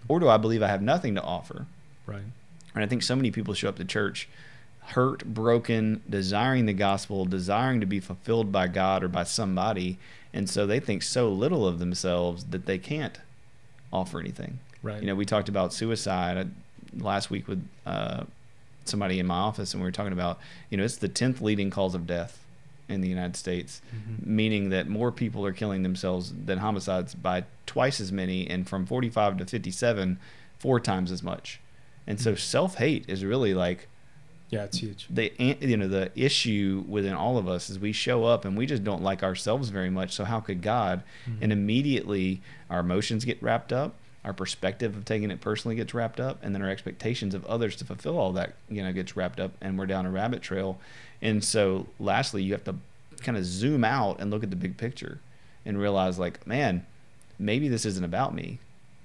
Or 0.07 0.19
do 0.21 0.29
I 0.29 0.37
believe 0.37 0.63
I 0.63 0.67
have 0.69 0.81
nothing 0.81 1.13
to 1.15 1.21
offer? 1.21 1.65
Right. 2.05 2.23
And 2.73 2.83
I 2.83 2.87
think 2.87 3.03
so 3.03 3.15
many 3.15 3.31
people 3.31 3.53
show 3.53 3.69
up 3.69 3.77
to 3.77 3.85
church 3.85 4.27
hurt, 4.89 5.25
broken, 5.25 6.03
desiring 6.07 6.67
the 6.67 6.73
gospel, 6.73 7.25
desiring 7.25 7.79
to 7.79 7.85
be 7.87 7.99
fulfilled 7.99 8.51
by 8.51 8.67
God 8.67 9.03
or 9.03 9.07
by 9.07 9.23
somebody. 9.23 9.97
And 10.31 10.47
so 10.49 10.67
they 10.67 10.79
think 10.79 11.01
so 11.01 11.29
little 11.31 11.65
of 11.67 11.79
themselves 11.79 12.43
that 12.45 12.65
they 12.67 12.77
can't 12.77 13.19
offer 13.91 14.19
anything. 14.19 14.59
Right. 14.83 15.01
You 15.01 15.07
know, 15.07 15.15
we 15.15 15.25
talked 15.25 15.49
about 15.49 15.73
suicide 15.73 16.37
uh, 16.37 16.45
last 17.03 17.31
week 17.31 17.47
with 17.47 17.67
uh, 17.87 18.25
somebody 18.83 19.17
in 19.19 19.25
my 19.25 19.37
office, 19.37 19.73
and 19.73 19.81
we 19.81 19.87
were 19.87 19.91
talking 19.91 20.13
about, 20.13 20.37
you 20.69 20.77
know, 20.77 20.83
it's 20.83 20.97
the 20.97 21.09
10th 21.09 21.41
leading 21.41 21.71
cause 21.71 21.95
of 21.95 22.05
death 22.05 22.39
in 22.87 23.01
the 23.01 23.07
United 23.09 23.35
States, 23.35 23.81
Mhm. 23.95 24.27
meaning 24.27 24.69
that 24.69 24.87
more 24.87 25.11
people 25.11 25.43
are 25.47 25.53
killing 25.53 25.81
themselves 25.81 26.31
than 26.45 26.59
homicides 26.59 27.15
by 27.15 27.45
twice 27.65 27.99
as 27.99 28.11
many, 28.11 28.47
and 28.47 28.69
from 28.69 28.85
45 28.85 29.37
to 29.39 29.45
57, 29.47 30.19
four 30.59 30.79
times 30.79 31.11
as 31.11 31.23
much. 31.23 31.59
And 32.07 32.19
so 32.19 32.35
self 32.35 32.75
hate 32.75 33.05
is 33.07 33.23
really 33.25 33.53
like 33.53 33.87
Yeah, 34.51 34.63
it's 34.63 34.77
huge. 34.77 35.07
the 35.09 35.31
you 35.39 35.75
know 35.77 35.87
the 35.87 36.11
issue 36.15 36.83
within 36.87 37.13
all 37.13 37.37
of 37.37 37.47
us 37.47 37.69
is 37.69 37.79
we 37.79 37.91
show 37.91 38.25
up 38.25 38.45
and 38.45 38.55
we 38.57 38.65
just 38.65 38.83
don't 38.83 39.01
like 39.01 39.23
ourselves 39.23 39.69
very 39.69 39.89
much. 39.89 40.13
So 40.13 40.23
how 40.23 40.39
could 40.39 40.61
God? 40.61 41.01
Mhm. 41.27 41.37
And 41.41 41.51
immediately 41.51 42.41
our 42.69 42.79
emotions 42.81 43.25
get 43.25 43.41
wrapped 43.41 43.73
up, 43.73 43.95
our 44.23 44.33
perspective 44.33 44.95
of 44.95 45.03
taking 45.05 45.31
it 45.31 45.41
personally 45.41 45.75
gets 45.75 45.93
wrapped 45.93 46.19
up, 46.19 46.39
and 46.43 46.53
then 46.53 46.61
our 46.61 46.69
expectations 46.69 47.33
of 47.33 47.43
others 47.47 47.75
to 47.77 47.85
fulfill 47.85 48.17
all 48.19 48.33
that 48.33 48.53
you 48.69 48.83
know 48.83 48.93
gets 48.93 49.15
wrapped 49.17 49.39
up, 49.39 49.51
and 49.61 49.77
we're 49.79 49.85
down 49.87 50.05
a 50.05 50.11
rabbit 50.11 50.41
trail. 50.43 50.79
And 51.21 51.43
so 51.43 51.87
lastly, 51.99 52.43
you 52.43 52.51
have 52.53 52.63
to 52.65 52.75
kind 53.21 53.37
of 53.37 53.45
zoom 53.45 53.83
out 53.83 54.19
and 54.19 54.29
look 54.29 54.43
at 54.43 54.51
the 54.51 54.55
big 54.55 54.77
picture 54.77 55.19
and 55.65 55.79
realize 55.79 56.19
like, 56.19 56.45
man, 56.45 56.85
maybe 57.39 57.67
this 57.67 57.85
isn't 57.85 58.03
about 58.05 58.35
me 58.35 58.59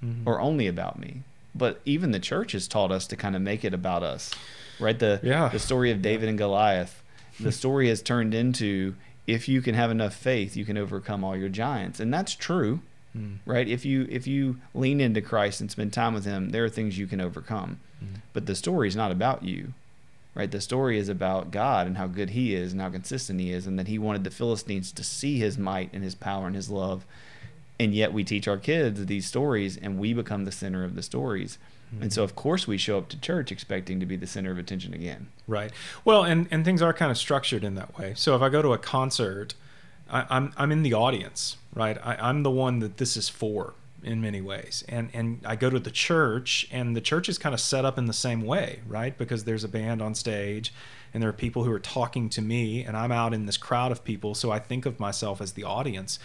Mhm. 0.05 0.23
or 0.27 0.39
only 0.41 0.67
about 0.67 0.99
me. 0.99 1.23
But 1.55 1.81
even 1.85 2.13
the 2.13 2.21
church 2.21 2.53
has 2.53 2.69
taught 2.69 2.93
us 2.93 3.07
to 3.09 3.17
kind 3.17 3.35
of 3.35 3.43
make 3.43 3.65
it 3.65 3.75
about 3.75 4.03
us, 4.03 4.33
right? 4.79 4.99
The 4.99 5.21
Yeah. 5.23 5.49
the 5.49 5.59
story 5.59 5.91
of 5.91 6.03
David 6.03 6.29
and 6.29 6.39
Goliath. 6.39 7.03
The 7.41 7.53
story 7.53 7.89
has 7.89 8.03
turned 8.03 8.35
into 8.35 8.95
if 9.27 9.49
you 9.49 9.63
can 9.63 9.75
have 9.75 9.91
enough 9.91 10.15
faith, 10.15 10.57
you 10.57 10.65
can 10.67 10.77
overcome 10.77 11.25
all 11.25 11.37
your 11.37 11.49
giants, 11.49 11.99
and 12.01 12.13
that's 12.13 12.35
true, 12.35 12.81
Mm. 13.17 13.39
right? 13.47 13.67
If 13.67 13.85
you 13.85 14.07
if 14.11 14.27
you 14.29 14.59
lean 14.75 15.01
into 15.01 15.21
Christ 15.21 15.61
and 15.61 15.71
spend 15.71 15.93
time 15.93 16.15
with 16.15 16.25
Him, 16.25 16.51
there 16.51 16.65
are 16.65 16.69
things 16.69 16.99
you 16.99 17.07
can 17.09 17.21
overcome. 17.21 17.81
Mm. 18.05 18.21
But 18.33 18.47
the 18.47 18.55
story 18.55 18.87
is 18.89 18.95
not 18.95 19.11
about 19.11 19.43
you, 19.43 19.73
right? 20.35 20.51
The 20.51 20.61
story 20.61 20.97
is 20.99 21.09
about 21.09 21.51
God 21.51 21.87
and 21.89 21.97
how 21.97 22.07
good 22.07 22.31
He 22.31 22.55
is 22.55 22.71
and 22.73 22.81
how 22.81 22.91
consistent 22.91 23.41
He 23.41 23.51
is, 23.53 23.67
and 23.67 23.77
that 23.79 23.89
He 23.89 23.99
wanted 23.99 24.23
the 24.23 24.31
Philistines 24.31 24.93
to 24.93 25.03
see 25.03 25.39
His 25.39 25.59
might 25.59 25.91
and 25.93 26.05
His 26.05 26.15
power 26.15 26.47
and 26.47 26.55
His 26.55 26.69
love. 26.71 27.05
And 27.81 27.95
yet 27.95 28.13
we 28.13 28.25
teach 28.25 28.47
our 28.47 28.59
kids 28.59 29.07
these 29.07 29.25
stories, 29.25 29.79
and 29.79 29.99
we 29.99 30.13
become 30.13 30.45
the 30.45 30.53
center 30.53 30.85
of 30.85 30.95
the 30.95 31.03
stories. 31.03 31.57
And 31.93 32.05
hmm. 32.05 32.09
so, 32.11 32.23
of 32.23 32.37
course, 32.37 32.67
we 32.67 32.77
show 32.77 32.99
up 32.99 33.09
to 33.09 33.19
church 33.19 33.51
expecting 33.51 33.99
to 34.01 34.07
be 34.07 34.17
the 34.17 34.27
center 34.27 34.51
of 34.51 34.59
attention 34.59 34.93
again. 34.93 35.29
Right. 35.49 35.73
Well, 36.05 36.23
and, 36.23 36.47
and 36.51 36.63
things 36.63 36.83
are 36.83 36.93
kind 36.93 37.11
of 37.11 37.17
structured 37.17 37.65
in 37.65 37.77
that 37.77 37.99
way. 37.99 38.13
So 38.17 38.37
if 38.37 38.43
I 38.43 38.51
go 38.51 38.61
to 38.61 38.75
a 38.75 38.79
concert, 38.79 39.55
I, 40.11 40.27
I'm 40.29 40.53
I'm 40.59 40.73
in 40.73 40.83
the 40.83 40.93
audience, 40.93 41.57
right? 41.75 41.97
I, 42.05 42.17
I'm 42.17 42.43
the 42.43 42.51
one 42.51 42.81
that 42.81 42.99
this 42.99 43.17
is 43.17 43.29
for 43.31 43.75
in 44.03 44.21
many 44.21 44.41
ways. 44.41 44.85
And 44.89 45.09
and 45.15 45.41
I 45.45 45.57
go 45.57 45.71
to 45.71 45.81
the 45.81 45.91
church, 45.91 46.69
and 46.71 46.95
the 46.95 47.01
church 47.01 47.29
is 47.29 47.39
kind 47.39 47.55
of 47.55 47.61
set 47.61 47.85
up 47.85 47.97
in 47.97 48.05
the 48.05 48.13
same 48.13 48.43
way, 48.43 48.81
right? 48.87 49.17
Because 49.17 49.45
there's 49.45 49.65
a 49.65 49.69
band 49.69 50.03
on 50.03 50.15
stage, 50.15 50.73
and 51.13 51.23
there 51.23 51.31
are 51.31 51.35
people 51.35 51.65
who 51.65 51.73
are 51.73 51.81
talking 51.81 52.29
to 52.31 52.43
me, 52.43 52.85
and 52.85 52.97
I'm 52.97 53.13
out 53.13 53.35
in 53.35 53.47
this 53.47 53.57
crowd 53.57 53.91
of 53.91 54.05
people. 54.05 54.35
So 54.35 54.51
I 54.51 54.59
think 54.59 54.87
of 54.87 55.01
myself 55.01 55.41
as 55.41 55.53
the 55.53 55.65
audience. 55.65 56.19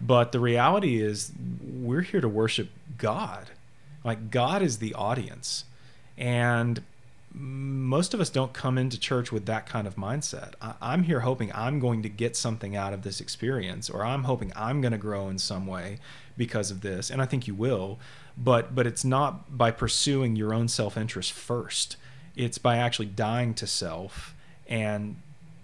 But 0.00 0.32
the 0.32 0.40
reality 0.40 1.00
is, 1.00 1.32
we're 1.62 2.02
here 2.02 2.20
to 2.20 2.28
worship 2.28 2.70
God. 2.96 3.50
Like 4.04 4.30
God 4.30 4.62
is 4.62 4.78
the 4.78 4.94
audience, 4.94 5.64
and 6.16 6.82
most 7.34 8.14
of 8.14 8.20
us 8.20 8.30
don't 8.30 8.52
come 8.52 8.78
into 8.78 8.98
church 8.98 9.30
with 9.30 9.46
that 9.46 9.66
kind 9.66 9.86
of 9.86 9.96
mindset. 9.96 10.54
I, 10.62 10.74
I'm 10.80 11.02
here 11.02 11.20
hoping 11.20 11.52
I'm 11.54 11.78
going 11.78 12.02
to 12.02 12.08
get 12.08 12.36
something 12.36 12.74
out 12.74 12.92
of 12.92 13.02
this 13.02 13.20
experience, 13.20 13.90
or 13.90 14.04
I'm 14.04 14.24
hoping 14.24 14.52
I'm 14.56 14.80
going 14.80 14.92
to 14.92 14.98
grow 14.98 15.28
in 15.28 15.38
some 15.38 15.66
way 15.66 15.98
because 16.36 16.70
of 16.70 16.80
this, 16.80 17.10
and 17.10 17.20
I 17.20 17.26
think 17.26 17.46
you 17.46 17.54
will. 17.54 17.98
But 18.36 18.74
but 18.74 18.86
it's 18.86 19.04
not 19.04 19.58
by 19.58 19.70
pursuing 19.72 20.36
your 20.36 20.54
own 20.54 20.68
self 20.68 20.96
interest 20.96 21.32
first. 21.32 21.96
It's 22.36 22.58
by 22.58 22.76
actually 22.76 23.06
dying 23.06 23.52
to 23.54 23.66
self 23.66 24.34
and 24.68 25.16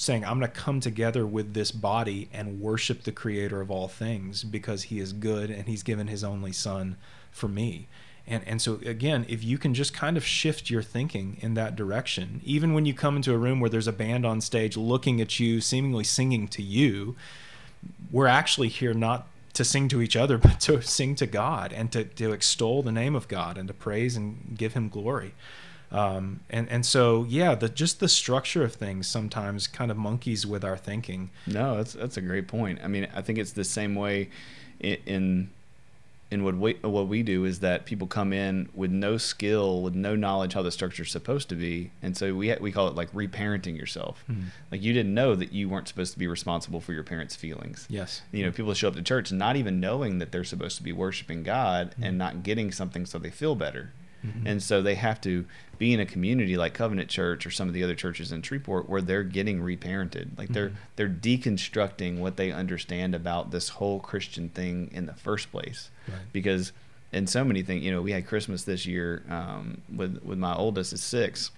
saying, 0.05 0.25
I'm 0.25 0.39
going 0.39 0.51
to 0.51 0.57
come 0.57 0.81
together 0.81 1.27
with 1.27 1.55
this 1.55 1.71
body 1.71 2.29
and 2.33 2.61
worship 2.61 3.03
the 3.03 3.13
creator 3.13 3.61
of 3.61 3.71
all 3.71 3.89
things 3.89 4.45
because 4.45 4.85
he 4.85 4.99
is 4.99 5.13
good 5.13 5.51
and 5.51 5.67
he's 5.67 5.83
given 5.83 6.07
his 6.07 6.23
only 6.23 6.53
son 6.53 6.97
for 7.31 7.49
me. 7.49 7.89
And, 8.27 8.43
and 8.47 8.63
so 8.63 8.81
again, 8.87 9.27
if 9.29 9.45
you 9.45 9.59
can 9.59 9.75
just 9.75 9.93
kind 9.93 10.17
of 10.17 10.25
shift 10.25 10.71
your 10.71 10.83
thinking 10.83 11.37
in 11.41 11.55
that 11.55 11.77
direction, 11.77 12.41
even 12.45 12.73
when 12.73 12.87
you 12.87 12.95
come 12.95 13.17
into 13.17 13.35
a 13.35 13.39
room 13.39 13.61
where 13.61 13.71
there's 13.71 13.87
a 13.87 13.93
band 13.93 14.25
on 14.25 14.41
stage 14.41 14.77
looking 14.77 15.21
at 15.21 15.39
you, 15.39 15.61
seemingly 15.61 16.05
singing 16.05 16.49
to 16.49 16.63
you, 16.63 17.17
we're 18.11 18.27
actually 18.27 18.69
here 18.69 18.95
not 18.95 19.29
to 19.53 19.65
sing 19.65 19.89
to 19.89 20.01
each 20.01 20.17
other, 20.17 20.39
but 20.39 20.61
to 20.61 20.81
sing 20.81 21.15
to 21.17 21.27
God 21.27 21.73
and 21.73 21.93
to, 21.93 22.05
to 22.05 22.33
extol 22.33 22.83
the 22.83 22.93
name 22.93 23.15
of 23.15 23.29
God 23.29 23.59
and 23.59 23.69
to 23.69 23.75
praise 23.75 24.17
and 24.17 24.57
give 24.57 24.73
him 24.73 24.89
glory. 24.89 25.35
Um, 25.95 26.41
and, 26.51 26.69
and 26.71 26.85
so, 26.85 27.25
yeah, 27.29 27.55
the, 27.55 27.69
just 27.69 28.01
the 28.01 28.09
structure 28.09 28.65
of 28.65 28.75
things 28.75 29.07
sometimes 29.07 29.69
kind 29.69 29.91
of 29.93 29.97
monkeys 29.97 30.45
with 30.45 30.65
our 30.65 30.77
thinking. 30.77 31.31
No, 31.47 31.77
that's 31.77 31.93
that's 31.93 32.17
a 32.17 32.21
great 32.21 32.49
point. 32.49 32.81
I 32.83 32.89
mean, 32.89 33.07
I 33.15 33.23
think 33.23 33.39
it's 33.39 33.53
the 33.53 33.65
same 33.65 33.95
way 33.95 34.29
in 34.81 34.99
in, 35.07 35.51
in 36.33 36.43
what 36.43 36.57
we 36.57 36.73
what 36.83 37.07
we 37.07 37.23
do 37.23 37.45
is 37.45 37.61
that 37.61 37.85
people 37.85 38.09
come 38.09 38.33
in 38.33 38.69
with 38.75 38.91
no 38.91 39.19
skill, 39.19 39.83
with 39.83 39.95
no 39.95 40.17
knowledge 40.17 40.55
how 40.55 40.63
the 40.63 40.73
structure 40.73 41.05
is 41.05 41.11
supposed 41.13 41.49
to 41.51 41.55
be, 41.55 41.93
and 42.03 42.17
so 42.17 42.35
we 42.35 42.53
we 42.61 42.73
call 42.73 42.89
it 42.89 42.97
like 42.97 43.13
reparenting 43.13 43.77
yourself. 43.77 44.25
Mhm. 44.29 44.47
Like 44.73 44.83
you 44.83 44.93
didn't 44.93 45.15
know 45.15 45.37
that 45.37 45.53
you 45.53 45.69
weren't 45.69 45.87
supposed 45.87 46.13
to 46.15 46.19
be 46.19 46.27
responsible 46.27 46.81
for 46.81 46.93
your 46.93 47.05
parents' 47.05 47.37
feelings. 47.37 47.87
Yes. 47.89 48.23
You 48.33 48.45
know, 48.45 48.51
people 48.51 48.75
show 48.75 48.89
up 48.89 48.97
to 48.97 49.03
church 49.03 49.31
not 49.31 49.55
even 49.55 49.79
knowing 49.79 50.19
that 50.19 50.33
they're 50.33 50.43
supposed 50.43 50.77
to 50.79 50.83
be 50.83 50.93
worshiping 50.93 51.45
God 51.45 51.95
and 52.03 52.19
not 52.19 52.43
getting 52.43 52.73
something 52.73 53.07
so 53.07 53.21
they 53.21 53.31
feel 53.31 53.55
better. 53.55 53.93
Mhm. 54.25 54.43
And 54.47 54.63
so 54.63 54.81
they 54.81 54.95
have 54.95 55.21
to 55.23 55.45
be 55.79 55.93
in 55.93 56.01
a 56.01 56.07
community 56.07 56.57
like 56.57 56.73
Covenant 56.73 57.11
Church 57.11 57.45
or 57.47 57.51
some 57.51 57.69
of 57.69 57.75
the 57.75 57.83
other 57.85 57.95
churches 57.95 58.33
in 58.33 58.41
Shreveport 58.43 58.89
where 58.89 59.03
they're 59.03 59.23
getting 59.25 59.61
reparented. 59.61 60.29
Like 60.39 60.49
they're 60.51 60.71
Mhm. 60.71 60.75
they're 60.97 61.09
deconstructing 61.09 62.19
what 62.19 62.37
they 62.37 62.51
understand 62.53 63.15
about 63.15 63.51
this 63.51 63.71
whole 63.71 64.01
Christian 64.01 64.49
thing 64.49 64.91
in 64.93 65.07
the 65.07 65.15
first 65.15 65.51
place. 65.51 65.91
Right. 66.09 66.17
Because 66.33 66.73
in 67.13 67.27
so 67.27 67.45
many 67.45 67.63
things, 67.63 67.85
you 67.85 67.91
know, 67.91 68.03
we 68.03 68.13
had 68.13 68.27
Christmas 68.27 68.65
this 68.65 68.87
year 68.87 69.23
um, 69.29 69.83
with 69.95 70.19
with 70.25 70.39
my 70.39 70.55
oldest 70.55 70.93
is 70.93 71.03
six, 71.03 71.51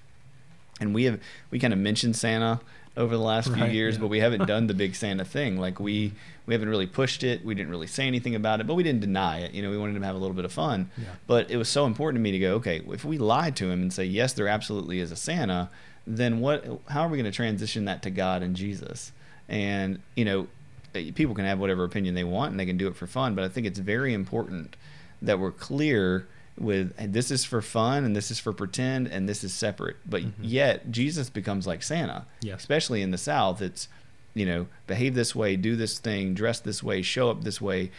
and 0.80 0.94
we 0.94 1.04
have 1.04 1.20
we 1.50 1.58
kind 1.58 1.72
of 1.72 1.78
mentioned 1.78 2.16
Santa 2.16 2.60
over 2.96 3.16
the 3.16 3.22
last 3.22 3.48
few 3.52 3.62
Right, 3.62 3.72
years, 3.72 3.94
yeah. 3.96 4.00
but 4.00 4.06
we 4.08 4.20
haven't 4.20 4.46
done 4.46 4.66
the 4.66 4.74
big 4.84 4.94
Santa 4.94 5.24
thing. 5.24 5.58
Like 5.58 5.78
we 5.80 6.12
we 6.46 6.54
haven't 6.54 6.68
really 6.68 6.86
pushed 6.86 7.22
it. 7.24 7.44
We 7.44 7.54
didn't 7.54 7.70
really 7.70 7.86
say 7.86 8.06
anything 8.06 8.34
about 8.34 8.60
it, 8.60 8.66
but 8.66 8.74
we 8.74 8.82
didn't 8.82 9.00
deny 9.00 9.40
it. 9.40 9.52
You 9.52 9.62
know, 9.62 9.70
we 9.70 9.78
wanted 9.78 9.98
to 9.98 10.04
have 10.06 10.14
a 10.14 10.18
little 10.18 10.34
bit 10.34 10.44
of 10.44 10.52
fun. 10.52 10.90
Yeah. 10.96 11.04
But 11.26 11.50
it 11.50 11.56
was 11.56 11.68
so 11.68 11.86
important 11.86 12.20
to 12.20 12.22
me 12.22 12.32
to 12.32 12.38
go, 12.38 12.54
okay, 12.54 12.82
if 12.88 13.04
we 13.04 13.18
lie 13.18 13.50
to 13.50 13.70
him 13.70 13.82
and 13.82 13.92
say 13.92 14.04
yes, 14.04 14.32
there 14.32 14.48
absolutely 14.48 15.00
is 15.00 15.10
a 15.12 15.16
Santa, 15.16 15.68
then 16.06 16.40
what? 16.40 16.64
How 16.88 17.02
are 17.02 17.08
we 17.08 17.16
going 17.18 17.30
to 17.30 17.36
transition 17.36 17.84
that 17.86 18.02
to 18.02 18.10
God 18.10 18.42
and 18.42 18.54
Jesus? 18.56 19.12
And 19.48 20.00
you 20.14 20.24
know, 20.24 20.46
uh, 20.94 21.00
people 21.14 21.34
can 21.34 21.44
have 21.44 21.58
whatever 21.58 21.84
opinion 21.84 22.14
they 22.14 22.24
want 22.24 22.52
and 22.52 22.60
they 22.60 22.66
can 22.66 22.76
do 22.78 22.88
it 22.88 22.96
for 22.96 23.06
fun. 23.06 23.34
But 23.34 23.44
I 23.44 23.48
think 23.48 23.66
it's 23.66 23.78
very 23.78 24.14
important 24.14 24.76
that 25.22 25.38
we're 25.38 25.52
clear 25.52 26.26
with 26.58 26.96
"Hey, 26.98 27.06
this 27.06 27.30
is 27.30 27.44
for 27.44 27.60
fun 27.62 28.04
and 28.04 28.14
this 28.16 28.30
is 28.30 28.38
for 28.38 28.52
pretend 28.52 29.06
and 29.08 29.28
this 29.28 29.44
is 29.44 29.52
separate. 29.52 29.96
But 30.08 30.22
yet 30.42 30.90
Jesus 30.90 31.28
becomes 31.30 31.66
like 31.66 31.82
Santa, 31.82 32.26
Yes. 32.40 32.60
especially 32.60 33.02
in 33.02 33.10
the 33.10 33.18
South. 33.18 33.60
It's 33.62 33.88
you 34.34 34.44
know, 34.44 34.66
behave 34.86 35.14
this 35.14 35.34
way, 35.34 35.56
do 35.56 35.76
this 35.76 35.98
thing, 35.98 36.34
dress 36.34 36.60
this 36.60 36.82
way, 36.82 37.00
show 37.00 37.30
up 37.30 37.42
this 37.42 37.58
way. 37.58 37.90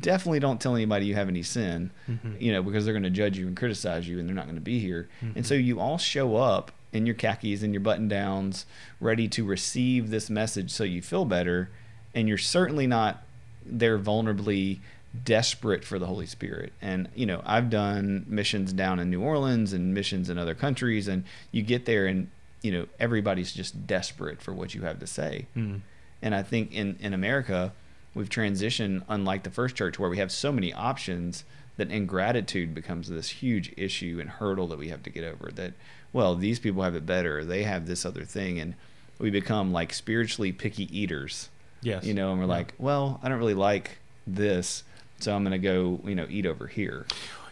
Definitely 0.00 0.40
don't 0.40 0.60
tell 0.60 0.74
anybody 0.74 1.06
you 1.06 1.14
have 1.14 1.28
any 1.28 1.44
sin, 1.44 1.92
Mhm. 2.10 2.40
you 2.40 2.50
know, 2.50 2.64
because 2.64 2.84
they're 2.84 2.92
going 2.94 3.04
to 3.04 3.10
judge 3.10 3.38
you 3.38 3.46
and 3.46 3.56
criticize 3.56 4.08
you 4.08 4.18
and 4.18 4.28
they're 4.28 4.34
not 4.34 4.46
going 4.46 4.56
to 4.56 4.60
be 4.60 4.80
here. 4.80 5.08
Mm-hmm. 5.22 5.36
And 5.36 5.46
so 5.46 5.54
you 5.54 5.78
all 5.78 5.96
show 5.98 6.34
up 6.34 6.72
in 6.92 7.06
your 7.06 7.14
khakis 7.14 7.62
and 7.62 7.72
your 7.72 7.80
button 7.80 8.08
downs, 8.08 8.66
ready 8.98 9.28
to 9.28 9.44
receive 9.44 10.10
this 10.10 10.28
message 10.28 10.72
so 10.72 10.82
you 10.82 11.00
feel 11.00 11.24
better. 11.24 11.70
And 12.12 12.26
you're 12.26 12.38
certainly 12.38 12.88
not 12.88 13.22
there 13.64 13.96
vulnerably 13.96 14.80
desperate 15.24 15.84
for 15.84 15.98
the 15.98 16.06
Holy 16.06 16.26
Spirit. 16.26 16.72
And, 16.82 17.08
you 17.14 17.26
know, 17.26 17.42
I've 17.44 17.70
done 17.70 18.24
missions 18.28 18.72
down 18.72 18.98
in 18.98 19.10
New 19.10 19.20
Orleans 19.22 19.72
and 19.72 19.94
missions 19.94 20.28
in 20.28 20.38
other 20.38 20.54
countries, 20.54 21.06
and 21.08 21.24
you 21.52 21.62
get 21.62 21.84
there 21.86 22.06
and, 22.06 22.28
you 22.62 22.72
know, 22.72 22.86
everybody's 22.98 23.52
just 23.52 23.86
desperate 23.86 24.40
for 24.42 24.52
what 24.52 24.74
you 24.74 24.82
have 24.82 24.98
to 25.00 25.06
say. 25.06 25.46
Mm. 25.56 25.80
And 26.22 26.34
I 26.34 26.42
think 26.42 26.72
in, 26.72 26.96
in 27.00 27.12
America, 27.14 27.72
we've 28.14 28.28
transitioned, 28.30 29.02
unlike 29.08 29.42
the 29.44 29.50
first 29.50 29.76
church, 29.76 29.98
where 29.98 30.10
we 30.10 30.18
have 30.18 30.32
so 30.32 30.50
many 30.50 30.72
options 30.72 31.44
that 31.76 31.90
ingratitude 31.90 32.74
becomes 32.74 33.08
this 33.08 33.28
huge 33.28 33.72
issue 33.76 34.18
and 34.20 34.30
hurdle 34.30 34.66
that 34.68 34.78
we 34.78 34.88
have 34.88 35.02
to 35.02 35.10
get 35.10 35.24
over. 35.24 35.50
That, 35.54 35.74
well, 36.12 36.34
these 36.34 36.58
people 36.58 36.82
have 36.82 36.94
it 36.94 37.04
better, 37.06 37.44
they 37.44 37.64
have 37.64 37.86
this 37.86 38.04
other 38.06 38.24
thing. 38.24 38.58
And 38.58 38.74
we 39.18 39.30
become 39.30 39.72
like 39.72 39.92
spiritually 39.92 40.52
picky 40.52 40.84
eaters, 40.96 41.50
Yes. 41.82 42.04
you 42.04 42.14
know, 42.14 42.30
and 42.30 42.38
we're 42.40 42.46
Yeah. 42.46 42.50
like, 42.52 42.74
well, 42.78 43.20
I 43.22 43.28
don't 43.28 43.38
really 43.38 43.54
like 43.54 43.98
this, 44.26 44.84
so 45.24 45.34
I'm 45.34 45.42
going 45.42 45.52
to 45.52 45.58
go, 45.58 46.00
you 46.04 46.14
know, 46.14 46.26
eat 46.28 46.46
over 46.46 46.66
here. 46.66 47.06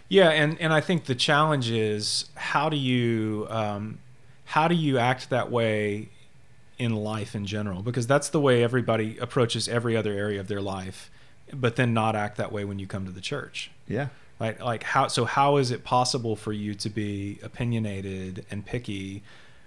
Yeah, 0.08 0.28
and 0.28 0.60
and 0.60 0.72
I 0.72 0.82
think 0.82 1.06
the 1.06 1.14
challenge 1.14 1.70
is 1.70 2.26
how 2.34 2.68
do 2.68 2.76
you 2.76 3.46
um, 3.48 3.98
how 4.44 4.68
do 4.68 4.74
you 4.74 4.98
act 4.98 5.30
that 5.30 5.50
way 5.50 6.10
in 6.78 6.94
life 6.94 7.34
in 7.34 7.46
general? 7.46 7.82
Because 7.82 8.06
that's 8.06 8.28
the 8.28 8.40
way 8.40 8.62
everybody 8.62 9.16
approaches 9.18 9.68
every 9.68 9.96
other 9.96 10.12
area 10.12 10.38
of 10.38 10.48
their 10.48 10.60
life, 10.60 11.10
but 11.52 11.76
then 11.76 11.94
not 11.94 12.14
act 12.14 12.36
that 12.36 12.52
way 12.52 12.64
when 12.66 12.78
you 12.78 12.86
come 12.86 13.06
to 13.06 13.10
the 13.10 13.22
church. 13.22 13.70
Yeah. 13.88 14.08
Right? 14.38 14.60
Like 14.60 14.82
how 14.82 15.06
so 15.06 15.24
how 15.24 15.56
is 15.56 15.70
it 15.70 15.82
possible 15.82 16.36
for 16.36 16.52
you 16.52 16.74
to 16.74 16.90
be 16.90 17.38
opinionated 17.42 18.44
and 18.50 18.66
picky 18.66 19.22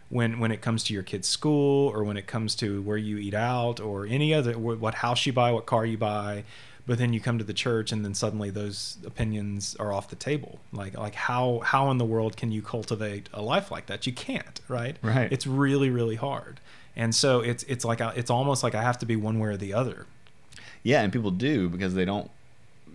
when 0.10 0.40
when 0.40 0.52
it 0.52 0.62
comes 0.62 0.84
to 0.84 0.94
your 0.94 1.04
kid's 1.04 1.28
school 1.28 1.90
or 1.90 2.04
when 2.04 2.18
it 2.18 2.28
comes 2.28 2.54
to 2.56 2.84
where 2.84 2.98
you 2.98 3.18
eat 3.18 3.34
out 3.34 3.80
or 3.80 4.06
any 4.06 4.34
other 4.34 4.54
what 4.60 4.94
house 4.96 5.26
you 5.26 5.34
buy, 5.34 5.52
what 5.52 5.66
car 5.66 5.86
you 5.86 5.98
buy, 5.98 6.44
but 6.88 6.98
then 6.98 7.14
you 7.14 7.20
come 7.20 7.38
to 7.38 7.44
the 7.44 7.54
church 7.54 7.92
and 7.92 8.06
then 8.06 8.14
suddenly 8.14 8.50
those 8.50 8.98
opinions 9.06 9.76
are 9.80 9.92
off 9.92 10.10
the 10.10 10.16
table. 10.16 10.60
Like 10.72 10.98
like 10.98 11.16
how 11.16 11.60
how 11.64 11.90
in 11.92 11.98
the 11.98 12.06
world 12.06 12.38
can 12.38 12.52
you 12.52 12.62
cultivate 12.62 13.30
a 13.34 13.42
life 13.42 13.72
like 13.72 13.88
that? 13.88 14.06
You 14.06 14.14
can't, 14.14 14.60
right? 14.68 14.98
Right. 15.02 15.32
It's 15.32 15.48
really 15.48 15.90
really 15.90 16.16
hard. 16.16 16.60
And 16.96 17.14
so 17.16 17.40
it's 17.42 17.64
it's 17.64 17.84
like 17.86 18.02
I- 18.02 18.14
it's 18.16 18.30
almost 18.30 18.64
like 18.64 18.76
I 18.76 18.82
have 18.84 18.98
to 19.00 19.06
be 19.06 19.16
one 19.16 19.40
way 19.40 19.50
or 19.50 19.58
the 19.58 19.74
other. 19.74 20.06
Yeah, 20.84 21.02
and 21.02 21.12
people 21.12 21.32
do 21.32 21.68
because 21.70 21.96
they 21.96 22.06
don't 22.06 22.30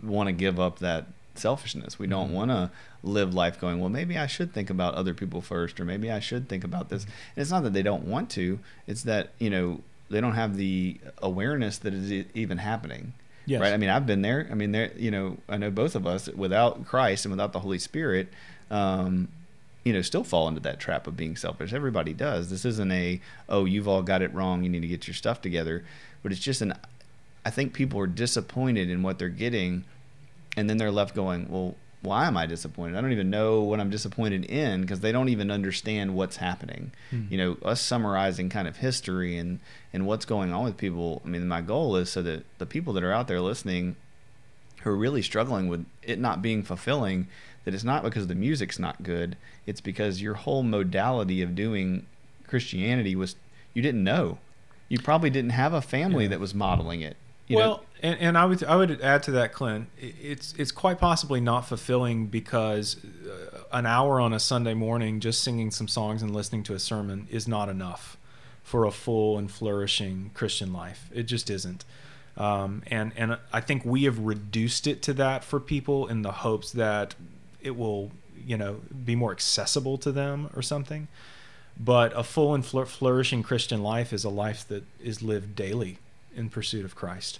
want 0.02 0.28
to 0.28 0.32
give 0.32 0.60
up 0.60 0.78
that 0.78 1.06
selfishness. 1.34 1.98
We 1.98 2.06
don't 2.06 2.30
Mhm. 2.30 2.34
want 2.34 2.50
to 2.50 2.70
live 3.02 3.34
life 3.34 3.60
going, 3.60 3.80
well, 3.80 3.88
maybe 3.88 4.16
I 4.16 4.26
should 4.26 4.52
think 4.52 4.70
about 4.70 4.94
other 4.94 5.14
people 5.14 5.40
first, 5.40 5.80
or 5.80 5.84
maybe 5.84 6.10
I 6.10 6.20
should 6.20 6.48
think 6.48 6.64
about 6.64 6.88
this. 6.90 7.04
And 7.04 7.42
it's 7.42 7.50
not 7.50 7.62
that 7.64 7.72
they 7.72 7.82
don't 7.82 8.04
want 8.04 8.30
to; 8.30 8.58
it's 8.86 9.02
that 9.02 9.30
you 9.38 9.50
know 9.50 9.80
they 10.08 10.20
don't 10.20 10.34
have 10.34 10.56
the 10.56 10.98
awareness 11.22 11.78
that 11.78 11.92
it 11.94 12.10
is 12.10 12.24
even 12.34 12.58
happening. 12.58 13.12
Yes. 13.50 13.60
Right? 13.60 13.72
I 13.72 13.78
mean, 13.78 13.90
I've 13.90 14.06
been 14.06 14.22
there. 14.22 14.46
I 14.48 14.54
mean, 14.54 14.70
there. 14.70 14.92
You 14.96 15.10
know, 15.10 15.36
I 15.48 15.56
know 15.56 15.72
both 15.72 15.96
of 15.96 16.06
us 16.06 16.28
without 16.28 16.86
Christ 16.86 17.24
and 17.24 17.32
without 17.32 17.52
the 17.52 17.58
Holy 17.58 17.80
Spirit. 17.80 18.28
Um, 18.70 19.26
you 19.82 19.92
know, 19.92 20.02
still 20.02 20.22
fall 20.22 20.46
into 20.46 20.60
that 20.60 20.78
trap 20.78 21.08
of 21.08 21.16
being 21.16 21.34
selfish. 21.34 21.72
Everybody 21.72 22.12
does. 22.12 22.48
This 22.48 22.64
isn't 22.64 22.92
a, 22.92 23.20
oh, 23.48 23.64
you've 23.64 23.88
all 23.88 24.02
got 24.02 24.22
it 24.22 24.32
wrong. 24.32 24.62
You 24.62 24.68
need 24.68 24.82
to 24.82 24.86
get 24.86 25.08
your 25.08 25.14
stuff 25.14 25.40
together. 25.40 25.84
But 26.22 26.30
it's 26.30 26.40
just 26.40 26.62
an, 26.62 26.74
I 27.44 27.50
think 27.50 27.72
people 27.72 27.98
are 27.98 28.06
disappointed 28.06 28.88
in 28.88 29.02
what 29.02 29.18
they're 29.18 29.28
getting, 29.30 29.84
and 30.56 30.70
then 30.70 30.76
they're 30.76 30.92
left 30.92 31.16
going, 31.16 31.48
well, 31.48 31.74
why 32.02 32.26
am 32.26 32.36
I 32.36 32.46
disappointed? 32.46 32.96
I 32.96 33.00
don't 33.02 33.12
even 33.12 33.28
know 33.30 33.60
what 33.60 33.78
I'm 33.78 33.90
disappointed 33.90 34.46
in 34.46 34.80
because 34.80 35.00
they 35.00 35.12
don't 35.12 35.28
even 35.28 35.50
understand 35.50 36.14
what's 36.14 36.36
happening. 36.36 36.92
Hmm. 37.10 37.24
You 37.28 37.36
know, 37.38 37.56
us 37.62 37.80
summarizing 37.80 38.48
kind 38.48 38.66
of 38.66 38.78
history 38.78 39.36
and 39.36 39.60
and 39.92 40.06
what's 40.06 40.24
going 40.24 40.52
on 40.52 40.64
with 40.64 40.76
people. 40.76 41.20
I 41.24 41.28
mean, 41.28 41.46
my 41.46 41.60
goal 41.60 41.96
is 41.96 42.10
so 42.10 42.22
that 42.22 42.44
the 42.58 42.66
people 42.66 42.92
that 42.94 43.04
are 43.04 43.12
out 43.12 43.28
there 43.28 43.40
listening, 43.40 43.96
who 44.82 44.90
are 44.90 44.96
really 44.96 45.20
struggling 45.22 45.68
with 45.68 45.84
it 46.02 46.18
not 46.18 46.40
being 46.40 46.62
fulfilling, 46.62 47.26
that 47.64 47.74
it's 47.74 47.84
not 47.84 48.02
because 48.02 48.28
the 48.28 48.34
music's 48.34 48.78
not 48.78 49.02
good. 49.02 49.36
It's 49.66 49.80
because 49.82 50.22
your 50.22 50.34
whole 50.34 50.62
modality 50.62 51.42
of 51.42 51.54
doing 51.54 52.06
Christianity 52.46 53.14
was 53.14 53.36
you 53.74 53.82
didn't 53.82 54.02
know. 54.04 54.38
You 54.88 54.98
probably 54.98 55.30
didn't 55.30 55.50
have 55.50 55.72
a 55.74 55.82
family 55.82 56.24
Yeah. 56.24 56.30
that 56.30 56.40
was 56.40 56.54
modeling 56.54 57.00
it. 57.02 57.16
You 57.46 57.56
know, 57.58 57.68
well, 57.68 57.84
and, 58.02 58.18
and 58.20 58.38
I 58.38 58.44
would 58.44 58.64
I 58.64 58.76
would 58.76 59.00
add 59.00 59.22
to 59.24 59.30
that, 59.32 59.52
Clint. 59.52 59.88
It's 59.98 60.54
it's 60.58 60.72
quite 60.72 60.98
possibly 60.98 61.40
not 61.40 61.66
fulfilling 61.66 62.26
because 62.26 62.96
uh, 63.04 63.58
an 63.72 63.86
hour 63.86 64.20
on 64.20 64.32
a 64.32 64.40
Sunday 64.40 64.74
morning 64.74 65.20
just 65.20 65.42
singing 65.42 65.70
some 65.70 65.88
songs 65.88 66.22
and 66.22 66.34
listening 66.34 66.62
to 66.64 66.74
a 66.74 66.78
sermon 66.78 67.26
is 67.30 67.46
not 67.46 67.68
enough 67.68 68.16
for 68.62 68.84
a 68.84 68.90
full 68.90 69.38
and 69.38 69.50
flourishing 69.50 70.30
Christian 70.34 70.72
life. 70.72 71.08
It 71.12 71.24
just 71.24 71.50
isn't. 71.50 71.84
Um, 72.36 72.82
and 72.86 73.12
and 73.16 73.38
I 73.52 73.60
think 73.60 73.84
we 73.84 74.04
have 74.04 74.18
reduced 74.18 74.86
it 74.86 75.02
to 75.02 75.12
that 75.14 75.44
for 75.44 75.60
people 75.60 76.06
in 76.06 76.22
the 76.22 76.32
hopes 76.32 76.72
that 76.72 77.14
it 77.60 77.76
will 77.76 78.12
you 78.46 78.56
know 78.56 78.80
be 79.04 79.14
more 79.14 79.32
accessible 79.32 79.98
to 79.98 80.12
them 80.12 80.50
or 80.54 80.62
something. 80.62 81.08
But 81.78 82.12
a 82.14 82.22
full 82.22 82.54
and 82.54 82.64
flourishing 82.64 83.42
Christian 83.42 83.82
life 83.82 84.12
is 84.12 84.24
a 84.24 84.28
life 84.28 84.68
that 84.68 84.84
is 85.02 85.22
lived 85.22 85.54
daily 85.54 85.98
in 86.34 86.50
pursuit 86.50 86.84
of 86.84 86.94
Christ, 86.94 87.38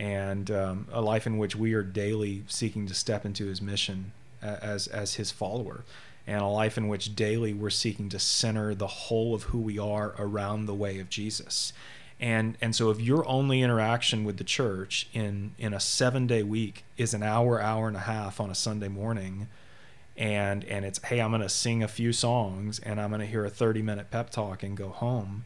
and 0.00 0.50
um, 0.50 0.88
a 0.90 1.02
life 1.02 1.26
in 1.26 1.36
which 1.36 1.54
we 1.54 1.74
are 1.74 1.82
daily 1.82 2.42
seeking 2.48 2.86
to 2.86 2.94
step 2.94 3.26
into 3.26 3.46
His 3.46 3.60
mission 3.60 4.12
as 4.42 4.86
as 4.86 5.14
His 5.14 5.30
follower, 5.30 5.84
and 6.26 6.40
a 6.40 6.46
life 6.46 6.78
in 6.78 6.88
which 6.88 7.14
daily 7.14 7.52
we're 7.52 7.68
seeking 7.68 8.08
to 8.08 8.18
center 8.18 8.74
the 8.74 8.86
whole 8.86 9.34
of 9.34 9.44
who 9.44 9.58
we 9.58 9.78
are 9.78 10.14
around 10.18 10.64
the 10.64 10.74
way 10.74 10.98
of 10.98 11.10
Jesus. 11.10 11.74
And 12.18 12.56
and 12.62 12.74
so 12.74 12.90
if 12.90 12.98
your 12.98 13.28
only 13.28 13.60
interaction 13.60 14.24
with 14.24 14.38
the 14.38 14.44
church 14.44 15.06
in 15.12 15.52
in 15.58 15.74
a 15.74 15.80
seven 15.80 16.26
day 16.26 16.42
week 16.42 16.82
is 16.96 17.12
an 17.12 17.22
hour, 17.22 17.60
hour 17.60 17.86
and 17.86 17.96
a 17.96 18.00
half 18.00 18.40
on 18.40 18.50
a 18.50 18.54
Sunday 18.54 18.88
morning, 18.88 19.48
and 20.16 20.64
and 20.64 20.84
it's 20.84 21.02
hey 21.04 21.20
i'm 21.20 21.30
going 21.30 21.40
to 21.40 21.48
sing 21.48 21.82
a 21.82 21.88
few 21.88 22.12
songs 22.12 22.78
and 22.80 23.00
i'm 23.00 23.08
going 23.08 23.20
to 23.20 23.26
hear 23.26 23.44
a 23.44 23.50
30 23.50 23.80
minute 23.80 24.10
pep 24.10 24.28
talk 24.28 24.62
and 24.62 24.76
go 24.76 24.90
home 24.90 25.44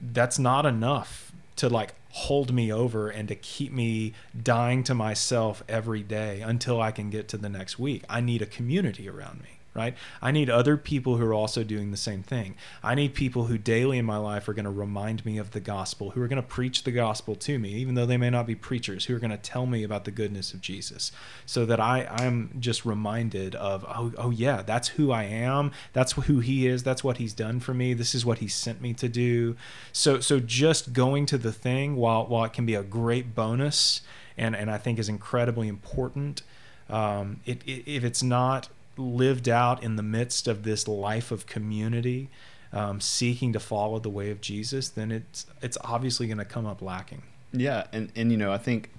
that's 0.00 0.38
not 0.38 0.66
enough 0.66 1.31
to 1.62 1.68
like 1.68 1.94
hold 2.10 2.52
me 2.52 2.72
over 2.72 3.08
and 3.08 3.28
to 3.28 3.36
keep 3.36 3.70
me 3.70 4.12
dying 4.42 4.82
to 4.82 4.94
myself 4.94 5.62
every 5.68 6.02
day 6.02 6.40
until 6.40 6.80
i 6.80 6.90
can 6.90 7.08
get 7.08 7.28
to 7.28 7.36
the 7.36 7.48
next 7.48 7.78
week. 7.78 8.02
I 8.08 8.20
need 8.20 8.42
a 8.42 8.46
community 8.46 9.08
around 9.08 9.40
me 9.40 9.61
right? 9.74 9.94
I 10.20 10.30
need 10.32 10.50
other 10.50 10.76
people 10.76 11.16
who 11.16 11.24
are 11.24 11.34
also 11.34 11.64
doing 11.64 11.90
the 11.90 11.96
same 11.96 12.22
thing. 12.22 12.56
I 12.82 12.94
need 12.94 13.14
people 13.14 13.46
who 13.46 13.56
daily 13.56 13.98
in 13.98 14.04
my 14.04 14.18
life 14.18 14.48
are 14.48 14.54
going 14.54 14.64
to 14.64 14.70
remind 14.70 15.24
me 15.24 15.38
of 15.38 15.52
the 15.52 15.60
gospel 15.60 16.10
who 16.10 16.22
are 16.22 16.28
going 16.28 16.42
to 16.42 16.46
preach 16.46 16.84
the 16.84 16.92
gospel 16.92 17.34
to 17.36 17.58
me 17.58 17.70
even 17.70 17.94
though 17.94 18.06
they 18.06 18.16
may 18.16 18.30
not 18.30 18.46
be 18.46 18.54
preachers 18.54 19.06
who 19.06 19.16
are 19.16 19.18
going 19.18 19.30
to 19.30 19.36
tell 19.36 19.66
me 19.66 19.82
about 19.82 20.04
the 20.04 20.10
goodness 20.10 20.52
of 20.52 20.60
jesus. 20.60 21.12
So 21.46 21.64
that 21.66 21.80
i 21.80 22.06
i'm 22.10 22.54
just 22.58 22.84
reminded 22.84 23.54
of 23.54 23.84
oh, 23.88 24.12
oh 24.18 24.30
yeah 24.30 24.62
that's 24.62 24.88
who 24.88 25.10
i 25.10 25.24
am. 25.24 25.72
That's 25.92 26.12
who 26.12 26.40
he 26.40 26.66
is. 26.66 26.82
That's 26.82 27.02
what 27.02 27.16
he's 27.16 27.32
done 27.32 27.60
for 27.60 27.74
me. 27.74 27.94
This 27.94 28.14
is 28.14 28.24
what 28.24 28.38
he 28.38 28.48
sent 28.48 28.80
me 28.80 28.92
to 28.94 29.08
do. 29.08 29.56
So 29.92 30.20
so 30.20 30.38
just 30.40 30.92
going 30.92 31.26
to 31.26 31.38
the 31.38 31.52
thing 31.52 31.96
while 31.96 32.26
while 32.26 32.44
it 32.44 32.52
can 32.52 32.66
be 32.66 32.74
a 32.74 32.82
great 32.82 33.34
bonus 33.34 34.02
and 34.36 34.56
and 34.56 34.70
i 34.70 34.78
think 34.78 34.98
is 34.98 35.08
incredibly 35.08 35.68
important 35.68 36.42
um, 36.88 37.40
it, 37.46 37.62
it, 37.64 37.90
if 37.90 38.04
it's 38.04 38.22
not 38.22 38.68
lived 38.96 39.48
out 39.48 39.82
in 39.82 39.96
the 39.96 40.02
midst 40.02 40.48
of 40.48 40.62
this 40.62 40.86
life 40.86 41.30
of 41.30 41.46
community, 41.46 42.28
um, 42.72 43.00
seeking 43.00 43.52
to 43.52 43.60
follow 43.60 43.98
the 43.98 44.10
way 44.10 44.30
of 44.30 44.40
Jesus, 44.40 44.88
then 44.88 45.10
it's 45.10 45.46
it's 45.60 45.78
obviously 45.82 46.26
going 46.26 46.38
to 46.38 46.44
come 46.44 46.66
up 46.66 46.82
lacking. 46.82 47.22
Yeah, 47.52 47.86
and 47.92 48.10
and 48.16 48.30
you 48.30 48.38
know, 48.38 48.52
I 48.52 48.58
think 48.58 48.90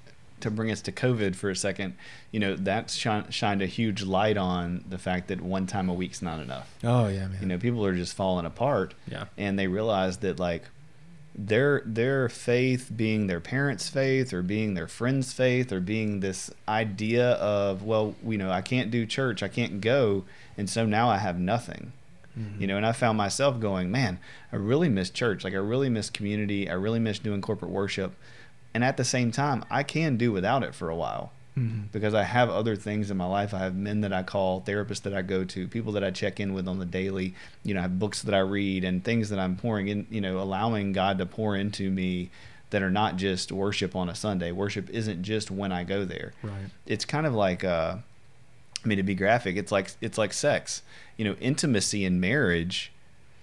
to 0.42 0.52
bring 0.52 0.70
us 0.72 0.82
to 0.82 0.92
COVID 0.92 1.36
for 1.36 1.50
a 1.50 1.56
second, 1.56 1.96
you 2.32 2.40
know, 2.40 2.56
that's 2.56 2.96
shine, 2.96 3.30
shined 3.32 3.62
a 3.62 3.66
huge 3.66 4.04
light 4.04 4.38
on 4.38 4.84
the 4.88 4.98
fact 4.98 5.30
that 5.30 5.42
one 5.42 5.66
time 5.66 5.88
a 5.90 5.94
week's 5.94 6.22
not 6.22 6.40
enough. 6.40 6.70
Oh 6.84 7.08
yeah, 7.08 7.28
man. 7.28 7.38
You 7.42 7.48
know, 7.48 7.58
people 7.58 7.86
are 7.86 7.96
just 7.96 8.14
falling 8.14 8.46
apart, 8.46 8.94
yeah, 9.08 9.26
and 9.38 9.58
they 9.58 9.68
realize 9.68 10.18
that 10.18 10.40
like 10.40 10.64
their 11.36 11.82
their 11.86 12.30
faith 12.30 12.92
being 12.96 13.28
their 13.28 13.40
parents' 13.40 13.90
faith 13.90 14.34
or 14.34 14.42
being 14.42 14.74
their 14.74 14.88
friends' 14.88 15.34
faith 15.34 15.72
or 15.72 15.80
being 15.80 16.20
this 16.20 16.52
idea 16.68 17.32
of 17.34 17.84
well, 17.84 18.16
you 18.26 18.38
know, 18.38 18.52
I 18.52 18.62
can't 18.62 18.92
do 18.92 19.06
church, 19.06 19.42
I 19.42 19.48
can't 19.48 19.82
go, 19.82 20.26
and 20.58 20.70
so 20.70 20.86
now 20.86 21.10
I 21.10 21.18
have 21.18 21.40
nothing. 21.40 21.94
Mhm. 22.38 22.62
You 22.62 22.68
know, 22.68 22.78
and 22.78 22.86
I 22.86 22.92
found 22.92 23.18
myself 23.18 23.60
going, 23.60 23.92
man, 23.92 24.20
I 24.52 24.56
really 24.56 24.90
miss 24.90 25.10
church. 25.10 25.44
Like 25.44 25.54
I 25.54 25.58
really 25.58 25.90
miss 25.90 26.10
community. 26.10 26.70
I 26.70 26.74
really 26.74 27.00
miss 27.00 27.20
doing 27.20 27.42
corporate 27.42 27.72
worship. 27.72 28.16
And 28.74 28.84
at 28.84 28.98
the 28.98 29.04
same 29.04 29.32
time, 29.32 29.64
I 29.70 29.84
can 29.84 30.18
do 30.18 30.32
without 30.32 30.64
it 30.64 30.74
for 30.74 30.90
a 30.90 30.96
while 30.96 31.32
Mhm. 31.58 31.92
because 31.92 32.14
I 32.16 32.24
have 32.24 32.50
other 32.50 32.76
things 32.76 33.12
in 33.12 33.18
my 33.18 33.26
life. 33.28 33.54
I 33.54 33.60
have 33.60 33.76
men 33.76 34.02
that 34.02 34.12
I 34.12 34.24
call, 34.24 34.62
therapists 34.62 35.04
that 35.04 35.14
I 35.14 35.22
go 35.22 35.44
to, 35.44 35.68
people 35.68 35.92
that 35.94 36.04
I 36.04 36.10
check 36.12 36.40
in 36.40 36.54
with 36.54 36.68
on 36.68 36.80
the 36.80 36.86
daily. 36.86 37.36
You 37.64 37.74
know, 37.76 37.82
I 37.82 37.84
have 37.84 38.00
books 38.00 38.22
that 38.24 38.34
I 38.34 38.40
read 38.40 38.84
and 38.84 39.04
things 39.04 39.30
that 39.30 39.38
I'm 39.40 39.56
pouring 39.56 39.88
in, 39.88 40.08
you 40.10 40.20
know, 40.22 40.40
allowing 40.40 40.94
God 40.94 41.20
to 41.20 41.26
pour 41.28 41.56
into 41.56 41.92
me 41.92 42.32
that 42.72 42.82
are 42.82 42.90
not 42.90 43.18
just 43.18 43.52
worship 43.52 43.96
on 43.96 44.10
a 44.10 44.16
Sunday. 44.16 44.52
Worship 44.52 44.90
isn't 44.90 45.22
just 45.22 45.52
when 45.52 45.72
I 45.72 45.84
go 45.84 46.06
there. 46.06 46.34
Right. 46.42 46.72
It's 46.88 47.06
kind 47.06 47.28
of 47.28 47.34
like 47.36 47.64
uh 47.64 47.98
I 48.84 48.88
mean 48.88 48.98
to 48.98 49.04
be 49.04 49.14
graphic, 49.16 49.56
it's 49.56 49.72
like 49.72 49.92
it's 50.02 50.18
like 50.18 50.34
sex. 50.34 50.82
You 51.18 51.26
know, 51.26 51.36
intimacy 51.40 52.04
in 52.04 52.20
marriage 52.20 52.92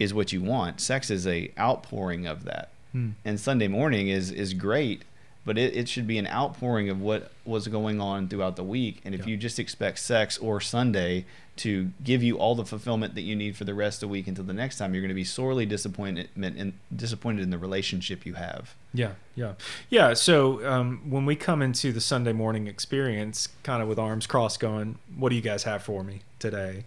is 0.00 0.12
what 0.12 0.32
you 0.32 0.40
want. 0.42 0.80
Sex 0.80 1.10
is 1.10 1.26
a 1.28 1.52
outpouring 1.58 2.26
of 2.26 2.42
that 2.44 2.70
Hmm. 2.92 3.10
and 3.24 3.38
Sunday 3.38 3.68
morning 3.68 4.08
is 4.08 4.32
is 4.32 4.52
great, 4.52 5.02
but 5.50 5.58
it, 5.58 5.74
it 5.74 5.88
should 5.88 6.06
be 6.06 6.16
an 6.16 6.28
outpouring 6.28 6.88
of 6.88 7.00
what 7.00 7.32
was 7.44 7.66
going 7.66 8.00
on 8.00 8.28
throughout 8.28 8.54
the 8.54 8.62
week. 8.62 9.00
And 9.04 9.16
if 9.16 9.22
Yeah. 9.22 9.30
you 9.30 9.36
just 9.36 9.58
expect 9.58 9.98
sex 9.98 10.38
or 10.38 10.60
Sunday 10.60 11.24
to 11.56 11.90
give 12.04 12.22
you 12.22 12.38
all 12.38 12.54
the 12.54 12.64
fulfillment 12.64 13.16
that 13.16 13.22
you 13.22 13.34
need 13.34 13.56
for 13.56 13.64
the 13.64 13.74
rest 13.74 13.96
of 13.96 14.00
the 14.02 14.12
week 14.12 14.28
until 14.28 14.44
the 14.44 14.52
next 14.52 14.78
time, 14.78 14.94
you're 14.94 15.00
going 15.00 15.08
to 15.08 15.14
be 15.14 15.24
sorely 15.24 15.66
disappointed 15.66 16.28
in, 16.36 16.74
disappointed 16.94 17.42
in 17.42 17.50
the 17.50 17.58
relationship 17.58 18.24
you 18.24 18.34
have. 18.34 18.76
Yeah, 18.94 19.14
yeah, 19.34 19.54
yeah. 19.88 20.14
So 20.14 20.64
um, 20.64 21.10
when 21.10 21.26
we 21.26 21.34
come 21.34 21.62
into 21.62 21.90
the 21.90 22.00
Sunday 22.00 22.32
morning 22.32 22.68
experience, 22.68 23.48
kind 23.64 23.82
of 23.82 23.88
with 23.88 23.98
arms 23.98 24.28
crossed, 24.28 24.60
going, 24.60 24.98
"What 25.16 25.30
do 25.30 25.34
you 25.34 25.42
guys 25.42 25.64
have 25.64 25.82
for 25.82 26.04
me 26.04 26.20
today?" 26.38 26.84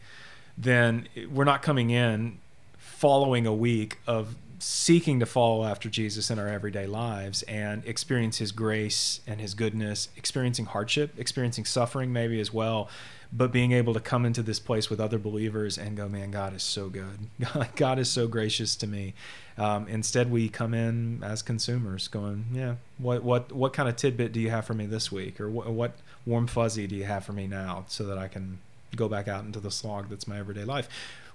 Then 0.57 1.09
we're 1.30 1.43
not 1.43 1.61
coming 1.61 1.89
in 1.89 2.39
following 2.78 3.45
a 3.45 3.53
week 3.53 3.97
of 4.07 4.36
seeking 4.64 5.20
to 5.20 5.26
follow 5.26 5.66
after 5.66 5.89
Jesus 5.89 6.32
in 6.32 6.39
our 6.39 6.47
everyday 6.47 6.88
lives 6.88 7.43
and 7.43 7.86
experience 7.86 8.38
His 8.38 8.51
grace 8.51 9.20
and 9.28 9.41
His 9.41 9.53
goodness, 9.53 10.07
experiencing 10.16 10.66
hardship, 10.66 11.14
experiencing 11.18 11.66
suffering, 11.66 12.14
maybe 12.14 12.39
as 12.39 12.53
well. 12.53 12.89
But 13.36 13.51
being 13.51 13.72
able 13.72 13.93
to 13.95 13.99
come 13.99 14.26
into 14.26 14.43
this 14.43 14.59
place 14.59 14.89
with 14.89 14.99
other 14.99 15.18
believers 15.18 15.78
and 15.78 15.97
go, 15.97 16.07
man, 16.07 16.32
God 16.32 16.55
is 16.55 16.61
so 16.64 16.88
good. 16.88 17.28
God 17.76 17.97
is 17.99 18.09
so 18.09 18.28
gracious 18.28 18.76
to 18.78 18.88
me. 18.88 19.16
Um, 19.57 19.88
instead, 19.88 20.32
we 20.32 20.49
come 20.49 20.74
in 20.74 21.24
as 21.24 21.41
consumers, 21.41 22.07
going, 22.07 22.45
"Yeah, 22.53 22.76
what 22.97 23.24
what 23.24 23.51
what 23.51 23.74
kind 23.74 23.89
of 23.89 23.95
tidbit 23.95 24.32
do 24.34 24.39
you 24.39 24.49
have 24.49 24.66
for 24.66 24.74
me 24.74 24.86
this 24.86 25.11
week, 25.11 25.41
or 25.41 25.49
what, 25.49 25.70
what 25.70 25.93
warm 26.26 26.47
fuzzy 26.47 26.88
do 26.88 26.95
you 26.95 27.03
have 27.03 27.26
for 27.26 27.34
me 27.34 27.47
now, 27.47 27.86
so 27.88 28.05
that 28.05 28.18
I 28.18 28.28
can 28.28 28.59
go 28.95 29.07
back 29.09 29.28
out 29.28 29.43
into 29.43 29.59
the 29.59 29.72
slog 29.72 30.09
that's 30.09 30.28
my 30.28 30.39
everyday 30.39 30.64
life?" 30.64 30.88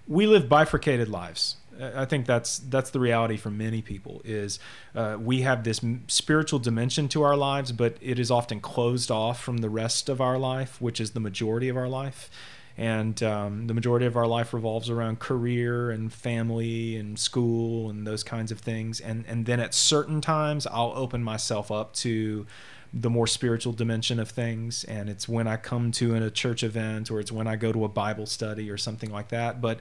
We 0.08 0.26
live 0.26 0.48
bifurcated 0.48 1.08
lives. 1.08 1.56
I 1.80 2.04
think 2.04 2.26
that's 2.26 2.58
that's 2.58 2.90
the 2.90 3.00
reality 3.00 3.36
for 3.36 3.50
many 3.50 3.82
people. 3.82 4.20
Is 4.24 4.58
uh, 4.94 5.16
we 5.20 5.42
have 5.42 5.64
this 5.64 5.80
spiritual 6.08 6.58
dimension 6.58 7.08
to 7.08 7.22
our 7.22 7.36
lives, 7.36 7.72
but 7.72 7.96
it 8.00 8.18
is 8.18 8.30
often 8.30 8.60
closed 8.60 9.10
off 9.10 9.40
from 9.40 9.58
the 9.58 9.70
rest 9.70 10.08
of 10.08 10.20
our 10.20 10.38
life, 10.38 10.80
which 10.80 11.00
is 11.00 11.12
the 11.12 11.20
majority 11.20 11.68
of 11.68 11.76
our 11.76 11.88
life 11.88 12.30
and 12.78 13.24
um, 13.24 13.66
the 13.66 13.74
majority 13.74 14.06
of 14.06 14.16
our 14.16 14.26
life 14.26 14.54
revolves 14.54 14.88
around 14.88 15.18
career 15.18 15.90
and 15.90 16.12
family 16.12 16.96
and 16.96 17.18
school 17.18 17.90
and 17.90 18.06
those 18.06 18.22
kinds 18.22 18.52
of 18.52 18.60
things 18.60 19.00
and 19.00 19.24
and 19.26 19.44
then 19.46 19.58
at 19.58 19.74
certain 19.74 20.20
times 20.20 20.66
I'll 20.66 20.92
open 20.94 21.22
myself 21.22 21.72
up 21.72 21.92
to 21.94 22.46
the 22.92 23.10
more 23.10 23.26
spiritual 23.26 23.72
dimension 23.72 24.18
of 24.18 24.30
things 24.30 24.84
and 24.84 25.08
it's 25.08 25.28
when 25.28 25.46
I 25.46 25.56
come 25.56 25.92
to 25.92 26.14
in 26.14 26.22
a 26.22 26.30
church 26.30 26.62
event 26.62 27.10
or 27.10 27.20
it's 27.20 27.30
when 27.30 27.46
I 27.46 27.56
go 27.56 27.72
to 27.72 27.84
a 27.84 27.88
Bible 27.88 28.26
study 28.26 28.70
or 28.70 28.78
something 28.78 29.10
like 29.10 29.28
that. 29.28 29.60
But 29.60 29.80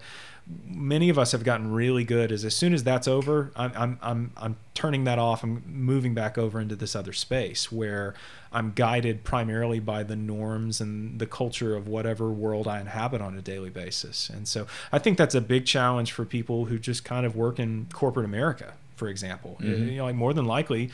many 0.65 1.09
of 1.09 1.17
us 1.17 1.31
have 1.31 1.43
gotten 1.43 1.71
really 1.71 2.03
good 2.03 2.31
as 2.31 2.45
as 2.45 2.55
soon 2.55 2.73
as 2.73 2.83
that's 2.83 3.07
over 3.07 3.51
I'm 3.55 3.71
I'm 3.75 3.99
I'm, 4.01 4.31
I'm 4.37 4.57
turning 4.73 5.05
that 5.05 5.19
off. 5.19 5.43
I'm 5.43 5.63
moving 5.65 6.13
back 6.13 6.37
over 6.37 6.59
into 6.59 6.75
this 6.75 6.95
other 6.95 7.13
space 7.13 7.71
where 7.71 8.13
I'm 8.51 8.71
guided 8.71 9.23
primarily 9.23 9.79
by 9.79 10.03
the 10.03 10.15
norms 10.15 10.79
and 10.79 11.19
the 11.19 11.25
culture 11.25 11.75
of 11.75 11.87
whatever 11.87 12.29
world 12.29 12.67
I 12.67 12.79
inhabit 12.79 13.21
on 13.21 13.37
a 13.37 13.41
daily 13.41 13.69
basis. 13.69 14.29
And 14.29 14.47
so 14.47 14.67
I 14.91 14.99
think 14.99 15.17
that's 15.17 15.35
a 15.35 15.41
big 15.41 15.65
challenge 15.65 16.11
for 16.11 16.25
people 16.25 16.65
who 16.65 16.77
just 16.77 17.03
kind 17.03 17.25
of 17.25 17.35
work 17.35 17.59
in 17.59 17.87
corporate 17.91 18.25
America, 18.25 18.73
for 18.97 19.07
example. 19.07 19.57
Mhm. 19.61 19.91
You 19.91 19.97
know, 19.97 20.05
like 20.05 20.15
more 20.15 20.33
than 20.33 20.45
likely, 20.45 20.89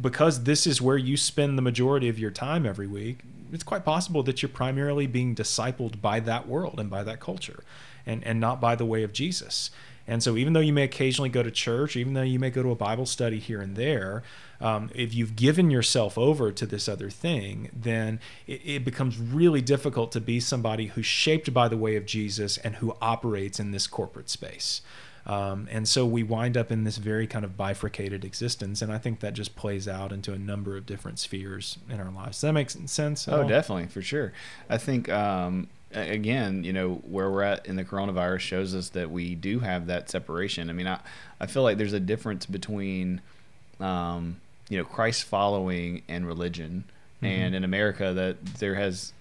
because 0.00 0.44
this 0.44 0.66
is 0.66 0.82
where 0.82 0.98
you 0.98 1.16
spend 1.16 1.56
the 1.56 1.62
majority 1.62 2.08
of 2.08 2.18
your 2.18 2.30
time 2.30 2.66
every 2.66 2.86
week, 2.86 3.20
it's 3.52 3.64
quite 3.64 3.84
possible 3.84 4.22
that 4.24 4.42
you're 4.42 4.48
primarily 4.48 5.06
being 5.06 5.34
discipled 5.34 6.02
by 6.02 6.20
that 6.20 6.48
world 6.48 6.80
and 6.80 6.90
by 6.90 7.04
that 7.04 7.20
culture 7.20 7.62
and, 8.04 8.22
and 8.24 8.40
not 8.40 8.60
by 8.60 8.74
the 8.74 8.84
way 8.84 9.04
of 9.04 9.12
Jesus. 9.12 9.70
And 10.06 10.22
so, 10.22 10.36
even 10.36 10.52
though 10.52 10.60
you 10.60 10.72
may 10.72 10.82
occasionally 10.82 11.30
go 11.30 11.42
to 11.42 11.50
church, 11.50 11.96
even 11.96 12.12
though 12.12 12.22
you 12.22 12.38
may 12.38 12.50
go 12.50 12.62
to 12.62 12.70
a 12.70 12.74
Bible 12.76 13.06
study 13.06 13.38
here 13.38 13.62
and 13.62 13.74
there, 13.74 14.22
um, 14.60 14.90
if 14.94 15.14
you've 15.14 15.34
given 15.34 15.70
yourself 15.70 16.18
over 16.18 16.52
to 16.52 16.66
this 16.66 16.88
other 16.88 17.08
thing, 17.08 17.70
then 17.72 18.20
it, 18.46 18.60
it 18.64 18.84
becomes 18.84 19.18
really 19.18 19.62
difficult 19.62 20.12
to 20.12 20.20
be 20.20 20.40
somebody 20.40 20.88
who's 20.88 21.06
shaped 21.06 21.54
by 21.54 21.68
the 21.68 21.78
way 21.78 21.96
of 21.96 22.04
Jesus 22.04 22.58
and 22.58 22.76
who 22.76 22.94
operates 23.00 23.58
in 23.58 23.70
this 23.70 23.86
corporate 23.86 24.28
space. 24.28 24.82
Um, 25.26 25.68
and 25.70 25.88
so 25.88 26.04
we 26.04 26.22
wind 26.22 26.56
up 26.56 26.70
in 26.70 26.84
this 26.84 26.98
very 26.98 27.26
kind 27.26 27.44
of 27.44 27.56
bifurcated 27.56 28.24
existence. 28.24 28.82
And 28.82 28.92
I 28.92 28.98
think 28.98 29.20
that 29.20 29.32
just 29.32 29.56
plays 29.56 29.88
out 29.88 30.12
into 30.12 30.32
a 30.34 30.38
number 30.38 30.76
of 30.76 30.84
different 30.84 31.18
spheres 31.18 31.78
in 31.88 31.98
our 31.98 32.10
lives. 32.10 32.36
Does 32.36 32.40
that 32.42 32.52
make 32.52 32.68
sense? 32.70 33.26
Oh, 33.28 33.42
all? 33.42 33.48
definitely, 33.48 33.86
for 33.86 34.02
sure. 34.02 34.32
I 34.68 34.76
think 34.76 35.08
um, 35.08 35.68
again, 35.92 36.62
you 36.64 36.72
know, 36.74 36.96
where 37.08 37.30
we're 37.30 37.42
at 37.42 37.64
in 37.66 37.76
the 37.76 37.84
coronavirus 37.84 38.40
shows 38.40 38.74
us 38.74 38.90
that 38.90 39.10
we 39.10 39.34
do 39.34 39.60
have 39.60 39.86
that 39.86 40.10
separation. 40.10 40.68
I 40.68 40.72
mean, 40.74 40.86
I 40.86 40.98
I 41.40 41.46
feel 41.46 41.62
like 41.62 41.78
there's 41.78 41.92
a 41.94 42.00
difference 42.00 42.44
between, 42.46 43.20
um, 43.80 44.36
you 44.68 44.78
know, 44.78 44.84
Christ 44.84 45.24
following 45.24 46.02
and 46.08 46.26
religion, 46.26 46.84
Mhm. 47.22 47.26
and 47.28 47.54
in 47.54 47.64
America 47.64 48.12
that 48.12 48.44
there 48.58 48.74
has 48.74 49.12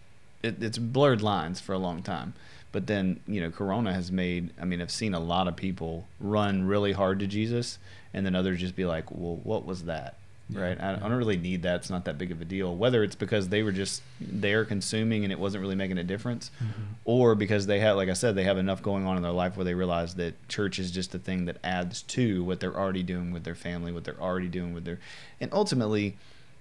it, 0.42 0.62
it's 0.62 0.78
blurred 0.78 1.22
lines 1.22 1.62
for 1.62 1.72
a 1.74 1.78
long 1.78 2.02
time. 2.04 2.34
But 2.74 2.88
then, 2.88 3.22
you 3.28 3.40
know, 3.40 3.52
Corona 3.52 3.94
has 3.94 4.12
made. 4.12 4.50
I 4.60 4.66
mean, 4.66 4.82
I've 4.82 4.92
seen 4.92 5.14
a 5.14 5.20
lot 5.20 5.48
of 5.48 5.56
people 5.56 6.08
run 6.20 6.66
really 6.66 6.92
hard 6.92 7.20
to 7.20 7.28
Jesus, 7.28 7.78
and 8.14 8.26
then 8.26 8.36
others 8.36 8.60
just 8.60 8.76
be 8.76 8.84
like, 8.86 9.06
"Well, 9.12 9.40
what 9.44 9.66
was 9.66 9.84
that?" 9.84 10.16
Yeah, 10.50 10.62
right? 10.62 10.82
I, 10.82 10.96
I 10.96 10.98
don't 10.98 11.14
really 11.14 11.38
need 11.38 11.62
that. 11.62 11.76
It's 11.78 11.90
not 11.92 12.04
that 12.06 12.18
big 12.18 12.32
of 12.32 12.42
a 12.42 12.46
deal. 12.46 12.76
Whether 12.76 13.04
it's 13.04 13.16
because 13.16 13.48
they 13.50 13.62
were 13.64 13.72
just 13.72 14.02
there 14.20 14.66
consuming 14.66 15.24
and 15.24 15.32
it 15.32 15.40
wasn't 15.40 15.62
really 15.62 15.76
making 15.76 16.00
a 16.00 16.04
difference, 16.04 16.50
Mhm. 16.62 16.96
or 17.06 17.36
because 17.36 17.66
they 17.68 17.80
had, 17.80 17.92
like 17.94 18.10
I 18.10 18.14
said, 18.14 18.36
they 18.36 18.44
have 18.44 18.58
enough 18.58 18.82
going 18.82 19.06
on 19.06 19.16
in 19.18 19.24
their 19.24 19.32
life 19.32 19.56
where 19.56 19.64
they 19.64 19.74
realize 19.76 20.16
that 20.16 20.34
church 20.50 20.80
is 20.80 20.90
just 20.92 21.14
a 21.16 21.20
thing 21.20 21.46
that 21.46 21.58
adds 21.64 22.02
to 22.02 22.44
what 22.44 22.60
they're 22.60 22.76
already 22.78 23.04
doing 23.04 23.32
with 23.32 23.44
their 23.46 23.56
family, 23.56 23.92
what 23.94 24.04
they're 24.04 24.20
already 24.20 24.50
doing 24.50 24.74
with 24.74 24.84
their, 24.84 25.00
and 25.40 25.50
ultimately, 25.54 26.18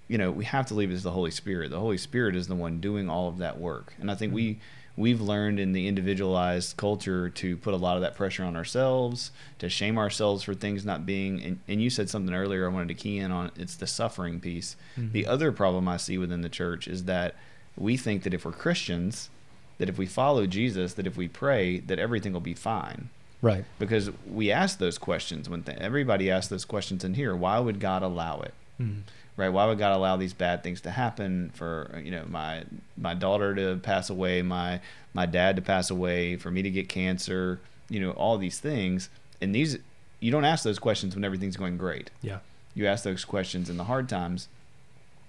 you 0.08 0.16
know, 0.18 0.30
we 0.30 0.44
have 0.44 0.66
to 0.66 0.74
leave 0.74 0.90
it 0.90 0.96
to 0.98 1.02
the 1.02 1.10
Holy 1.10 1.30
Spirit. 1.32 1.70
The 1.70 1.80
Holy 1.80 1.98
Spirit 1.98 2.36
is 2.36 2.46
the 2.48 2.54
one 2.54 2.80
doing 2.80 3.08
all 3.08 3.28
of 3.30 3.38
that 3.38 3.58
work, 3.58 3.94
and 3.98 4.10
I 4.10 4.14
think 4.14 4.32
we 4.34 4.60
we've 4.96 5.20
learned 5.20 5.58
in 5.58 5.72
the 5.72 5.88
individualized 5.88 6.76
culture 6.76 7.28
to 7.30 7.56
put 7.56 7.72
a 7.74 7.76
lot 7.78 7.96
of 7.96 8.02
that 8.02 8.14
pressure 8.14 8.44
on 8.44 8.56
ourselves, 8.56 9.30
to 9.58 9.68
shame 9.68 9.96
ourselves 9.98 10.42
for 10.42 10.54
things 10.54 10.84
not 10.84 11.06
being. 11.06 11.42
And, 11.42 11.60
and 11.66 11.82
you 11.82 11.88
said 11.90 12.10
something 12.10 12.34
earlier. 12.34 12.66
I 12.66 12.72
wanted 12.72 12.88
to 12.88 12.94
key 12.94 13.18
in 13.18 13.30
on. 13.32 13.50
It's 13.56 13.76
the 13.76 13.86
suffering 13.86 14.38
piece. 14.40 14.76
The 14.96 15.24
Mhm. 15.24 15.28
other 15.28 15.50
problem 15.52 15.88
I 15.88 15.96
see 15.96 16.18
within 16.18 16.42
the 16.42 16.48
church 16.50 16.86
is 16.88 17.04
that 17.04 17.34
we 17.76 17.96
think 17.96 18.22
that 18.24 18.34
if 18.34 18.44
we're 18.44 18.52
Christians, 18.52 19.30
that 19.78 19.88
if 19.88 19.96
we 19.96 20.04
follow 20.06 20.46
Jesus, 20.46 20.92
that 20.94 21.06
if 21.06 21.16
we 21.16 21.26
pray, 21.26 21.78
that 21.80 21.98
everything 21.98 22.32
will 22.34 22.40
be 22.40 22.54
fine. 22.54 23.08
Right. 23.40 23.64
Because 23.78 24.10
we 24.30 24.52
ask 24.52 24.78
those 24.78 24.98
questions 24.98 25.48
when 25.48 25.62
th- 25.62 25.78
everybody 25.78 26.30
asks 26.30 26.48
those 26.48 26.64
questions 26.66 27.02
in 27.02 27.14
here. 27.14 27.34
Why 27.34 27.58
would 27.58 27.80
God 27.80 28.02
allow 28.02 28.40
it? 28.42 28.54
Mhm. 28.80 29.00
Right 29.36 29.48
why 29.48 29.66
would 29.66 29.78
god 29.78 29.96
allow 29.96 30.16
these 30.16 30.34
bad 30.34 30.62
things 30.62 30.80
to 30.80 30.90
happen 30.90 31.50
for 31.54 32.00
you 32.04 32.10
know 32.10 32.24
my 32.28 32.64
my 32.96 33.14
daughter 33.14 33.54
to 33.54 33.76
pass 33.82 34.10
away 34.10 34.42
my 34.42 34.80
my 35.14 35.26
dad 35.26 35.56
to 35.56 35.62
pass 35.62 35.90
away 35.90 36.36
for 36.36 36.50
me 36.50 36.62
to 36.62 36.70
get 36.70 36.88
cancer 36.88 37.60
you 37.92 38.00
know 38.00 38.10
all 38.12 38.38
these 38.38 38.58
things. 38.58 39.10
And 39.40 39.54
these 39.54 39.78
you 40.18 40.32
don't 40.32 40.44
ask 40.44 40.64
those 40.64 40.78
questions 40.78 41.14
when 41.14 41.24
everything's 41.24 41.56
going 41.56 41.76
great. 41.76 42.10
Yeah. 42.22 42.38
you 42.74 42.86
ask 42.86 43.04
those 43.04 43.24
questions 43.24 43.68
in 43.68 43.76
the 43.76 43.84
hard 43.84 44.08
times. 44.08 44.48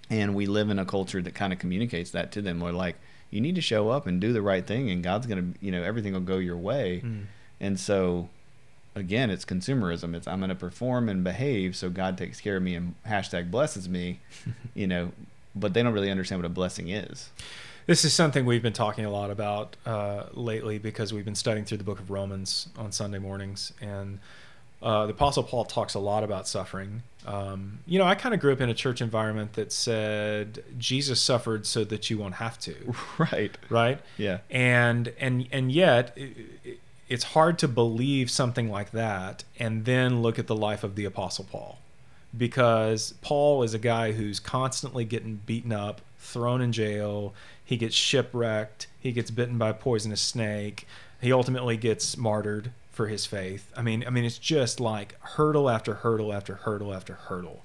And 0.09 0.35
we 0.35 0.45
live 0.45 0.69
in 0.69 0.79
a 0.79 0.85
culture 0.85 1.21
that 1.21 1.33
kind 1.33 1.51
of 1.51 1.59
communicates 1.59 2.11
that 2.11 2.31
to 2.33 2.41
them. 2.41 2.59
We're 2.59 2.71
like 2.71 2.95
you 3.29 3.41
need 3.41 3.55
to 3.55 3.61
show 3.61 3.89
up 3.89 4.07
and 4.07 4.21
do 4.21 4.31
the 4.31 4.41
right 4.41 4.65
thing 4.65 4.91
and 4.91 5.03
god's 5.03 5.25
going 5.27 5.53
to 5.53 5.65
you 5.65 5.71
know 5.71 5.83
everything 5.83 6.13
will 6.13 6.21
go 6.21 6.37
your 6.37 6.57
way. 6.57 7.01
Mm. 7.03 7.25
and 7.59 7.79
so 7.79 8.29
again 8.95 9.29
it's 9.29 9.45
consumerism 9.45 10.15
it's 10.15 10.27
i'm 10.27 10.39
going 10.39 10.49
to 10.49 10.55
perform 10.55 11.09
and 11.09 11.23
behave 11.23 11.75
so 11.75 11.89
god 11.89 12.17
takes 12.17 12.39
care 12.39 12.57
of 12.57 12.63
me 12.63 12.75
and 12.75 12.95
hashtag 13.07 13.49
blesses 13.49 13.89
me 13.89 14.19
you 14.73 14.87
know 14.87 15.11
but 15.55 15.73
they 15.73 15.81
don't 15.83 15.93
really 15.93 16.11
understand 16.11 16.39
what 16.41 16.45
a 16.45 16.49
blessing 16.49 16.89
is 16.89 17.29
This 17.85 18.05
is 18.05 18.13
something 18.13 18.45
we've 18.45 18.63
been 18.63 18.71
talking 18.73 19.03
a 19.03 19.11
lot 19.11 19.29
about 19.29 19.75
uh, 19.85 20.23
lately 20.33 20.77
because 20.79 21.11
we've 21.11 21.25
been 21.25 21.35
studying 21.35 21.65
through 21.65 21.79
the 21.79 21.83
book 21.83 21.99
of 21.99 22.09
Romans 22.09 22.69
on 22.77 22.93
Sunday 22.93 23.19
mornings. 23.19 23.73
And 23.81 24.19
uh, 24.81 25.05
the 25.05 25.11
Apostle 25.11 25.43
Paul 25.43 25.65
talks 25.65 25.93
a 25.93 25.99
lot 25.99 26.23
about 26.23 26.47
suffering. 26.47 27.03
Um, 27.25 27.79
you 27.85 27.99
know, 27.99 28.05
I 28.05 28.15
kind 28.15 28.33
of 28.33 28.39
grew 28.39 28.53
up 28.53 28.61
in 28.61 28.69
a 28.69 28.73
church 28.73 29.01
environment 29.01 29.53
that 29.53 29.73
said 29.73 30.63
Jesus 30.77 31.21
suffered 31.21 31.65
so 31.65 31.83
that 31.83 32.09
you 32.09 32.17
won't 32.17 32.35
have 32.35 32.57
to, 32.59 32.95
right 33.17 33.57
right? 33.69 33.99
yeah 34.17 34.37
and 34.49 35.11
and 35.19 35.47
and 35.51 35.69
yet 35.71 36.17
it's 37.13 37.23
hard 37.23 37.59
to 37.59 37.67
believe 37.67 38.29
something 38.31 38.69
like 38.69 38.91
that 38.91 39.43
and 39.59 39.85
then 39.85 40.21
look 40.21 40.39
at 40.39 40.47
the 40.47 40.55
life 40.55 40.83
of 40.83 40.95
the 40.95 41.05
apostle 41.05 41.45
paul 41.49 41.77
because 42.35 43.13
Paul 43.21 43.63
is 43.63 43.73
a 43.73 43.79
guy 43.79 44.13
who's 44.13 44.39
constantly 44.39 45.05
getting 45.05 45.41
beaten 45.45 45.71
up, 45.71 46.01
thrown 46.17 46.61
in 46.61 46.71
jail. 46.71 47.33
He 47.63 47.77
gets 47.77 47.95
shipwrecked. 47.95 48.87
He 48.99 49.11
gets 49.11 49.31
bitten 49.31 49.57
by 49.57 49.69
a 49.69 49.73
poisonous 49.73 50.21
snake. 50.21 50.87
He 51.21 51.31
ultimately 51.31 51.77
gets 51.77 52.17
martyred 52.17 52.71
for 52.91 53.07
his 53.07 53.25
faith. 53.25 53.71
I 53.77 53.81
mean, 53.81 54.03
I 54.05 54.09
mean, 54.09 54.25
it's 54.25 54.37
just 54.37 54.79
like 54.79 55.19
hurdle 55.21 55.69
after 55.69 55.95
hurdle 55.95 56.33
after 56.33 56.55
hurdle 56.55 56.93
after 56.93 57.13
hurdle. 57.13 57.63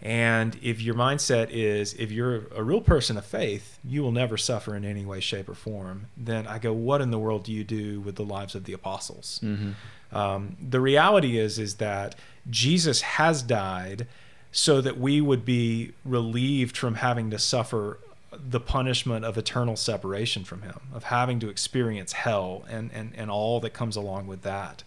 And 0.00 0.56
if 0.62 0.80
your 0.80 0.94
mindset 0.94 1.48
is, 1.50 1.94
if 1.94 2.12
you're 2.12 2.42
a 2.54 2.62
real 2.62 2.80
person 2.80 3.16
of 3.16 3.26
faith, 3.26 3.78
you 3.84 4.02
will 4.02 4.12
never 4.12 4.36
suffer 4.36 4.76
in 4.76 4.84
any 4.84 5.04
way, 5.04 5.18
shape, 5.18 5.48
or 5.48 5.54
form, 5.54 6.06
then 6.16 6.46
I 6.46 6.58
go, 6.58 6.72
what 6.72 7.00
in 7.00 7.10
the 7.10 7.18
world 7.18 7.44
do 7.44 7.52
you 7.52 7.64
do 7.64 8.00
with 8.00 8.14
the 8.14 8.24
lives 8.24 8.54
of 8.54 8.64
the 8.64 8.72
apostles? 8.72 9.40
Mm-hmm. 9.42 10.16
Um, 10.16 10.56
the 10.60 10.80
reality 10.80 11.36
is, 11.36 11.58
is 11.58 11.76
that 11.76 12.14
Jesus 12.48 13.00
has 13.00 13.42
died 13.42 14.06
so 14.52 14.80
that 14.80 14.98
we 14.98 15.20
would 15.20 15.44
be 15.44 15.92
relieved 16.04 16.76
from 16.76 16.96
having 16.96 17.30
to 17.30 17.38
suffer 17.38 17.98
the 18.30 18.60
punishment 18.60 19.24
of 19.24 19.36
eternal 19.36 19.76
separation 19.76 20.44
from 20.44 20.62
him, 20.62 20.78
of 20.94 21.04
having 21.04 21.40
to 21.40 21.48
experience 21.48 22.12
hell 22.12 22.64
and, 22.70 22.90
and, 22.94 23.12
and 23.16 23.30
all 23.30 23.58
that 23.60 23.70
comes 23.70 23.96
along 23.96 24.26
with 24.26 24.42
that. 24.42 24.84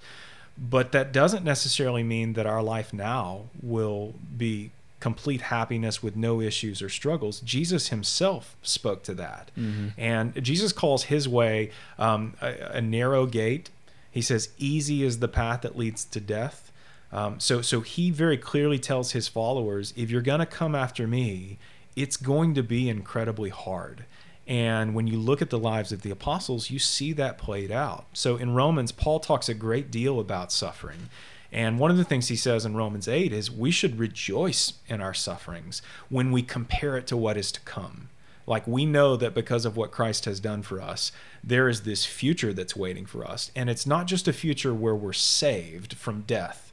But 0.57 0.91
that 0.93 1.12
doesn't 1.12 1.43
necessarily 1.43 2.03
mean 2.03 2.34
that 2.34 2.45
our 2.45 2.64
life 2.64 2.93
now 2.93 3.45
will 3.62 4.14
be 4.38 4.72
complete 5.01 5.41
happiness 5.41 6.01
with 6.01 6.15
no 6.15 6.39
issues 6.39 6.81
or 6.81 6.87
struggles. 6.87 7.41
Jesus 7.41 7.89
himself 7.89 8.55
spoke 8.61 9.03
to 9.03 9.13
that. 9.15 9.51
Mm-hmm. 9.57 9.87
And 9.97 10.41
Jesus 10.43 10.71
calls 10.71 11.05
his 11.05 11.27
way 11.27 11.71
um, 11.99 12.35
a, 12.41 12.77
a, 12.77 12.81
narrow 12.81 13.25
gate. 13.25 13.71
He 14.11 14.21
says, 14.21 14.49
easy 14.57 15.03
is 15.03 15.19
the 15.19 15.27
path 15.27 15.61
that 15.61 15.77
leads 15.77 16.05
to 16.05 16.21
death. 16.21 16.71
Um, 17.11 17.39
so, 17.39 17.61
so 17.61 17.81
he 17.81 18.11
very 18.11 18.37
clearly 18.37 18.79
tells 18.79 19.11
his 19.11 19.27
followers, 19.27 19.93
if 19.97 20.09
you're 20.09 20.21
going 20.21 20.39
to 20.39 20.45
come 20.45 20.75
after 20.75 21.07
me, 21.07 21.57
it's 21.95 22.15
going 22.15 22.53
to 22.53 22.63
be 22.63 22.87
incredibly 22.87 23.49
hard. 23.49 24.05
And 24.47 24.93
when 24.93 25.07
you 25.07 25.17
look 25.17 25.41
at 25.41 25.49
the 25.49 25.59
lives 25.59 25.91
of 25.91 26.03
the 26.03 26.11
apostles, 26.11 26.69
you 26.69 26.79
see 26.79 27.11
that 27.13 27.37
played 27.37 27.71
out. 27.71 28.05
So 28.13 28.37
in 28.37 28.53
Romans, 28.53 28.91
Paul 28.91 29.19
talks 29.19 29.49
a 29.49 29.53
great 29.53 29.89
deal 29.91 30.19
about 30.19 30.51
suffering. 30.51 31.09
And 31.51 31.79
one 31.79 31.91
of 31.91 31.97
the 31.97 32.05
things 32.05 32.29
he 32.29 32.35
says 32.35 32.65
in 32.65 32.77
Romans 32.77 33.07
8 33.07 33.33
is 33.33 33.51
we 33.51 33.71
should 33.71 33.99
rejoice 33.99 34.73
in 34.87 35.01
our 35.01 35.13
sufferings 35.13 35.81
when 36.09 36.31
we 36.31 36.43
compare 36.43 36.97
it 36.97 37.07
to 37.07 37.17
what 37.17 37.37
is 37.37 37.51
to 37.51 37.61
come. 37.61 38.09
Like 38.47 38.65
we 38.67 38.85
know 38.85 39.15
that 39.17 39.33
because 39.33 39.65
of 39.65 39.77
what 39.77 39.91
Christ 39.91 40.25
has 40.25 40.39
done 40.39 40.61
for 40.61 40.81
us, 40.81 41.11
there 41.43 41.69
is 41.69 41.81
this 41.81 42.05
future 42.05 42.53
that's 42.53 42.75
waiting 42.75 43.05
for 43.05 43.25
us. 43.25 43.51
And 43.55 43.69
it's 43.69 43.85
not 43.85 44.07
just 44.07 44.27
a 44.27 44.33
future 44.33 44.73
where 44.73 44.95
we're 44.95 45.13
saved 45.13 45.93
from 45.93 46.21
death, 46.21 46.71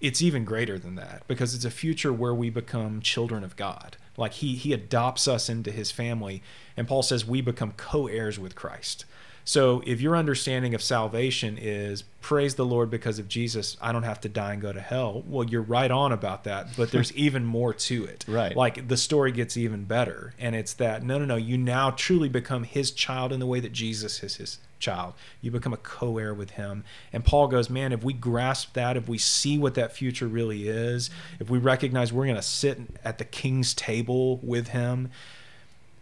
it's 0.00 0.20
even 0.20 0.44
greater 0.44 0.78
than 0.78 0.96
that 0.96 1.22
because 1.28 1.54
it's 1.54 1.64
a 1.64 1.70
future 1.70 2.12
where 2.12 2.34
we 2.34 2.50
become 2.50 3.00
children 3.00 3.44
of 3.44 3.56
God. 3.56 3.96
Like 4.16 4.34
he, 4.34 4.54
he 4.54 4.72
adopts 4.72 5.26
us 5.26 5.48
into 5.48 5.70
his 5.70 5.90
family. 5.90 6.42
And 6.76 6.86
Paul 6.86 7.02
says 7.02 7.26
we 7.26 7.40
become 7.40 7.72
co 7.72 8.06
heirs 8.06 8.38
with 8.38 8.54
Christ. 8.54 9.04
So 9.44 9.82
if 9.86 10.00
your 10.00 10.16
understanding 10.16 10.74
of 10.74 10.82
salvation 10.82 11.58
is 11.60 12.04
praise 12.22 12.54
the 12.54 12.64
Lord 12.64 12.90
because 12.90 13.18
of 13.18 13.28
Jesus, 13.28 13.76
I 13.80 13.92
don't 13.92 14.04
have 14.04 14.20
to 14.22 14.28
die 14.30 14.54
and 14.54 14.62
go 14.62 14.72
to 14.72 14.80
hell. 14.80 15.22
Well, 15.26 15.44
you're 15.44 15.60
right 15.60 15.90
on 15.90 16.12
about 16.12 16.44
that, 16.44 16.68
but 16.76 16.90
there's 16.90 17.12
even 17.16 17.44
more 17.44 17.74
to 17.74 18.04
it. 18.04 18.24
Right. 18.26 18.56
Like 18.56 18.88
the 18.88 18.96
story 18.96 19.32
gets 19.32 19.58
even 19.58 19.84
better. 19.84 20.32
And 20.38 20.56
it's 20.56 20.72
that 20.74 21.02
no, 21.02 21.18
no, 21.18 21.26
no, 21.26 21.36
you 21.36 21.58
now 21.58 21.90
truly 21.90 22.30
become 22.30 22.64
his 22.64 22.90
child 22.90 23.32
in 23.32 23.40
the 23.40 23.46
way 23.46 23.60
that 23.60 23.72
Jesus 23.72 24.22
is 24.22 24.36
his 24.36 24.58
child. 24.78 25.12
You 25.42 25.50
become 25.50 25.74
a 25.74 25.78
co 25.78 26.16
heir 26.16 26.32
with 26.32 26.50
him. 26.50 26.84
And 27.12 27.22
Paul 27.22 27.48
goes, 27.48 27.68
man, 27.68 27.92
if 27.92 28.02
we 28.02 28.14
grasp 28.14 28.72
that, 28.72 28.96
if 28.96 29.08
we 29.08 29.18
see 29.18 29.58
what 29.58 29.74
that 29.74 29.92
future 29.92 30.26
really 30.26 30.68
is, 30.68 31.10
if 31.38 31.50
we 31.50 31.58
recognize 31.58 32.12
we're 32.12 32.24
going 32.24 32.36
to 32.36 32.42
sit 32.42 32.80
at 33.04 33.18
the 33.18 33.24
king's 33.24 33.74
table 33.74 34.38
with 34.42 34.68
him, 34.68 35.10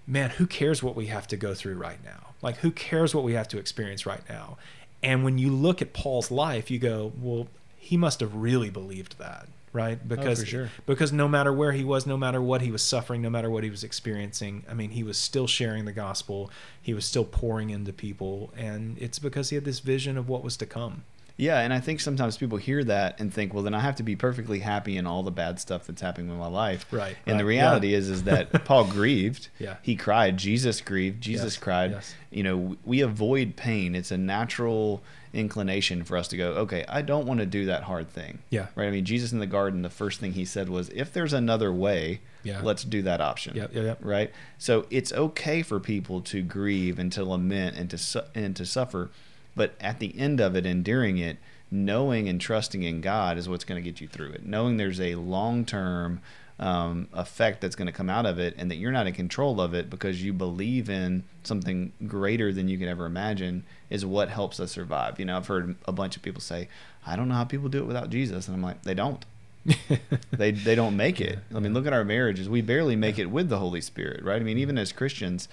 man, 0.06 0.30
who 0.30 0.46
cares 0.46 0.82
what 0.82 0.94
we 0.94 1.06
have 1.06 1.26
to 1.28 1.36
go 1.36 1.54
through 1.54 1.74
right 1.74 2.02
now? 2.04 2.31
Like, 2.42 2.58
who 2.58 2.70
cares 2.70 3.14
what 3.14 3.24
we 3.24 3.32
have 3.34 3.48
to 3.48 3.58
experience 3.58 4.04
right 4.04 4.22
now? 4.28 4.58
And 5.02 5.24
when 5.24 5.38
you 5.38 5.50
look 5.50 5.80
at 5.80 5.92
Paul's 5.92 6.30
life, 6.30 6.70
you 6.70 6.78
go, 6.78 7.12
well, 7.20 7.48
he 7.76 7.96
must 7.96 8.20
have 8.20 8.34
really 8.34 8.70
believed 8.70 9.18
that, 9.18 9.48
right? 9.72 9.98
Oh, 10.00 10.06
because 10.06 10.42
oh, 10.42 10.44
sure. 10.44 10.70
because 10.86 11.12
no 11.12 11.26
matter 11.26 11.52
where 11.52 11.72
he 11.72 11.82
was, 11.82 12.06
no 12.06 12.16
matter 12.16 12.40
what 12.40 12.60
he 12.60 12.70
was 12.70 12.82
suffering, 12.82 13.22
no 13.22 13.30
matter 13.30 13.50
what 13.50 13.64
he 13.64 13.70
was 13.70 13.82
experiencing, 13.82 14.64
I 14.70 14.74
mean, 14.74 14.90
he 14.90 15.02
was 15.02 15.18
still 15.18 15.46
sharing 15.46 15.84
the 15.84 15.92
gospel. 15.92 16.50
He 16.80 16.94
was 16.94 17.04
still 17.04 17.24
pouring 17.24 17.70
into 17.70 17.92
people, 17.92 18.52
and 18.56 18.96
it's 18.98 19.18
because 19.18 19.50
he 19.50 19.56
had 19.56 19.64
this 19.64 19.80
vision 19.80 20.16
of 20.16 20.28
what 20.28 20.44
was 20.44 20.56
to 20.58 20.66
come. 20.66 21.04
Yeah, 21.36 21.60
and 21.60 21.72
I 21.72 21.80
think 21.80 22.00
sometimes 22.00 22.36
people 22.36 22.58
hear 22.58 22.84
that 22.84 23.20
and 23.20 23.32
think, 23.32 23.54
well, 23.54 23.62
then 23.62 23.74
I 23.74 23.80
have 23.80 23.96
to 23.96 24.02
be 24.02 24.16
perfectly 24.16 24.60
happy 24.60 24.96
in 24.96 25.06
all 25.06 25.22
the 25.22 25.30
bad 25.30 25.58
stuff 25.58 25.86
that's 25.86 26.00
happening 26.00 26.30
in 26.30 26.36
my 26.36 26.46
life. 26.46 26.86
Right. 26.90 27.16
And 27.26 27.34
right. 27.34 27.38
the 27.38 27.44
reality 27.44 27.88
yeah. 27.88 27.98
is, 27.98 28.08
is 28.08 28.22
that 28.24 28.52
Paul 28.64 28.84
grieved. 28.84 29.48
Yeah. 29.58 29.76
He 29.82 29.96
cried. 29.96 30.36
Jesus 30.36 30.80
grieved. 30.80 31.20
Jesus 31.20 31.54
yes. 31.54 31.62
cried. 31.62 31.90
Yes. 31.92 32.14
You 32.30 32.42
know, 32.42 32.76
we 32.84 33.00
avoid 33.00 33.56
pain. 33.56 33.94
It's 33.94 34.10
a 34.10 34.18
natural 34.18 35.02
inclination 35.32 36.04
for 36.04 36.16
us 36.16 36.28
to 36.28 36.36
go, 36.36 36.52
okay, 36.52 36.84
I 36.88 37.02
don't 37.02 37.26
want 37.26 37.40
to 37.40 37.46
do 37.46 37.66
that 37.66 37.84
hard 37.84 38.10
thing. 38.10 38.40
Yeah. 38.50 38.66
Right. 38.74 38.88
I 38.88 38.90
mean, 38.90 39.04
Jesus 39.04 39.32
in 39.32 39.38
the 39.38 39.46
garden, 39.46 39.82
the 39.82 39.90
first 39.90 40.20
thing 40.20 40.32
he 40.32 40.44
said 40.44 40.68
was, 40.68 40.90
if 40.90 41.12
there's 41.12 41.32
another 41.32 41.72
way, 41.72 42.20
yeah. 42.42 42.60
let's 42.62 42.84
do 42.84 43.02
that 43.02 43.20
option. 43.20 43.56
Yeah. 43.56 43.66
Yeah. 43.72 43.94
Right. 44.00 44.30
So 44.58 44.86
it's 44.90 45.12
okay 45.12 45.62
for 45.62 45.80
people 45.80 46.20
to 46.22 46.42
grieve 46.42 46.98
and 46.98 47.10
to 47.12 47.24
lament 47.24 47.76
and 47.76 47.88
to 47.90 47.98
su- 47.98 48.22
and 48.34 48.54
to 48.56 48.66
suffer, 48.66 49.10
but 49.54 49.74
at 49.80 49.98
the 49.98 50.18
end 50.18 50.40
of 50.40 50.56
it, 50.56 50.66
enduring 50.66 51.18
it 51.18 51.38
knowing 51.72 52.28
and 52.28 52.40
trusting 52.40 52.82
in 52.82 53.00
God 53.00 53.38
is 53.38 53.48
what's 53.48 53.64
going 53.64 53.82
to 53.82 53.90
get 53.90 54.00
you 54.00 54.06
through 54.06 54.30
it. 54.30 54.44
Knowing 54.44 54.76
there's 54.76 55.00
a 55.00 55.14
long 55.14 55.64
term 55.64 56.20
um, 56.58 57.08
effect 57.14 57.60
that's 57.60 57.74
going 57.74 57.86
to 57.86 57.92
come 57.92 58.10
out 58.10 58.26
of 58.26 58.38
it 58.38 58.54
and 58.58 58.70
that 58.70 58.76
you're 58.76 58.92
not 58.92 59.06
in 59.06 59.14
control 59.14 59.60
of 59.60 59.74
it 59.74 59.90
because 59.90 60.22
you 60.22 60.32
believe 60.32 60.88
in 60.90 61.24
something 61.42 61.92
greater 62.06 62.52
than 62.52 62.68
you 62.68 62.78
can 62.78 62.88
ever 62.88 63.06
imagine 63.06 63.64
is 63.90 64.04
what 64.06 64.28
helps 64.28 64.60
us 64.60 64.70
survive. 64.70 65.18
You 65.18 65.24
know, 65.24 65.36
I've 65.36 65.46
heard 65.46 65.74
a 65.86 65.92
bunch 65.92 66.14
of 66.14 66.22
people 66.22 66.42
say, 66.42 66.68
I 67.06 67.16
don't 67.16 67.28
know 67.28 67.34
how 67.34 67.44
people 67.44 67.68
do 67.68 67.78
it 67.78 67.86
without 67.86 68.10
Jesus. 68.10 68.46
And 68.46 68.56
I'm 68.56 68.62
like, 68.62 68.82
they 68.82 68.94
don't. 68.94 69.24
they 70.32 70.50
they 70.50 70.74
don't 70.74 70.96
make 70.96 71.20
it. 71.20 71.38
I 71.54 71.60
mean, 71.60 71.72
look 71.72 71.86
at 71.86 71.92
our 71.92 72.04
marriages. 72.04 72.48
We 72.48 72.62
barely 72.62 72.96
make 72.96 73.16
it 73.16 73.26
with 73.26 73.48
the 73.48 73.58
Holy 73.58 73.80
Spirit, 73.80 74.24
right? 74.24 74.40
I 74.40 74.44
mean, 74.44 74.58
even 74.58 74.76
as 74.76 74.90
Christians, 74.90 75.48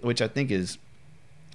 which 0.00 0.22
I 0.22 0.28
think 0.28 0.50
is 0.50 0.78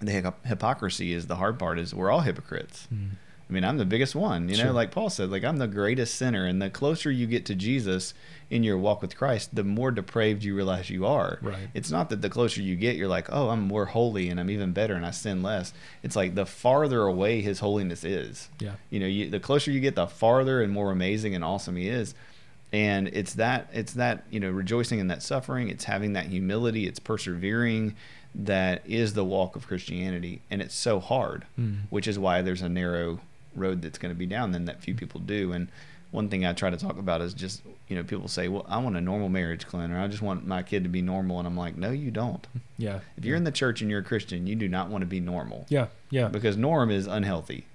the 0.02 0.34
hypocrisy 0.46 1.14
is 1.14 1.28
the 1.28 1.36
hard 1.36 1.58
part 1.58 1.80
is 1.80 1.94
we're 1.94 2.12
all 2.12 2.22
hypocrites. 2.22 2.88
Mm. 2.94 3.12
I 3.48 3.54
mean, 3.54 3.64
I'm 3.64 3.78
the 3.78 3.86
biggest 3.86 4.16
one, 4.16 4.50
you 4.50 4.58
know, 4.58 4.64
sure. 4.64 4.74
like 4.74 4.90
Paul 4.90 5.12
said, 5.12 5.30
like 5.30 5.44
I'm 5.44 5.58
the 5.58 5.68
greatest 5.68 6.16
sinner. 6.16 6.48
And 6.48 6.60
the 6.60 6.70
closer 6.72 7.12
you 7.12 7.28
get 7.28 7.46
to 7.46 7.56
Jesus 7.56 8.16
in 8.50 8.64
your 8.64 8.76
walk 8.76 9.04
with 9.04 9.16
Christ, 9.16 9.54
the 9.54 9.64
more 9.64 9.92
depraved 9.92 10.44
you 10.44 10.56
realize 10.56 10.90
you 10.90 11.06
are. 11.06 11.38
Right. 11.44 11.70
It's 11.76 11.92
not 11.92 12.10
that 12.10 12.24
the 12.24 12.30
closer 12.30 12.64
you 12.64 12.76
get, 12.76 12.96
you're 12.96 13.08
like, 13.08 13.28
oh, 13.32 13.50
I'm 13.50 13.62
more 13.62 13.86
holy 13.86 14.30
and 14.30 14.40
I'm 14.40 14.50
even 14.50 14.72
better 14.72 14.96
and 14.96 15.06
I 15.06 15.12
sin 15.12 15.44
less. 15.44 15.74
It's 16.02 16.16
like 16.16 16.34
the 16.34 16.48
farther 16.48 17.04
away 17.04 17.42
his 17.42 17.60
holiness 17.60 18.04
is. 18.04 18.50
Yeah. 18.60 18.74
You 18.90 19.00
know, 19.00 19.08
you, 19.08 19.30
the 19.30 19.40
closer 19.40 19.70
you 19.70 19.80
get, 19.80 19.94
the 19.94 20.08
farther 20.08 20.64
and 20.64 20.74
more 20.74 20.92
amazing 20.92 21.36
and 21.36 21.44
awesome 21.44 21.76
he 21.76 21.88
is. 21.88 22.16
And 22.74 23.10
it's 23.10 23.36
that, 23.36 23.70
it's 23.74 23.94
that, 23.94 24.26
you 24.32 24.40
know, 24.40 24.50
rejoicing 24.50 24.98
in 24.98 25.10
that 25.10 25.22
suffering. 25.22 25.70
It's 25.70 25.84
having 25.84 26.14
that 26.14 26.26
humility. 26.26 26.88
It's 26.88 27.00
persevering 27.00 27.96
that 28.38 28.82
is 28.86 29.14
the 29.14 29.24
walk 29.24 29.56
of 29.56 29.68
Christianity. 29.68 30.42
And 30.52 30.62
it's 30.62 30.76
so 30.76 31.00
hard, 31.00 31.46
mm. 31.60 31.82
which 31.90 32.08
is 32.08 32.20
why 32.20 32.42
there's 32.42 32.62
a 32.62 32.70
narrow 32.70 33.20
road 33.56 33.82
that's 33.82 33.98
going 33.98 34.14
to 34.14 34.18
be 34.18 34.26
down 34.26 34.52
than 34.52 34.66
that 34.66 34.82
few 34.82 34.94
people 34.94 35.22
do. 35.22 35.54
And 35.54 35.70
one 36.12 36.30
thing 36.30 36.46
I 36.46 36.54
try 36.54 36.70
to 36.70 36.78
talk 36.78 36.98
about 36.98 37.22
is 37.22 37.34
just, 37.34 37.62
you 37.88 37.96
know, 37.96 38.04
people 38.04 38.28
say, 38.28 38.48
well, 38.48 38.66
I 38.68 38.78
want 38.78 38.98
a 38.98 39.02
normal 39.02 39.30
marriage, 39.30 39.66
Clint, 39.66 39.94
or 39.94 40.00
I 40.00 40.08
just 40.08 40.22
want 40.22 40.46
my 40.46 40.64
kid 40.64 40.84
to 40.84 40.90
be 40.90 41.02
normal. 41.02 41.40
And 41.40 41.48
I'm 41.48 41.58
like, 41.58 41.78
no, 41.78 41.92
you 41.92 42.12
don't. 42.12 42.46
Yeah. 42.78 43.00
If 43.18 43.26
you're 43.26 43.38
in 43.38 43.46
the 43.46 43.52
church 43.52 43.82
and 43.82 43.90
you're 43.90 44.02
a 44.02 44.04
Christian, 44.04 44.48
you 44.48 44.56
do 44.56 44.68
not 44.68 44.90
want 44.90 45.02
to 45.02 45.08
be 45.08 45.20
normal. 45.20 45.66
Yeah. 45.70 45.88
Yeah. 46.10 46.28
Because 46.28 46.58
norm 46.58 46.92
is 46.92 47.08
unhealthy. 47.08 47.66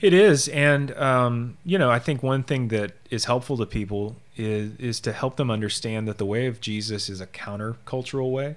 It 0.00 0.12
is. 0.12 0.48
And, 0.48 0.96
um, 0.96 1.56
you 1.64 1.78
know, 1.78 1.90
I 1.90 1.98
think 1.98 2.22
one 2.22 2.42
thing 2.42 2.68
that 2.68 2.92
is 3.10 3.26
helpful 3.26 3.56
to 3.58 3.66
people 3.66 4.16
is, 4.36 4.76
is 4.78 5.00
to 5.00 5.12
help 5.12 5.36
them 5.36 5.50
understand 5.50 6.08
that 6.08 6.18
the 6.18 6.26
way 6.26 6.46
of 6.46 6.60
Jesus 6.60 7.08
is 7.08 7.20
a 7.20 7.26
countercultural 7.26 8.30
way 8.30 8.56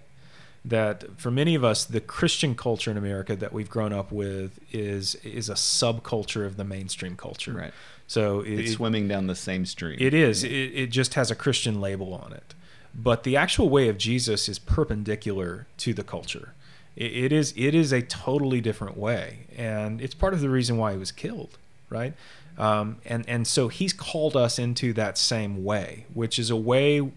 that 0.67 1.05
for 1.17 1.31
many 1.31 1.55
of 1.55 1.63
us 1.63 1.85
the 1.85 2.01
christian 2.01 2.53
culture 2.53 2.91
in 2.91 2.97
america 2.97 3.35
that 3.35 3.53
we've 3.53 3.69
grown 3.69 3.93
up 3.93 4.11
with 4.11 4.59
is 4.73 5.15
is 5.15 5.49
a 5.49 5.53
subculture 5.53 6.45
of 6.45 6.57
the 6.57 6.63
mainstream 6.63 7.15
culture. 7.15 7.53
Right. 7.53 7.73
So 8.07 8.41
it, 8.41 8.59
it's 8.59 8.71
swimming 8.73 9.07
down 9.07 9.27
the 9.27 9.35
same 9.35 9.65
stream. 9.65 9.97
It 9.99 10.13
is. 10.13 10.43
It, 10.43 10.49
it 10.49 10.87
just 10.87 11.13
has 11.15 11.31
a 11.31 11.35
christian 11.35 11.81
label 11.81 12.13
on 12.13 12.33
it. 12.33 12.53
But 12.93 13.23
the 13.23 13.37
actual 13.37 13.69
way 13.69 13.87
of 13.89 13.97
jesus 13.97 14.49
is 14.49 14.59
perpendicular 14.59 15.67
to 15.77 15.93
the 15.93 16.03
culture. 16.03 16.53
It, 16.95 17.15
it 17.25 17.31
is 17.31 17.53
it 17.55 17.73
is 17.73 17.91
a 17.91 18.01
totally 18.01 18.61
different 18.61 18.97
way. 18.97 19.47
And 19.55 20.01
it's 20.01 20.15
part 20.15 20.33
of 20.33 20.41
the 20.41 20.49
reason 20.49 20.77
why 20.77 20.91
he 20.93 20.97
was 20.97 21.11
killed 21.11 21.57
right? 21.89 22.13
Um, 22.57 22.97
and 23.05 23.27
and 23.29 23.47
so 23.47 23.67
he's 23.69 23.93
called 23.93 24.35
us 24.35 24.59
into 24.59 24.91
that 24.93 25.17
same 25.17 25.63
way 25.63 26.05
which 26.13 26.39
is 26.39 26.49
a 26.49 26.55
way 26.55 27.11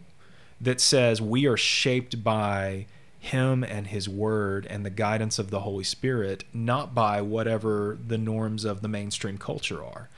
that 0.61 0.81
says 0.81 1.23
we 1.23 1.47
are 1.47 1.57
shaped 1.57 2.23
by 2.23 2.87
him 3.21 3.63
and 3.63 3.87
his 3.89 4.09
word 4.09 4.67
and 4.69 4.85
the 4.85 4.91
guidance 4.91 5.39
of 5.39 5.51
the 5.51 5.61
Holy 5.61 5.85
Spirit, 5.85 6.45
not 6.53 6.95
by 6.95 7.21
whatever 7.21 7.99
the 8.05 8.19
norms 8.19 8.65
of 8.65 8.81
the 8.81 8.89
mainstream 8.89 9.37
culture 9.39 9.85
are. 9.85 10.09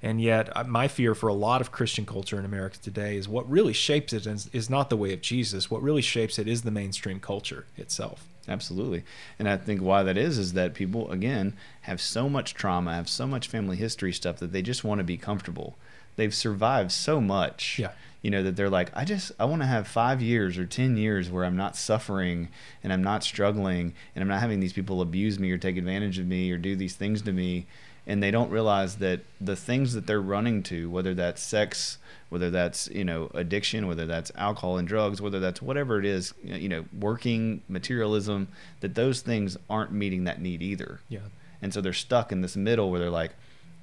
And 0.00 0.20
yet, 0.20 0.56
uh, 0.56 0.64
my 0.64 0.88
fear 0.88 1.14
for 1.14 1.28
a 1.28 1.34
lot 1.34 1.60
of 1.60 1.70
Christian 1.70 2.06
culture 2.06 2.38
in 2.38 2.44
America 2.44 2.78
today 2.78 3.16
is 3.16 3.28
what 3.28 3.48
really 3.50 3.72
shapes 3.72 4.12
it 4.12 4.26
is, 4.26 4.48
is 4.52 4.70
not 4.70 4.90
the 4.90 4.96
way 4.96 5.12
of 5.12 5.20
Jesus. 5.20 5.70
What 5.70 5.82
really 5.82 6.02
shapes 6.02 6.38
it 6.38 6.48
is 6.48 6.62
the 6.62 6.70
mainstream 6.70 7.20
culture 7.20 7.66
itself. 7.76 8.24
Absolutely. 8.48 9.04
And 9.38 9.48
I 9.48 9.56
think 9.56 9.80
why 9.80 10.02
that 10.02 10.16
is 10.16 10.38
is 10.38 10.52
that 10.54 10.74
people 10.74 11.10
again 11.10 11.54
have 11.82 12.00
so 12.00 12.28
much 12.28 12.54
trauma, 12.54 12.94
have 12.94 13.08
so 13.08 13.26
much 13.26 13.46
family 13.46 13.76
history 13.76 14.12
stuff 14.12 14.38
that 14.38 14.52
they 14.52 14.62
just 14.62 14.82
want 14.82 14.98
to 14.98 15.04
be 15.04 15.16
comfortable. 15.16 15.76
They've 16.16 16.34
survived 16.34 16.90
so 16.90 17.20
much. 17.20 17.78
Yeah. 17.78 17.92
You 18.22 18.30
know 18.30 18.42
that 18.44 18.54
they're 18.54 18.70
like 18.70 18.90
I 18.94 19.04
just 19.04 19.32
I 19.38 19.44
want 19.46 19.62
to 19.62 19.66
have 19.66 19.88
5 19.88 20.22
years 20.22 20.56
or 20.56 20.64
10 20.64 20.96
years 20.96 21.28
where 21.28 21.44
I'm 21.44 21.56
not 21.56 21.76
suffering 21.76 22.48
and 22.82 22.92
I'm 22.92 23.02
not 23.02 23.24
struggling 23.24 23.94
and 24.14 24.22
I'm 24.22 24.28
not 24.28 24.40
having 24.40 24.60
these 24.60 24.72
people 24.72 25.00
abuse 25.00 25.38
me 25.40 25.50
or 25.50 25.58
take 25.58 25.76
advantage 25.76 26.18
of 26.20 26.26
me 26.26 26.50
or 26.52 26.56
do 26.56 26.76
these 26.76 26.94
things 26.94 27.22
to 27.22 27.32
me. 27.32 27.66
And 28.06 28.22
they 28.22 28.30
don't 28.30 28.50
realize 28.50 28.96
that 28.96 29.20
the 29.40 29.54
things 29.56 29.94
that 29.94 30.06
they're 30.06 30.20
running 30.20 30.62
to 30.64 30.88
whether 30.88 31.14
that's 31.14 31.42
sex 31.42 31.98
whether 32.30 32.48
that's 32.50 32.88
you 32.88 33.04
know 33.04 33.30
addiction 33.34 33.86
whether 33.86 34.06
that's 34.06 34.32
alcohol 34.36 34.78
and 34.78 34.88
drugs 34.88 35.20
whether 35.20 35.38
that's 35.38 35.60
whatever 35.60 35.98
it 35.98 36.04
is 36.04 36.32
you 36.42 36.68
know 36.68 36.84
working 36.98 37.60
materialism 37.68 38.48
that 38.80 38.94
those 38.94 39.20
things 39.20 39.56
aren't 39.68 39.92
meeting 39.92 40.24
that 40.24 40.40
need 40.40 40.62
either. 40.62 41.00
Yeah. 41.08 41.20
and 41.60 41.74
so 41.74 41.80
they're 41.80 41.92
stuck 41.92 42.32
in 42.32 42.40
this 42.40 42.56
middle 42.56 42.90
where 42.90 43.00
they're 43.00 43.10
like 43.10 43.34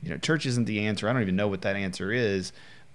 you 0.02 0.10
know 0.10 0.18
church 0.18 0.46
isn't 0.46 0.66
the 0.66 0.86
answer. 0.88 1.10
I 1.10 1.14
don't 1.14 1.22
even 1.22 1.36
know 1.36 1.48
what 1.50 1.62
that 1.62 1.76
answer 1.76 2.12
is 2.12 2.52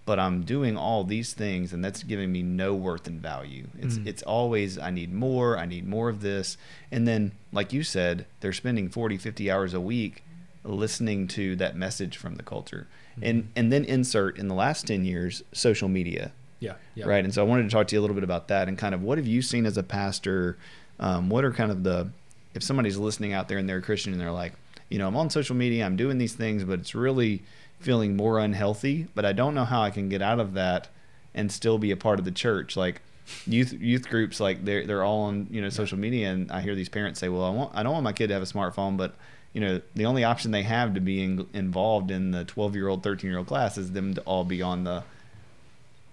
but 0.07 0.19
i'm 0.19 0.43
doing 0.43 0.77
all 0.77 1.03
these 1.05 1.33
things 1.33 1.73
and 1.73 1.85
that's 1.85 2.03
giving 2.03 2.31
me 2.31 2.43
no 2.43 2.75
worth 2.75 3.07
and 3.07 3.21
value 3.21 3.67
it's 3.79 3.97
Mm. 3.99 4.07
it's 4.07 4.23
always 4.23 4.79
i 4.79 4.91
need 4.91 5.13
more 5.13 5.57
i 5.59 5.67
need 5.67 5.87
more 5.87 6.09
of 6.09 6.21
this 6.21 6.57
and 6.93 7.07
then 7.09 7.33
like 7.53 7.73
you 7.73 7.83
said 7.83 8.27
they're 8.41 8.53
spending 8.53 8.89
40 8.89 9.17
50 9.19 9.51
hours 9.51 9.73
a 9.75 9.81
week 9.81 10.23
listening 10.63 11.29
to 11.29 11.57
that 11.57 11.77
message 11.77 12.17
from 12.17 12.37
the 12.37 12.43
culture 12.43 12.87
and 13.23 13.49
and 13.55 13.73
then 13.73 13.85
insert 13.85 14.39
in 14.39 14.49
the 14.49 14.55
last 14.55 14.87
10 14.87 15.05
years 15.05 15.43
social 15.53 15.89
media 15.89 16.33
Yeah. 16.61 16.75
Yeah. 16.95 17.07
right? 17.07 17.23
And 17.25 17.33
so 17.35 17.43
I 17.45 17.47
wanted 17.47 17.65
to 17.65 17.69
talk 17.69 17.87
to 17.89 17.95
you 17.95 18.01
a 18.01 18.03
little 18.03 18.15
bit 18.15 18.25
about 18.25 18.49
that 18.49 18.67
and 18.69 18.77
kind 18.79 18.95
of 18.95 19.03
what 19.03 19.19
have 19.19 19.27
you 19.27 19.41
seen 19.43 19.67
as 19.67 19.77
a 19.77 19.83
pastor? 19.83 20.57
Um, 20.99 21.29
what 21.29 21.45
are 21.45 21.53
kind 21.53 21.71
of 21.71 21.83
the 21.85 22.09
if 22.55 22.63
somebody's 22.63 22.97
listening 22.97 23.33
out 23.33 23.47
there 23.49 23.59
and 23.59 23.69
they're 23.69 23.79
a 23.79 23.83
Christian 23.83 24.13
and 24.13 24.21
they're 24.21 24.33
like, 24.33 24.55
you 24.89 24.99
know, 24.99 25.07
I'm 25.07 25.17
on 25.17 25.29
social 25.31 25.55
media, 25.57 25.85
I'm 25.85 25.97
doing 25.97 26.19
these 26.19 26.33
things, 26.35 26.65
but 26.65 26.79
it's 26.81 26.95
really 26.95 27.43
feeling 27.81 28.17
more 28.17 28.39
unhealthy, 28.39 29.09
but 29.15 29.25
I 29.25 29.33
don't 29.33 29.55
know 29.55 29.65
how 29.65 29.83
I 29.83 29.91
can 29.91 30.09
get 30.09 30.23
out 30.23 30.41
of 30.41 30.55
that 30.55 30.89
and 31.35 31.51
still 31.51 31.79
be 31.79 31.91
a 31.91 31.97
part 31.97 32.19
of 32.19 32.25
the 32.25 32.31
church. 32.31 32.77
Like 32.77 33.03
youth 33.47 33.73
youth 33.73 34.09
groups, 34.09 34.41
like 34.41 34.65
they're 34.65 34.87
they're 34.87 35.03
all 35.05 35.23
on 35.23 35.47
you 35.51 35.61
know 35.61 35.69
social 35.69 35.99
media, 35.99 36.31
and 36.31 36.51
I 36.51 36.61
hear 36.61 36.75
these 36.75 36.89
parents 36.89 37.21
say, 37.21 37.29
well, 37.29 37.45
I 37.45 37.51
want 37.51 37.73
I 37.75 37.83
don't 37.83 37.93
want 37.93 38.05
my 38.05 38.13
kid 38.13 38.29
to 38.29 38.35
have 38.35 38.43
a 38.43 38.47
smartphone, 38.47 38.97
but 38.97 39.15
you 39.53 39.61
know, 39.61 39.81
the 39.95 40.07
only 40.07 40.25
option 40.25 40.51
they 40.51 40.65
have 40.65 40.95
to 40.95 41.01
be 41.01 41.23
in, 41.23 41.47
involved 41.53 42.11
in 42.11 42.33
the 42.33 42.45
12 42.45 42.75
year 42.75 42.89
old, 42.89 43.05
13 43.05 43.31
year 43.31 43.39
old 43.39 43.47
class 43.47 43.79
is 43.79 43.93
them 43.93 44.13
to 44.15 44.21
all 44.23 44.43
be 44.43 44.63
on 44.63 44.83
the, 44.83 45.05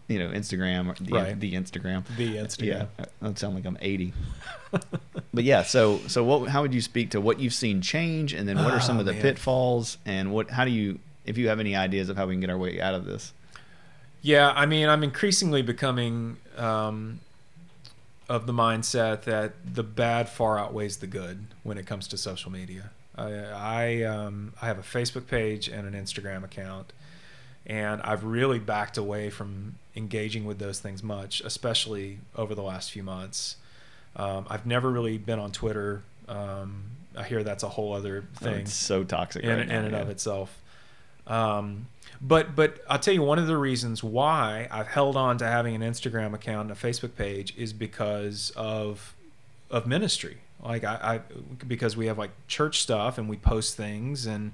you 0.08 0.20
know, 0.20 0.30
Instagram, 0.30 0.92
or 0.92 1.04
the, 1.04 1.12
Right. 1.12 1.40
the 1.40 1.54
Instagram. 1.54 2.04
The 2.18 2.36
Instagram. 2.36 2.88
Yeah, 3.00 3.06
that 3.22 3.40
sound 3.40 3.56
like 3.56 3.66
I'm 3.66 3.80
80. 3.82 4.14
but 5.34 5.44
yeah, 5.44 5.64
so 5.64 6.00
so 6.08 6.24
what? 6.24 6.50
How 6.50 6.62
would 6.62 6.74
you 6.74 6.82
speak 6.82 7.12
to 7.12 7.22
what 7.22 7.40
you've 7.40 7.54
seen 7.56 7.82
change, 7.82 8.34
and 8.34 8.48
then 8.48 8.58
what 8.64 8.74
are 8.74 8.78
oh, 8.78 8.80
some 8.80 8.98
Oh, 8.98 9.00
of 9.02 9.06
the 9.08 9.14
man. 9.14 9.22
pitfalls, 9.24 9.98
and 10.06 10.32
what? 10.32 10.52
How 10.52 10.64
do 10.66 10.72
you, 10.72 11.00
if 11.26 11.38
you 11.38 11.48
have 11.50 11.60
any 11.60 11.76
ideas 11.76 12.10
of 12.10 12.18
how 12.18 12.26
we 12.28 12.34
can 12.34 12.42
get 12.42 12.50
our 12.50 12.58
way 12.58 12.80
out 12.82 12.94
of 12.96 13.06
this? 13.06 13.34
Yeah, 14.22 14.52
I 14.56 14.66
mean, 14.66 14.88
I'm 14.88 15.04
increasingly 15.04 15.62
becoming 15.62 16.38
um, 16.58 17.20
of 18.30 18.46
the 18.46 18.54
mindset 18.54 19.24
that 19.24 19.54
the 19.74 19.84
bad 19.84 20.30
far 20.30 20.60
outweighs 20.60 20.98
the 20.98 21.08
good 21.08 21.46
when 21.64 21.78
it 21.78 21.86
comes 21.86 22.08
to 22.10 22.18
social 22.18 22.52
media. 22.52 22.92
I 23.18 23.32
I, 23.34 24.04
um, 24.04 24.54
I 24.62 24.68
have 24.68 24.78
a 24.80 24.84
Facebook 24.84 25.28
page 25.28 25.68
and 25.68 25.88
an 25.88 26.02
Instagram 26.02 26.44
account, 26.44 26.94
and 27.66 28.02
I've 28.04 28.24
really 28.24 28.60
backed 28.60 28.98
away 28.98 29.30
from 29.30 29.76
engaging 29.96 30.46
with 30.46 30.60
those 30.60 30.80
things 30.80 31.02
much, 31.04 31.42
especially 31.42 32.20
over 32.36 32.56
the 32.56 32.64
last 32.64 32.92
few 32.92 33.04
months. 33.04 33.58
Um, 34.16 34.46
I've 34.50 34.66
never 34.66 34.90
really 34.90 35.18
been 35.18 35.40
on 35.40 35.52
Twitter. 35.52 36.04
Um, 36.28 36.84
I 37.18 37.24
hear 37.24 37.44
that's 37.44 37.64
a 37.64 37.70
whole 37.70 37.94
other 37.94 38.24
Oh, 38.42 38.44
thing 38.46 38.54
it's 38.62 38.74
so 38.74 39.04
toxic 39.04 39.44
in, 39.44 39.50
right 39.50 39.60
in 39.62 39.68
now. 39.68 39.80
and 39.80 39.92
yeah. 39.92 39.98
of 40.00 40.10
itself. 40.10 40.61
Um, 41.28 41.88
but 42.22 42.56
but 42.56 42.80
I'll 42.88 43.00
tell 43.00 43.14
you 43.14 43.24
one 43.24 43.40
of 43.40 43.48
the 43.48 43.58
reasons 43.58 44.04
why 44.04 44.68
I've 44.70 44.88
held 44.88 45.16
on 45.16 45.38
to 45.40 45.48
having 45.48 45.76
an 45.76 45.82
Instagram 45.82 46.34
account 46.34 46.70
and 46.70 46.72
a 46.72 46.80
Facebook 46.80 47.16
page 47.16 47.56
is 47.58 47.74
because 47.74 48.52
of 48.56 49.16
of 49.72 49.88
ministry. 49.88 50.38
Like 50.64 50.84
I, 50.84 50.94
I 51.16 51.66
because 51.66 51.98
we 51.98 52.06
have 52.06 52.18
like 52.20 52.32
church 52.48 52.80
stuff 52.80 53.18
and 53.18 53.28
we 53.28 53.38
post 53.38 53.76
things 53.76 54.28
and 54.28 54.52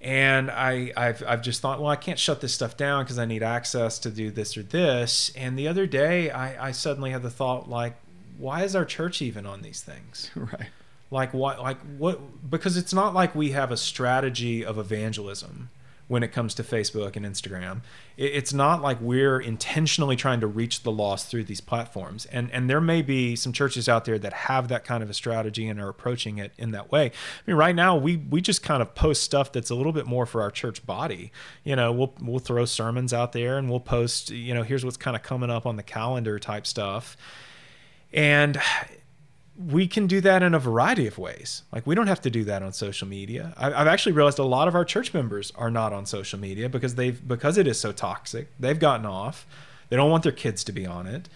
and 0.00 0.50
I 0.50 0.92
I've 0.96 1.22
I've 1.26 1.42
just 1.42 1.60
thought 1.60 1.78
well 1.78 1.90
I 1.90 1.96
can't 1.96 2.18
shut 2.18 2.40
this 2.40 2.54
stuff 2.54 2.76
down 2.78 3.04
because 3.04 3.18
I 3.18 3.26
need 3.26 3.42
access 3.42 3.98
to 4.00 4.10
do 4.10 4.30
this 4.30 4.56
or 4.56 4.62
this. 4.62 5.30
And 5.36 5.58
the 5.58 5.68
other 5.68 5.86
day 5.86 6.30
I, 6.30 6.68
I 6.68 6.72
suddenly 6.72 7.10
had 7.10 7.22
the 7.22 7.30
thought 7.30 7.68
like 7.68 7.96
why 8.38 8.64
is 8.64 8.74
our 8.74 8.86
church 8.86 9.20
even 9.20 9.44
on 9.44 9.60
these 9.60 9.82
things? 9.82 10.30
right. 10.36 10.70
Like 11.12 11.32
what 11.32 11.60
like 11.60 11.78
what 11.98 12.50
because 12.50 12.76
it's 12.76 12.92
not 12.94 13.14
like 13.14 13.34
we 13.34 13.50
have 13.52 13.70
a 13.70 13.76
strategy 13.76 14.64
of 14.64 14.78
evangelism 14.78 15.70
when 16.08 16.22
it 16.22 16.28
comes 16.28 16.52
to 16.52 16.62
Facebook 16.62 17.16
and 17.16 17.24
Instagram. 17.24 17.80
It- 18.18 18.32
It's 18.34 18.52
not 18.52 18.82
like 18.82 19.00
we're 19.00 19.40
intentionally 19.40 20.14
trying 20.16 20.40
to 20.40 20.46
reach 20.46 20.82
the 20.82 20.90
lost 20.92 21.28
through 21.28 21.44
these 21.44 21.60
platforms. 21.60 22.26
And 22.26 22.50
and 22.50 22.68
there 22.68 22.80
may 22.80 23.00
be 23.02 23.36
some 23.36 23.52
churches 23.52 23.88
out 23.88 24.04
there 24.04 24.18
that 24.18 24.32
have 24.32 24.68
that 24.68 24.84
kind 24.84 25.02
of 25.02 25.08
a 25.08 25.14
strategy 25.14 25.68
and 25.68 25.80
are 25.80 25.88
approaching 25.88 26.38
it 26.38 26.52
in 26.58 26.72
that 26.72 26.90
way. 26.90 27.06
I 27.06 27.12
mean, 27.46 27.56
right 27.56 27.74
now 27.74 27.96
we 27.96 28.16
we 28.16 28.40
just 28.40 28.62
kind 28.62 28.82
of 28.82 28.94
post 28.94 29.22
stuff 29.22 29.52
that's 29.52 29.70
a 29.70 29.74
little 29.74 29.92
bit 29.92 30.06
more 30.06 30.26
for 30.26 30.42
our 30.42 30.50
church 30.50 30.84
body. 30.84 31.30
You 31.64 31.76
know, 31.76 31.92
we'll 31.92 32.14
we'll 32.20 32.40
throw 32.40 32.64
sermons 32.66 33.12
out 33.14 33.32
there 33.32 33.56
and 33.58 33.70
we'll 33.70 33.80
post, 33.80 34.30
you 34.30 34.54
know, 34.54 34.64
here's 34.64 34.84
what's 34.84 34.96
kind 34.98 35.16
of 35.16 35.22
coming 35.22 35.50
up 35.50 35.64
on 35.66 35.76
the 35.76 35.82
calendar 35.84 36.38
type 36.38 36.66
stuff. 36.66 37.16
And 38.12 38.58
we 39.66 39.86
can 39.86 40.06
do 40.06 40.20
that 40.22 40.42
in 40.42 40.54
a 40.54 40.58
variety 40.58 41.06
of 41.06 41.18
ways. 41.18 41.62
Like 41.72 41.86
we 41.86 41.94
don't 41.94 42.06
have 42.06 42.20
to 42.22 42.30
do 42.30 42.44
that 42.44 42.62
on 42.62 42.72
social 42.72 43.06
media. 43.06 43.54
I, 43.56 43.72
I've 43.72 43.86
actually 43.86 44.12
realized 44.12 44.38
a 44.38 44.44
lot 44.44 44.68
of 44.68 44.74
our 44.74 44.84
church 44.84 45.12
members 45.14 45.52
are 45.56 45.70
not 45.70 45.92
on 45.92 46.06
social 46.06 46.38
media 46.38 46.68
because 46.68 46.94
they've 46.94 47.26
because 47.26 47.58
it 47.58 47.66
is 47.66 47.78
so 47.78 47.92
toxic. 47.92 48.48
They've 48.58 48.78
gotten 48.78 49.06
off. 49.06 49.46
They 49.88 49.96
don't 49.96 50.10
want 50.10 50.22
their 50.22 50.32
kids 50.32 50.64
to 50.64 50.72
be 50.72 50.86
on 50.86 51.06
it. 51.06 51.28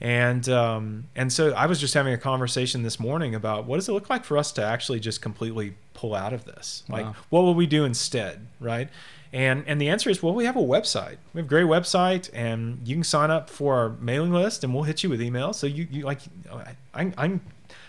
And 0.00 0.48
um, 0.48 1.04
and 1.14 1.32
so 1.32 1.52
I 1.52 1.66
was 1.66 1.80
just 1.80 1.94
having 1.94 2.12
a 2.12 2.18
conversation 2.18 2.82
this 2.82 2.98
morning 2.98 3.34
about 3.34 3.64
what 3.66 3.76
does 3.76 3.88
it 3.88 3.92
look 3.92 4.10
like 4.10 4.24
for 4.24 4.36
us 4.36 4.52
to 4.52 4.64
actually 4.64 5.00
just 5.00 5.22
completely 5.22 5.74
pull 5.94 6.14
out 6.14 6.32
of 6.32 6.44
this? 6.44 6.82
Like 6.88 7.06
Wow. 7.06 7.14
what 7.30 7.42
will 7.42 7.54
we 7.54 7.66
do 7.66 7.84
instead, 7.84 8.46
right? 8.60 8.88
And 9.32 9.64
and 9.66 9.80
the 9.80 9.88
answer 9.88 10.10
is 10.10 10.22
well, 10.22 10.34
we 10.34 10.44
have 10.44 10.56
a 10.56 10.60
website. 10.60 11.16
We 11.32 11.38
have 11.38 11.46
a 11.46 11.48
great 11.48 11.66
website, 11.66 12.30
and 12.32 12.86
you 12.86 12.94
can 12.96 13.04
sign 13.04 13.30
up 13.30 13.50
for 13.50 13.74
our 13.76 13.88
mailing 14.00 14.32
list, 14.32 14.62
and 14.62 14.72
we'll 14.74 14.84
hit 14.84 15.02
you 15.02 15.10
with 15.10 15.20
emails. 15.20 15.56
So 15.56 15.66
you, 15.66 15.88
you 15.90 16.04
like 16.04 16.20
I 16.94 17.12
I 17.16 17.40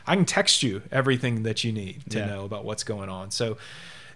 I 0.08 0.16
can, 0.16 0.26
text 0.26 0.64
you 0.64 0.82
everything 0.91 1.43
that 1.43 1.64
you 1.64 1.72
need 1.72 2.03
to 2.12 2.20
Yeah. 2.20 2.26
know 2.28 2.45
about 2.45 2.66
what's 2.66 2.84
going 2.84 3.10
on. 3.10 3.32
So 3.32 3.58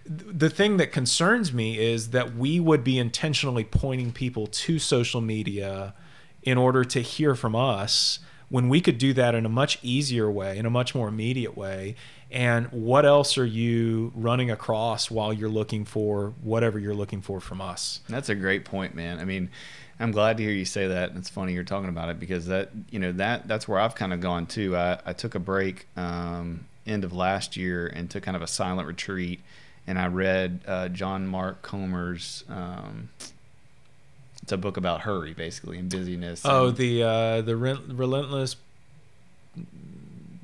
th- 0.06 0.22
the 0.32 0.50
thing 0.50 0.76
that 0.78 0.92
concerns 0.92 1.52
me 1.52 1.78
is 1.78 2.10
that 2.10 2.34
we 2.36 2.60
would 2.60 2.82
be 2.84 2.98
intentionally 2.98 3.64
pointing 3.64 4.12
people 4.12 4.46
to 4.46 4.78
social 4.78 5.20
media 5.20 5.94
in 6.42 6.56
order 6.58 6.84
to 6.84 7.00
hear 7.00 7.34
from 7.34 7.54
us 7.54 8.18
when 8.48 8.68
we 8.68 8.80
could 8.80 8.98
do 8.98 9.12
that 9.14 9.34
in 9.34 9.46
a 9.46 9.48
much 9.48 9.78
easier 9.82 10.28
way, 10.30 10.58
in 10.58 10.66
a 10.66 10.70
much 10.70 10.94
more 10.94 11.06
immediate 11.08 11.56
way. 11.56 11.94
And 12.32 12.66
what 12.72 13.04
else 13.04 13.36
are 13.38 13.46
you 13.46 14.12
running 14.14 14.50
across 14.50 15.10
while 15.10 15.32
you're 15.32 15.48
looking 15.48 15.84
for 15.84 16.34
whatever 16.42 16.78
you're 16.78 16.94
looking 16.94 17.20
for 17.20 17.40
from 17.40 17.60
us? 17.60 18.00
That's 18.08 18.28
a 18.28 18.34
great 18.34 18.64
point, 18.64 18.94
man. 18.94 19.18
I 19.18 19.24
mean, 19.24 19.50
I'm 20.00 20.10
glad 20.12 20.38
to 20.38 20.42
hear 20.42 20.52
you 20.52 20.64
say 20.64 20.88
that. 20.88 21.10
And 21.10 21.18
it's 21.18 21.28
funny 21.28 21.52
you're 21.52 21.62
talking 21.64 21.90
about 21.90 22.08
it 22.08 22.18
because 22.18 22.46
that, 22.46 22.70
you 22.90 22.98
know, 22.98 23.12
that 23.12 23.46
that's 23.46 23.68
where 23.68 23.78
I've 23.78 23.94
kind 23.94 24.12
of 24.12 24.20
gone 24.20 24.46
too. 24.46 24.76
I, 24.76 24.98
I 25.04 25.12
took 25.12 25.34
a 25.34 25.38
break 25.38 25.86
um, 25.96 26.64
end 26.86 27.04
of 27.04 27.12
last 27.12 27.56
year 27.56 27.86
and 27.86 28.10
took 28.10 28.22
kind 28.22 28.36
of 28.36 28.42
a 28.42 28.46
silent 28.46 28.88
retreat, 28.88 29.40
and 29.86 29.98
I 29.98 30.06
read 30.06 30.60
uh, 30.66 30.88
John 30.88 31.26
Mark 31.26 31.60
Comer's. 31.62 32.44
Um, 32.48 33.10
it's 34.42 34.52
a 34.52 34.56
book 34.56 34.78
about 34.78 35.02
hurry, 35.02 35.34
basically, 35.34 35.78
and 35.78 35.90
busyness. 35.90 36.42
Oh, 36.46 36.68
and- 36.68 36.76
the 36.78 37.02
uh, 37.02 37.40
the 37.42 37.56
re- 37.56 37.78
relentless 37.88 38.56
What 39.54 39.66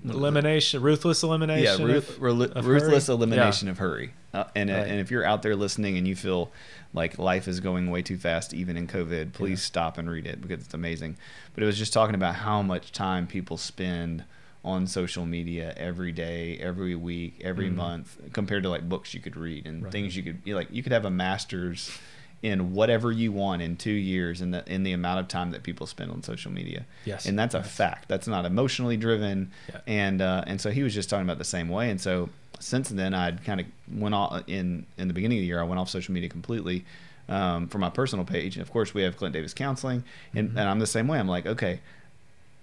is 0.05 0.11
it? 0.11 0.15
elimination, 0.19 0.83
ruthless 0.83 1.23
yeah, 1.23 1.29
elimination. 1.29 1.85
ruth, 1.87 2.11
of- 2.11 2.23
rel- 2.23 2.43
of 2.43 2.67
ruthless 2.67 3.07
hurry? 3.07 3.17
elimination 3.17 3.69
of 3.69 3.79
hurry. 3.79 4.13
Uh, 4.35 4.45
and 4.55 4.71
uh, 4.71 4.75
Right. 4.75 4.87
and 4.89 5.01
if 5.01 5.11
you're 5.11 5.25
out 5.25 5.43
there 5.43 5.57
listening 5.57 5.97
and 5.97 6.07
you 6.07 6.15
feel 6.15 6.51
like 6.97 7.19
life 7.19 7.47
is 7.47 7.61
going 7.61 7.91
way 7.91 8.03
too 8.03 8.17
fast, 8.17 8.55
even 8.55 8.77
in 8.77 8.89
COVID, 8.89 9.35
please 9.35 9.61
Yeah. 9.61 9.67
stop 9.67 9.99
and 9.99 10.11
read 10.11 10.27
it 10.27 10.41
because 10.41 10.65
it's 10.65 10.75
amazing. 10.75 11.17
But 11.55 11.63
it 11.63 11.67
was 11.67 11.79
just 11.79 11.93
talking 11.93 12.15
about 12.17 12.37
how 12.37 12.63
much 12.63 12.91
time 12.91 13.27
people 13.27 13.59
spend 13.59 14.25
on 14.65 14.87
social 14.89 15.27
media 15.27 15.73
every 15.77 16.11
day, 16.11 16.57
every 16.59 16.97
week, 16.97 17.41
every 17.45 17.69
Mhm. 17.71 17.75
month, 17.77 18.19
compared 18.33 18.65
to 18.65 18.69
like 18.71 18.89
books 18.89 19.15
you 19.15 19.21
could 19.21 19.37
read 19.37 19.67
and 19.67 19.85
Right. 19.85 19.93
things 19.93 20.17
you 20.17 20.23
could 20.25 20.39
you 20.45 20.57
like. 20.57 20.69
You 20.73 20.83
could 20.83 20.91
have 20.93 21.05
a 21.05 21.11
master's 21.11 21.97
in 22.43 22.73
whatever 22.73 23.11
you 23.13 23.33
want 23.33 23.63
in 23.63 23.77
two 23.77 23.91
years 23.91 24.41
in 24.41 24.51
the 24.51 24.63
in 24.73 24.83
the 24.83 24.93
amount 24.93 25.19
of 25.21 25.29
time 25.29 25.51
that 25.53 25.63
people 25.63 25.87
spend 25.87 26.11
on 26.11 26.23
social 26.23 26.51
media 26.51 26.85
Yes. 27.05 27.27
and 27.27 27.39
that's 27.39 27.55
a 27.55 27.63
fact. 27.63 28.09
That's 28.09 28.27
not 28.27 28.45
emotionally 28.45 28.97
driven, 28.97 29.51
Yeah. 29.73 29.81
and 29.87 30.21
uh, 30.23 30.45
and 30.47 30.61
so 30.61 30.71
he 30.71 30.83
was 30.83 30.95
just 30.95 31.09
talking 31.11 31.25
about 31.27 31.39
the 31.39 31.45
same 31.45 31.69
way. 31.69 31.91
And 31.91 32.01
so 32.01 32.29
since 32.61 32.89
then, 32.89 33.15
I'd 33.15 33.45
kind 33.45 33.61
of 33.61 33.67
went 33.93 34.15
off 34.15 34.43
in 34.47 34.87
in 34.99 35.09
the 35.09 35.15
beginning 35.15 35.39
of 35.39 35.43
the 35.43 35.47
year. 35.47 35.61
I 35.61 35.65
went 35.65 35.79
off 35.81 35.89
social 35.89 36.15
media 36.15 36.29
completely, 36.29 36.85
um, 37.29 37.69
for 37.69 37.79
my 37.79 37.91
personal 37.91 38.25
page. 38.25 38.57
And 38.57 38.63
of 38.63 38.71
course, 38.71 38.95
we 38.95 39.03
have 39.03 39.17
Clint 39.17 39.33
Davis 39.35 39.55
Counseling, 39.55 40.05
and, 40.35 40.49
Mm-hmm. 40.49 40.59
and 40.59 40.69
I'm 40.69 40.79
the 40.79 40.87
same 40.87 41.09
way. 41.09 41.19
I'm 41.19 41.29
like, 41.29 41.47
okay, 41.47 41.81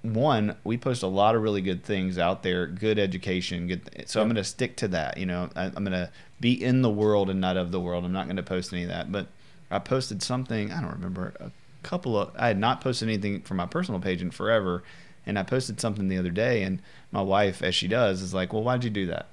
one, 0.02 0.56
we 0.64 0.78
post 0.78 1.02
a 1.02 1.08
lot 1.08 1.34
of 1.36 1.42
really 1.42 1.62
good 1.62 1.84
things 1.84 2.18
out 2.18 2.44
there, 2.44 2.68
good 2.68 3.00
education, 3.00 3.68
good. 3.68 4.04
So 4.08 4.22
I'm 4.22 4.28
going 4.28 4.36
to 4.36 4.44
stick 4.44 4.76
to 4.78 4.88
that. 4.90 5.18
You 5.18 5.26
know, 5.26 5.50
I, 5.56 5.66
I'm 5.66 5.86
going 5.86 5.92
to 5.92 6.10
be 6.42 6.62
in 6.62 6.82
the 6.82 6.90
world 6.90 7.30
and 7.30 7.40
not 7.40 7.56
of 7.56 7.72
the 7.72 7.80
world. 7.80 8.04
I'm 8.04 8.12
not 8.12 8.26
going 8.26 8.36
to 8.36 8.44
post 8.44 8.74
any 8.74 8.84
of 8.84 8.90
that. 8.90 9.12
But 9.12 9.28
I 9.72 9.80
posted 9.80 10.22
something. 10.22 10.72
I 10.72 10.82
don't 10.82 10.92
remember 10.92 11.34
a 11.40 11.52
couple 11.84 12.18
of. 12.20 12.32
I 12.38 12.48
had 12.48 12.60
not 12.60 12.82
posted 12.82 13.08
anything 13.08 13.42
from 13.42 13.58
my 13.58 13.66
personal 13.66 14.02
page 14.02 14.22
in 14.22 14.30
forever, 14.32 14.84
and 15.26 15.40
I 15.40 15.44
posted 15.44 15.80
something 15.80 16.10
the 16.10 16.18
other 16.18 16.32
day, 16.32 16.64
and 16.64 16.82
my 17.12 17.22
wife, 17.22 17.64
as 17.64 17.74
she 17.74 17.88
does, 17.88 18.22
is 18.22 18.34
like, 18.34 18.52
"Well, 18.52 18.64
why'd 18.64 18.84
you 18.84 18.90
do 18.90 19.06
that?" 19.08 19.28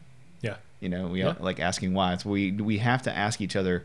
You 0.81 0.89
know, 0.89 1.09
we 1.09 1.21
Yeah. 1.21 1.35
like 1.41 1.61
asking 1.61 1.95
why. 1.95 2.15
It's 2.15 2.25
we 2.25 2.53
we 2.53 2.79
have 2.79 3.03
to 3.03 3.17
ask 3.17 3.41
each 3.41 3.57
other 3.57 3.85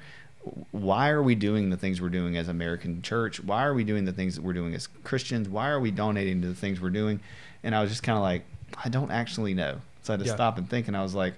why 0.72 1.10
are 1.10 1.24
we 1.24 1.34
doing 1.34 1.72
the 1.72 1.78
things 1.78 2.00
we're 2.00 2.10
doing 2.10 2.38
as 2.38 2.48
American 2.48 3.02
church? 3.02 3.40
Why 3.44 3.66
are 3.66 3.74
we 3.74 3.84
doing 3.84 4.06
the 4.06 4.12
things 4.14 4.36
that 4.36 4.44
we're 4.44 4.54
doing 4.54 4.76
as 4.76 4.88
Christians? 5.04 5.50
Why 5.50 5.70
are 5.70 5.80
we 5.80 5.90
donating 5.90 6.42
to 6.44 6.48
the 6.48 6.54
things 6.54 6.80
we're 6.80 6.92
doing? 6.92 7.20
And 7.64 7.74
I 7.76 7.82
was 7.82 7.90
just 7.90 8.04
kind 8.04 8.16
of 8.16 8.22
like, 8.22 8.44
I 8.84 8.90
don't 8.90 9.10
actually 9.10 9.56
know. 9.56 9.78
So 10.04 10.14
I 10.14 10.18
had 10.18 10.20
to 10.24 10.28
Yeah. 10.28 10.36
stop 10.36 10.60
and 10.60 10.70
think, 10.70 10.88
and 10.88 10.96
I 10.96 11.02
was 11.02 11.16
like, 11.16 11.34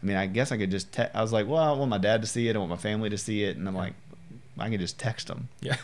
I 0.00 0.06
mean, 0.06 0.16
I 0.16 0.26
guess 0.26 0.52
I 0.52 0.56
could 0.58 0.70
just. 0.70 0.92
Te- 0.92 1.10
I 1.12 1.22
was 1.22 1.32
like, 1.32 1.48
well, 1.48 1.58
I 1.58 1.72
want 1.76 1.90
my 1.90 1.98
dad 1.98 2.20
to 2.22 2.28
see 2.28 2.46
it. 2.48 2.54
I 2.54 2.58
want 2.60 2.70
my 2.70 2.76
family 2.76 3.10
to 3.10 3.18
see 3.18 3.42
it, 3.42 3.56
and 3.56 3.66
I'm 3.66 3.74
like, 3.74 3.94
I 4.58 4.70
can 4.70 4.78
just 4.78 4.96
text 4.98 5.26
them. 5.26 5.48
Yeah. 5.60 5.76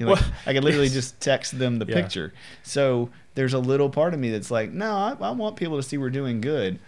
You 0.00 0.06
know, 0.06 0.12
like, 0.14 0.22
Well, 0.22 0.30
I 0.46 0.54
could 0.54 0.64
literally 0.64 0.86
yes. 0.86 0.94
just 1.00 1.20
text 1.20 1.56
them 1.56 1.78
the 1.78 1.86
Yeah. 1.86 1.94
picture. 1.94 2.32
So 2.64 3.10
there's 3.36 3.54
a 3.54 3.58
little 3.60 3.90
part 3.90 4.12
of 4.12 4.18
me 4.18 4.30
that's 4.30 4.50
like, 4.50 4.72
no, 4.72 4.90
I, 4.92 5.16
I 5.20 5.30
want 5.30 5.54
people 5.56 5.76
to 5.76 5.82
see 5.84 5.98
we're 5.98 6.10
doing 6.10 6.40
good. 6.40 6.80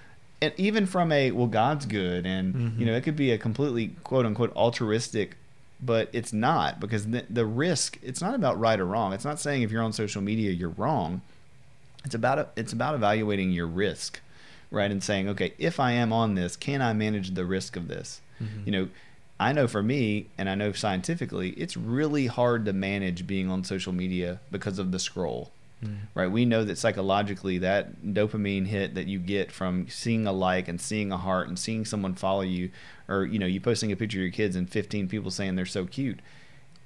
And 0.43 0.53
even 0.59 0.87
from 0.87 1.13
a, 1.13 1.31
well, 1.31 1.47
God's 1.47 1.87
good. 1.87 2.27
And, 2.27 2.55
Mhm. 2.55 2.79
you 2.81 2.87
know, 2.87 2.95
it 2.95 3.03
could 3.03 3.17
be 3.17 3.31
a 3.33 3.39
completely 3.39 3.89
quote 4.05 4.27
unquote 4.27 4.55
altruistic, 4.55 5.37
but 5.83 6.09
it's 6.13 6.33
not 6.33 6.79
because 6.81 7.07
the, 7.07 7.25
the 7.31 7.47
risk, 7.47 7.99
it's 8.03 8.21
not 8.21 8.35
about 8.35 8.59
right 8.59 8.79
or 8.79 8.85
wrong. 8.85 9.13
It's 9.13 9.25
not 9.25 9.41
saying 9.41 9.63
if 9.63 9.71
you're 9.71 9.83
on 9.83 9.93
social 9.93 10.21
media, 10.23 10.51
you're 10.51 10.71
wrong. 10.71 11.23
It's 12.05 12.15
about, 12.15 12.51
it's 12.57 12.73
about 12.73 12.95
evaluating 12.95 13.51
your 13.51 13.67
risk, 13.67 14.21
right? 14.71 14.91
And 14.91 15.03
saying, 15.03 15.29
okay, 15.31 15.55
if 15.59 15.81
I 15.81 15.93
am 15.93 16.13
on 16.13 16.35
this, 16.35 16.55
can 16.55 16.83
I 16.83 16.93
manage 16.93 17.31
the 17.35 17.45
risk 17.45 17.77
of 17.77 17.89
this? 17.89 18.21
Mhm. 18.41 18.67
You 18.67 18.73
know, 18.73 18.89
I 19.41 19.53
know 19.53 19.67
for 19.69 19.83
me, 19.83 20.27
and 20.39 20.49
I 20.49 20.55
know 20.55 20.73
scientifically, 20.73 21.51
it's 21.51 21.77
really 21.77 22.27
hard 22.27 22.65
to 22.67 22.73
manage 22.73 23.27
being 23.27 23.51
on 23.51 23.65
social 23.65 23.93
media 23.93 24.41
because 24.51 24.79
of 24.79 24.93
the 24.93 24.99
scroll, 24.99 25.51
Mm. 25.87 25.97
right? 26.15 26.31
We 26.31 26.45
know 26.45 26.65
that 26.65 26.79
psychologically, 26.79 27.59
that 27.59 28.03
dopamine 28.03 28.67
hit 28.67 28.95
that 28.95 29.07
you 29.07 29.19
get 29.19 29.51
from 29.53 29.89
seeing 29.89 30.27
a 30.27 30.33
like 30.33 30.69
and 30.69 30.81
seeing 30.81 31.13
a 31.13 31.17
heart 31.19 31.49
and 31.49 31.59
seeing 31.59 31.85
someone 31.85 32.15
follow 32.15 32.43
you, 32.43 32.71
or 33.09 33.25
you 33.25 33.39
know, 33.39 33.47
you 33.47 33.61
posting 33.61 33.93
a 33.93 33.97
picture 33.97 34.19
of 34.19 34.23
your 34.23 34.33
kids 34.33 34.57
and 34.57 34.69
15 34.71 35.09
people 35.09 35.31
saying 35.31 35.55
they're 35.57 35.67
so 35.67 35.87
cute, 35.87 36.21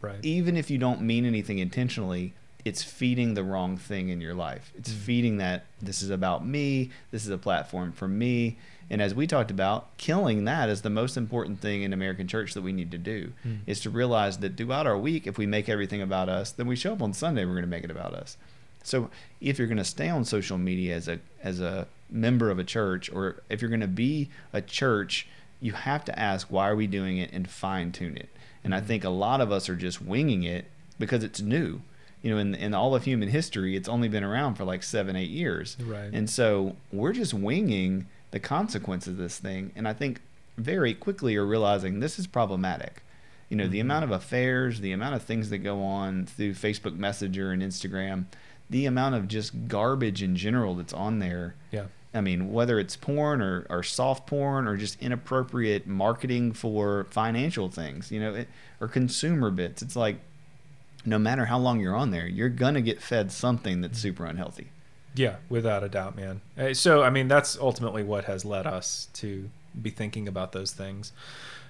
Right. 0.01 0.19
even 0.23 0.57
if 0.57 0.71
you 0.71 0.79
don't 0.79 1.03
mean 1.03 1.25
anything 1.27 1.59
intentionally, 1.59 2.33
it's 2.65 2.83
feeding 2.83 3.35
the 3.35 3.43
wrong 3.45 3.77
thing 3.79 4.11
in 4.11 4.21
your 4.21 4.35
life. 4.35 4.73
It's 4.77 4.91
Mm. 4.93 4.97
feeding 4.99 5.37
that 5.39 5.65
this 5.81 6.03
is 6.03 6.11
about 6.11 6.47
me, 6.47 6.91
this 7.11 7.25
is 7.25 7.31
a 7.31 7.39
platform 7.39 7.93
for 7.93 8.07
me. 8.09 8.59
And 8.93 9.01
as 9.01 9.15
we 9.15 9.27
talked 9.27 9.51
about, 9.53 9.97
killing 9.99 10.45
that 10.47 10.69
is 10.69 10.83
the 10.83 10.91
most 10.91 11.17
important 11.17 11.61
thing 11.61 11.83
in 11.83 11.93
American 11.93 12.27
church 12.27 12.55
that 12.55 12.63
we 12.63 12.73
need 12.73 12.91
to 12.91 12.99
do 12.99 13.33
Mm. 13.47 13.59
is 13.67 13.81
to 13.81 13.91
realize 13.91 14.39
that 14.39 14.57
throughout 14.57 14.87
our 14.87 14.99
week, 14.99 15.27
if 15.27 15.39
we 15.39 15.47
make 15.47 15.69
everything 15.69 16.03
about 16.03 16.29
us, 16.29 16.51
then 16.51 16.67
we 16.67 16.75
show 16.77 16.93
up 16.93 17.01
on 17.03 17.13
Sunday, 17.15 17.45
we're 17.45 17.53
going 17.53 17.63
to 17.63 17.69
make 17.69 17.85
it 17.85 17.91
about 17.91 18.15
us. 18.15 18.37
So 18.83 19.11
if 19.41 19.59
you're 19.59 19.69
going 19.69 19.79
to 19.79 19.85
stay 19.85 20.09
on 20.09 20.25
social 20.25 20.59
media 20.59 20.97
as 20.97 21.09
a 21.09 21.19
as 21.43 21.61
a 21.61 21.87
member 22.11 22.51
of 22.51 22.59
a 22.59 22.65
church, 22.65 23.11
or 23.13 23.43
if 23.49 23.61
you're 23.63 23.69
going 23.71 23.81
to 23.81 23.87
be 23.87 24.29
a 24.53 24.61
church, 24.61 25.27
you 25.61 25.73
have 25.73 26.05
to 26.07 26.19
ask 26.19 26.49
why 26.51 26.69
are 26.69 26.77
we 26.77 26.87
doing 26.87 27.19
it 27.19 27.31
and 27.33 27.49
fine 27.49 27.93
tune 27.93 28.17
it. 28.17 28.29
And 28.65 28.75
I 28.75 28.81
Mhm. 28.81 28.87
think 28.87 29.05
a 29.05 29.11
lot 29.11 29.41
of 29.41 29.53
us 29.53 29.69
are 29.69 29.77
just 29.77 30.03
winging 30.03 30.43
it 30.43 30.67
because 30.99 31.23
it's 31.23 31.41
new. 31.41 31.83
You 32.23 32.31
know, 32.33 32.39
in 32.39 32.55
in 32.55 32.75
all 32.75 32.95
of 32.95 33.05
human 33.05 33.29
history, 33.31 33.77
it's 33.77 33.89
only 33.89 34.09
been 34.09 34.25
around 34.25 34.55
for 34.57 34.65
like 34.65 34.83
seven, 34.83 35.17
eight 35.17 35.31
years. 35.31 35.77
Right. 35.81 36.11
And 36.13 36.29
so 36.29 36.77
we're 36.93 37.13
just 37.13 37.33
winging 37.33 38.07
the 38.33 38.41
consequences 38.41 39.13
of 39.13 39.17
this 39.19 39.39
thing. 39.39 39.73
And 39.75 39.89
I 39.89 39.93
think 39.93 40.21
very 40.59 40.93
quickly 40.95 41.33
you're 41.35 41.47
realizing 41.47 42.01
this 42.01 42.19
is 42.19 42.27
problematic. 42.27 43.03
You 43.49 43.57
know, 43.57 43.67
the 43.67 43.79
Mhm. 43.79 43.83
amount 43.83 44.05
of 44.05 44.11
affairs, 44.11 44.81
the 44.81 44.93
amount 44.93 45.15
of 45.15 45.23
things 45.23 45.49
that 45.51 45.59
go 45.59 45.83
on 45.83 46.27
through 46.27 46.53
Facebook 46.55 46.97
Messenger 46.97 47.51
and 47.51 47.63
Instagram, 47.63 48.27
the 48.71 48.87
amount 48.87 49.17
of 49.17 49.29
just 49.29 49.69
garbage 49.69 50.23
in 50.23 50.37
general 50.37 50.75
that's 50.77 50.93
on 50.93 51.19
there. 51.19 51.57
yeah. 51.71 51.87
I 52.13 52.21
mean, 52.21 52.53
whether 52.53 52.81
it's 52.81 52.97
porn 52.97 53.41
or, 53.41 53.67
or 53.71 53.85
soft 53.85 54.27
porn 54.27 54.67
or 54.67 54.77
just 54.77 55.01
inappropriate 55.01 55.87
marketing 55.87 56.53
for 56.53 57.07
financial 57.11 57.69
things, 57.69 58.11
you 58.11 58.19
know, 58.19 58.35
it, 58.35 58.49
or 58.81 58.89
consumer 58.89 59.53
bits, 59.53 59.81
it's 59.81 59.95
like 59.95 60.17
no 61.05 61.21
matter 61.21 61.45
how 61.45 61.59
long 61.59 61.79
you're 61.79 61.95
on 61.95 62.11
there, 62.11 62.27
you're 62.27 62.49
going 62.49 62.75
to 62.75 62.83
get 62.83 63.01
fed 63.01 63.31
something 63.31 63.81
that's 63.81 63.99
super 63.99 64.25
unhealthy. 64.27 64.71
Yeah, 65.15 65.37
without 65.49 65.85
a 65.85 65.89
doubt, 65.89 66.17
man. 66.17 66.41
Uh, 66.59 66.75
So, 66.75 67.05
I 67.05 67.11
mean, 67.11 67.29
that's 67.29 67.57
ultimately 67.57 68.03
what 68.03 68.25
has 68.25 68.45
led 68.45 68.67
us 68.67 69.09
to 69.15 69.49
be 69.81 69.91
thinking 69.91 70.27
about 70.27 70.51
those 70.51 70.73
things. 70.73 71.13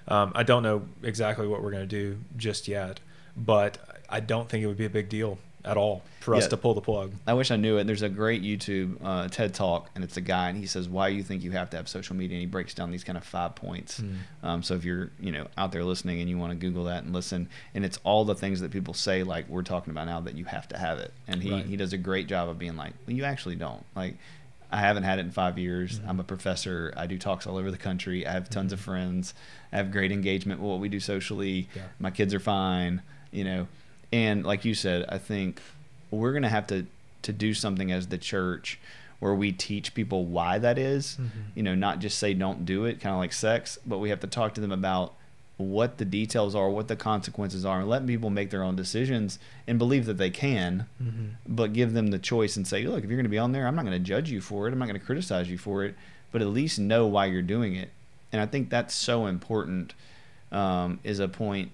Um, 0.07 0.31
I 0.33 0.41
don't 0.41 0.63
know 0.63 0.87
exactly 1.03 1.47
what 1.47 1.61
we're 1.61 1.71
going 1.71 1.87
to 1.87 1.95
do 2.03 2.17
just 2.35 2.67
yet, 2.67 2.99
but 3.37 3.77
I 4.09 4.19
don't 4.19 4.49
think 4.49 4.63
it 4.63 4.67
would 4.67 4.77
be 4.77 4.85
a 4.85 4.89
big 4.89 5.07
deal 5.07 5.37
at 5.65 5.77
all 5.77 6.03
for 6.19 6.35
us 6.35 6.43
Yeah. 6.43 6.49
to 6.49 6.57
pull 6.57 6.73
the 6.73 6.81
plug. 6.81 7.11
I 7.27 7.33
wish 7.33 7.51
I 7.51 7.55
knew 7.55 7.77
it. 7.77 7.85
There's 7.87 8.01
a 8.01 8.09
great 8.09 8.41
YouTube 8.43 8.97
uh, 9.03 9.27
TED 9.27 9.53
Talk, 9.53 9.89
and 9.95 10.03
it's 10.03 10.17
a 10.17 10.21
guy, 10.21 10.49
and 10.49 10.57
he 10.57 10.65
says 10.65 10.87
why 10.89 11.07
you 11.09 11.23
think 11.23 11.43
you 11.43 11.51
have 11.51 11.69
to 11.71 11.77
have 11.77 11.87
social 11.89 12.15
media, 12.15 12.35
and 12.35 12.41
he 12.41 12.45
breaks 12.47 12.73
down 12.73 12.91
these 12.91 13.03
kind 13.03 13.17
of 13.17 13.23
five 13.23 13.55
points. 13.55 13.99
Mm. 14.01 14.15
Um, 14.43 14.63
so 14.63 14.75
if 14.75 14.83
you're 14.85 15.11
you 15.19 15.31
know 15.31 15.47
out 15.57 15.71
there 15.71 15.83
listening 15.83 16.19
and 16.21 16.29
you 16.29 16.37
want 16.37 16.51
to 16.51 16.57
Google 16.57 16.85
that 16.85 17.03
and 17.03 17.13
listen, 17.13 17.49
and 17.73 17.83
it's 17.85 17.99
all 18.03 18.25
the 18.25 18.35
things 18.35 18.61
that 18.61 18.71
people 18.71 18.93
say 18.93 19.23
like 19.23 19.47
we're 19.49 19.63
talking 19.63 19.91
about 19.91 20.05
now 20.07 20.19
that 20.21 20.35
you 20.35 20.45
have 20.45 20.67
to 20.69 20.77
have 20.77 20.99
it, 20.99 21.13
and 21.27 21.41
he 21.41 21.51
Right. 21.51 21.65
he 21.65 21.75
does 21.77 21.93
a 21.93 21.97
great 21.97 22.27
job 22.27 22.49
of 22.49 22.57
being 22.59 22.75
like, 22.77 22.93
well, 23.07 23.15
you 23.15 23.23
actually 23.23 23.55
don't 23.55 23.83
like. 23.95 24.15
I 24.73 24.77
haven't 24.79 25.03
had 25.03 25.19
it 25.19 25.23
in 25.23 25.31
five 25.31 25.59
years. 25.59 25.99
Mhm. 25.99 26.07
I'm 26.07 26.19
a 26.21 26.23
professor. 26.23 26.93
I 26.95 27.05
do 27.05 27.17
talks 27.17 27.45
all 27.45 27.57
over 27.57 27.69
the 27.71 27.77
country. 27.77 28.25
I 28.25 28.31
have 28.31 28.49
tons 28.49 28.71
of 28.71 28.79
Mhm. 28.79 28.83
friends. 28.83 29.33
I 29.73 29.75
have 29.75 29.91
great 29.91 30.13
engagement 30.13 30.61
with 30.61 30.69
what 30.69 30.79
we 30.79 30.87
do 30.87 31.01
socially. 31.01 31.67
Yeah. 31.75 31.81
My 31.99 32.09
kids 32.09 32.33
are 32.33 32.39
fine, 32.39 33.01
you 33.33 33.43
know. 33.43 33.67
And 34.11 34.45
like 34.45 34.65
you 34.65 34.73
said, 34.73 35.05
I 35.09 35.17
think 35.17 35.61
we're 36.09 36.31
going 36.31 36.43
to 36.43 36.49
have 36.49 36.67
to 36.67 36.85
to 37.23 37.31
do 37.31 37.53
something 37.53 37.91
as 37.91 38.07
the 38.07 38.17
church 38.17 38.79
where 39.19 39.35
we 39.35 39.51
teach 39.51 39.93
people 39.93 40.25
why 40.25 40.57
that 40.57 40.79
is. 40.79 41.17
Mhm. 41.21 41.29
You 41.53 41.61
know, 41.63 41.75
not 41.75 41.99
just 41.99 42.17
say 42.17 42.33
don't 42.33 42.65
do 42.65 42.85
it, 42.85 42.99
kind 42.99 43.13
of 43.13 43.19
like 43.19 43.31
sex, 43.31 43.77
but 43.85 43.99
we 43.99 44.09
have 44.09 44.19
to 44.21 44.27
talk 44.27 44.55
to 44.55 44.61
them 44.61 44.71
about 44.71 45.13
what 45.57 45.99
the 45.99 46.05
details 46.05 46.55
are, 46.55 46.67
what 46.71 46.87
the 46.87 46.95
consequences 46.95 47.63
are, 47.63 47.81
and 47.81 47.87
let 47.87 48.07
people 48.07 48.31
make 48.31 48.49
their 48.49 48.63
own 48.63 48.75
decisions 48.75 49.37
and 49.67 49.77
believe 49.77 50.07
that 50.07 50.17
they 50.17 50.31
can, 50.31 50.87
Mhm. 50.99 51.33
but 51.47 51.73
give 51.73 51.93
them 51.93 52.07
the 52.07 52.17
choice 52.17 52.57
and 52.57 52.65
say, 52.65 52.81
look, 52.87 53.03
if 53.03 53.09
you're 53.11 53.17
going 53.17 53.25
to 53.25 53.29
be 53.29 53.37
on 53.37 53.51
there, 53.51 53.67
I'm 53.67 53.75
not 53.75 53.85
going 53.85 53.95
to 53.95 54.03
judge 54.03 54.31
you 54.31 54.41
for 54.41 54.67
it. 54.67 54.71
I'm 54.73 54.79
not 54.79 54.87
going 54.87 54.99
to 54.99 55.05
criticize 55.05 55.47
you 55.51 55.59
for 55.59 55.85
it, 55.85 55.93
but 56.31 56.41
at 56.41 56.47
least 56.47 56.79
know 56.79 57.05
why 57.05 57.27
you're 57.27 57.43
doing 57.43 57.75
it. 57.75 57.91
And 58.31 58.41
I 58.41 58.47
think 58.47 58.71
that's 58.71 58.95
so 58.95 59.27
important. 59.27 59.93
Um, 60.51 60.99
is 61.03 61.19
a 61.19 61.27
point 61.27 61.69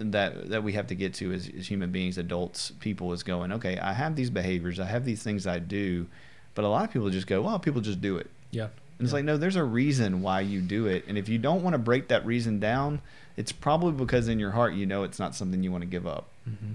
that 0.00 0.48
that 0.48 0.62
we 0.62 0.72
have 0.72 0.86
to 0.88 0.94
get 0.94 1.14
to 1.14 1.32
as, 1.32 1.48
as 1.58 1.68
human 1.68 1.90
beings, 1.92 2.16
adults, 2.18 2.72
people 2.80 3.12
is 3.12 3.22
going, 3.22 3.52
okay, 3.52 3.78
I 3.78 3.92
have 3.92 4.16
these 4.16 4.30
behaviors, 4.30 4.80
I 4.80 4.86
have 4.86 5.04
these 5.04 5.22
things 5.22 5.46
I 5.46 5.58
do, 5.58 6.06
but 6.54 6.64
a 6.64 6.68
lot 6.68 6.84
of 6.84 6.90
people 6.92 7.10
just 7.10 7.26
go, 7.26 7.42
well, 7.42 7.58
people 7.58 7.80
just 7.80 8.00
do 8.00 8.16
it. 8.16 8.30
Yeah. 8.50 8.64
And 8.64 8.72
it's 9.06 9.10
Yeah. 9.12 9.16
like, 9.18 9.24
no, 9.24 9.36
there's 9.36 9.56
a 9.56 9.64
reason 9.64 10.22
why 10.22 10.40
you 10.40 10.60
do 10.60 10.86
it. 10.86 11.04
And 11.06 11.16
if 11.18 11.28
you 11.28 11.38
don't 11.38 11.62
want 11.62 11.74
to 11.74 11.78
break 11.78 12.08
that 12.08 12.24
reason 12.26 12.58
down, 12.60 13.00
it's 13.36 13.52
probably 13.52 13.92
because 13.92 14.28
in 14.28 14.38
your 14.38 14.50
heart 14.52 14.74
you 14.74 14.86
know 14.86 15.02
it's 15.04 15.18
not 15.18 15.34
something 15.34 15.62
you 15.62 15.70
want 15.70 15.82
to 15.82 15.86
give 15.88 16.06
up. 16.06 16.28
Mhm. 16.48 16.74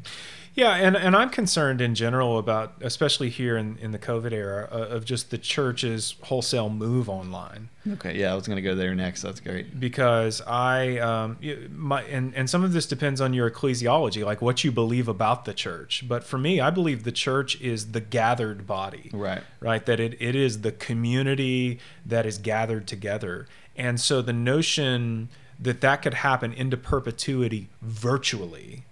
Yeah, 0.55 0.75
and, 0.75 0.95
and 0.95 1.17
I'm 1.17 1.29
concerned 1.31 1.81
in 1.81 1.95
general 1.95 2.37
about, 2.37 2.75
especially 2.79 3.29
here 3.29 3.57
in, 3.57 3.77
in 3.79 3.91
the 3.91 3.99
COVID 3.99 4.31
era, 4.31 4.69
uh, 4.71 4.75
of 4.95 5.03
just 5.03 5.29
the 5.29 5.37
church's 5.37 6.15
wholesale 6.23 6.69
move 6.69 7.09
online. 7.09 7.67
Okay, 7.85 8.17
yeah, 8.17 8.31
I 8.31 8.35
was 8.35 8.47
going 8.47 8.55
to 8.55 8.61
go 8.61 8.73
there 8.73 8.95
next. 8.95 9.21
That's 9.21 9.41
great. 9.41 9.77
because 9.79 10.41
I 10.41 10.97
um, 10.99 11.37
my 11.71 12.03
and, 12.03 12.33
and 12.35 12.49
some 12.49 12.63
of 12.63 12.71
this 12.71 12.85
depends 12.85 13.19
on 13.19 13.33
your 13.33 13.51
ecclesiology, 13.51 14.23
like 14.25 14.41
what 14.41 14.63
you 14.63 14.71
believe 14.71 15.09
about 15.09 15.43
the 15.43 15.53
church. 15.53 16.05
But 16.07 16.23
for 16.23 16.37
me, 16.37 16.61
I 16.61 16.69
believe 16.69 17.03
the 17.03 17.11
church 17.11 17.59
is 17.59 17.91
the 17.91 17.99
gathered 18.01 18.65
body, 18.65 19.11
Right. 19.13 19.43
right? 19.59 19.85
That 19.85 19.99
it, 19.99 20.15
it 20.21 20.35
is 20.37 20.61
the 20.61 20.71
community 20.71 21.79
that 22.05 22.25
is 22.25 22.37
gathered 22.37 22.87
together, 22.87 23.45
and 23.75 23.99
so 23.99 24.21
the 24.21 24.33
notion 24.33 25.27
that 25.59 25.81
that 25.81 26.01
could 26.01 26.13
happen 26.15 26.53
into 26.53 26.77
perpetuity 26.77 27.67
virtually 27.81 28.84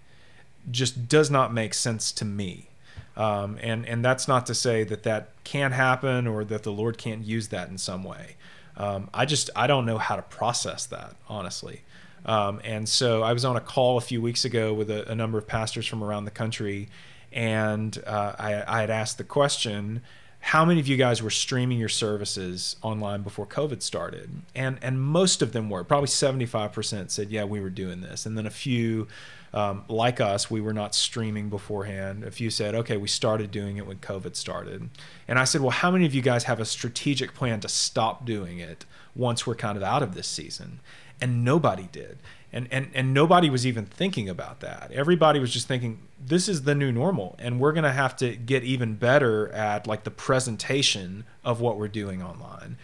just 0.72 1.08
does 1.08 1.30
not 1.30 1.54
make 1.54 1.74
sense 1.74 2.12
to 2.14 2.26
me. 2.26 2.70
Um, 3.16 3.58
and 3.62 3.86
and 3.86 4.04
that's 4.04 4.28
not 4.28 4.46
to 4.48 4.56
say 4.56 4.84
that 4.86 5.04
that 5.04 5.30
can't 5.44 5.74
happen 5.74 6.26
or 6.26 6.44
that 6.46 6.64
the 6.64 6.72
Lord 6.72 6.98
can't 6.98 7.24
use 7.24 7.50
that 7.50 7.70
in 7.70 7.78
some 7.78 8.04
way. 8.04 8.36
Um, 8.76 9.10
I 9.14 9.26
just 9.26 9.50
I 9.56 9.68
don't 9.68 9.86
know 9.86 9.98
how 9.98 10.16
to 10.16 10.24
process 10.24 10.86
that 10.88 11.16
honestly. 11.30 11.82
Um, 12.26 12.62
and 12.64 12.88
so 12.88 13.22
I 13.22 13.34
was 13.34 13.46
on 13.46 13.56
a 13.56 13.62
call 13.62 13.98
a 13.98 14.02
few 14.02 14.22
weeks 14.22 14.46
ago 14.46 14.74
with 14.74 14.90
a, 14.90 15.10
a 15.12 15.16
number 15.16 15.38
of 15.38 15.46
pastors 15.46 15.86
from 15.86 16.04
around 16.04 16.26
the 16.26 16.32
country, 16.32 16.88
and 17.34 18.02
uh, 18.08 18.34
I, 18.40 18.64
I 18.66 18.82
had 18.82 18.90
asked 18.90 19.18
the 19.18 19.26
question, 19.26 20.02
how 20.40 20.66
many 20.66 20.80
of 20.82 20.88
you 20.88 20.98
guys 20.98 21.24
were 21.24 21.30
streaming 21.30 21.80
your 21.80 21.90
services 21.90 22.76
online 22.82 23.22
before 23.22 23.46
COVID 23.46 23.82
started? 23.82 24.30
And 24.54 24.78
and 24.82 25.02
most 25.02 25.42
of 25.42 25.54
them 25.54 25.70
were. 25.70 25.86
Probably 25.86 26.08
75% 26.08 27.12
said, 27.12 27.30
yeah, 27.30 27.46
we 27.46 27.62
were 27.62 27.70
doing 27.70 28.02
this. 28.02 28.26
And 28.26 28.38
then 28.38 28.46
a 28.46 28.52
few, 28.52 29.08
um, 29.54 29.84
like 29.88 30.20
us, 30.20 30.50
we 30.50 30.62
were 30.62 30.74
not 30.74 30.96
streaming 30.96 31.50
beforehand. 31.50 32.24
A 32.24 32.32
few 32.32 32.50
said, 32.50 32.74
okay, 32.76 32.98
we 32.98 33.08
started 33.08 33.52
doing 33.52 33.78
it 33.78 33.86
when 33.86 33.98
COVID 33.98 34.36
started. 34.36 34.90
And 35.28 35.38
I 35.38 35.44
said, 35.44 35.62
well, 35.62 35.70
how 35.72 35.92
many 35.92 36.06
of 36.06 36.14
you 36.16 36.22
guys 36.22 36.46
have 36.46 36.60
a 36.60 36.66
strategic 36.66 37.34
plan 37.34 37.60
to 37.60 37.70
stop 37.70 38.26
doing 38.26 38.60
it 38.60 38.86
once 39.16 39.46
we're 39.46 39.56
kind 39.56 39.78
of 39.78 39.84
out 39.84 40.02
of 40.02 40.16
this 40.16 40.28
season? 40.28 40.80
And 41.22 41.46
nobody 41.46 41.88
did 41.92 42.18
and 42.54 42.68
and 42.72 42.90
and 42.94 43.14
nobody 43.14 43.50
was 43.50 43.66
even 43.66 43.86
thinking 43.86 44.30
about 44.30 44.60
that 44.62 44.92
everybody 44.94 45.40
was 45.40 45.52
just 45.52 45.68
thinking 45.68 46.00
this 46.24 46.48
is 46.48 46.62
the 46.62 46.76
new 46.76 46.92
normal 46.92 47.36
and 47.40 47.60
we're 47.60 47.74
going 47.74 47.84
to 47.84 47.92
have 47.92 48.16
to 48.16 48.36
get 48.36 48.64
even 48.64 48.94
better 48.94 49.52
at 49.52 49.88
like 49.88 50.04
the 50.04 50.12
presentation 50.12 51.26
of 51.44 51.60
what 51.60 51.78
we're 51.78 51.88
doing 51.88 52.22
online 52.22 52.78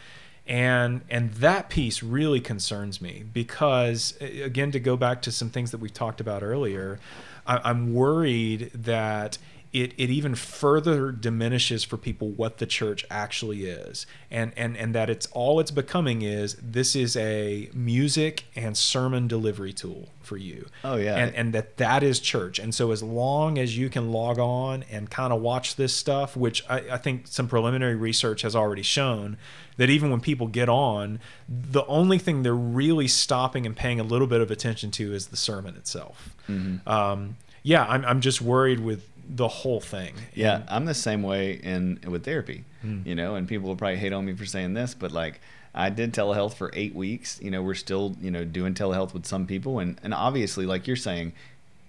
and 0.49 1.01
and 1.09 1.31
that 1.35 1.69
piece 1.69 2.01
really 2.01 2.41
concerns 2.41 2.99
me 2.99 3.23
because 3.31 4.17
again 4.19 4.71
to 4.71 4.79
go 4.79 4.97
back 4.97 5.21
to 5.21 5.31
some 5.31 5.49
things 5.49 5.69
that 5.71 5.77
we 5.77 5.89
talked 5.89 6.19
about 6.19 6.41
earlier 6.41 6.99
I, 7.45 7.61
i'm 7.69 7.93
worried 7.93 8.71
that 8.73 9.37
it, 9.72 9.93
it 9.97 10.09
even 10.09 10.34
further 10.34 11.11
diminishes 11.11 11.84
for 11.84 11.95
people 11.95 12.30
what 12.30 12.57
the 12.57 12.65
church 12.65 13.05
actually 13.11 13.65
is. 13.65 14.07
And, 14.32 14.51
and 14.57 14.76
and 14.76 14.95
that 14.95 15.09
it's 15.09 15.28
all 15.28 15.59
it's 15.59 15.70
becoming 15.70 16.24
is 16.24 16.55
this 16.55 16.95
is 16.95 17.15
a 17.15 17.70
music 17.74 18.45
and 18.55 18.76
sermon 18.76 19.28
delivery 19.28 19.74
tool 19.74 20.09
for 20.22 20.38
you. 20.38 20.67
Oh 20.84 20.95
yeah. 20.95 21.15
And 21.17 21.36
and 21.36 21.53
that 21.53 21.78
that 21.78 22.01
is 22.01 22.20
church. 22.20 22.57
And 22.57 22.74
so 22.74 22.91
as 22.91 23.03
long 23.03 23.59
as 23.59 23.78
you 23.78 23.89
can 23.89 24.11
log 24.11 24.39
on 24.39 24.84
and 24.89 25.09
kind 25.09 25.32
of 25.32 25.41
watch 25.41 25.76
this 25.76 25.93
stuff 25.93 26.36
which 26.36 26.63
I, 26.67 26.78
I 26.91 26.97
think 26.97 27.28
some 27.28 27.47
preliminary 27.47 27.95
research 27.95 28.41
has 28.41 28.55
already 28.55 28.84
shown 28.84 29.38
that 29.78 29.91
even 29.91 30.09
when 30.09 30.20
people 30.20 30.47
get 30.47 30.67
on 30.67 31.20
the 31.47 31.86
only 31.86 32.17
thing 32.17 32.41
they're 32.41 32.53
really 32.55 33.07
stopping 33.07 33.67
and 33.67 33.76
paying 33.76 33.99
a 33.99 34.03
little 34.03 34.28
bit 34.28 34.41
of 34.41 34.49
attention 34.49 34.89
to 34.91 35.13
is 35.13 35.28
the 35.28 35.38
sermon 35.38 35.76
itself. 35.76 36.36
Mm-hmm. 36.47 36.89
um, 36.89 37.38
yeah 37.61 37.86
I'm, 37.88 38.03
I'm 38.05 38.22
just 38.22 38.41
worried 38.41 38.80
with 38.80 39.07
the 39.30 39.47
whole 39.47 39.80
thing. 39.80 40.15
Yeah, 40.34 40.55
and, 40.55 40.65
I'm 40.69 40.86
the 40.86 40.93
same 40.93 41.21
way 41.21 41.53
in 41.53 41.99
with 42.07 42.25
therapy. 42.25 42.65
Hmm. 42.82 43.01
You 43.05 43.15
know, 43.15 43.36
and 43.36 43.47
people 43.47 43.69
will 43.69 43.75
probably 43.75 43.97
hate 43.97 44.13
on 44.13 44.25
me 44.25 44.34
for 44.34 44.45
saying 44.45 44.73
this, 44.73 44.93
but 44.93 45.11
like 45.11 45.39
I 45.73 45.89
did 45.89 46.13
telehealth 46.13 46.55
for 46.55 46.71
eight 46.73 46.95
weeks. 46.95 47.39
You 47.41 47.51
know, 47.51 47.61
we're 47.61 47.75
still 47.75 48.15
you 48.19 48.32
know 48.32 48.43
doing 48.43 48.73
telehealth 48.73 49.13
with 49.13 49.25
some 49.25 49.45
people, 49.45 49.80
and 49.80 49.99
and 50.03 50.13
obviously, 50.13 50.65
like 50.65 50.88
you're 50.88 50.95
saying, 50.95 51.34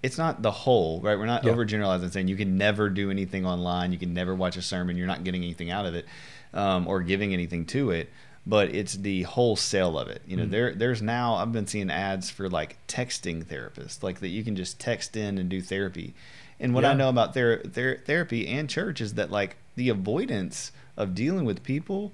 it's 0.03 0.17
not 0.17 0.41
the 0.41 0.51
whole 0.51 1.01
right. 1.01 1.17
We're 1.17 1.25
not 1.25 1.43
yeah. 1.43 1.51
overgeneralizing 1.51 2.11
saying 2.11 2.27
you 2.27 2.37
can 2.37 2.57
never 2.57 2.89
do 2.89 3.09
anything 3.09 3.45
online, 3.45 3.91
you 3.91 3.97
can 3.97 4.13
never 4.13 4.35
watch 4.35 4.57
a 4.57 4.61
sermon, 4.61 4.97
you're 4.97 5.07
not 5.07 5.23
getting 5.23 5.43
anything 5.43 5.71
out 5.71 5.85
of 5.85 5.95
it, 5.95 6.05
um, 6.53 6.87
or 6.87 7.01
giving 7.01 7.33
anything 7.33 7.65
to 7.67 7.91
it. 7.91 8.09
But 8.45 8.73
it's 8.73 8.95
the 8.95 9.21
wholesale 9.23 9.99
of 9.99 10.07
it. 10.07 10.23
You 10.25 10.37
know, 10.37 10.45
mm 10.45 10.51
there 10.51 10.73
there's 10.73 11.01
now 11.01 11.35
I've 11.35 11.51
been 11.51 11.67
seeing 11.67 11.89
ads 11.89 12.29
for 12.29 12.49
like 12.49 12.77
texting 12.87 13.43
therapists, 13.43 14.03
like 14.03 14.19
that 14.19 14.29
you 14.29 14.43
can 14.43 14.55
just 14.55 14.79
text 14.79 15.15
in 15.15 15.37
and 15.37 15.49
do 15.49 15.61
therapy 15.61 16.13
and 16.61 16.73
what 16.73 16.83
yeah. 16.83 16.91
I 16.91 16.93
know 16.93 17.09
about 17.09 17.33
ther- 17.33 17.61
ther- 17.63 17.97
therapy 18.05 18.47
and 18.47 18.69
church 18.69 19.01
is 19.01 19.15
that 19.15 19.31
like 19.31 19.57
the 19.75 19.89
avoidance 19.89 20.71
of 20.95 21.15
dealing 21.15 21.43
with 21.43 21.63
people 21.63 22.13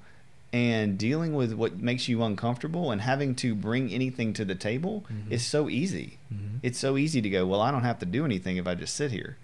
and 0.54 0.98
dealing 0.98 1.36
with 1.36 1.54
what 1.54 1.78
makes 1.78 2.08
you 2.08 2.24
uncomfortable 2.24 2.90
and 2.90 3.02
having 3.02 3.36
to 3.36 3.54
bring 3.54 3.92
anything 3.92 4.34
to 4.34 4.46
the 4.46 4.56
table 4.56 5.06
mm-hmm. 5.12 5.32
is 5.32 5.46
so 5.46 5.70
easy. 5.70 6.18
Mm-hmm. 6.34 6.58
It's 6.64 6.80
so 6.80 6.98
easy 6.98 7.22
to 7.22 7.30
go, 7.30 7.46
well, 7.46 7.62
I 7.62 7.70
don't 7.70 7.84
have 7.84 8.00
to 8.00 8.06
do 8.06 8.24
anything 8.24 8.58
if 8.58 8.66
I 8.66 8.74
just 8.74 8.96
sit 8.96 9.12
here. 9.12 9.38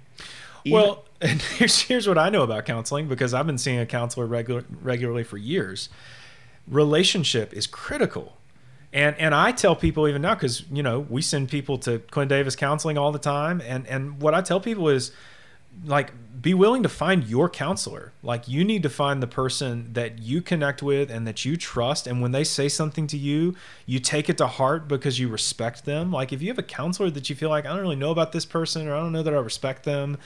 Even- 0.64 0.80
well, 0.80 1.06
and 1.22 1.42
here's 1.42 1.82
here's 1.82 2.08
what 2.08 2.18
I 2.18 2.30
know 2.30 2.44
about 2.44 2.66
counseling 2.66 3.08
because 3.08 3.34
I've 3.34 3.46
been 3.46 3.58
seeing 3.58 3.80
a 3.80 3.86
counselor 3.86 4.26
regular, 4.26 4.64
regularly 4.82 5.24
for 5.24 5.38
years. 5.38 5.90
Relationship 6.66 7.54
is 7.54 7.68
critical 7.68 8.38
and 8.94 9.18
and 9.20 9.34
I 9.34 9.52
tell 9.52 9.76
people 9.76 10.08
even 10.08 10.22
now 10.22 10.36
because 10.36 10.64
you 10.72 10.84
know 10.84 11.00
we 11.02 11.22
send 11.22 11.50
people 11.50 11.78
to 11.80 12.00
Clint 12.00 12.30
Davis 12.30 12.56
counseling 12.56 12.98
all 12.98 13.12
the 13.12 13.20
time, 13.20 13.62
and 13.66 13.88
and 13.88 14.22
what 14.22 14.34
I 14.34 14.42
tell 14.42 14.60
people 14.60 14.88
is 14.90 15.12
like 15.86 16.12
be 16.40 16.54
willing 16.54 16.84
to 16.84 16.90
find 16.90 17.24
your 17.24 17.50
counselor. 17.50 18.14
Like 18.22 18.48
you 18.48 18.64
need 18.64 18.84
to 18.84 18.90
find 18.90 19.24
the 19.24 19.28
person 19.28 19.92
that 19.94 20.20
you 20.20 20.42
connect 20.42 20.84
with 20.84 21.10
and 21.10 21.26
that 21.28 21.44
you 21.44 21.58
trust, 21.58 22.06
and 22.06 22.22
when 22.22 22.32
they 22.32 22.44
say 22.44 22.70
something 22.70 23.08
to 23.08 23.18
you, 23.18 23.56
you 23.88 24.00
take 24.00 24.30
it 24.30 24.38
to 24.38 24.46
heart 24.48 24.88
because 24.88 25.20
you 25.20 25.28
respect 25.28 25.86
them. 25.86 26.12
Like 26.12 26.32
if 26.32 26.42
you 26.42 26.50
have 26.50 26.60
a 26.60 26.64
counselor 26.64 27.10
that 27.10 27.30
you 27.30 27.36
feel 27.36 27.50
like 27.50 27.66
I 27.66 27.70
don't 27.70 27.82
really 27.82 27.96
know 27.96 28.12
about 28.12 28.32
this 28.32 28.46
person 28.46 28.88
or 28.88 28.96
I 28.96 29.00
don't 29.00 29.12
know 29.12 29.24
that 29.24 29.34
I 29.34 29.38
respect 29.38 29.86
them, 29.86 30.20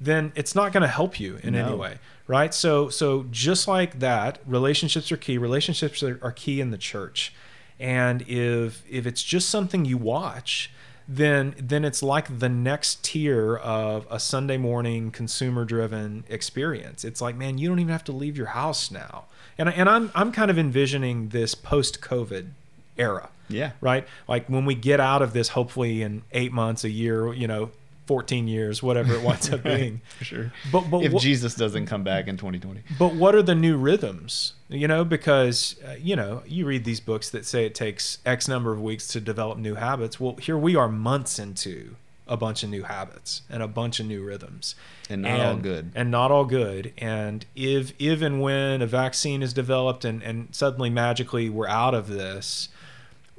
then 0.00 0.32
it's 0.34 0.56
not 0.56 0.72
going 0.72 0.82
to 0.82 0.88
help 0.88 1.20
you 1.20 1.38
in 1.42 1.52
no. 1.54 1.66
any 1.66 1.76
way 1.76 1.98
right 2.26 2.54
so 2.54 2.88
so 2.88 3.26
just 3.30 3.66
like 3.66 3.98
that 3.98 4.38
relationships 4.46 5.10
are 5.10 5.16
key 5.16 5.38
relationships 5.38 6.02
are, 6.02 6.20
are 6.22 6.30
key 6.30 6.60
in 6.60 6.70
the 6.70 6.78
church 6.78 7.32
and 7.80 8.22
if 8.22 8.82
if 8.88 9.06
it's 9.06 9.22
just 9.22 9.48
something 9.48 9.84
you 9.84 9.96
watch, 9.96 10.70
then 11.06 11.54
then 11.58 11.84
it's 11.84 12.02
like 12.02 12.38
the 12.38 12.48
next 12.48 13.02
tier 13.02 13.56
of 13.56 14.06
a 14.10 14.20
Sunday 14.20 14.56
morning 14.56 15.10
consumer 15.10 15.64
driven 15.64 16.24
experience. 16.28 17.04
It's 17.04 17.20
like, 17.20 17.36
man, 17.36 17.58
you 17.58 17.68
don't 17.68 17.78
even 17.78 17.92
have 17.92 18.04
to 18.04 18.12
leave 18.12 18.36
your 18.36 18.48
house 18.48 18.90
now. 18.90 19.24
And 19.56 19.68
and 19.68 19.88
I'm 19.88 20.10
I'm 20.14 20.32
kind 20.32 20.50
of 20.50 20.58
envisioning 20.58 21.28
this 21.30 21.54
post 21.54 22.00
COVID 22.00 22.48
era. 22.96 23.30
Yeah. 23.48 23.72
Right? 23.80 24.06
Like 24.28 24.48
when 24.48 24.66
we 24.66 24.74
get 24.74 25.00
out 25.00 25.22
of 25.22 25.32
this 25.32 25.48
hopefully 25.48 26.02
in 26.02 26.22
8 26.32 26.52
months, 26.52 26.84
a 26.84 26.90
year, 26.90 27.32
you 27.32 27.48
know, 27.48 27.70
14 28.08 28.48
years, 28.48 28.82
whatever 28.82 29.14
it 29.14 29.22
winds 29.22 29.52
up 29.52 29.62
being. 29.74 30.00
For 30.16 30.24
sure. 30.24 30.52
But, 30.72 30.90
but 30.90 31.04
if 31.04 31.12
wh- 31.12 31.20
Jesus 31.20 31.54
doesn't 31.54 31.86
come 31.86 32.02
back 32.02 32.26
in 32.26 32.38
2020. 32.38 32.80
But 32.98 33.14
what 33.14 33.34
are 33.34 33.42
the 33.42 33.54
new 33.54 33.76
rhythms? 33.76 34.54
You 34.70 34.88
know, 34.88 35.04
because, 35.04 35.76
uh, 35.86 35.96
you 36.00 36.16
know, 36.16 36.42
you 36.46 36.64
read 36.64 36.84
these 36.84 37.00
books 37.00 37.28
that 37.30 37.44
say 37.44 37.66
it 37.66 37.74
takes 37.74 38.18
X 38.24 38.48
number 38.48 38.72
of 38.72 38.80
weeks 38.80 39.06
to 39.08 39.20
develop 39.20 39.58
new 39.58 39.74
habits. 39.74 40.18
Well, 40.18 40.36
here 40.36 40.56
we 40.56 40.74
are 40.74 40.88
months 40.88 41.38
into 41.38 41.96
a 42.26 42.36
bunch 42.36 42.62
of 42.62 42.70
new 42.70 42.82
habits 42.82 43.42
and 43.50 43.62
a 43.62 43.68
bunch 43.68 44.00
of 44.00 44.06
new 44.06 44.22
rhythms. 44.22 44.74
And 45.10 45.22
not 45.22 45.30
and, 45.30 45.42
all 45.42 45.56
good. 45.56 45.92
And 45.94 46.10
not 46.10 46.30
all 46.30 46.44
good. 46.46 46.92
And 46.96 47.44
if, 47.54 47.92
if 47.98 48.22
and 48.22 48.40
when 48.40 48.80
a 48.80 48.86
vaccine 48.86 49.42
is 49.42 49.52
developed 49.52 50.06
and, 50.06 50.22
and 50.22 50.48
suddenly 50.52 50.88
magically 50.88 51.50
we're 51.50 51.68
out 51.68 51.94
of 51.94 52.08
this, 52.08 52.70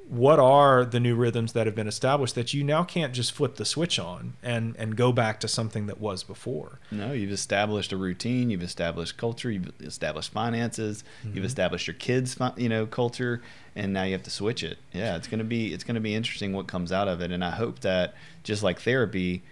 what 0.10 0.40
are 0.40 0.86
the 0.86 1.00
new 1.00 1.16
rhythms 1.16 1.54
that 1.54 1.68
have 1.68 1.76
been 1.76 1.88
established 1.88 2.34
that 2.34 2.52
you 2.52 2.64
now 2.64 2.84
can't 2.84 3.14
just 3.14 3.32
flip 3.32 3.56
the 3.56 3.66
switch 3.66 4.00
on 4.00 4.34
and 4.42 4.76
and 4.78 4.96
go 4.96 5.12
back 5.12 5.40
to 5.40 5.48
something 5.48 5.86
that 5.86 6.02
was 6.02 6.24
before 6.24 6.80
no 6.90 7.12
you've 7.12 7.32
established 7.32 7.94
a 7.94 7.98
routine 7.98 8.50
you've 8.50 8.64
established 8.64 9.18
culture 9.18 9.52
you've 9.52 9.72
established 9.82 10.32
finances 10.32 11.04
mm-hmm. 11.24 11.36
you've 11.36 11.46
established 11.46 11.86
your 11.86 11.94
kids 11.94 12.38
you 12.58 12.68
know 12.68 12.88
culture 12.88 13.40
and 13.76 13.94
now 13.94 14.02
you 14.02 14.12
have 14.14 14.24
to 14.24 14.32
switch 14.32 14.64
it 14.64 14.80
yeah 14.94 15.16
it's 15.16 15.28
going 15.28 15.38
to 15.38 15.46
be 15.46 15.74
it's 15.74 15.84
going 15.84 15.96
to 15.96 16.02
be 16.02 16.16
interesting 16.16 16.54
what 16.54 16.66
comes 16.66 16.92
out 16.92 17.08
of 17.08 17.22
it 17.22 17.32
and 17.32 17.46
i 17.46 17.52
hope 17.52 17.80
that 17.82 18.16
just 18.44 18.64
like 18.64 18.82
therapy 18.82 19.44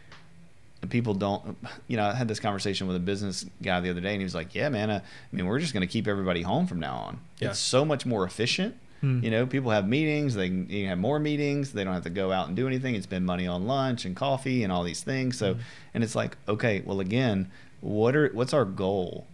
people 0.89 1.14
don't 1.14 1.55
you 1.88 1.97
know 1.97 2.05
i 2.05 2.16
had 2.16 2.28
this 2.28 2.39
conversation 2.39 2.88
with 2.88 2.95
a 2.95 2.99
business 2.99 3.45
guy 3.62 3.80
the 3.80 3.91
other 3.91 4.01
day 4.01 4.14
and 4.14 4.22
he 4.22 4.24
was 4.24 4.36
like 4.36 4.55
yeah 4.55 4.70
man 4.70 4.89
i, 4.89 4.95
I 4.95 5.01
mean 5.32 5.45
we're 5.45 5.60
just 5.60 5.74
going 5.74 5.82
to 5.82 5.91
keep 5.91 6.08
everybody 6.08 6.41
home 6.41 6.66
from 6.66 6.80
now 6.80 6.95
on 6.95 7.20
yeah. 7.39 7.49
it's 7.49 7.60
so 7.60 7.86
much 7.86 8.05
more 8.08 8.24
efficient 8.24 8.76
Hmm. 9.02 9.24
You 9.24 9.32
know, 9.32 9.45
people 9.45 9.72
have 9.72 9.88
meetings. 9.88 10.36
They 10.36 10.50
can, 10.50 10.70
you 10.70 10.84
can 10.84 10.89
have 10.89 10.98
more 10.98 11.20
meetings. 11.20 11.74
They 11.74 11.84
don't 11.84 11.93
have 11.93 12.04
to 12.04 12.10
go 12.10 12.32
out 12.32 12.48
and 12.48 12.56
do 12.56 12.68
anything 12.68 12.95
and 12.95 13.04
spend 13.04 13.26
money 13.26 13.48
on 13.48 13.68
lunch 13.68 14.06
and 14.06 14.16
coffee 14.16 14.64
and 14.64 14.72
all 14.72 14.84
these 14.84 15.04
things. 15.04 15.38
So, 15.38 15.56
hmm. 15.56 15.60
and 15.93 16.04
it's 16.04 16.16
like, 16.16 16.38
okay, 16.48 16.82
well, 16.86 17.00
again, 17.00 17.52
what 17.82 18.16
are 18.16 18.30
what's 18.30 18.54
our 18.54 18.66
goal? 18.66 19.28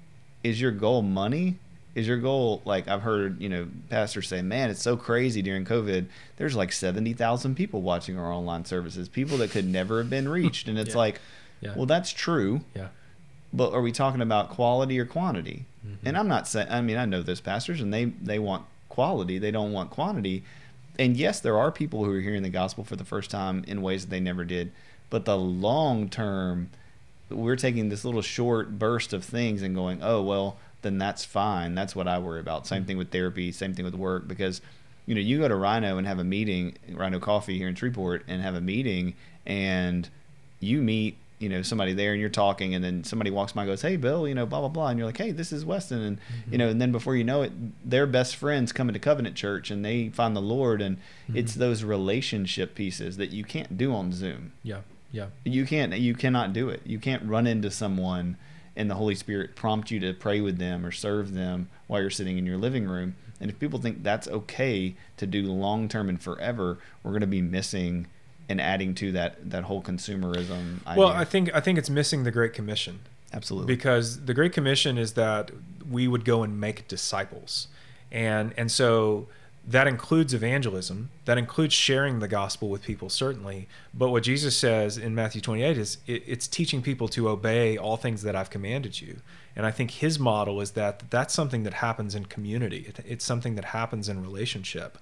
Is 0.44 0.60
your 0.60 0.72
goal 0.72 1.02
money? 1.02 1.58
Is 1.96 2.08
your 2.08 2.18
goal 2.18 2.62
like 2.66 2.88
I've 2.88 3.04
heard 3.04 3.40
you 3.40 3.50
know 3.50 3.68
pastors 3.90 4.28
say, 4.28 4.42
man, 4.42 4.70
it's 4.70 4.82
so 4.82 4.98
crazy 4.98 5.42
during 5.42 5.64
COVID. 5.64 6.08
There's 6.38 6.56
like 6.56 6.72
seventy 6.72 7.14
thousand 7.14 7.56
people 7.56 7.82
watching 7.82 8.18
our 8.18 8.32
online 8.32 8.66
services, 8.66 9.08
people 9.08 9.38
that 9.38 9.52
could 9.52 9.68
never 9.68 10.00
have 10.00 10.10
been 10.10 10.28
reached, 10.28 10.68
and 10.68 10.78
it's 10.80 10.92
yeah. 10.92 10.98
like, 10.98 11.22
yeah. 11.62 11.74
well, 11.76 11.86
that's 11.86 12.12
true. 12.12 12.62
Yeah. 12.76 12.88
But 13.54 13.74
are 13.74 13.82
we 13.82 13.92
talking 13.92 14.22
about 14.22 14.50
quality 14.50 15.00
or 15.00 15.06
quantity? 15.06 15.66
Mm-hmm. 15.86 16.08
And 16.08 16.18
I'm 16.18 16.28
not 16.28 16.48
saying. 16.48 16.68
I 16.70 16.82
mean, 16.82 16.98
I 16.98 17.06
know 17.06 17.22
those 17.22 17.42
pastors, 17.42 17.80
and 17.80 17.94
they 17.94 18.06
they 18.06 18.40
want 18.40 18.66
quality, 18.94 19.40
they 19.40 19.52
don't 19.52 19.74
want 19.74 19.90
quantity. 19.90 20.44
And 21.00 21.18
yes, 21.18 21.40
there 21.40 21.58
are 21.58 21.72
people 21.72 22.06
who 22.06 22.12
are 22.14 22.20
hearing 22.20 22.44
the 22.44 22.50
gospel 22.50 22.84
for 22.84 22.96
the 22.96 23.04
first 23.04 23.32
time 23.32 23.64
in 23.68 23.82
ways 23.82 24.04
that 24.04 24.12
they 24.12 24.20
never 24.20 24.46
did. 24.46 24.72
But 25.10 25.26
the 25.26 25.38
long 25.38 26.10
term, 26.10 26.70
we're 27.30 27.56
taking 27.56 27.90
this 27.90 28.06
little 28.06 28.22
short 28.22 28.78
burst 28.78 29.12
of 29.12 29.26
things 29.26 29.64
and 29.64 29.74
going, 29.74 30.04
oh, 30.04 30.22
well, 30.22 30.58
then 30.84 31.00
that's 31.00 31.26
fine. 31.26 31.74
That's 31.74 31.96
what 31.96 32.08
I 32.08 32.20
worry 32.20 32.40
about. 32.40 32.68
Same 32.68 32.80
mm-hmm. 32.80 32.88
thing 32.88 32.98
with 33.00 33.12
therapy, 33.12 33.52
same 33.52 33.74
thing 33.74 33.86
with 33.86 33.96
work. 33.96 34.28
Because, 34.28 34.62
you 35.08 35.16
know, 35.16 35.22
you 35.22 35.40
go 35.40 35.48
to 35.48 35.56
Rhino 35.56 35.98
and 35.98 36.06
have 36.06 36.20
a 36.20 36.24
meeting, 36.24 36.78
Rhino 36.92 37.20
Coffee 37.20 37.58
here 37.58 37.68
in 37.68 37.74
Shreveport, 37.74 38.24
and 38.28 38.44
have 38.44 38.54
a 38.54 38.62
meeting, 38.62 39.16
and 39.46 40.08
you 40.60 40.82
meet 40.82 41.18
you 41.44 41.50
know 41.50 41.62
somebody 41.62 41.94
there 41.94 42.14
and 42.14 42.22
you're 42.22 42.30
talking 42.30 42.74
and 42.74 42.84
then 42.84 43.04
somebody 43.04 43.30
walks 43.30 43.52
by 43.52 43.62
and 43.62 43.70
goes 43.70 43.82
hey 43.82 43.98
bill 43.98 44.28
you 44.28 44.34
know 44.34 44.46
blah 44.46 44.60
blah 44.60 44.70
blah 44.70 44.88
and 44.88 44.98
you're 44.98 45.06
like 45.06 45.18
hey 45.18 45.32
this 45.32 45.52
is 45.52 45.66
weston 45.66 46.02
and 46.02 46.18
mm-hmm. 46.18 46.52
you 46.54 46.58
know 46.58 46.70
and 46.70 46.82
then 46.82 46.92
before 46.92 47.16
you 47.16 47.24
know 47.24 47.42
it 47.42 47.52
their 47.88 48.08
best 48.08 48.36
friends 48.36 48.72
come 48.72 48.88
into 48.88 49.00
covenant 49.00 49.36
church 49.36 49.70
and 49.70 49.84
they 49.84 50.10
find 50.10 50.36
the 50.36 50.42
lord 50.42 50.82
and 50.82 50.98
mm-hmm. 50.98 51.38
it's 51.38 51.56
those 51.56 51.84
relationship 51.84 52.74
pieces 52.74 53.18
that 53.18 53.32
you 53.32 53.44
can't 53.44 53.78
do 53.78 53.94
on 53.94 54.12
zoom 54.12 54.54
yeah 54.64 54.80
yeah 55.12 55.28
you 55.44 55.66
can't 55.66 55.94
you 55.94 56.14
cannot 56.16 56.54
do 56.54 56.70
it 56.70 56.82
you 56.86 56.98
can't 56.98 57.24
run 57.26 57.46
into 57.46 57.70
someone 57.70 58.38
and 58.76 58.90
the 58.90 58.96
Holy 58.96 59.16
Spirit 59.16 59.56
prompt 59.56 59.92
you 59.92 60.00
to 60.00 60.14
pray 60.14 60.42
with 60.42 60.58
them 60.58 60.86
or 60.86 60.92
serve 60.92 61.34
them 61.34 61.70
while 61.88 62.02
you're 62.02 62.10
sitting 62.10 62.38
in 62.38 62.46
your 62.46 62.58
living 62.58 62.88
room. 62.88 63.16
And 63.40 63.50
if 63.50 63.60
people 63.60 63.80
think 63.80 64.04
that's 64.04 64.28
okay 64.28 64.96
to 65.18 65.28
do 65.28 65.44
long 65.44 65.88
term 65.88 66.10
and 66.10 66.22
forever, 66.22 66.80
we're 67.04 67.12
going 67.12 67.22
to 67.22 67.28
be 67.28 67.42
missing 67.42 68.08
and 68.50 68.60
adding 68.60 68.94
to 68.96 69.12
that 69.14 69.50
that 69.50 69.64
whole 69.64 69.82
consumerism. 69.82 70.86
Idea. 70.86 71.00
Well, 71.00 71.10
I 71.10 71.26
think 71.26 71.54
I 71.54 71.60
think 71.60 71.78
it's 71.78 71.90
missing 71.90 72.24
the 72.24 72.32
Great 72.32 72.54
Commission. 72.54 73.00
Absolutely. 73.32 73.74
Because 73.74 74.26
the 74.26 74.34
Great 74.34 74.54
Commission 74.54 74.98
is 74.98 75.14
that 75.14 75.52
we 75.90 76.08
would 76.08 76.24
go 76.24 76.44
and 76.44 76.60
make 76.60 76.88
disciples. 76.88 77.68
And 78.12 78.54
and 78.58 78.72
so 78.72 79.28
that 79.66 79.88
includes 79.88 80.34
evangelism. 80.34 81.10
That 81.26 81.38
includes 81.38 81.74
sharing 81.74 82.20
the 82.20 82.28
gospel 82.28 82.70
with 82.70 82.84
people, 82.84 83.10
certainly. 83.10 83.68
But 83.94 84.10
what 84.10 84.24
Jesus 84.24 84.58
says 84.58 84.98
in 84.98 85.16
Matthew 85.16 85.42
28 85.42 85.78
is 85.78 85.98
it, 86.06 86.24
it's 86.28 86.48
teaching 86.48 86.82
people 86.82 87.08
to 87.10 87.30
obey 87.30 87.78
all 87.78 87.96
things 87.96 88.24
that 88.24 88.36
I've 88.36 88.50
commanded 88.50 89.00
you. 89.00 89.18
And 89.56 89.66
I 89.66 89.72
think 89.72 89.92
his 89.92 90.20
model 90.20 90.60
is 90.60 90.72
that 90.72 91.10
that's 91.10 91.34
something 91.34 91.64
that 91.64 91.76
happens 91.76 92.14
in 92.14 92.26
community. 92.26 92.86
It, 92.90 93.00
it's 93.08 93.24
something 93.24 93.56
that 93.56 93.66
happens 93.66 94.10
in 94.10 94.22
relationship. 94.22 94.98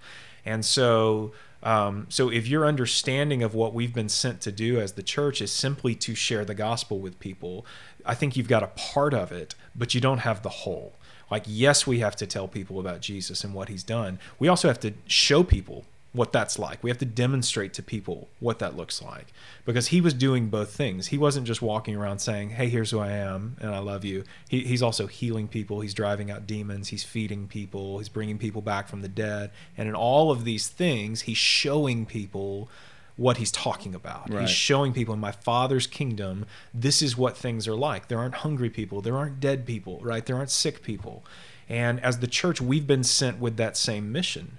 And 0.45 0.63
so, 0.63 1.33
um, 1.63 2.07
so 2.09 2.29
if 2.29 2.47
your 2.47 2.65
understanding 2.65 3.43
of 3.43 3.53
what 3.53 3.73
we've 3.73 3.93
been 3.93 4.09
sent 4.09 4.41
to 4.41 4.51
do 4.51 4.79
as 4.79 4.93
the 4.93 5.03
church 5.03 5.41
is 5.41 5.51
simply 5.51 5.93
to 5.95 6.15
share 6.15 6.43
the 6.43 6.55
gospel 6.55 6.99
with 6.99 7.19
people, 7.19 7.65
I 8.05 8.15
think 8.15 8.35
you've 8.35 8.47
got 8.47 8.63
a 8.63 8.67
part 8.67 9.13
of 9.13 9.31
it, 9.31 9.55
but 9.75 9.93
you 9.93 10.01
don't 10.01 10.19
have 10.19 10.41
the 10.41 10.49
whole. 10.49 10.93
Like, 11.29 11.43
yes, 11.47 11.87
we 11.87 11.99
have 11.99 12.15
to 12.17 12.27
tell 12.27 12.47
people 12.47 12.79
about 12.79 12.99
Jesus 12.99 13.43
and 13.43 13.53
what 13.53 13.69
he's 13.69 13.83
done. 13.83 14.19
We 14.37 14.47
also 14.47 14.67
have 14.67 14.79
to 14.81 14.93
show 15.07 15.43
people 15.43 15.85
what 16.13 16.33
that's 16.33 16.59
like. 16.59 16.83
We 16.83 16.89
have 16.89 16.97
to 16.99 17.05
demonstrate 17.05 17.73
to 17.75 17.83
people 17.83 18.29
what 18.39 18.59
that 18.59 18.75
looks 18.75 19.01
like 19.01 19.27
because 19.65 19.87
he 19.87 20.01
was 20.01 20.13
doing 20.13 20.49
both 20.49 20.71
things. 20.71 21.07
He 21.07 21.17
wasn't 21.17 21.47
just 21.47 21.61
walking 21.61 21.95
around 21.95 22.19
saying, 22.19 22.51
Hey, 22.51 22.67
here's 22.67 22.91
who 22.91 22.99
I 22.99 23.11
am 23.11 23.55
and 23.61 23.73
I 23.73 23.79
love 23.79 24.03
you. 24.03 24.23
He, 24.49 24.61
he's 24.61 24.81
also 24.81 25.07
healing 25.07 25.47
people. 25.47 25.79
He's 25.79 25.93
driving 25.93 26.29
out 26.29 26.45
demons. 26.45 26.89
He's 26.89 27.03
feeding 27.03 27.47
people. 27.47 27.99
He's 27.99 28.09
bringing 28.09 28.37
people 28.37 28.61
back 28.61 28.89
from 28.89 29.01
the 29.01 29.07
dead. 29.07 29.51
And 29.77 29.87
in 29.87 29.95
all 29.95 30.31
of 30.31 30.43
these 30.43 30.67
things, 30.67 31.21
he's 31.21 31.37
showing 31.37 32.05
people 32.05 32.69
what 33.15 33.37
he's 33.37 33.51
talking 33.51 33.93
about. 33.95 34.29
Right. 34.29 34.41
He's 34.41 34.49
showing 34.49 34.93
people 34.93 35.13
in 35.13 35.19
my 35.19 35.31
father's 35.31 35.87
kingdom, 35.87 36.45
this 36.73 37.01
is 37.01 37.15
what 37.15 37.37
things 37.37 37.67
are 37.67 37.75
like. 37.75 38.07
There 38.07 38.19
aren't 38.19 38.35
hungry 38.35 38.69
people, 38.69 39.01
there 39.01 39.15
aren't 39.15 39.39
dead 39.39 39.65
people, 39.65 39.99
right? 40.01 40.25
There 40.25 40.35
aren't 40.35 40.49
sick 40.49 40.81
people. 40.81 41.23
And 41.69 42.01
as 42.01 42.19
the 42.19 42.27
church, 42.27 42.59
we've 42.59 42.87
been 42.87 43.03
sent 43.03 43.39
with 43.39 43.57
that 43.57 43.77
same 43.77 44.11
mission. 44.11 44.57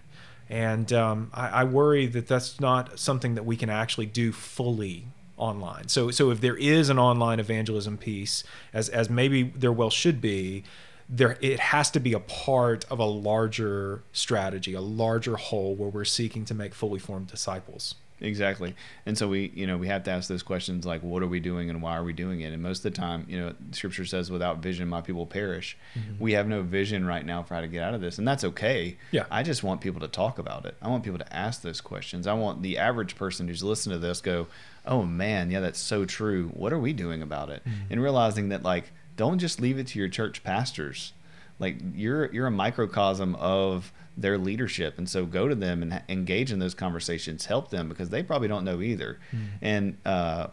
And 0.53 0.93
um, 0.93 1.31
I, 1.33 1.49
I 1.49 1.65
worry 1.65 2.05
that 2.09 2.27
that's 2.27 2.61
not 2.61 2.99
something 2.99 3.37
that 3.37 3.47
we 3.47 3.57
can 3.57 3.71
actually 3.71 4.05
do 4.05 4.33
fully 4.33 5.07
online. 5.39 5.89
So, 5.89 6.11
so 6.11 6.31
if 6.31 6.43
there 6.43 6.59
is 6.59 6.91
an 6.91 6.99
online 6.99 7.41
evangelism 7.41 7.97
piece, 7.97 8.45
as 8.75 8.91
as 8.91 9.09
maybe 9.09 9.45
there 9.45 9.73
well 9.73 9.89
should 9.89 10.21
be, 10.21 10.65
there 11.09 11.39
it 11.41 11.59
has 11.59 11.91
to 11.93 12.01
be 12.01 12.13
a 12.13 12.21
part 12.21 12.85
of 12.91 12.99
a 12.99 13.07
larger 13.07 14.03
strategy, 14.13 14.75
a 14.75 14.83
larger 14.83 15.37
whole 15.37 15.75
where 15.75 15.89
we're 15.89 16.05
seeking 16.05 16.45
to 16.45 16.53
make 16.53 16.75
fully 16.75 16.99
formed 16.99 17.29
disciples 17.29 17.95
exactly. 18.23 18.75
And 19.05 19.19
so 19.19 19.29
we, 19.29 19.53
you 19.55 19.67
know, 19.67 19.77
we 19.77 19.89
have 19.89 20.05
to 20.05 20.11
ask 20.11 20.29
those 20.29 20.43
questions 20.43 20.87
like, 20.87 21.03
what 21.03 21.23
are 21.23 21.27
we 21.27 21.41
doing 21.41 21.69
and 21.69 21.83
why 21.83 21.97
are 21.97 22.05
we 22.05 22.13
doing 22.13 22.41
it? 22.41 22.53
And 22.53 22.63
most 22.63 22.85
of 22.85 22.93
the 22.93 22.99
time, 22.99 23.27
you 23.29 23.39
know, 23.39 23.53
Scripture 23.73 24.05
says, 24.05 24.31
"Without 24.31 24.59
vision, 24.59 24.89
my 24.89 25.01
people 25.01 25.27
perish." 25.27 25.77
Mm-hmm. 25.95 26.23
We 26.23 26.33
have 26.33 26.47
no 26.47 26.63
vision 26.63 27.05
right 27.05 27.27
now 27.27 27.43
for 27.43 27.55
how 27.55 27.61
to 27.61 27.69
get 27.69 27.83
out 27.83 27.95
of 27.95 28.01
this, 28.01 28.19
and 28.19 28.27
that's 28.27 28.45
okay. 28.45 28.97
Yeah. 29.11 29.25
I 29.31 29.43
just 29.43 29.63
want 29.63 29.81
people 29.81 30.01
to 30.01 30.09
talk 30.09 30.39
about 30.39 30.65
it. 30.65 30.77
I 30.81 30.89
want 30.89 31.05
people 31.05 31.19
to 31.19 31.33
ask 31.37 31.63
those 31.63 31.81
questions. 31.81 32.27
I 32.27 32.33
want 32.33 32.63
the 32.63 32.79
average 32.79 33.17
person 33.17 33.49
who's 33.49 33.63
listening 33.63 34.01
to 34.01 34.07
this 34.07 34.21
go, 34.21 34.47
"Oh 34.87 35.03
man, 35.03 35.51
yeah, 35.51 35.61
that's 35.61 35.81
so 35.81 36.05
true. 36.05 36.49
What 36.55 36.73
are 36.73 36.79
we 36.79 36.93
doing 36.93 37.23
about 37.23 37.51
it?" 37.51 37.63
Mm-hmm. 37.65 37.93
And 37.93 38.03
realizing 38.03 38.49
that, 38.51 38.63
like, 38.63 38.93
don't 39.17 39.39
just 39.39 39.61
leave 39.61 39.79
it 39.79 39.89
to 39.89 39.99
your 39.99 40.09
church 40.09 40.43
pastors. 40.45 41.13
Like, 41.59 41.77
you're 41.95 42.33
you're 42.33 42.47
a 42.47 42.53
microcosm 42.53 43.35
of 43.37 43.93
their 44.17 44.39
leadership. 44.39 44.99
And 44.99 45.09
so 45.09 45.25
go 45.25 45.49
to 45.49 45.55
them 45.55 45.83
and 45.83 46.03
engage 46.09 46.53
in 46.53 46.59
those 46.59 46.75
conversations 46.75 47.47
help 47.47 47.71
them 47.71 47.89
because 47.89 48.11
they 48.11 48.23
probably 48.23 48.49
don't 48.49 48.65
know 48.65 48.83
either. 48.83 49.19
Mm. 49.33 49.47
and 49.63 49.97
uh, 50.05 50.47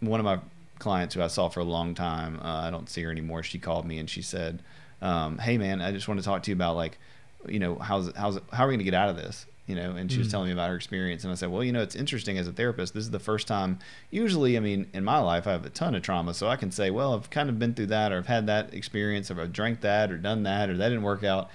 one 0.00 0.18
of 0.18 0.24
my 0.24 0.40
clients 0.78 1.14
who 1.14 1.22
i 1.22 1.26
saw 1.26 1.48
for 1.48 1.60
a 1.60 1.64
long 1.64 1.94
time 1.94 2.40
uh, 2.42 2.62
i 2.62 2.70
don't 2.70 2.88
see 2.88 3.02
her 3.02 3.10
anymore. 3.10 3.42
She 3.42 3.58
called 3.58 3.86
me 3.86 3.98
and 3.98 4.08
she 4.08 4.22
said 4.22 4.62
um, 5.02 5.38
hey 5.38 5.58
man 5.58 5.80
i 5.80 5.92
just 5.92 6.08
want 6.08 6.18
to 6.18 6.24
talk 6.24 6.42
to 6.44 6.50
you 6.50 6.54
about 6.54 6.74
like 6.74 6.98
you 7.46 7.58
know 7.58 7.76
how's 7.76 8.12
how's 8.16 8.38
how 8.52 8.64
are 8.64 8.68
we 8.68 8.72
going 8.72 8.78
to 8.78 8.84
get 8.84 8.94
out 8.94 9.08
of 9.08 9.16
this? 9.16 9.46
You 9.66 9.76
know 9.76 9.92
and 9.92 10.10
she 10.10 10.18
was 10.18 10.26
mm. 10.26 10.32
telling 10.32 10.46
me 10.48 10.52
about 10.52 10.68
her 10.68 10.74
experience. 10.74 11.22
And 11.22 11.30
i 11.30 11.36
said 11.36 11.50
well 11.50 11.62
you 11.62 11.70
know 11.70 11.82
it's 11.82 11.94
interesting 11.94 12.38
as 12.38 12.48
a 12.48 12.52
therapist. 12.52 12.94
This 12.94 13.04
is 13.04 13.10
the 13.10 13.20
first 13.20 13.46
time 13.46 13.78
usually 14.10 14.56
i 14.56 14.60
mean 14.60 14.88
in 14.92 15.04
my 15.04 15.18
life 15.18 15.46
i 15.46 15.52
have 15.52 15.64
a 15.64 15.70
ton 15.70 15.94
of 15.94 16.02
trauma. 16.02 16.34
So 16.34 16.48
i 16.48 16.56
can 16.56 16.70
say 16.72 16.90
well 16.90 17.14
i've 17.14 17.30
kind 17.30 17.48
of 17.48 17.58
been 17.58 17.74
through 17.74 17.86
that 17.86 18.10
or 18.10 18.16
i've 18.18 18.26
had 18.26 18.46
that 18.46 18.74
experience 18.74 19.30
or 19.30 19.40
i've 19.40 19.52
drank 19.52 19.82
that 19.82 20.10
or 20.10 20.16
done 20.16 20.42
that 20.44 20.70
or 20.70 20.76
that 20.76 20.88
didn't 20.88 21.04
work 21.04 21.22
out 21.24 21.50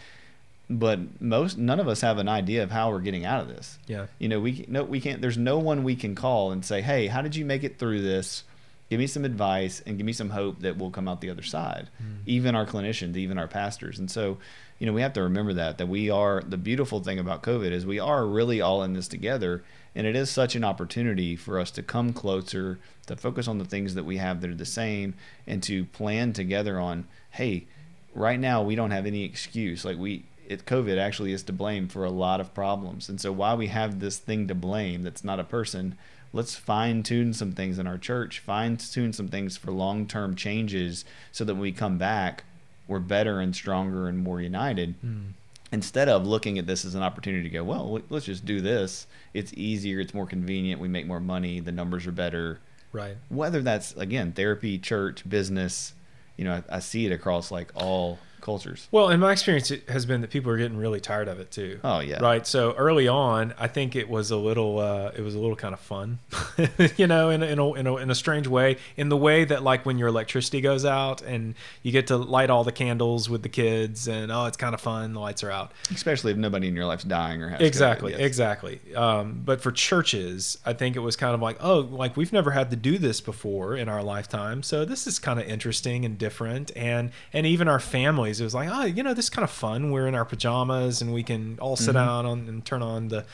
but 0.69 1.21
most 1.21 1.57
none 1.57 1.79
of 1.79 1.87
us 1.87 2.01
have 2.01 2.17
an 2.17 2.27
idea 2.27 2.63
of 2.63 2.71
how 2.71 2.89
we're 2.89 2.99
getting 2.99 3.25
out 3.25 3.41
of 3.41 3.47
this. 3.47 3.77
Yeah. 3.87 4.07
You 4.19 4.27
know, 4.27 4.39
we 4.39 4.65
no 4.67 4.83
we 4.83 4.99
can't 4.99 5.21
there's 5.21 5.37
no 5.37 5.59
one 5.59 5.83
we 5.83 5.95
can 5.95 6.15
call 6.15 6.51
and 6.51 6.65
say, 6.65 6.81
"Hey, 6.81 7.07
how 7.07 7.21
did 7.21 7.35
you 7.35 7.45
make 7.45 7.63
it 7.63 7.77
through 7.77 8.01
this?" 8.01 8.43
Give 8.89 8.99
me 8.99 9.07
some 9.07 9.25
advice 9.25 9.81
and 9.85 9.97
give 9.97 10.05
me 10.05 10.13
some 10.13 10.29
hope 10.29 10.59
that 10.59 10.77
we'll 10.77 10.91
come 10.91 11.07
out 11.07 11.19
the 11.19 11.31
other 11.31 11.41
side. 11.41 11.89
Mm. 12.01 12.17
Even 12.27 12.55
our 12.55 12.67
clinicians, 12.67 13.17
even 13.17 13.39
our 13.39 13.47
pastors. 13.47 13.97
And 13.97 14.11
so, 14.11 14.37
you 14.77 14.85
know, 14.85 14.93
we 14.93 15.01
have 15.01 15.13
to 15.13 15.23
remember 15.23 15.53
that 15.53 15.79
that 15.79 15.87
we 15.87 16.11
are 16.11 16.41
the 16.41 16.57
beautiful 16.57 16.99
thing 16.99 17.17
about 17.17 17.41
COVID 17.41 17.71
is 17.71 17.85
we 17.85 17.99
are 17.99 18.25
really 18.25 18.61
all 18.61 18.83
in 18.83 18.93
this 18.93 19.07
together 19.07 19.63
and 19.95 20.05
it 20.05 20.15
is 20.15 20.29
such 20.29 20.55
an 20.55 20.63
opportunity 20.63 21.35
for 21.35 21.57
us 21.57 21.71
to 21.71 21.81
come 21.81 22.11
closer, 22.11 22.77
to 23.07 23.15
focus 23.15 23.47
on 23.47 23.59
the 23.59 23.65
things 23.65 23.95
that 23.95 24.03
we 24.03 24.17
have 24.17 24.41
that 24.41 24.49
are 24.49 24.55
the 24.55 24.65
same 24.65 25.13
and 25.47 25.63
to 25.63 25.85
plan 25.85 26.33
together 26.33 26.79
on, 26.79 27.07
hey, 27.31 27.65
right 28.13 28.39
now 28.39 28.61
we 28.61 28.75
don't 28.75 28.91
have 28.91 29.05
any 29.05 29.23
excuse. 29.23 29.85
Like 29.85 29.97
we 29.97 30.25
it, 30.47 30.65
COVID 30.65 30.97
actually 30.97 31.33
is 31.33 31.43
to 31.43 31.53
blame 31.53 31.87
for 31.87 32.03
a 32.03 32.09
lot 32.09 32.39
of 32.39 32.53
problems. 32.53 33.09
And 33.09 33.19
so 33.19 33.31
while 33.31 33.57
we 33.57 33.67
have 33.67 33.99
this 33.99 34.17
thing 34.17 34.47
to 34.47 34.55
blame 34.55 35.03
that's 35.03 35.23
not 35.23 35.39
a 35.39 35.43
person, 35.43 35.97
let's 36.33 36.55
fine 36.55 37.03
tune 37.03 37.33
some 37.33 37.51
things 37.51 37.79
in 37.79 37.87
our 37.87 37.97
church, 37.97 38.39
fine 38.39 38.77
tune 38.77 39.13
some 39.13 39.27
things 39.27 39.57
for 39.57 39.71
long 39.71 40.07
term 40.07 40.35
changes 40.35 41.05
so 41.31 41.45
that 41.45 41.53
when 41.53 41.61
we 41.61 41.71
come 41.71 41.97
back, 41.97 42.43
we're 42.87 42.99
better 42.99 43.39
and 43.39 43.55
stronger 43.55 44.07
and 44.07 44.19
more 44.19 44.41
united. 44.41 44.95
Mm. 45.03 45.31
Instead 45.71 46.07
of 46.07 46.27
looking 46.27 46.59
at 46.59 46.67
this 46.67 46.85
as 46.85 46.93
an 46.93 47.01
opportunity 47.01 47.43
to 47.43 47.49
go, 47.49 47.63
well, 47.63 47.99
let's 48.09 48.25
just 48.25 48.45
do 48.45 48.61
this. 48.61 49.07
It's 49.33 49.51
easier, 49.55 49.99
it's 49.99 50.13
more 50.13 50.27
convenient, 50.27 50.79
we 50.79 50.87
make 50.87 51.07
more 51.07 51.19
money, 51.19 51.59
the 51.59 51.71
numbers 51.71 52.05
are 52.05 52.11
better. 52.11 52.59
Right. 52.91 53.17
Whether 53.29 53.61
that's, 53.61 53.93
again, 53.95 54.31
therapy, 54.31 54.77
church, 54.77 55.27
business, 55.27 55.93
you 56.37 56.45
know, 56.45 56.61
I, 56.69 56.77
I 56.77 56.79
see 56.79 57.05
it 57.05 57.11
across 57.11 57.51
like 57.51 57.71
all 57.75 58.19
cultures. 58.45 58.87
Well, 58.91 59.09
in 59.09 59.19
my 59.19 59.31
experience, 59.31 59.71
it 59.71 59.89
has 59.89 60.05
been 60.05 60.21
that 60.21 60.29
people 60.29 60.51
are 60.51 60.57
getting 60.57 60.77
really 60.77 61.01
tired 61.01 61.27
of 61.27 61.39
it 61.39 61.49
too. 61.49 61.79
Oh 61.83 61.99
yeah. 61.99 62.19
Right. 62.21 62.45
So 62.45 62.73
early 62.73 63.07
on, 63.07 63.55
I 63.57 63.67
think 63.67 63.95
it 63.95 64.07
was 64.07 64.29
a 64.29 64.37
little, 64.37 64.77
uh, 64.77 65.11
it 65.15 65.21
was 65.21 65.33
a 65.33 65.39
little 65.39 65.55
kind 65.55 65.73
of 65.73 65.79
fun, 65.79 66.19
you 66.97 67.07
know, 67.07 67.31
in 67.31 67.41
a, 67.41 67.47
in 67.47 67.59
a, 67.59 67.73
in 67.73 67.87
a 67.87 67.95
in 67.97 68.11
a 68.11 68.15
strange 68.15 68.47
way, 68.47 68.77
in 68.95 69.09
the 69.09 69.17
way 69.17 69.45
that 69.45 69.63
like 69.63 69.83
when 69.85 69.97
your 69.97 70.09
electricity 70.09 70.61
goes 70.61 70.85
out 70.85 71.23
and 71.23 71.55
you 71.81 71.91
get 71.91 72.07
to 72.07 72.17
light 72.17 72.51
all 72.51 72.63
the 72.63 72.71
candles 72.71 73.27
with 73.27 73.41
the 73.41 73.49
kids, 73.49 74.07
and 74.07 74.31
oh, 74.31 74.45
it's 74.45 74.57
kind 74.57 74.75
of 74.75 74.79
fun. 74.79 75.13
The 75.13 75.19
lights 75.19 75.43
are 75.43 75.51
out. 75.51 75.71
Especially 75.89 76.31
if 76.31 76.37
nobody 76.37 76.67
in 76.67 76.75
your 76.75 76.85
life's 76.85 77.03
dying 77.03 77.41
or 77.41 77.49
has 77.49 77.61
exactly, 77.61 78.11
yes. 78.11 78.21
exactly. 78.21 78.79
Um, 78.95 79.41
but 79.43 79.59
for 79.59 79.71
churches, 79.71 80.59
I 80.65 80.73
think 80.73 80.95
it 80.95 80.99
was 80.99 81.15
kind 81.15 81.33
of 81.33 81.41
like, 81.41 81.57
oh, 81.61 81.79
like 81.79 82.15
we've 82.15 82.31
never 82.31 82.51
had 82.51 82.69
to 82.69 82.75
do 82.75 82.99
this 82.99 83.21
before 83.21 83.75
in 83.75 83.89
our 83.89 84.03
lifetime, 84.03 84.61
so 84.61 84.85
this 84.85 85.07
is 85.07 85.17
kind 85.17 85.39
of 85.39 85.47
interesting 85.47 86.05
and 86.05 86.15
different, 86.19 86.71
and 86.75 87.09
and 87.33 87.47
even 87.47 87.67
our 87.67 87.79
families 87.79 88.34
it 88.39 88.43
was 88.43 88.55
like, 88.55 88.69
oh, 88.71 88.85
you 88.85 89.03
know, 89.03 89.13
this 89.13 89.25
is 89.25 89.29
kind 89.29 89.43
of 89.43 89.51
fun. 89.51 89.91
We're 89.91 90.07
in 90.07 90.15
our 90.15 90.25
pajamas 90.25 91.01
and 91.01 91.13
we 91.13 91.23
can 91.23 91.57
all 91.59 91.75
sit 91.75 91.95
mm-hmm. 91.95 92.05
down 92.05 92.25
on, 92.25 92.39
and 92.47 92.65
turn 92.65 92.81
on 92.81 93.09
the 93.09 93.25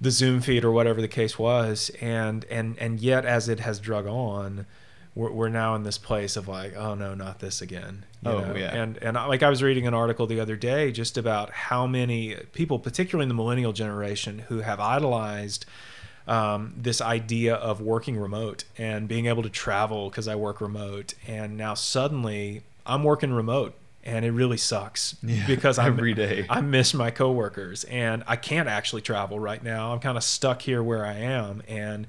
the 0.00 0.10
Zoom 0.10 0.40
feed 0.40 0.64
or 0.64 0.72
whatever 0.72 1.00
the 1.00 1.08
case 1.08 1.38
was. 1.38 1.90
And 2.00 2.44
and 2.46 2.78
and 2.78 3.00
yet, 3.00 3.24
as 3.24 3.48
it 3.48 3.60
has 3.60 3.80
drug 3.80 4.06
on, 4.06 4.66
we're, 5.14 5.32
we're 5.32 5.48
now 5.48 5.74
in 5.74 5.82
this 5.82 5.98
place 5.98 6.36
of 6.36 6.48
like, 6.48 6.76
oh 6.76 6.94
no, 6.94 7.14
not 7.14 7.40
this 7.40 7.62
again. 7.62 8.04
You 8.22 8.30
oh 8.30 8.40
know? 8.40 8.56
yeah. 8.56 8.74
And 8.74 8.98
and 8.98 9.16
like 9.16 9.42
I 9.42 9.50
was 9.50 9.62
reading 9.62 9.86
an 9.86 9.94
article 9.94 10.26
the 10.26 10.40
other 10.40 10.56
day 10.56 10.92
just 10.92 11.16
about 11.16 11.50
how 11.50 11.86
many 11.86 12.36
people, 12.52 12.78
particularly 12.78 13.24
in 13.24 13.28
the 13.28 13.34
millennial 13.34 13.72
generation, 13.72 14.40
who 14.48 14.60
have 14.60 14.80
idolized. 14.80 15.66
Um, 16.28 16.74
this 16.76 17.00
idea 17.00 17.54
of 17.54 17.80
working 17.80 18.18
remote 18.18 18.64
and 18.76 19.06
being 19.06 19.26
able 19.26 19.44
to 19.44 19.48
travel 19.48 20.10
because 20.10 20.26
I 20.26 20.34
work 20.34 20.60
remote. 20.60 21.14
And 21.28 21.56
now 21.56 21.74
suddenly 21.74 22.62
I'm 22.84 23.04
working 23.04 23.32
remote 23.32 23.76
and 24.06 24.24
it 24.24 24.30
really 24.30 24.56
sucks 24.56 25.16
yeah, 25.22 25.46
because 25.46 25.78
I'm, 25.78 25.88
every 25.88 26.14
day 26.14 26.46
I 26.48 26.60
miss 26.62 26.94
my 26.94 27.10
coworkers 27.10 27.84
and 27.84 28.24
I 28.26 28.36
can't 28.36 28.68
actually 28.68 29.02
travel 29.02 29.38
right 29.38 29.62
now. 29.62 29.92
I'm 29.92 30.00
kind 30.00 30.16
of 30.16 30.24
stuck 30.24 30.62
here 30.62 30.82
where 30.82 31.04
I 31.04 31.14
am 31.14 31.62
and 31.68 32.06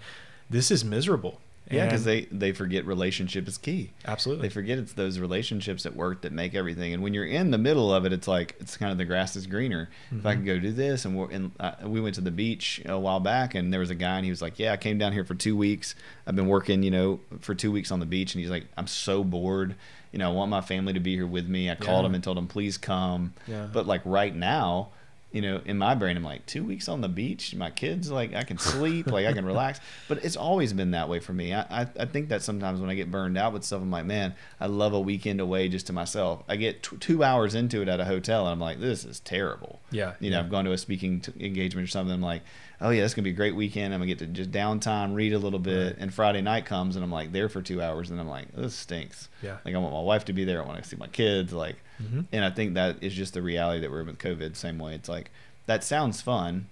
this 0.49 0.71
is 0.71 0.85
miserable. 0.85 1.41
Yeah, 1.69 1.83
because 1.83 2.05
they 2.05 2.21
they 2.31 2.53
forget 2.53 2.85
relationship 2.85 3.45
is 3.45 3.57
key. 3.57 3.91
absolutely 4.05 4.47
They 4.47 4.53
forget 4.53 4.77
it's 4.77 4.93
those 4.93 5.19
relationships 5.19 5.85
at 5.85 5.97
work 5.97 6.21
that 6.21 6.31
make 6.31 6.55
everything. 6.55 6.93
And 6.93 7.03
when 7.03 7.13
you're 7.13 7.25
in 7.25 7.51
the 7.51 7.57
middle 7.57 7.93
of 7.93 8.05
it, 8.05 8.13
it's 8.13 8.25
like 8.25 8.55
it's 8.61 8.77
kind 8.77 8.89
of 8.89 8.97
the 8.97 9.03
grass 9.03 9.35
is 9.35 9.47
greener. 9.47 9.89
If 10.09 10.25
I 10.25 10.35
Mhm. 10.35 10.37
could 10.37 10.45
go 10.45 10.59
do 10.59 10.71
this, 10.71 11.03
and 11.03 11.19
and 11.29 11.51
uh, 11.59 11.73
we 11.83 11.99
went 11.99 12.15
to 12.15 12.21
the 12.21 12.31
beach 12.31 12.81
a 12.85 12.97
while 12.97 13.19
back, 13.19 13.53
and 13.53 13.73
there 13.73 13.81
was 13.81 13.89
a 13.89 13.95
guy, 13.95 14.15
and 14.15 14.23
he 14.23 14.31
was 14.31 14.41
like, 14.41 14.57
"Yeah, 14.59 14.71
I 14.71 14.77
came 14.77 14.97
down 14.97 15.11
here 15.11 15.25
for 15.25 15.35
two 15.35 15.57
weeks. 15.57 15.93
I've 16.25 16.37
been 16.37 16.47
working, 16.47 16.83
you 16.83 16.91
know, 16.91 17.19
for 17.41 17.53
two 17.53 17.73
weeks 17.73 17.91
on 17.91 17.99
the 17.99 18.05
beach." 18.05 18.33
And 18.33 18.39
he's 18.41 18.49
like, 18.49 18.67
"I'm 18.77 18.87
so 18.87 19.25
bored. 19.25 19.75
You 20.17 20.23
know, 20.23 20.31
I 20.31 20.33
want 20.33 20.49
my 20.49 20.61
family 20.61 20.93
to 20.93 20.99
be 20.99 21.13
here 21.15 21.27
with 21.27 21.47
me." 21.47 21.69
I 21.69 21.75
called 21.75 22.01
Yeah. 22.03 22.07
him 22.07 22.15
and 22.15 22.23
told 22.23 22.37
them, 22.37 22.47
"Please 22.47 22.75
come." 22.75 23.33
yeah 23.47 23.67
But 23.71 23.85
like 23.85 24.01
right 24.03 24.35
now, 24.35 24.89
you 25.31 25.41
know, 25.43 25.61
in 25.65 25.77
my 25.77 25.93
brain, 25.93 26.17
I'm 26.17 26.23
like 26.23 26.43
two 26.47 26.63
weeks 26.63 26.87
on 26.89 27.01
the 27.01 27.07
beach. 27.09 27.53
My 27.53 27.69
kids, 27.69 28.09
like, 28.09 28.33
I 28.33 28.41
can 28.43 28.57
sleep, 28.57 29.11
like 29.11 29.27
I 29.27 29.33
can 29.33 29.45
relax. 29.53 29.79
But 30.07 30.23
it's 30.25 30.35
always 30.37 30.73
been 30.73 30.91
that 30.91 31.07
way 31.09 31.19
for 31.19 31.33
me. 31.33 31.53
I, 31.53 31.61
I, 31.81 31.87
I 31.99 32.05
think 32.05 32.29
that 32.29 32.41
sometimes 32.41 32.79
when 32.81 32.89
I 32.89 32.95
get 32.95 33.11
burned 33.11 33.37
out 33.37 33.53
with 33.53 33.63
stuff, 33.63 33.81
I'm 33.81 33.91
like, 33.91 34.05
man, 34.05 34.33
I 34.59 34.65
love 34.65 34.93
a 34.93 34.99
weekend 34.99 35.39
away 35.39 35.67
just 35.69 35.85
to 35.87 35.93
myself. 35.93 36.43
I 36.47 36.55
get 36.55 36.81
t- 36.81 36.97
two 36.97 37.23
hours 37.23 37.53
into 37.53 37.81
it 37.83 37.89
at 37.89 37.99
a 37.99 38.05
hotel, 38.05 38.45
and 38.47 38.53
I'm 38.53 38.59
like, 38.59 38.79
this 38.79 39.05
is 39.05 39.19
terrible. 39.19 39.81
yeah 39.91 40.13
You 40.19 40.31
know, 40.31 40.37
yeah. 40.37 40.43
I've 40.43 40.49
gone 40.49 40.65
to 40.65 40.71
a 40.71 40.77
speaking 40.79 41.19
t- 41.21 41.33
engagement 41.45 41.83
or 41.87 41.91
something. 41.91 42.13
I'm 42.15 42.21
like, 42.21 42.41
oh 42.81 42.89
yeah, 42.91 43.03
it's 43.03 43.13
gonna 43.13 43.23
be 43.23 43.29
a 43.31 43.33
great 43.33 43.55
weekend. 43.55 43.93
I'm 43.93 43.99
gonna 43.99 44.07
get 44.07 44.19
to 44.19 44.27
just 44.27 44.51
downtime, 44.51 45.13
read 45.15 45.33
a 45.33 45.39
little 45.39 45.59
bit, 45.59 45.93
Right. 45.93 45.95
and 45.99 46.13
Friday 46.13 46.41
night 46.41 46.65
comes, 46.65 46.95
and 46.95 47.03
I'm 47.03 47.11
like 47.11 47.31
there 47.31 47.49
for 47.49 47.61
two 47.61 47.81
hours, 47.81 48.09
and 48.11 48.19
I'm 48.19 48.27
like, 48.29 48.53
this 48.55 48.75
stinks. 48.75 49.29
yeah 49.41 49.57
Like 49.65 49.73
I 49.75 49.77
want 49.77 49.93
my 49.93 50.01
wife 50.01 50.25
to 50.25 50.33
be 50.33 50.43
there. 50.43 50.61
I 50.61 50.65
want 50.65 50.81
to 50.81 50.87
see 50.87 50.95
my 50.97 51.07
kids. 51.07 51.53
Like, 51.53 51.75
Mhm. 52.01 52.25
and 52.31 52.45
I 52.45 52.49
think 52.51 52.75
that 52.75 52.97
is 53.01 53.13
just 53.13 53.33
the 53.33 53.41
reality 53.41 53.81
that 53.81 53.89
we're 53.91 54.01
in 54.01 54.07
with 54.07 54.19
COVID. 54.19 54.55
Same 54.55 54.77
way, 54.77 54.93
it's 54.95 55.09
like 55.09 55.31
that 55.65 55.83
sounds 55.83 56.21
fun. 56.21 56.67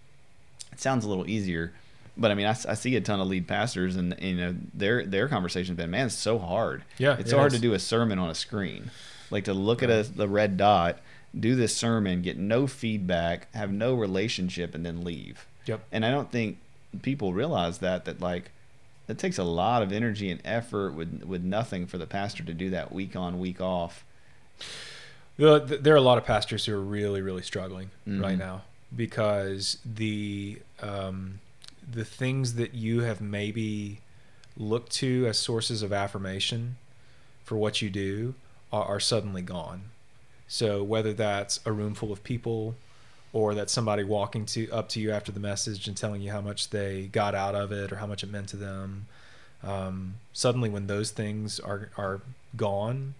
It 0.71 0.79
sounds 0.79 1.05
a 1.05 1.09
little 1.09 1.29
easier, 1.29 1.73
but 2.17 2.31
I 2.31 2.33
mean, 2.35 2.45
I 2.45 2.53
see 2.53 2.95
a 2.95 3.01
ton 3.01 3.19
of 3.19 3.27
lead 3.27 3.47
pastors, 3.47 3.95
and 3.95 4.15
you 4.21 4.35
know, 4.35 4.55
their 4.73 5.05
their 5.05 5.27
conversation's 5.27 5.77
been, 5.77 5.89
man, 5.89 6.07
it's 6.07 6.15
so 6.15 6.37
hard. 6.37 6.83
Yeah, 6.97 7.13
it's 7.13 7.23
it 7.23 7.29
so 7.29 7.37
hard 7.37 7.51
to 7.53 7.59
do 7.59 7.73
a 7.73 7.79
sermon 7.79 8.19
on 8.19 8.29
a 8.29 8.35
screen, 8.35 8.91
like 9.31 9.45
to 9.45 9.53
look 9.53 9.81
at 9.81 9.89
a, 9.89 10.03
the 10.03 10.27
red 10.27 10.57
dot, 10.57 10.99
do 11.37 11.55
this 11.55 11.75
sermon, 11.75 12.21
get 12.21 12.37
no 12.37 12.67
feedback, 12.67 13.47
have 13.55 13.71
no 13.71 13.95
relationship, 13.95 14.75
and 14.75 14.85
then 14.85 15.03
leave. 15.03 15.45
Yep. 15.65 15.81
And 15.91 16.05
I 16.05 16.11
don't 16.11 16.31
think 16.31 16.57
people 17.01 17.33
realize 17.33 17.79
that 17.79 18.05
that 18.05 18.21
like 18.21 18.51
it 19.07 19.17
takes 19.17 19.37
a 19.37 19.43
lot 19.43 19.83
of 19.83 19.91
energy 19.91 20.29
and 20.31 20.41
effort 20.45 20.93
with 20.93 21.23
with 21.23 21.43
nothing 21.43 21.85
for 21.87 21.97
the 21.97 22.07
pastor 22.07 22.43
to 22.43 22.53
do 22.53 22.69
that 22.71 22.91
week 22.91 23.15
on 23.15 23.39
week 23.39 23.59
off. 23.61 24.03
The, 25.37 25.59
the- 25.59 25.77
there 25.77 25.93
are 25.93 25.97
a 25.97 26.01
lot 26.01 26.17
of 26.17 26.25
pastors 26.25 26.65
who 26.65 26.73
are 26.73 26.81
really, 26.81 27.21
really 27.21 27.41
struggling 27.43 27.91
right 28.07 28.35
Mhm. 28.35 28.39
now 28.39 28.61
because 28.95 29.77
the 29.85 30.59
um, 30.81 31.39
the 31.91 32.05
things 32.05 32.53
that 32.55 32.73
you 32.73 33.01
have 33.01 33.21
maybe 33.21 33.99
looked 34.57 34.91
to 34.93 35.27
as 35.27 35.37
sources 35.37 35.81
of 35.83 35.91
affirmation 35.93 36.77
for 37.43 37.57
what 37.57 37.81
you 37.81 37.89
do 37.89 38.33
are, 38.71 38.85
are 38.85 38.99
suddenly 38.99 39.41
gone. 39.41 39.83
So 40.47 40.81
whether 40.83 41.13
that's 41.13 41.59
a 41.65 41.71
room 41.71 41.93
full 41.93 42.11
of 42.11 42.23
people, 42.23 42.75
or 43.35 43.53
that 43.53 43.69
somebody 43.69 44.01
walking 44.01 44.45
to 44.45 44.71
up 44.71 44.87
to 44.87 45.01
you 45.01 45.11
after 45.11 45.29
the 45.29 45.41
message 45.41 45.89
and 45.89 45.97
telling 45.97 46.21
you 46.21 46.31
how 46.31 46.39
much 46.39 46.69
they 46.69 47.07
got 47.07 47.35
out 47.35 47.53
of 47.53 47.69
it 47.69 47.91
or 47.91 47.97
how 47.97 48.07
much 48.07 48.23
it 48.23 48.31
meant 48.31 48.47
to 48.47 48.55
them, 48.55 49.07
um, 49.61 50.15
suddenly 50.31 50.69
when 50.69 50.87
those 50.87 51.11
things 51.11 51.59
are 51.59 51.89
are 51.97 52.21
gone, 52.55 53.13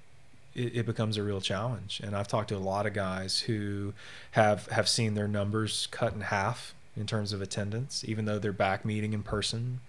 it, 0.55 0.77
it 0.77 0.85
becomes 0.85 1.17
a 1.17 1.23
real 1.23 1.41
challenge. 1.41 1.99
And 2.01 2.15
I've 2.15 2.29
talked 2.29 2.47
to 2.47 2.55
a 2.55 2.59
lot 2.59 2.85
of 2.85 2.93
guys 2.93 3.41
who 3.41 3.93
have 4.31 4.67
have 4.67 4.87
seen 4.87 5.15
their 5.15 5.27
numbers 5.27 5.89
cut 5.91 6.13
in 6.13 6.21
half 6.21 6.73
in 6.95 7.05
terms 7.05 7.33
of 7.33 7.41
attendance, 7.41 8.05
even 8.07 8.23
though 8.23 8.39
they're 8.39 8.53
back 8.53 8.85
meeting 8.85 9.11
in 9.11 9.21
person. 9.21 9.81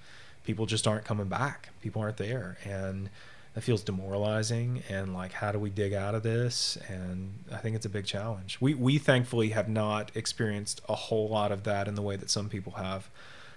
People 0.42 0.66
just 0.66 0.88
aren't 0.88 1.04
coming 1.04 1.28
back. 1.28 1.68
People 1.82 2.02
aren't 2.02 2.16
there, 2.16 2.58
and 2.64 3.10
that 3.56 3.62
feels 3.62 3.82
demoralizing. 3.82 4.82
And 4.90 5.14
like, 5.14 5.32
how 5.32 5.50
do 5.50 5.58
we 5.58 5.70
dig 5.70 5.94
out 5.94 6.14
of 6.14 6.22
this? 6.22 6.76
And 6.88 7.32
I 7.50 7.56
think 7.56 7.74
it's 7.74 7.86
a 7.86 7.88
big 7.88 8.04
challenge. 8.04 8.58
We 8.60 8.74
we 8.74 8.98
thankfully 8.98 9.48
have 9.48 9.66
not 9.66 10.12
experienced 10.14 10.82
a 10.90 10.94
whole 10.94 11.30
lot 11.30 11.50
of 11.50 11.62
that 11.62 11.88
in 11.88 11.94
the 11.94 12.02
way 12.02 12.16
that 12.16 12.28
some 12.28 12.50
people 12.50 12.74
have. 12.74 13.08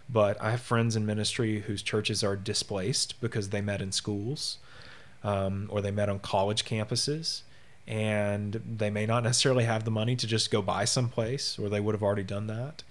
But 0.09 0.41
I 0.41 0.51
have 0.51 0.61
friends 0.61 0.95
in 0.95 1.05
ministry 1.05 1.59
whose 1.59 1.83
churches 1.83 2.23
are 2.23 2.37
displaced 2.37 3.19
because 3.19 3.49
they 3.49 3.59
met 3.59 3.81
in 3.81 3.91
schools 3.91 4.59
um, 5.21 5.67
or 5.69 5.81
they 5.81 5.91
met 5.91 6.07
on 6.07 6.19
college 6.19 6.63
campuses 6.63 7.41
and 7.85 8.53
they 8.53 8.89
may 8.89 9.05
not 9.05 9.23
necessarily 9.23 9.65
have 9.65 9.83
the 9.83 9.91
money 9.91 10.15
to 10.15 10.25
just 10.25 10.49
go 10.49 10.61
buy 10.61 10.85
someplace 10.85 11.59
or 11.59 11.67
they 11.67 11.81
would 11.81 11.93
have 11.93 12.03
already 12.03 12.23
done 12.23 12.47
that 12.47 12.83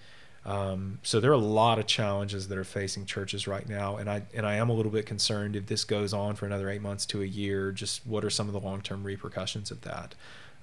um, 0.49 0.99
so 1.03 1.21
there 1.21 1.31
are 1.31 1.35
a 1.35 1.39
lot 1.39 1.79
of 1.79 1.87
challenges 1.87 2.49
that 2.49 2.57
are 2.57 2.65
facing 2.65 3.05
churches 3.05 3.47
right 3.47 3.69
now 3.69 3.97
and 3.97 4.09
I 4.09 4.23
and 4.33 4.47
I 4.47 4.55
am 4.55 4.71
a 4.71 4.73
little 4.73 4.91
bit 4.91 5.05
concerned 5.05 5.55
if 5.55 5.67
this 5.67 5.85
goes 5.85 6.15
on 6.15 6.37
for 6.37 6.47
another 6.47 6.71
eight 6.71 6.81
months 6.81 7.05
to 7.07 7.23
a 7.23 7.27
year 7.27 7.71
just 7.71 8.07
what 8.07 8.25
are 8.25 8.31
some 8.31 8.47
of 8.47 8.55
the 8.55 8.61
long-term 8.61 9.05
repercussions 9.05 9.71
of 9.71 9.83
that? 9.83 10.15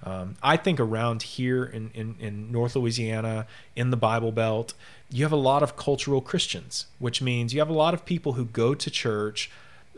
Um, 0.02 0.36
I 0.42 0.56
think 0.56 0.78
around 0.78 1.22
here 1.22 1.64
in, 1.64 1.90
in, 1.94 2.16
in 2.20 2.52
North 2.52 2.76
Louisiana, 2.76 3.46
in 3.74 3.90
the 3.90 3.96
Bible 3.96 4.30
Belt, 4.32 4.74
you 5.10 5.24
have 5.24 5.32
a 5.32 5.36
lot 5.36 5.62
of 5.62 5.76
cultural 5.76 6.20
Christians, 6.20 6.86
which 6.98 7.22
means 7.22 7.54
you 7.54 7.60
have 7.60 7.70
a 7.70 7.74
lot 7.74 7.94
of 7.94 8.04
people 8.04 8.34
who 8.34 8.44
go 8.44 8.74
to 8.74 8.90
church 8.90 9.50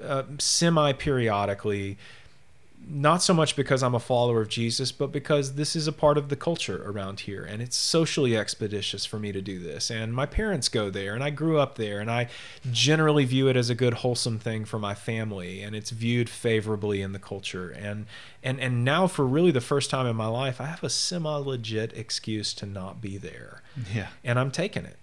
uh, 0.03 0.23
semi 0.39 0.93
periodically, 0.93 1.99
not 2.91 3.23
so 3.23 3.35
much 3.35 3.55
because 3.55 3.83
I'm 3.83 3.95
a 3.95 4.01
follower 4.01 4.41
of 4.41 4.49
Jesus, 4.49 4.93
but 4.93 5.13
because 5.13 5.55
this 5.55 5.77
is 5.77 5.87
a 5.87 5.93
part 5.93 6.17
of 6.17 6.29
the 6.31 6.37
culture 6.37 6.83
around 6.89 7.21
here. 7.21 7.45
And 7.45 7.61
it's 7.61 7.77
socially 7.77 8.37
expeditious 8.37 9.05
for 9.05 9.19
me 9.19 9.31
to 9.33 9.43
do 9.43 9.59
this. 9.59 9.91
And 9.91 10.15
my 10.15 10.25
parents 10.27 10.69
go 10.69 10.89
there, 10.89 11.15
and 11.15 11.23
I 11.23 11.31
grew 11.31 11.59
up 11.59 11.77
there, 11.77 12.01
and 12.01 12.11
I 12.11 12.29
generally 12.71 13.25
view 13.25 13.49
it 13.49 13.57
as 13.57 13.69
a 13.69 13.75
good, 13.75 13.95
wholesome 13.95 14.39
thing 14.39 14.65
for 14.65 14.79
my 14.79 14.95
family. 14.95 15.61
And 15.63 15.77
it's 15.77 15.91
viewed 15.91 16.31
favorably 16.31 17.03
in 17.03 17.13
the 17.13 17.19
culture. 17.19 17.71
And, 17.71 18.07
and, 18.43 18.59
and 18.59 18.85
now, 18.85 19.07
for 19.07 19.27
really 19.27 19.51
the 19.51 19.61
first 19.61 19.91
time 19.91 20.07
in 20.07 20.17
my 20.17 20.29
life, 20.29 20.61
I 20.61 20.67
have 20.67 20.83
a 20.83 20.91
semi 20.91 21.37
legit 21.37 21.93
excuse 21.97 22.55
to 22.55 22.67
not 22.67 23.01
be 23.01 23.19
there 23.19 23.63
Yeah. 23.95 24.09
and 24.25 24.39
I'm 24.39 24.51
taking 24.51 24.85
it. 24.85 24.97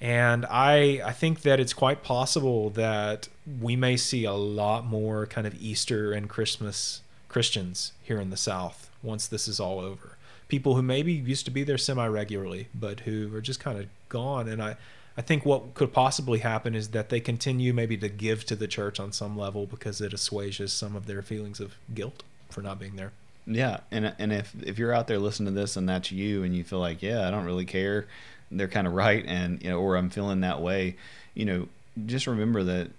And 0.00 0.44
I 0.46 1.00
I 1.04 1.12
think 1.12 1.40
that 1.42 1.58
it's 1.58 1.72
quite 1.72 2.02
possible 2.02 2.68
that 2.70 3.28
we 3.60 3.76
may 3.76 3.96
see 3.96 4.24
a 4.24 4.34
lot 4.34 4.84
more 4.84 5.26
kind 5.26 5.46
of 5.46 5.54
Easter 5.60 6.12
and 6.12 6.28
Christmas 6.28 7.00
Christians 7.28 7.92
here 8.02 8.20
in 8.20 8.30
the 8.30 8.36
South 8.36 8.90
once 9.02 9.26
this 9.26 9.48
is 9.48 9.60
all 9.60 9.80
over. 9.80 10.16
People 10.48 10.76
who 10.76 10.82
maybe 10.82 11.12
used 11.12 11.44
to 11.46 11.50
be 11.50 11.64
there 11.64 11.78
semi 11.78 12.06
regularly, 12.06 12.68
but 12.74 13.00
who 13.00 13.34
are 13.34 13.40
just 13.40 13.60
kind 13.60 13.78
of 13.78 13.86
gone. 14.08 14.48
And 14.48 14.62
I, 14.62 14.76
I 15.16 15.22
think 15.22 15.44
what 15.44 15.74
could 15.74 15.92
possibly 15.92 16.40
happen 16.40 16.74
is 16.74 16.88
that 16.88 17.08
they 17.08 17.20
continue 17.20 17.72
maybe 17.72 17.96
to 17.96 18.08
give 18.08 18.44
to 18.46 18.56
the 18.56 18.68
church 18.68 19.00
on 19.00 19.12
some 19.12 19.36
level 19.36 19.66
because 19.66 20.00
it 20.00 20.12
assuages 20.12 20.72
some 20.72 20.94
of 20.94 21.06
their 21.06 21.22
feelings 21.22 21.58
of 21.58 21.74
guilt 21.94 22.22
for 22.50 22.62
not 22.62 22.78
being 22.78 22.96
there. 22.96 23.12
Yeah, 23.46 23.80
and 23.90 24.12
and 24.18 24.32
if 24.32 24.54
if 24.62 24.78
you're 24.78 24.92
out 24.92 25.06
there 25.06 25.18
listening 25.18 25.54
to 25.54 25.60
this 25.60 25.76
and 25.76 25.88
that's 25.88 26.10
you, 26.10 26.42
and 26.42 26.54
you 26.54 26.64
feel 26.64 26.80
like, 26.80 27.00
yeah, 27.00 27.26
I 27.26 27.30
don't 27.30 27.44
really 27.44 27.64
care, 27.64 28.06
they're 28.50 28.68
kind 28.68 28.86
of 28.86 28.92
right, 28.92 29.24
and 29.26 29.62
you 29.62 29.70
know, 29.70 29.78
or 29.78 29.96
I'm 29.96 30.10
feeling 30.10 30.40
that 30.40 30.60
way, 30.60 30.96
you 31.34 31.44
know, 31.44 31.68
just 32.06 32.26
remember 32.26 32.64
that 32.64 32.90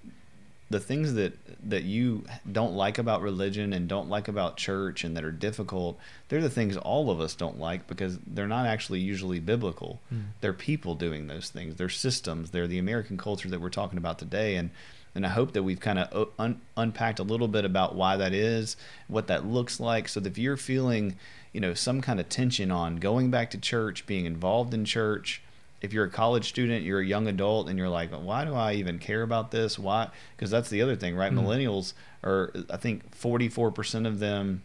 the 0.70 0.80
things 0.80 1.14
that 1.14 1.34
that 1.70 1.84
you 1.84 2.26
don't 2.52 2.74
like 2.74 2.98
about 2.98 3.22
religion 3.22 3.74
and 3.74 3.88
don't 3.88 4.10
like 4.10 4.28
about 4.28 4.58
church 4.58 5.04
and 5.04 5.16
that 5.16 5.24
are 5.24 5.32
difficult, 5.32 5.98
they're 6.28 6.42
the 6.42 6.50
things 6.50 6.76
all 6.78 7.10
of 7.10 7.22
us 7.22 7.36
don't 7.36 7.60
like 7.60 7.88
because 7.88 8.18
they're 8.28 8.48
not 8.48 8.66
actually 8.66 9.00
usually 9.00 9.40
biblical. 9.40 10.02
Mm. 10.14 10.26
They're 10.42 10.54
people 10.54 10.96
doing 10.96 11.28
those 11.28 11.50
things. 11.50 11.76
They're 11.76 11.90
systems. 11.90 12.52
They're 12.52 12.68
the 12.68 12.80
American 12.80 13.18
culture 13.18 13.50
that 13.50 13.62
we're 13.62 13.70
talking 13.70 13.98
about 13.98 14.20
today, 14.20 14.56
and 14.56 14.70
and 15.16 15.26
I 15.26 15.30
hope 15.30 15.54
that 15.54 15.64
we've 15.64 15.80
kind 15.80 16.00
of 16.00 16.30
un- 16.38 16.62
unpacked 16.76 17.20
a 17.20 17.24
little 17.24 17.48
bit 17.48 17.66
about 17.66 17.96
why 17.96 18.18
that 18.18 18.34
is, 18.34 18.78
what 19.08 19.28
that 19.28 19.48
looks 19.48 19.80
like, 19.80 20.08
so 20.08 20.20
that 20.20 20.30
if 20.30 20.38
you're 20.38 20.58
feeling, 20.58 21.16
you 21.54 21.60
know, 21.60 21.74
some 21.74 22.02
kind 22.02 22.20
of 22.20 22.30
tension 22.30 22.70
on 22.70 22.98
going 22.98 23.32
back 23.32 23.50
to 23.52 23.58
church, 23.58 24.06
being 24.06 24.26
involved 24.26 24.76
in 24.76 24.86
church, 24.86 25.42
if 25.82 25.94
you're 25.94 26.06
a 26.06 26.10
college 26.10 26.50
student, 26.50 26.84
you're 26.84 27.00
a 27.02 27.06
young 27.06 27.28
adult, 27.28 27.70
and 27.70 27.78
you're 27.78 27.90
like, 27.90 28.12
why 28.12 28.46
do 28.46 28.54
I 28.56 28.74
even 28.74 28.98
care 29.00 29.22
about 29.22 29.52
this? 29.52 29.78
Why? 29.78 30.10
Because 30.36 30.50
that's 30.50 30.70
the 30.70 30.82
other 30.82 30.96
thing, 30.96 31.16
right? 31.16 31.32
Mhm. 31.32 31.40
Millennials 31.44 31.94
are, 32.24 32.52
I 32.70 32.78
think, 32.78 33.16
44% 33.16 34.08
of 34.08 34.20
them, 34.20 34.64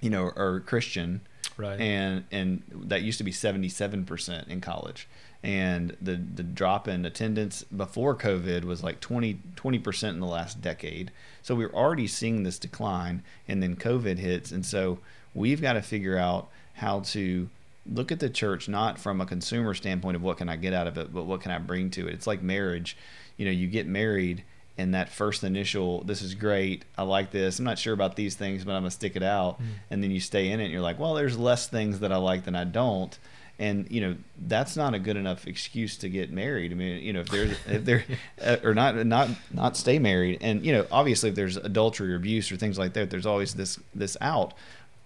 you 0.00 0.10
know, 0.10 0.30
are 0.36 0.60
Christian 0.60 1.20
Right. 1.58 1.80
and 1.80 2.24
and 2.30 2.62
that 2.70 3.00
used 3.02 3.16
to 3.18 3.24
be 3.24 3.32
77% 3.32 4.48
in 4.48 4.60
college 4.60 5.08
and 5.42 5.96
the 6.02 6.16
the 6.16 6.42
drop 6.42 6.86
in 6.88 7.06
attendance 7.06 7.62
before 7.64 8.14
covid 8.14 8.64
was 8.64 8.82
like 8.82 9.00
20 9.00 9.38
20% 9.54 10.08
in 10.10 10.20
the 10.20 10.26
last 10.26 10.60
decade 10.60 11.10
so 11.42 11.54
we 11.54 11.64
we're 11.64 11.72
already 11.72 12.06
seeing 12.06 12.42
this 12.42 12.58
decline 12.58 13.22
and 13.48 13.62
then 13.62 13.74
covid 13.76 14.18
hits 14.18 14.50
and 14.52 14.66
so 14.66 14.98
we've 15.34 15.62
got 15.62 15.74
to 15.74 15.82
figure 15.82 16.18
out 16.18 16.48
how 16.74 17.00
to 17.00 17.48
look 17.92 18.10
at 18.10 18.20
the 18.20 18.30
church 18.30 18.68
not 18.68 18.98
from 18.98 19.20
a 19.20 19.26
consumer 19.26 19.74
standpoint 19.74 20.16
of 20.16 20.22
what 20.22 20.38
can 20.38 20.48
i 20.48 20.56
get 20.56 20.72
out 20.72 20.86
of 20.86 20.98
it 20.98 21.12
but 21.12 21.24
what 21.24 21.40
can 21.40 21.50
i 21.50 21.58
bring 21.58 21.90
to 21.90 22.06
it. 22.08 22.14
It's 22.14 22.26
like 22.26 22.42
marriage. 22.42 22.96
You 23.36 23.44
know 23.44 23.52
you 23.52 23.66
get 23.66 23.86
married 23.86 24.44
and 24.78 24.94
that 24.94 25.08
first 25.08 25.44
initial 25.44 26.02
this 26.04 26.22
is 26.22 26.34
great. 26.34 26.84
I 26.98 27.02
like 27.02 27.30
this. 27.30 27.58
I'm 27.58 27.64
not 27.64 27.78
sure 27.78 27.94
about 27.94 28.16
these 28.16 28.34
things 28.34 28.64
but 28.64 28.72
i'm 28.72 28.82
gonna 28.82 28.90
stick 28.90 29.16
it 29.16 29.22
out. 29.22 29.60
Mm. 29.60 29.66
and 29.90 30.02
then 30.02 30.10
you 30.10 30.20
stay 30.20 30.50
in 30.50 30.60
it 30.60 30.64
and 30.64 30.72
you're 30.72 30.82
like 30.82 30.98
well 30.98 31.14
there's 31.14 31.38
less 31.38 31.68
things 31.68 32.00
that 32.00 32.12
i 32.12 32.16
like 32.16 32.44
than 32.44 32.56
i 32.56 32.64
don't. 32.64 33.18
And 33.58 33.90
you 33.90 34.02
know 34.02 34.16
that's 34.46 34.76
not 34.76 34.92
a 34.92 34.98
good 34.98 35.16
enough 35.16 35.46
excuse 35.46 35.96
to 35.98 36.10
get 36.10 36.30
married. 36.30 36.72
I 36.72 36.74
mean, 36.74 37.02
you 37.02 37.14
know, 37.14 37.20
if 37.20 37.28
there's 37.30 37.56
if 37.66 37.84
there 37.86 38.04
uh, 38.44 38.56
or 38.62 38.74
not 38.74 39.06
not 39.06 39.30
not 39.50 39.78
stay 39.78 39.98
married, 39.98 40.38
and 40.42 40.62
you 40.62 40.72
know, 40.72 40.86
obviously 40.92 41.30
if 41.30 41.36
there's 41.36 41.56
adultery 41.56 42.12
or 42.12 42.16
abuse 42.16 42.52
or 42.52 42.58
things 42.58 42.78
like 42.78 42.92
that, 42.92 43.08
there's 43.08 43.24
always 43.24 43.54
this 43.54 43.78
this 43.94 44.14
out, 44.20 44.52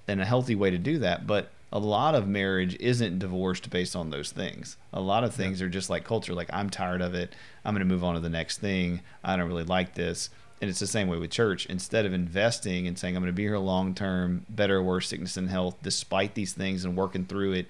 and 0.09 0.21
a 0.21 0.25
healthy 0.25 0.57
way 0.57 0.69
to 0.69 0.79
do 0.79 0.99
that. 0.99 1.29
But 1.29 1.53
a 1.73 1.79
lot 1.79 2.15
of 2.15 2.27
marriage 2.27 2.77
isn't 2.81 3.19
divorced 3.19 3.71
based 3.71 3.95
on 3.95 4.11
those 4.11 4.33
things. 4.33 4.77
A 4.93 5.01
lot 5.01 5.25
of 5.25 5.35
things 5.35 5.61
yeah. 5.61 5.67
are 5.67 5.71
just 5.71 5.91
like 5.91 6.05
culture, 6.05 6.35
like 6.35 6.51
I'm 6.53 6.71
tired 6.71 7.01
of 7.01 7.15
it. 7.15 7.35
I'm 7.65 7.75
going 7.75 7.87
to 7.87 7.93
move 7.93 8.05
on 8.05 8.15
to 8.15 8.21
the 8.21 8.29
next 8.29 8.59
thing. 8.59 9.03
I 9.23 9.37
don't 9.37 9.49
really 9.49 9.65
like 9.65 9.95
this. 9.95 10.31
And 10.61 10.69
it's 10.69 10.81
the 10.81 10.87
same 10.87 11.09
way 11.09 11.17
with 11.17 11.31
church. 11.31 11.67
Instead 11.67 12.05
of 12.05 12.13
investing 12.13 12.87
and 12.87 12.99
saying, 12.99 13.17
I'm 13.17 13.23
going 13.23 13.33
to 13.33 13.37
be 13.37 13.45
here 13.45 13.57
long 13.59 13.95
term, 13.95 14.45
better 14.49 14.79
or 14.79 14.83
worse, 14.83 15.09
sickness 15.09 15.37
and 15.37 15.49
health, 15.49 15.77
despite 15.83 16.35
these 16.35 16.53
things 16.53 16.85
and 16.85 16.97
working 16.97 17.25
through 17.25 17.53
it, 17.53 17.67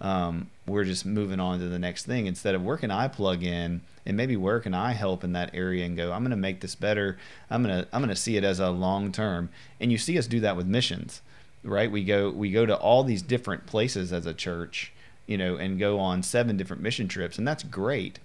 um, 0.00 0.50
we're 0.66 0.84
just 0.84 1.06
moving 1.06 1.40
on 1.40 1.60
to 1.60 1.68
the 1.68 1.78
next 1.78 2.04
thing 2.04 2.26
instead 2.26 2.54
of 2.54 2.64
where 2.64 2.76
can 2.76 2.90
I 2.90 3.08
plug 3.08 3.42
in 3.42 3.82
and 4.04 4.16
maybe 4.16 4.36
where 4.36 4.60
can 4.60 4.74
I 4.74 4.92
help 4.92 5.24
in 5.24 5.32
that 5.32 5.54
area 5.54 5.84
and 5.84 5.96
go 5.96 6.12
I'm 6.12 6.22
going 6.22 6.30
to 6.30 6.36
make 6.36 6.60
this 6.60 6.74
better 6.74 7.16
I'm 7.48 7.62
going 7.62 7.82
to 7.82 7.88
I'm 7.92 8.02
going 8.02 8.08
to 8.08 8.20
see 8.20 8.36
it 8.36 8.44
as 8.44 8.58
a 8.58 8.70
long 8.70 9.12
term 9.12 9.50
and 9.80 9.92
you 9.92 9.98
see 9.98 10.18
us 10.18 10.26
do 10.26 10.40
that 10.40 10.56
with 10.56 10.66
missions 10.66 11.22
right 11.64 11.90
we 11.90 12.04
go 12.04 12.30
we 12.30 12.50
go 12.50 12.66
to 12.66 12.76
all 12.76 13.02
these 13.02 13.22
different 13.22 13.66
places 13.66 14.12
as 14.12 14.26
a 14.26 14.34
church 14.34 14.92
you 15.26 15.36
know 15.36 15.56
and 15.56 15.78
go 15.78 15.98
on 15.98 16.22
seven 16.22 16.56
different 16.56 16.82
mission 16.82 17.08
trips 17.08 17.38
and 17.38 17.48
that's 17.48 17.62
great 17.62 18.18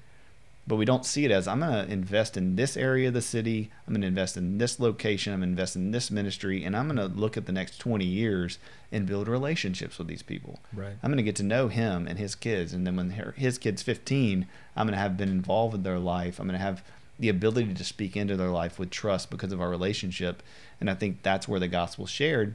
but 0.69 0.75
we 0.75 0.85
don't 0.85 1.03
see 1.03 1.25
it 1.25 1.31
as 1.31 1.47
I'm 1.47 1.61
going 1.61 1.87
to 1.87 1.91
invest 1.91 2.37
in 2.37 2.55
this 2.55 2.77
area 2.77 3.07
of 3.07 3.15
the 3.15 3.23
city. 3.23 3.71
I'm 3.87 3.93
going 3.93 4.01
to 4.01 4.07
invest 4.07 4.37
in 4.37 4.59
this 4.59 4.79
location. 4.79 5.33
I'm 5.33 5.39
going 5.39 5.49
to 5.49 5.53
invest 5.53 5.75
in 5.75 5.89
this 5.89 6.11
ministry, 6.11 6.63
and 6.63 6.77
I'm 6.77 6.85
going 6.85 6.97
to 6.97 7.19
look 7.19 7.37
at 7.37 7.47
the 7.47 7.51
next 7.51 7.79
20 7.79 8.05
years 8.05 8.59
and 8.91 9.07
build 9.07 9.27
relationships 9.27 9.97
with 9.97 10.05
these 10.05 10.21
people. 10.21 10.59
Right. 10.71 10.93
I'm 11.01 11.09
going 11.09 11.17
to 11.17 11.23
get 11.23 11.35
to 11.37 11.43
know 11.43 11.69
him 11.69 12.07
and 12.07 12.19
his 12.19 12.35
kids, 12.35 12.71
and 12.71 12.85
then 12.85 12.95
when 12.95 13.09
his 13.09 13.57
kid's 13.57 13.81
15, 13.81 14.45
I'm 14.75 14.85
going 14.85 14.93
to 14.93 15.01
have 15.01 15.17
been 15.17 15.29
involved 15.29 15.73
in 15.73 15.81
their 15.81 15.97
life. 15.97 16.39
I'm 16.39 16.45
going 16.45 16.59
to 16.59 16.63
have 16.63 16.83
the 17.17 17.29
ability 17.29 17.73
to 17.73 17.83
speak 17.83 18.15
into 18.15 18.37
their 18.37 18.49
life 18.49 18.77
with 18.77 18.91
trust 18.91 19.31
because 19.31 19.51
of 19.51 19.59
our 19.59 19.71
relationship, 19.71 20.43
and 20.79 20.87
I 20.87 20.93
think 20.93 21.23
that's 21.23 21.47
where 21.47 21.59
the 21.59 21.67
gospel 21.67 22.05
shared. 22.05 22.53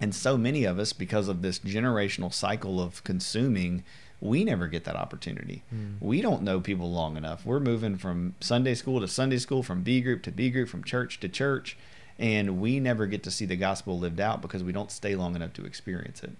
And 0.00 0.14
so 0.14 0.38
many 0.38 0.64
of 0.64 0.78
us, 0.78 0.92
because 0.92 1.28
of 1.28 1.42
this 1.42 1.58
generational 1.58 2.32
cycle 2.32 2.80
of 2.80 3.04
consuming 3.04 3.84
we 4.20 4.44
never 4.44 4.68
get 4.68 4.84
that 4.84 4.96
opportunity. 4.96 5.62
Mm. 5.74 5.96
We 6.00 6.20
don't 6.20 6.42
know 6.42 6.60
people 6.60 6.90
long 6.90 7.16
enough. 7.16 7.46
We're 7.46 7.60
moving 7.60 7.96
from 7.96 8.34
Sunday 8.40 8.74
school 8.74 9.00
to 9.00 9.08
Sunday 9.08 9.38
school, 9.38 9.62
from 9.62 9.82
B 9.82 10.00
group 10.00 10.22
to 10.24 10.30
B 10.30 10.50
group, 10.50 10.68
from 10.68 10.84
church 10.84 11.20
to 11.20 11.28
church, 11.28 11.76
and 12.18 12.60
we 12.60 12.80
never 12.80 13.06
get 13.06 13.22
to 13.24 13.30
see 13.30 13.46
the 13.46 13.56
gospel 13.56 13.98
lived 13.98 14.20
out 14.20 14.42
because 14.42 14.62
we 14.62 14.72
don't 14.72 14.90
stay 14.90 15.14
long 15.14 15.34
enough 15.34 15.54
to 15.54 15.64
experience 15.64 16.22
it. 16.22 16.32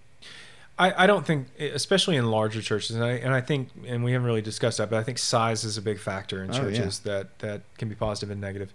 I, 0.79 1.05
I 1.05 1.07
don't 1.07 1.27
think, 1.27 1.49
especially 1.59 2.17
in 2.17 2.31
larger 2.31 2.63
churches, 2.63 2.97
and 2.97 3.05
I, 3.05 3.13
and 3.13 3.35
I 3.35 3.41
think, 3.41 3.69
and 3.87 4.05
we 4.05 4.13
haven't 4.13 4.27
really 4.27 4.43
discussed 4.43 4.79
that, 4.79 4.91
but 4.91 4.99
I 4.99 5.03
think 5.03 5.19
size 5.19 5.65
is 5.65 5.77
a 5.77 5.83
big 5.83 5.99
factor 5.99 6.43
in 6.43 6.53
churches 6.53 7.03
oh, 7.05 7.11
yeah. 7.11 7.17
that, 7.17 7.39
that 7.41 7.63
can 7.77 7.89
be 7.89 7.95
positive 7.95 8.31
and 8.31 8.41
negative 8.41 8.73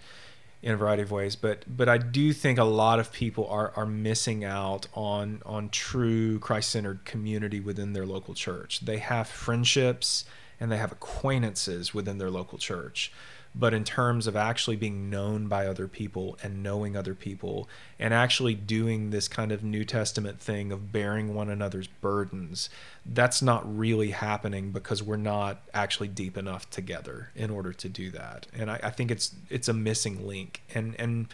in 0.65 0.73
a 0.73 0.77
variety 0.77 1.03
of 1.03 1.11
ways. 1.11 1.35
But 1.35 1.63
but 1.67 1.87
I 1.87 1.99
do 1.99 2.33
think 2.33 2.57
a 2.57 2.63
lot 2.65 2.99
of 2.99 3.13
people 3.13 3.47
are 3.47 3.71
are 3.75 3.85
missing 3.85 4.43
out 4.43 4.87
on 4.93 5.41
on 5.45 5.69
true 5.69 6.39
Christ 6.39 6.71
centered 6.71 7.05
community 7.05 7.59
within 7.61 7.93
their 7.93 8.05
local 8.05 8.33
church. 8.33 8.81
They 8.81 8.97
have 8.97 9.29
friendships 9.29 10.25
and 10.59 10.71
they 10.71 10.77
have 10.77 10.91
acquaintances 10.91 11.93
within 11.93 12.17
their 12.17 12.31
local 12.31 12.57
church 12.57 13.13
but 13.57 13.73
in 13.73 13.83
terms 13.83 14.27
of 14.27 14.35
actually 14.35 14.75
being 14.75 15.09
known 15.09 15.47
by 15.47 15.65
other 15.65 15.87
people 15.87 16.37
and 16.43 16.61
knowing 16.61 16.97
other 16.97 17.15
people 17.15 17.69
and 17.97 18.13
actually 18.13 18.53
doing 18.53 19.11
this 19.11 19.27
kind 19.27 19.51
of 19.51 19.63
New 19.63 19.85
Testament 19.85 20.39
thing 20.39 20.71
of 20.71 20.91
bearing 20.91 21.33
one 21.33 21.49
another's 21.49 21.87
burdens, 21.87 22.69
that's 23.05 23.41
not 23.41 23.63
really 23.77 24.11
happening 24.11 24.71
because 24.71 25.01
we're 25.01 25.15
not 25.15 25.61
actually 25.73 26.09
deep 26.09 26.37
enough 26.37 26.69
together 26.69 27.29
in 27.35 27.49
order 27.49 27.71
to 27.71 27.87
do 27.87 28.11
that. 28.11 28.47
And 28.53 28.69
I, 28.69 28.79
I 28.83 28.89
think 28.89 29.09
it's 29.09 29.33
it's 29.49 29.69
a 29.69 29.73
missing 29.73 30.27
link. 30.27 30.61
And 30.73 30.95
and 30.99 31.27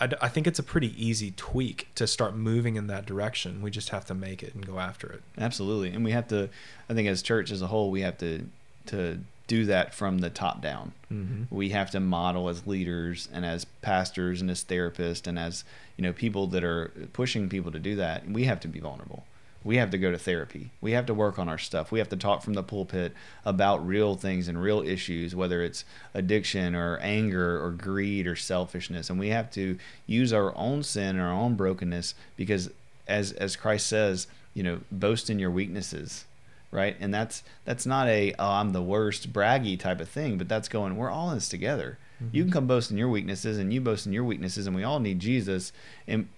I, 0.00 0.10
I 0.22 0.28
think 0.28 0.46
it's 0.46 0.60
a 0.60 0.64
pretty 0.64 0.94
easy 1.04 1.32
tweak 1.36 1.88
to 1.96 2.06
start 2.06 2.36
moving 2.36 2.76
in 2.76 2.86
that 2.86 3.04
direction. 3.04 3.62
We 3.62 3.72
just 3.72 3.88
have 3.88 4.04
to 4.06 4.14
make 4.14 4.44
it 4.44 4.54
and 4.54 4.64
go 4.64 4.78
after 4.78 5.10
it. 5.10 5.22
Absolutely, 5.36 5.90
and 5.90 6.04
we 6.04 6.12
have 6.12 6.28
to. 6.28 6.48
I 6.88 6.94
think 6.94 7.08
as 7.08 7.20
church 7.20 7.50
as 7.50 7.62
a 7.62 7.66
whole, 7.66 7.90
we 7.90 8.02
have 8.02 8.16
to 8.18 8.46
to 8.86 9.18
do 9.48 9.64
that 9.64 9.92
from 9.92 10.18
the 10.18 10.30
top 10.30 10.62
down. 10.62 10.92
Mm-hmm. 11.12 11.52
We 11.54 11.70
have 11.70 11.90
to 11.90 12.00
model 12.00 12.48
as 12.48 12.66
leaders 12.66 13.28
and 13.32 13.44
as 13.44 13.64
pastors 13.64 14.40
and 14.40 14.50
as 14.50 14.62
therapists 14.62 15.26
and 15.26 15.38
as 15.38 15.64
you 15.96 16.04
know 16.04 16.12
people 16.12 16.46
that 16.48 16.62
are 16.62 16.92
pushing 17.12 17.48
people 17.48 17.72
to 17.72 17.80
do 17.80 17.96
that. 17.96 18.30
We 18.30 18.44
have 18.44 18.60
to 18.60 18.68
be 18.68 18.78
vulnerable. 18.78 19.24
We 19.64 19.78
have 19.78 19.90
to 19.90 19.98
go 19.98 20.12
to 20.12 20.18
therapy. 20.18 20.70
We 20.80 20.92
have 20.92 21.06
to 21.06 21.14
work 21.14 21.38
on 21.38 21.48
our 21.48 21.58
stuff. 21.58 21.90
We 21.90 21.98
have 21.98 22.08
to 22.10 22.16
talk 22.16 22.42
from 22.42 22.54
the 22.54 22.62
pulpit 22.62 23.12
about 23.44 23.84
real 23.84 24.14
things 24.14 24.46
and 24.46 24.62
real 24.62 24.82
issues, 24.82 25.34
whether 25.34 25.62
it's 25.62 25.84
addiction 26.14 26.76
or 26.76 26.98
anger 26.98 27.62
or 27.62 27.72
greed 27.72 28.26
or 28.28 28.36
selfishness. 28.36 29.10
And 29.10 29.18
we 29.18 29.28
have 29.30 29.50
to 29.52 29.76
use 30.06 30.32
our 30.32 30.56
own 30.56 30.84
sin 30.84 31.16
and 31.16 31.20
our 31.20 31.32
own 31.32 31.56
brokenness 31.56 32.14
because, 32.36 32.70
as 33.08 33.32
as 33.32 33.56
Christ 33.56 33.86
says, 33.86 34.26
you 34.52 34.62
know, 34.62 34.80
boast 34.92 35.30
in 35.30 35.38
your 35.38 35.50
weaknesses 35.50 36.26
right? 36.70 36.96
And 37.00 37.12
that's 37.12 37.42
that's 37.64 37.86
not 37.86 38.08
a 38.08 38.34
oh 38.38 38.50
I'm 38.50 38.72
the 38.72 38.82
worst 38.82 39.32
braggy 39.32 39.78
type 39.78 40.00
of 40.00 40.08
thing, 40.08 40.38
but 40.38 40.48
that's 40.48 40.68
going 40.68 40.96
we're 40.96 41.10
all 41.10 41.30
in 41.30 41.36
this 41.36 41.48
together. 41.48 41.98
Mm-hmm. 42.22 42.36
You 42.36 42.42
can 42.44 42.52
come 42.52 42.66
boast 42.66 42.90
in 42.90 42.98
your 42.98 43.08
weaknesses, 43.08 43.58
and 43.58 43.72
you 43.72 43.80
boast 43.80 44.06
in 44.06 44.12
your 44.12 44.24
weaknesses, 44.24 44.66
and 44.66 44.74
we 44.74 44.84
all 44.84 45.00
need 45.00 45.20
Jesus, 45.20 45.72
and 46.06 46.28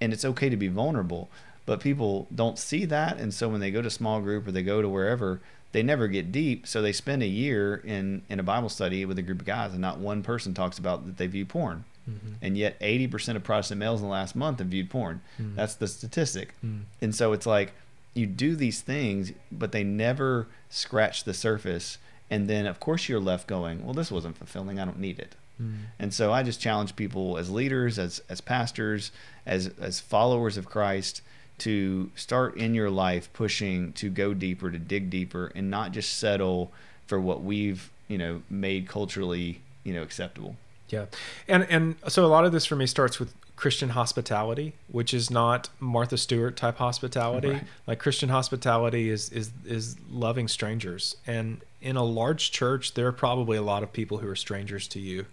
and 0.00 0.12
it's 0.12 0.24
okay 0.24 0.48
to 0.48 0.56
be 0.56 0.68
vulnerable. 0.68 1.28
But 1.66 1.80
people 1.80 2.28
don't 2.34 2.58
see 2.58 2.84
that, 2.86 3.18
and 3.18 3.32
so 3.32 3.48
when 3.48 3.60
they 3.60 3.70
go 3.70 3.82
to 3.82 3.90
small 3.90 4.20
group 4.20 4.46
or 4.46 4.52
they 4.52 4.62
go 4.62 4.80
to 4.80 4.88
wherever, 4.88 5.40
they 5.72 5.82
never 5.82 6.08
get 6.08 6.32
deep. 6.32 6.66
So 6.66 6.80
they 6.80 6.92
spend 6.92 7.22
a 7.22 7.26
year 7.26 7.76
in 7.76 8.22
in 8.28 8.40
a 8.40 8.42
Bible 8.42 8.68
study 8.68 9.04
with 9.04 9.18
a 9.18 9.22
group 9.22 9.40
of 9.40 9.46
guys, 9.46 9.72
and 9.72 9.80
not 9.80 9.98
one 9.98 10.22
person 10.22 10.54
talks 10.54 10.78
about 10.78 11.06
that 11.06 11.18
they 11.18 11.26
view 11.26 11.44
porn. 11.44 11.84
Mm-hmm. 12.08 12.32
And 12.40 12.56
yet, 12.56 12.80
80% 12.80 13.36
of 13.36 13.44
Protestant 13.44 13.78
males 13.78 14.00
in 14.00 14.06
the 14.06 14.10
last 14.10 14.34
month 14.34 14.60
have 14.60 14.68
viewed 14.68 14.88
porn. 14.88 15.20
Mm-hmm. 15.38 15.56
That's 15.56 15.74
the 15.74 15.86
statistic. 15.86 16.54
Mm. 16.64 16.84
And 17.02 17.14
so 17.14 17.32
it's 17.32 17.44
like, 17.44 17.74
you 18.14 18.26
do 18.26 18.56
these 18.56 18.80
things, 18.80 19.32
but 19.50 19.72
they 19.72 19.84
never 19.84 20.48
scratch 20.68 21.24
the 21.24 21.34
surface. 21.34 21.98
And 22.30 22.48
then, 22.48 22.66
of 22.66 22.80
course, 22.80 23.08
you're 23.08 23.20
left 23.20 23.46
going, 23.46 23.84
well, 23.84 23.94
this 23.94 24.10
wasn't 24.10 24.36
fulfilling. 24.36 24.78
I 24.78 24.84
don't 24.84 24.98
need 24.98 25.18
it. 25.18 25.34
Mm. 25.60 25.76
And 25.98 26.14
so 26.14 26.32
I 26.32 26.42
just 26.42 26.60
challenge 26.60 26.96
people 26.96 27.38
as 27.38 27.50
leaders, 27.50 27.98
as, 27.98 28.20
as 28.28 28.40
pastors, 28.40 29.12
as, 29.46 29.68
as 29.80 30.00
followers 30.00 30.56
of 30.56 30.66
Christ 30.66 31.22
to 31.58 32.10
start 32.14 32.56
in 32.56 32.74
your 32.74 32.90
life 32.90 33.32
pushing 33.32 33.92
to 33.94 34.10
go 34.10 34.34
deeper, 34.34 34.70
to 34.70 34.78
dig 34.78 35.10
deeper, 35.10 35.50
and 35.54 35.70
not 35.70 35.92
just 35.92 36.18
settle 36.18 36.72
for 37.06 37.18
what 37.20 37.42
we've, 37.42 37.90
you 38.06 38.18
know, 38.18 38.42
made 38.48 38.86
culturally, 38.86 39.60
you 39.82 39.92
know, 39.92 40.02
acceptable. 40.02 40.56
Yeah. 40.88 41.06
And 41.48 41.66
and 41.68 41.96
so 42.08 42.24
a 42.24 42.28
lot 42.28 42.44
of 42.44 42.52
this 42.52 42.64
for 42.64 42.76
me 42.76 42.86
starts 42.86 43.18
with 43.18 43.34
Christian 43.58 43.88
hospitality, 43.88 44.74
which 44.86 45.12
is 45.12 45.32
not 45.32 45.68
Martha 45.80 46.16
Stewart 46.16 46.56
type 46.56 46.76
hospitality. 46.76 47.50
Right. 47.50 47.64
Like 47.88 47.98
Christian 47.98 48.28
hospitality 48.28 49.10
is 49.10 49.30
is 49.30 49.50
is 49.66 49.96
loving 50.08 50.46
strangers. 50.46 51.16
And 51.26 51.60
in 51.82 51.96
a 51.96 52.04
large 52.04 52.52
church, 52.52 52.94
there 52.94 53.08
are 53.08 53.12
probably 53.12 53.56
a 53.56 53.62
lot 53.62 53.82
of 53.82 53.92
people 53.92 54.18
who 54.18 54.28
are 54.28 54.36
strangers 54.36 54.86
to 54.88 55.00
you. 55.00 55.26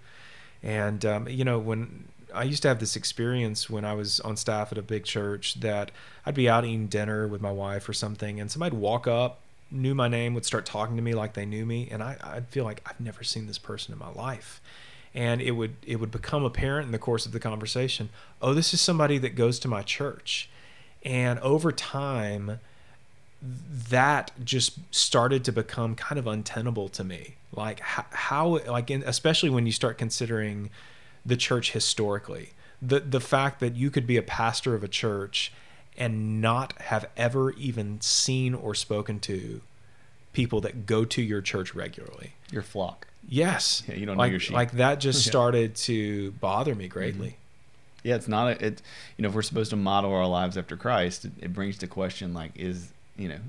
And 0.63 1.05
um, 1.05 1.29
you 1.29 1.45
know, 1.45 1.59
when 1.59 2.05
I 2.33 2.45
used 2.45 2.63
to 2.63 2.67
have 2.67 2.79
this 2.79 2.95
experience 2.95 3.69
when 3.69 3.85
I 3.85 3.93
was 3.93 4.19
on 4.21 4.37
staff 4.37 4.71
at 4.71 4.79
a 4.79 4.81
big 4.81 5.03
church 5.03 5.59
that 5.59 5.91
I'd 6.25 6.33
be 6.33 6.49
out 6.49 6.65
eating 6.65 6.87
dinner 6.87 7.27
with 7.27 7.41
my 7.41 7.51
wife 7.51 7.87
or 7.87 7.93
something, 7.93 8.39
and 8.39 8.49
somebody'd 8.49 8.75
walk 8.75 9.05
up, 9.05 9.41
knew 9.69 9.93
my 9.93 10.07
name, 10.07 10.33
would 10.33 10.45
start 10.45 10.65
talking 10.65 10.95
to 10.95 11.03
me 11.03 11.13
like 11.13 11.33
they 11.33 11.45
knew 11.45 11.67
me, 11.67 11.89
and 11.91 12.01
I, 12.01 12.17
I'd 12.23 12.47
feel 12.47 12.63
like 12.63 12.81
I've 12.87 12.99
never 12.99 13.23
seen 13.23 13.45
this 13.45 13.59
person 13.59 13.93
in 13.93 13.99
my 13.99 14.09
life 14.09 14.61
and 15.15 15.41
it 15.41 15.51
would 15.51 15.75
it 15.87 15.95
would 15.95 16.11
become 16.11 16.43
apparent 16.43 16.85
in 16.85 16.91
the 16.91 16.99
course 16.99 17.25
of 17.25 17.31
the 17.31 17.39
conversation 17.39 18.09
oh 18.41 18.53
this 18.53 18.73
is 18.73 18.81
somebody 18.81 19.17
that 19.17 19.33
goes 19.33 19.57
to 19.59 19.67
my 19.67 19.81
church. 19.81 20.49
And 21.03 21.39
over 21.39 21.71
time 21.71 22.59
that 23.41 24.31
just 24.43 24.79
started 24.91 25.43
to 25.45 25.51
become 25.51 25.95
kind 25.95 26.17
of 26.17 26.25
untenable 26.25 26.89
to 26.89 27.03
me. 27.03 27.35
Like 27.51 27.79
how, 27.79 28.05
how 28.11 28.47
like 28.65 28.89
in, 28.89 29.03
especially 29.05 29.51
when 29.51 29.65
you 29.65 29.71
start 29.71 29.97
considering 29.97 30.71
the 31.25 31.37
church 31.37 31.71
historically 31.71 32.53
the 32.81 32.99
the 32.99 33.19
fact 33.19 33.59
that 33.59 33.75
you 33.75 33.89
could 33.89 34.07
be 34.07 34.17
a 34.17 34.21
pastor 34.21 34.75
of 34.75 34.83
a 34.83 34.87
church 34.87 35.51
and 35.97 36.41
not 36.41 36.73
have 36.83 37.07
ever 37.15 37.51
even 37.53 38.01
seen 38.01 38.53
or 38.53 38.75
spoken 38.75 39.19
to 39.19 39.61
people 40.33 40.59
that 40.59 40.85
go 40.85 41.05
to 41.05 41.21
your 41.21 41.41
church 41.41 41.73
regularly. 41.73 42.33
Your 42.51 42.61
flock 42.61 43.07
Yes. 43.27 43.83
Yeah, 43.87 43.95
you 43.95 44.05
don't 44.05 44.17
like, 44.17 44.29
know 44.29 44.31
your 44.31 44.39
sheep. 44.39 44.55
Like 44.55 44.71
that 44.73 44.99
just 44.99 45.25
started 45.27 45.75
to 45.75 46.31
bother 46.33 46.75
me 46.75 46.87
greatly. 46.87 47.29
Mm-hmm. 47.29 47.39
Yeah, 48.03 48.15
it's 48.15 48.27
not 48.27 48.47
a, 48.47 48.65
it. 48.65 48.81
You 49.17 49.23
know, 49.23 49.29
if 49.29 49.35
we're 49.35 49.41
supposed 49.41 49.71
to 49.71 49.75
model 49.75 50.13
our 50.13 50.27
lives 50.27 50.57
after 50.57 50.77
Christ, 50.77 51.25
it, 51.25 51.31
it, 51.41 51.53
brings 51.53 51.79
to 51.79 51.87
question 51.87 52.35
like, 52.35 52.51
is 52.55 52.91
you 53.17 53.27
know, 53.27 53.39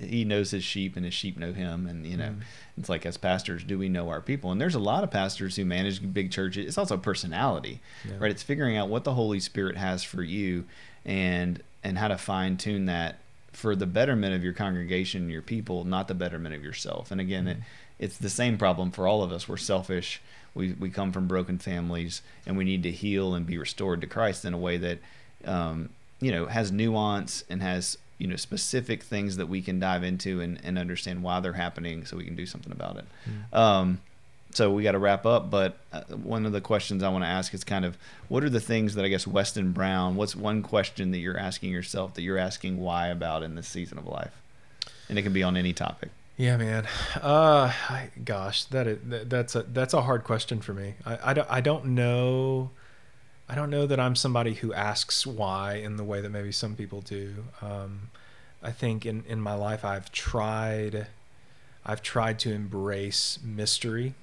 he 0.00 0.24
knows 0.24 0.50
his 0.50 0.64
sheep 0.64 0.96
and 0.96 1.04
his 1.04 1.12
sheep 1.12 1.36
know 1.36 1.52
him, 1.52 1.86
and 1.86 2.06
you 2.06 2.16
know, 2.16 2.28
mm-hmm. 2.28 2.40
it's 2.78 2.88
like 2.88 3.04
as 3.04 3.18
pastors, 3.18 3.62
do 3.62 3.78
we 3.78 3.90
know 3.90 4.08
our 4.08 4.22
people? 4.22 4.50
And 4.50 4.58
there's 4.58 4.74
a 4.74 4.80
lot 4.80 5.04
of 5.04 5.10
pastors 5.10 5.56
who 5.56 5.66
manage 5.66 6.14
big 6.14 6.30
churches. 6.30 6.66
It's 6.66 6.78
also 6.78 6.96
personality, 6.96 7.80
yeah. 8.08 8.14
right? 8.18 8.30
It's 8.30 8.42
figuring 8.42 8.78
out 8.78 8.88
what 8.88 9.04
the 9.04 9.12
Holy 9.12 9.40
Spirit 9.40 9.76
has 9.76 10.02
for 10.02 10.22
you, 10.22 10.64
and 11.04 11.62
and 11.82 11.98
how 11.98 12.08
to 12.08 12.16
fine 12.16 12.56
tune 12.56 12.86
that 12.86 13.18
for 13.52 13.76
the 13.76 13.86
betterment 13.86 14.34
of 14.34 14.42
your 14.42 14.52
congregation, 14.52 15.28
your 15.28 15.42
people, 15.42 15.84
not 15.84 16.08
the 16.08 16.14
betterment 16.14 16.54
of 16.54 16.64
yourself. 16.64 17.10
And 17.10 17.20
again, 17.20 17.46
it, 17.46 17.58
it's 18.04 18.18
the 18.18 18.28
same 18.28 18.58
problem 18.58 18.90
for 18.90 19.08
all 19.08 19.22
of 19.22 19.32
us. 19.32 19.48
We're 19.48 19.56
selfish. 19.56 20.20
We 20.54 20.74
we 20.74 20.90
come 20.90 21.10
from 21.10 21.26
broken 21.26 21.58
families, 21.58 22.20
and 22.46 22.56
we 22.58 22.64
need 22.64 22.82
to 22.82 22.90
heal 22.90 23.34
and 23.34 23.46
be 23.46 23.56
restored 23.56 24.02
to 24.02 24.06
Christ 24.06 24.44
in 24.44 24.52
a 24.52 24.58
way 24.58 24.76
that, 24.76 24.98
um, 25.46 25.88
you 26.20 26.30
know, 26.30 26.44
has 26.46 26.70
nuance 26.70 27.44
and 27.48 27.62
has 27.62 27.96
you 28.18 28.26
know 28.26 28.36
specific 28.36 29.02
things 29.02 29.38
that 29.38 29.46
we 29.46 29.62
can 29.62 29.80
dive 29.80 30.04
into 30.04 30.42
and, 30.42 30.60
and 30.62 30.78
understand 30.78 31.22
why 31.22 31.40
they're 31.40 31.54
happening, 31.54 32.04
so 32.04 32.18
we 32.18 32.24
can 32.24 32.36
do 32.36 32.44
something 32.44 32.72
about 32.72 32.98
it. 32.98 33.06
Mm. 33.26 33.58
Um, 33.58 34.00
so 34.52 34.70
we 34.70 34.82
got 34.82 34.92
to 34.92 34.98
wrap 34.98 35.24
up. 35.24 35.50
But 35.50 35.78
uh, 35.90 36.02
one 36.12 36.44
of 36.44 36.52
the 36.52 36.60
questions 36.60 37.02
I 37.02 37.08
want 37.08 37.24
to 37.24 37.28
ask 37.28 37.54
is 37.54 37.64
kind 37.64 37.86
of 37.86 37.96
what 38.28 38.44
are 38.44 38.50
the 38.50 38.60
things 38.60 38.96
that 38.96 39.04
I 39.06 39.08
guess 39.08 39.26
Weston 39.26 39.72
Brown? 39.72 40.14
What's 40.14 40.36
one 40.36 40.62
question 40.62 41.10
that 41.12 41.18
you're 41.18 41.38
asking 41.38 41.72
yourself 41.72 42.12
that 42.14 42.22
you're 42.22 42.38
asking 42.38 42.80
why 42.80 43.08
about 43.08 43.42
in 43.42 43.54
this 43.54 43.66
season 43.66 43.96
of 43.96 44.06
life? 44.06 44.42
And 45.08 45.18
it 45.18 45.22
can 45.22 45.32
be 45.32 45.42
on 45.42 45.56
any 45.56 45.72
topic. 45.72 46.10
Yeah, 46.36 46.56
man. 46.56 46.86
Uh, 47.22 47.72
I, 47.88 48.10
gosh, 48.24 48.64
that 48.64 48.86
is 48.88 48.98
that, 49.06 49.30
that's 49.30 49.54
a 49.54 49.62
that's 49.62 49.94
a 49.94 50.02
hard 50.02 50.24
question 50.24 50.60
for 50.60 50.74
me. 50.74 50.94
I, 51.06 51.30
I 51.30 51.34
don't 51.34 51.50
I 51.50 51.60
don't 51.60 51.86
know. 51.86 52.70
I 53.48 53.54
don't 53.54 53.70
know 53.70 53.86
that 53.86 54.00
I'm 54.00 54.16
somebody 54.16 54.54
who 54.54 54.72
asks 54.72 55.26
why 55.26 55.74
in 55.74 55.96
the 55.96 56.02
way 56.04 56.20
that 56.20 56.30
maybe 56.30 56.50
some 56.50 56.74
people 56.74 57.02
do. 57.02 57.44
Um, 57.62 58.10
I 58.62 58.72
think 58.72 59.06
in 59.06 59.24
in 59.28 59.40
my 59.40 59.54
life 59.54 59.84
I've 59.84 60.10
tried, 60.10 61.06
I've 61.86 62.02
tried 62.02 62.40
to 62.40 62.52
embrace 62.52 63.38
mystery, 63.44 64.14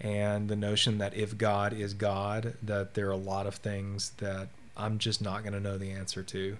and 0.00 0.48
the 0.48 0.56
notion 0.56 0.98
that 0.98 1.14
if 1.14 1.38
God 1.38 1.72
is 1.72 1.94
God, 1.94 2.54
that 2.60 2.94
there 2.94 3.06
are 3.06 3.12
a 3.12 3.16
lot 3.16 3.46
of 3.46 3.56
things 3.56 4.10
that 4.18 4.48
I'm 4.76 4.98
just 4.98 5.22
not 5.22 5.44
going 5.44 5.52
to 5.52 5.60
know 5.60 5.78
the 5.78 5.92
answer 5.92 6.24
to 6.24 6.56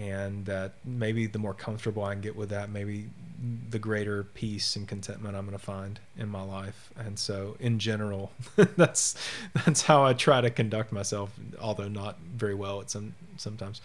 and 0.00 0.46
that 0.46 0.72
maybe 0.82 1.26
the 1.26 1.38
more 1.38 1.52
comfortable 1.52 2.02
I 2.02 2.14
can 2.14 2.22
get 2.22 2.34
with 2.34 2.48
that, 2.48 2.70
maybe 2.70 3.10
the 3.68 3.78
greater 3.78 4.24
peace 4.24 4.74
and 4.74 4.88
contentment 4.88 5.36
I'm 5.36 5.44
going 5.44 5.56
to 5.56 5.64
find 5.64 6.00
in 6.16 6.28
my 6.28 6.42
life. 6.42 6.90
And 6.96 7.18
so, 7.18 7.56
in 7.60 7.78
general, 7.78 8.32
that's 8.56 9.14
that's 9.52 9.82
how 9.82 10.02
I 10.02 10.14
try 10.14 10.40
to 10.40 10.48
conduct 10.50 10.90
myself, 10.90 11.38
although 11.60 11.88
not 11.88 12.18
very 12.20 12.54
well 12.54 12.80
at 12.80 12.90
some 12.90 13.14
sometimes. 13.36 13.82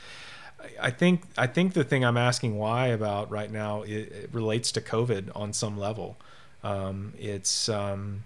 I 0.82 0.90
think 0.90 1.24
I 1.38 1.48
think 1.48 1.74
the 1.74 1.84
thing 1.84 2.06
I'm 2.06 2.18
asking 2.18 2.58
why 2.58 2.88
about 2.88 3.30
right 3.30 3.52
now 3.52 3.82
it, 3.82 3.90
it 3.92 4.30
relates 4.32 4.72
to 4.74 4.82
COVID 4.82 5.32
on 5.36 5.52
some 5.52 5.78
level. 5.78 6.16
Um, 6.64 7.14
it's 7.20 7.68
um, 7.68 8.24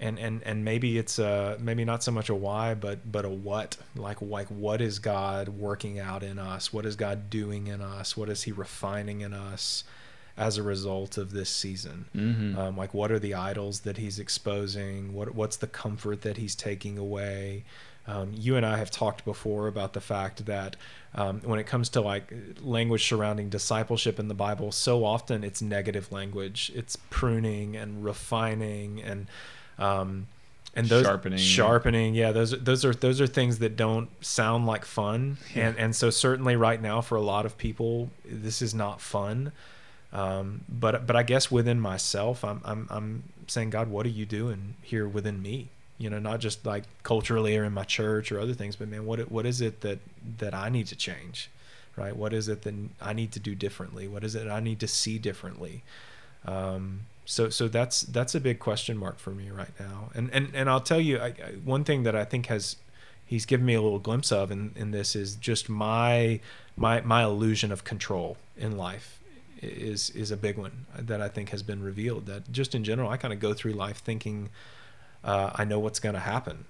and 0.00 0.18
and 0.18 0.42
and 0.42 0.64
maybe 0.64 0.98
it's 0.98 1.18
uh 1.18 1.56
maybe 1.60 1.84
not 1.84 2.02
so 2.02 2.10
much 2.10 2.28
a 2.28 2.34
why 2.34 2.74
but 2.74 3.10
but 3.10 3.24
a 3.24 3.28
what 3.28 3.76
like 3.94 4.20
like 4.20 4.48
what 4.48 4.80
is 4.80 4.98
god 4.98 5.48
working 5.48 5.98
out 5.98 6.22
in 6.22 6.38
us? 6.38 6.72
What 6.72 6.84
is 6.84 6.96
god 6.96 7.30
doing 7.30 7.66
in 7.68 7.80
us? 7.80 8.16
What 8.16 8.28
is 8.28 8.42
he 8.42 8.52
refining 8.52 9.20
in 9.20 9.32
us 9.32 9.84
as 10.36 10.58
a 10.58 10.62
result 10.62 11.16
of 11.16 11.32
this 11.32 11.48
season? 11.48 12.06
Mm-hmm. 12.14 12.58
um, 12.58 12.76
like 12.76 12.92
what 12.92 13.12
are 13.12 13.20
the 13.20 13.34
idols 13.34 13.80
that 13.80 13.96
he's 13.96 14.18
exposing? 14.18 15.14
What 15.14 15.34
what's 15.34 15.56
the 15.56 15.68
comfort 15.68 16.22
that 16.22 16.36
he's 16.36 16.54
taking 16.54 16.98
away? 16.98 17.64
Um, 18.06 18.32
you 18.34 18.56
and 18.56 18.66
I 18.66 18.76
have 18.76 18.90
talked 18.90 19.24
before 19.24 19.66
about 19.66 19.94
the 19.94 20.00
fact 20.00 20.44
that 20.44 20.76
um, 21.14 21.40
when 21.42 21.58
it 21.58 21.64
comes 21.64 21.88
to 21.90 22.00
like 22.00 22.34
language 22.60 23.06
surrounding 23.06 23.48
discipleship 23.48 24.18
in 24.18 24.28
the 24.28 24.34
Bible, 24.34 24.72
so 24.72 25.04
often 25.04 25.42
it's 25.42 25.62
negative 25.62 26.12
language. 26.12 26.70
It's 26.74 26.96
pruning 26.96 27.76
and 27.76 28.04
refining 28.04 29.02
and 29.02 29.26
um, 29.78 30.26
and 30.76 30.88
those 30.88 31.04
Sharpening. 31.04 31.38
sharpening. 31.38 32.14
Yeah, 32.14 32.32
those 32.32 32.50
those 32.50 32.84
are 32.84 32.92
those 32.92 33.20
are 33.20 33.26
things 33.26 33.60
that 33.60 33.76
don't 33.76 34.08
sound 34.24 34.66
like 34.66 34.84
fun. 34.84 35.36
And 35.54 35.78
and 35.78 35.94
so 35.94 36.10
certainly 36.10 36.56
right 36.56 36.80
now 36.82 37.00
for 37.00 37.16
a 37.16 37.20
lot 37.22 37.46
of 37.46 37.56
people, 37.56 38.10
this 38.24 38.60
is 38.60 38.74
not 38.74 39.00
fun. 39.00 39.52
Um, 40.12 40.62
but 40.68 41.06
but 41.06 41.16
I 41.16 41.22
guess 41.22 41.50
within 41.50 41.80
myself, 41.80 42.44
I'm 42.44 42.60
I'm 42.64 42.88
I'm 42.90 43.22
saying, 43.46 43.70
God, 43.70 43.88
what 43.88 44.04
are 44.06 44.10
you 44.10 44.26
doing 44.26 44.74
here 44.82 45.06
within 45.06 45.40
me? 45.42 45.68
You 45.98 46.10
know, 46.10 46.18
not 46.18 46.40
just 46.40 46.66
like 46.66 46.84
culturally 47.04 47.56
or 47.56 47.64
in 47.64 47.72
my 47.72 47.84
church 47.84 48.32
or 48.32 48.40
other 48.40 48.54
things, 48.54 48.74
but 48.74 48.88
man, 48.88 49.06
what 49.06 49.30
what 49.30 49.46
is 49.46 49.60
it 49.60 49.80
that 49.82 50.00
that 50.38 50.54
I 50.54 50.70
need 50.70 50.88
to 50.88 50.96
change, 50.96 51.50
right? 51.96 52.16
What 52.16 52.32
is 52.32 52.48
it 52.48 52.62
that 52.62 52.74
I 53.00 53.12
need 53.12 53.30
to 53.32 53.40
do 53.40 53.54
differently? 53.54 54.08
What 54.08 54.24
is 54.24 54.34
it 54.34 54.48
I 54.48 54.58
need 54.58 54.80
to 54.80 54.88
see 54.88 55.18
differently? 55.18 55.82
Um, 56.44 57.02
so 57.24 57.48
so 57.48 57.68
that's 57.68 58.02
that's 58.02 58.34
a 58.34 58.40
big 58.40 58.58
question 58.58 58.96
mark 58.96 59.18
for 59.18 59.30
me 59.30 59.50
right 59.50 59.72
now. 59.78 60.10
And 60.14 60.30
and 60.32 60.50
and 60.54 60.68
I'll 60.68 60.80
tell 60.80 61.00
you, 61.00 61.18
I, 61.18 61.26
I, 61.26 61.52
one 61.64 61.84
thing 61.84 62.02
that 62.02 62.14
I 62.14 62.24
think 62.24 62.46
has 62.46 62.76
he's 63.24 63.46
given 63.46 63.64
me 63.66 63.74
a 63.74 63.82
little 63.82 63.98
glimpse 63.98 64.30
of 64.30 64.50
in, 64.50 64.72
in 64.76 64.90
this 64.90 65.16
is 65.16 65.36
just 65.36 65.68
my 65.68 66.40
my 66.76 67.00
my 67.00 67.24
illusion 67.24 67.72
of 67.72 67.84
control 67.84 68.36
in 68.56 68.76
life 68.76 69.20
is 69.62 70.10
is 70.10 70.30
a 70.30 70.36
big 70.36 70.58
one 70.58 70.86
that 70.98 71.20
I 71.20 71.28
think 71.28 71.50
has 71.50 71.62
been 71.62 71.82
revealed. 71.82 72.26
That 72.26 72.52
just 72.52 72.74
in 72.74 72.84
general, 72.84 73.10
I 73.10 73.16
kind 73.16 73.32
of 73.32 73.40
go 73.40 73.54
through 73.54 73.72
life 73.72 73.98
thinking 73.98 74.50
uh, 75.22 75.50
I 75.54 75.64
know 75.64 75.78
what's 75.78 76.00
going 76.00 76.14
to 76.14 76.20
happen, 76.20 76.66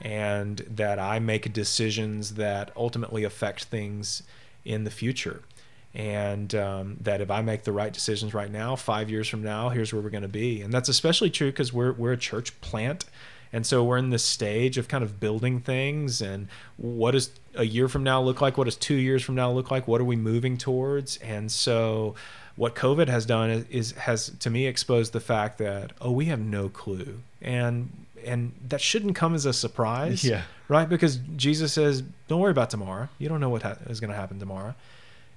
and 0.00 0.58
that 0.68 0.98
I 0.98 1.18
make 1.18 1.52
decisions 1.52 2.34
that 2.34 2.70
ultimately 2.76 3.24
affect 3.24 3.64
things 3.64 4.22
in 4.64 4.84
the 4.84 4.90
future. 4.90 5.42
And 5.92 6.54
um, 6.54 6.98
that 7.00 7.20
if 7.20 7.30
I 7.32 7.42
make 7.42 7.64
the 7.64 7.72
right 7.72 7.92
decisions 7.92 8.32
right 8.32 8.50
now, 8.50 8.76
five 8.76 9.10
years 9.10 9.28
from 9.28 9.42
now, 9.42 9.70
here's 9.70 9.92
where 9.92 10.00
we're 10.00 10.10
going 10.10 10.22
to 10.22 10.28
be. 10.28 10.62
And 10.62 10.72
that's 10.72 10.88
especially 10.88 11.30
true 11.30 11.50
because 11.50 11.72
we're 11.72 11.92
we're 11.92 12.12
a 12.12 12.16
church 12.16 12.58
plant, 12.60 13.06
and 13.52 13.66
so 13.66 13.82
we're 13.82 13.98
in 13.98 14.10
this 14.10 14.22
stage 14.24 14.78
of 14.78 14.86
kind 14.86 15.02
of 15.02 15.18
building 15.18 15.60
things. 15.60 16.22
And 16.22 16.46
what 16.76 17.10
does 17.10 17.30
a 17.56 17.64
year 17.64 17.88
from 17.88 18.04
now 18.04 18.22
look 18.22 18.40
like? 18.40 18.56
What 18.56 18.64
does 18.66 18.76
two 18.76 18.94
years 18.94 19.24
from 19.24 19.34
now 19.34 19.50
look 19.50 19.72
like? 19.72 19.88
What 19.88 20.00
are 20.00 20.04
we 20.04 20.14
moving 20.14 20.56
towards? 20.56 21.16
And 21.16 21.50
so, 21.50 22.14
what 22.54 22.76
COVID 22.76 23.08
has 23.08 23.26
done 23.26 23.50
is, 23.50 23.64
is 23.68 23.92
has 23.92 24.30
to 24.38 24.48
me 24.48 24.66
exposed 24.66 25.12
the 25.12 25.18
fact 25.20 25.58
that 25.58 25.92
oh, 26.00 26.12
we 26.12 26.26
have 26.26 26.38
no 26.38 26.68
clue, 26.68 27.20
and 27.42 27.90
and 28.24 28.52
that 28.68 28.80
shouldn't 28.80 29.16
come 29.16 29.34
as 29.34 29.44
a 29.44 29.52
surprise, 29.52 30.22
Yeah. 30.22 30.42
right? 30.68 30.88
Because 30.88 31.16
Jesus 31.34 31.72
says, 31.72 32.04
"Don't 32.28 32.38
worry 32.38 32.52
about 32.52 32.70
tomorrow. 32.70 33.08
You 33.18 33.28
don't 33.28 33.40
know 33.40 33.48
what 33.50 33.62
ha- 33.62 33.78
is 33.88 33.98
going 33.98 34.10
to 34.10 34.16
happen 34.16 34.38
tomorrow." 34.38 34.76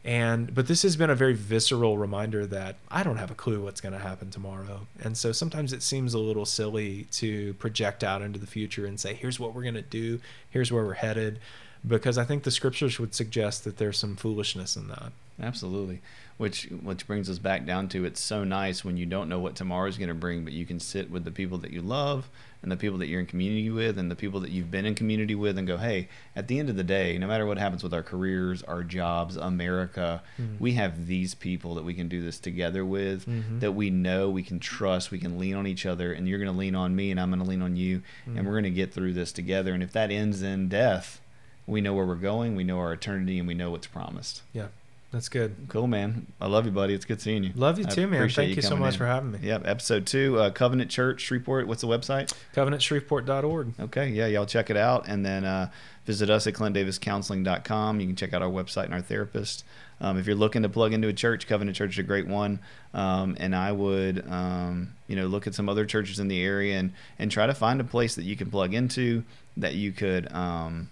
And 0.05 0.53
but 0.53 0.67
this 0.67 0.81
has 0.83 0.97
been 0.97 1.09
a 1.09 1.15
very 1.15 1.33
visceral 1.33 1.97
reminder 1.97 2.45
that 2.47 2.75
I 2.91 3.03
don't 3.03 3.17
have 3.17 3.31
a 3.31 3.35
clue 3.35 3.61
what's 3.63 3.79
going 3.79 3.93
to 3.93 3.99
happen 3.99 4.29
tomorrow. 4.31 4.87
And 5.01 5.17
so 5.17 5.31
sometimes 5.31 5.71
it 5.71 5.81
seems 5.81 6.13
a 6.13 6.19
little 6.19 6.45
silly 6.45 7.07
to 7.13 7.53
project 7.53 8.03
out 8.03 8.21
into 8.21 8.37
the 8.37 8.47
future 8.47 8.85
and 8.85 8.99
say, 8.99 9.13
"Here's 9.13 9.39
what 9.39 9.55
we're 9.55 9.61
going 9.61 9.75
to 9.75 9.81
do. 9.81 10.19
Here's 10.49 10.71
where 10.71 10.83
we're 10.83 10.93
headed." 10.93 11.39
Because 11.85 12.17
I 12.17 12.23
think 12.23 12.43
the 12.43 12.51
scriptures 12.51 12.99
would 12.99 13.13
suggest 13.13 13.63
that 13.63 13.77
there's 13.77 13.97
some 13.97 14.15
foolishness 14.15 14.75
in 14.75 14.87
that. 14.89 15.11
Absolutely. 15.41 16.01
Which 16.37 16.63
which 16.81 17.05
brings 17.05 17.29
us 17.29 17.37
back 17.37 17.65
down 17.65 17.87
to 17.89 18.05
it's 18.05 18.19
so 18.19 18.43
nice 18.43 18.83
when 18.83 18.97
you 18.97 19.05
don't 19.05 19.29
know 19.29 19.39
what 19.39 19.55
tomorrow 19.55 19.87
is 19.87 19.97
going 19.97 20.09
to 20.09 20.15
bring, 20.15 20.43
but 20.43 20.51
you 20.53 20.65
can 20.65 20.79
sit 20.79 21.11
with 21.11 21.23
the 21.25 21.31
people 21.31 21.59
that 21.59 21.71
you 21.71 21.81
love 21.81 22.27
and 22.63 22.71
the 22.71 22.77
people 22.77 22.97
that 22.97 23.07
you're 23.07 23.19
in 23.19 23.25
community 23.27 23.69
with 23.69 23.99
and 23.99 24.09
the 24.09 24.15
people 24.15 24.39
that 24.39 24.49
you've 24.49 24.71
been 24.71 24.85
in 24.85 24.95
community 24.95 25.35
with 25.35 25.57
and 25.57 25.67
go, 25.67 25.77
hey, 25.77 26.07
at 26.35 26.47
the 26.47 26.57
end 26.59 26.69
of 26.69 26.75
the 26.75 26.83
day, 26.83 27.17
no 27.17 27.27
matter 27.27 27.45
what 27.45 27.57
happens 27.59 27.83
with 27.83 27.93
our 27.93 28.01
careers, 28.01 28.63
our 28.63 28.83
jobs, 28.83 29.35
America, 29.35 30.23
Mhm. 30.41 30.59
we 30.59 30.73
have 30.73 31.05
these 31.05 31.35
people 31.35 31.75
that 31.75 31.83
we 31.83 31.93
can 31.93 32.07
do 32.07 32.23
this 32.23 32.39
together 32.39 32.83
with 32.85 33.25
Mhm. 33.27 33.59
that 33.59 33.73
we 33.73 33.89
know 33.89 34.29
we 34.29 34.43
can 34.43 34.59
trust, 34.59 35.11
we 35.11 35.19
can 35.19 35.37
lean 35.37 35.55
on 35.55 35.67
each 35.67 35.85
other, 35.85 36.13
and 36.13 36.27
you're 36.27 36.39
going 36.39 36.51
to 36.51 36.57
lean 36.57 36.73
on 36.73 36.95
me 36.95 37.11
and 37.11 37.19
I'm 37.19 37.29
going 37.29 37.43
to 37.43 37.47
lean 37.49 37.61
on 37.61 37.75
you, 37.75 38.01
Mhm. 38.27 38.37
and 38.37 38.45
we're 38.47 38.53
going 38.53 38.63
to 38.63 38.69
get 38.71 38.91
through 38.93 39.13
this 39.13 39.31
together. 39.31 39.73
And 39.73 39.83
if 39.83 39.91
that 39.91 40.09
ends 40.09 40.41
in 40.41 40.67
death, 40.69 41.19
we 41.67 41.79
know 41.81 41.93
where 41.93 42.05
we're 42.05 42.15
going, 42.15 42.55
we 42.55 42.63
know 42.63 42.79
our 42.79 42.91
eternity, 42.93 43.37
and 43.39 43.47
we 43.47 43.53
know 43.53 43.71
what's 43.71 43.87
promised. 43.87 44.41
Yeah, 44.53 44.67
that's 45.13 45.29
good. 45.29 45.55
Cool, 45.69 45.85
man. 45.85 46.25
I 46.41 46.47
love 46.47 46.65
you, 46.65 46.71
buddy. 46.71 46.95
It's 46.95 47.05
good 47.05 47.21
seeing 47.21 47.43
you. 47.43 47.51
Love 47.55 47.77
you 47.77 47.85
I 47.87 47.89
too, 47.89 48.07
man. 48.07 48.27
Thank 48.29 48.55
you 48.55 48.63
so 48.63 48.75
much 48.75 48.95
in. 48.95 48.97
for 48.97 49.05
having 49.05 49.31
me. 49.31 49.39
Yep, 49.43 49.67
episode 49.67 50.07
two, 50.07 50.39
uh, 50.39 50.49
Covenant 50.49 50.89
Church, 50.89 51.21
Shreveport. 51.21 51.67
What's 51.67 51.81
the 51.81 51.87
website? 51.87 52.33
CovenantShreveport.org. 52.55 53.73
Okay, 53.79 54.07
yeah, 54.09 54.25
y'all 54.25 54.47
check 54.47 54.71
it 54.71 54.75
out. 54.75 55.07
And 55.07 55.23
then 55.23 55.45
uh, 55.45 55.69
visit 56.05 56.31
us 56.31 56.47
at 56.47 56.55
ClintDavisCounseling.com. 56.55 57.99
You 57.99 58.07
can 58.07 58.15
check 58.15 58.33
out 58.33 58.41
our 58.41 58.49
website 58.49 58.85
and 58.85 58.95
our 58.95 59.01
therapist. 59.01 59.63
Um, 60.01 60.17
if 60.17 60.25
you're 60.25 60.35
looking 60.35 60.63
to 60.63 60.69
plug 60.69 60.93
into 60.93 61.07
a 61.09 61.13
church, 61.13 61.45
Covenant 61.45 61.77
Church 61.77 61.91
is 61.91 61.99
a 61.99 62.03
great 62.03 62.27
one. 62.27 62.59
Um, 62.95 63.37
and 63.39 63.55
I 63.55 63.71
would, 63.71 64.27
um, 64.27 64.95
you 65.07 65.15
know, 65.15 65.27
look 65.27 65.45
at 65.45 65.53
some 65.53 65.69
other 65.69 65.85
churches 65.85 66.19
in 66.19 66.27
the 66.27 66.41
area 66.41 66.79
and, 66.79 66.91
and 67.19 67.29
try 67.29 67.45
to 67.45 67.53
find 67.53 67.79
a 67.79 67.83
place 67.83 68.15
that 68.15 68.23
you 68.23 68.35
can 68.35 68.49
plug 68.49 68.73
into 68.73 69.23
that 69.57 69.75
you 69.75 69.91
could 69.91 70.31
um, 70.31 70.89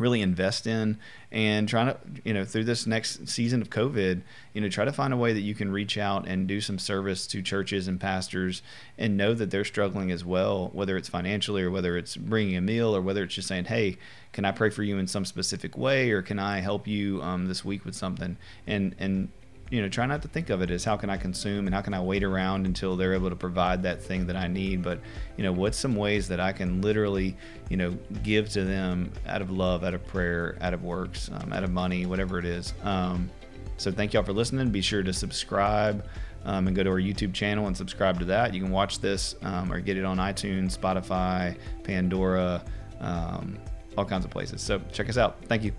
really 0.00 0.22
invest 0.22 0.66
in 0.66 0.98
and 1.30 1.68
trying 1.68 1.86
to 1.86 1.96
you 2.24 2.34
know 2.34 2.44
through 2.44 2.64
this 2.64 2.86
next 2.86 3.28
season 3.28 3.62
of 3.62 3.70
covid 3.70 4.22
you 4.52 4.60
know 4.60 4.68
try 4.68 4.84
to 4.84 4.92
find 4.92 5.12
a 5.12 5.16
way 5.16 5.32
that 5.32 5.42
you 5.42 5.54
can 5.54 5.70
reach 5.70 5.96
out 5.98 6.26
and 6.26 6.48
do 6.48 6.60
some 6.60 6.78
service 6.78 7.26
to 7.26 7.42
churches 7.42 7.86
and 7.86 8.00
pastors 8.00 8.62
and 8.98 9.16
know 9.16 9.34
that 9.34 9.50
they're 9.50 9.64
struggling 9.64 10.10
as 10.10 10.24
well 10.24 10.70
whether 10.72 10.96
it's 10.96 11.08
financially 11.08 11.62
or 11.62 11.70
whether 11.70 11.96
it's 11.96 12.16
bringing 12.16 12.56
a 12.56 12.60
meal 12.60 12.96
or 12.96 13.00
whether 13.00 13.22
it's 13.22 13.34
just 13.34 13.46
saying 13.46 13.66
hey 13.66 13.96
can 14.32 14.44
i 14.44 14.50
pray 14.50 14.70
for 14.70 14.82
you 14.82 14.98
in 14.98 15.06
some 15.06 15.24
specific 15.24 15.76
way 15.76 16.10
or 16.10 16.22
can 16.22 16.38
i 16.38 16.58
help 16.60 16.88
you 16.88 17.20
um, 17.22 17.46
this 17.46 17.64
week 17.64 17.84
with 17.84 17.94
something? 17.94 18.36
And 18.66 18.94
and 18.98 19.28
you 19.70 19.80
know, 19.80 19.88
try 19.88 20.04
not 20.04 20.20
to 20.22 20.28
think 20.28 20.50
of 20.50 20.62
it 20.62 20.70
as 20.70 20.84
how 20.84 20.96
can 20.96 21.08
I 21.08 21.16
consume 21.16 21.66
and 21.66 21.74
how 21.74 21.80
can 21.80 21.94
I 21.94 22.00
wait 22.00 22.24
around 22.24 22.66
until 22.66 22.96
they're 22.96 23.14
able 23.14 23.30
to 23.30 23.36
provide 23.36 23.82
that 23.84 24.02
thing 24.02 24.26
that 24.26 24.36
I 24.36 24.48
need. 24.48 24.82
But, 24.82 25.00
you 25.36 25.44
know, 25.44 25.52
what's 25.52 25.78
some 25.78 25.94
ways 25.94 26.28
that 26.28 26.40
I 26.40 26.52
can 26.52 26.82
literally, 26.82 27.36
you 27.68 27.76
know, 27.76 27.90
give 28.22 28.48
to 28.50 28.64
them 28.64 29.12
out 29.26 29.42
of 29.42 29.50
love, 29.50 29.84
out 29.84 29.94
of 29.94 30.04
prayer, 30.06 30.58
out 30.60 30.74
of 30.74 30.82
works, 30.82 31.30
um, 31.32 31.52
out 31.52 31.64
of 31.64 31.70
money, 31.70 32.04
whatever 32.04 32.38
it 32.38 32.44
is. 32.44 32.74
Um, 32.82 33.30
So 33.76 33.90
thank 33.90 34.12
y'all 34.12 34.22
for 34.22 34.34
listening. 34.34 34.70
Be 34.70 34.82
sure 34.82 35.02
to 35.02 35.12
subscribe 35.12 36.04
um, 36.44 36.66
and 36.66 36.76
go 36.76 36.82
to 36.82 36.90
our 36.90 37.00
YouTube 37.00 37.32
channel 37.32 37.66
and 37.66 37.74
subscribe 37.74 38.18
to 38.18 38.26
that. 38.26 38.52
You 38.52 38.60
can 38.60 38.70
watch 38.70 38.98
this 39.00 39.36
um, 39.42 39.72
or 39.72 39.80
get 39.80 39.96
it 39.96 40.04
on 40.04 40.18
iTunes, 40.18 40.76
Spotify, 40.76 41.56
Pandora, 41.82 42.62
um, 43.00 43.56
all 43.96 44.04
kinds 44.04 44.26
of 44.26 44.30
places. 44.30 44.60
So 44.60 44.80
check 44.92 45.08
us 45.08 45.16
out. 45.16 45.42
Thank 45.46 45.64
you. 45.64 45.72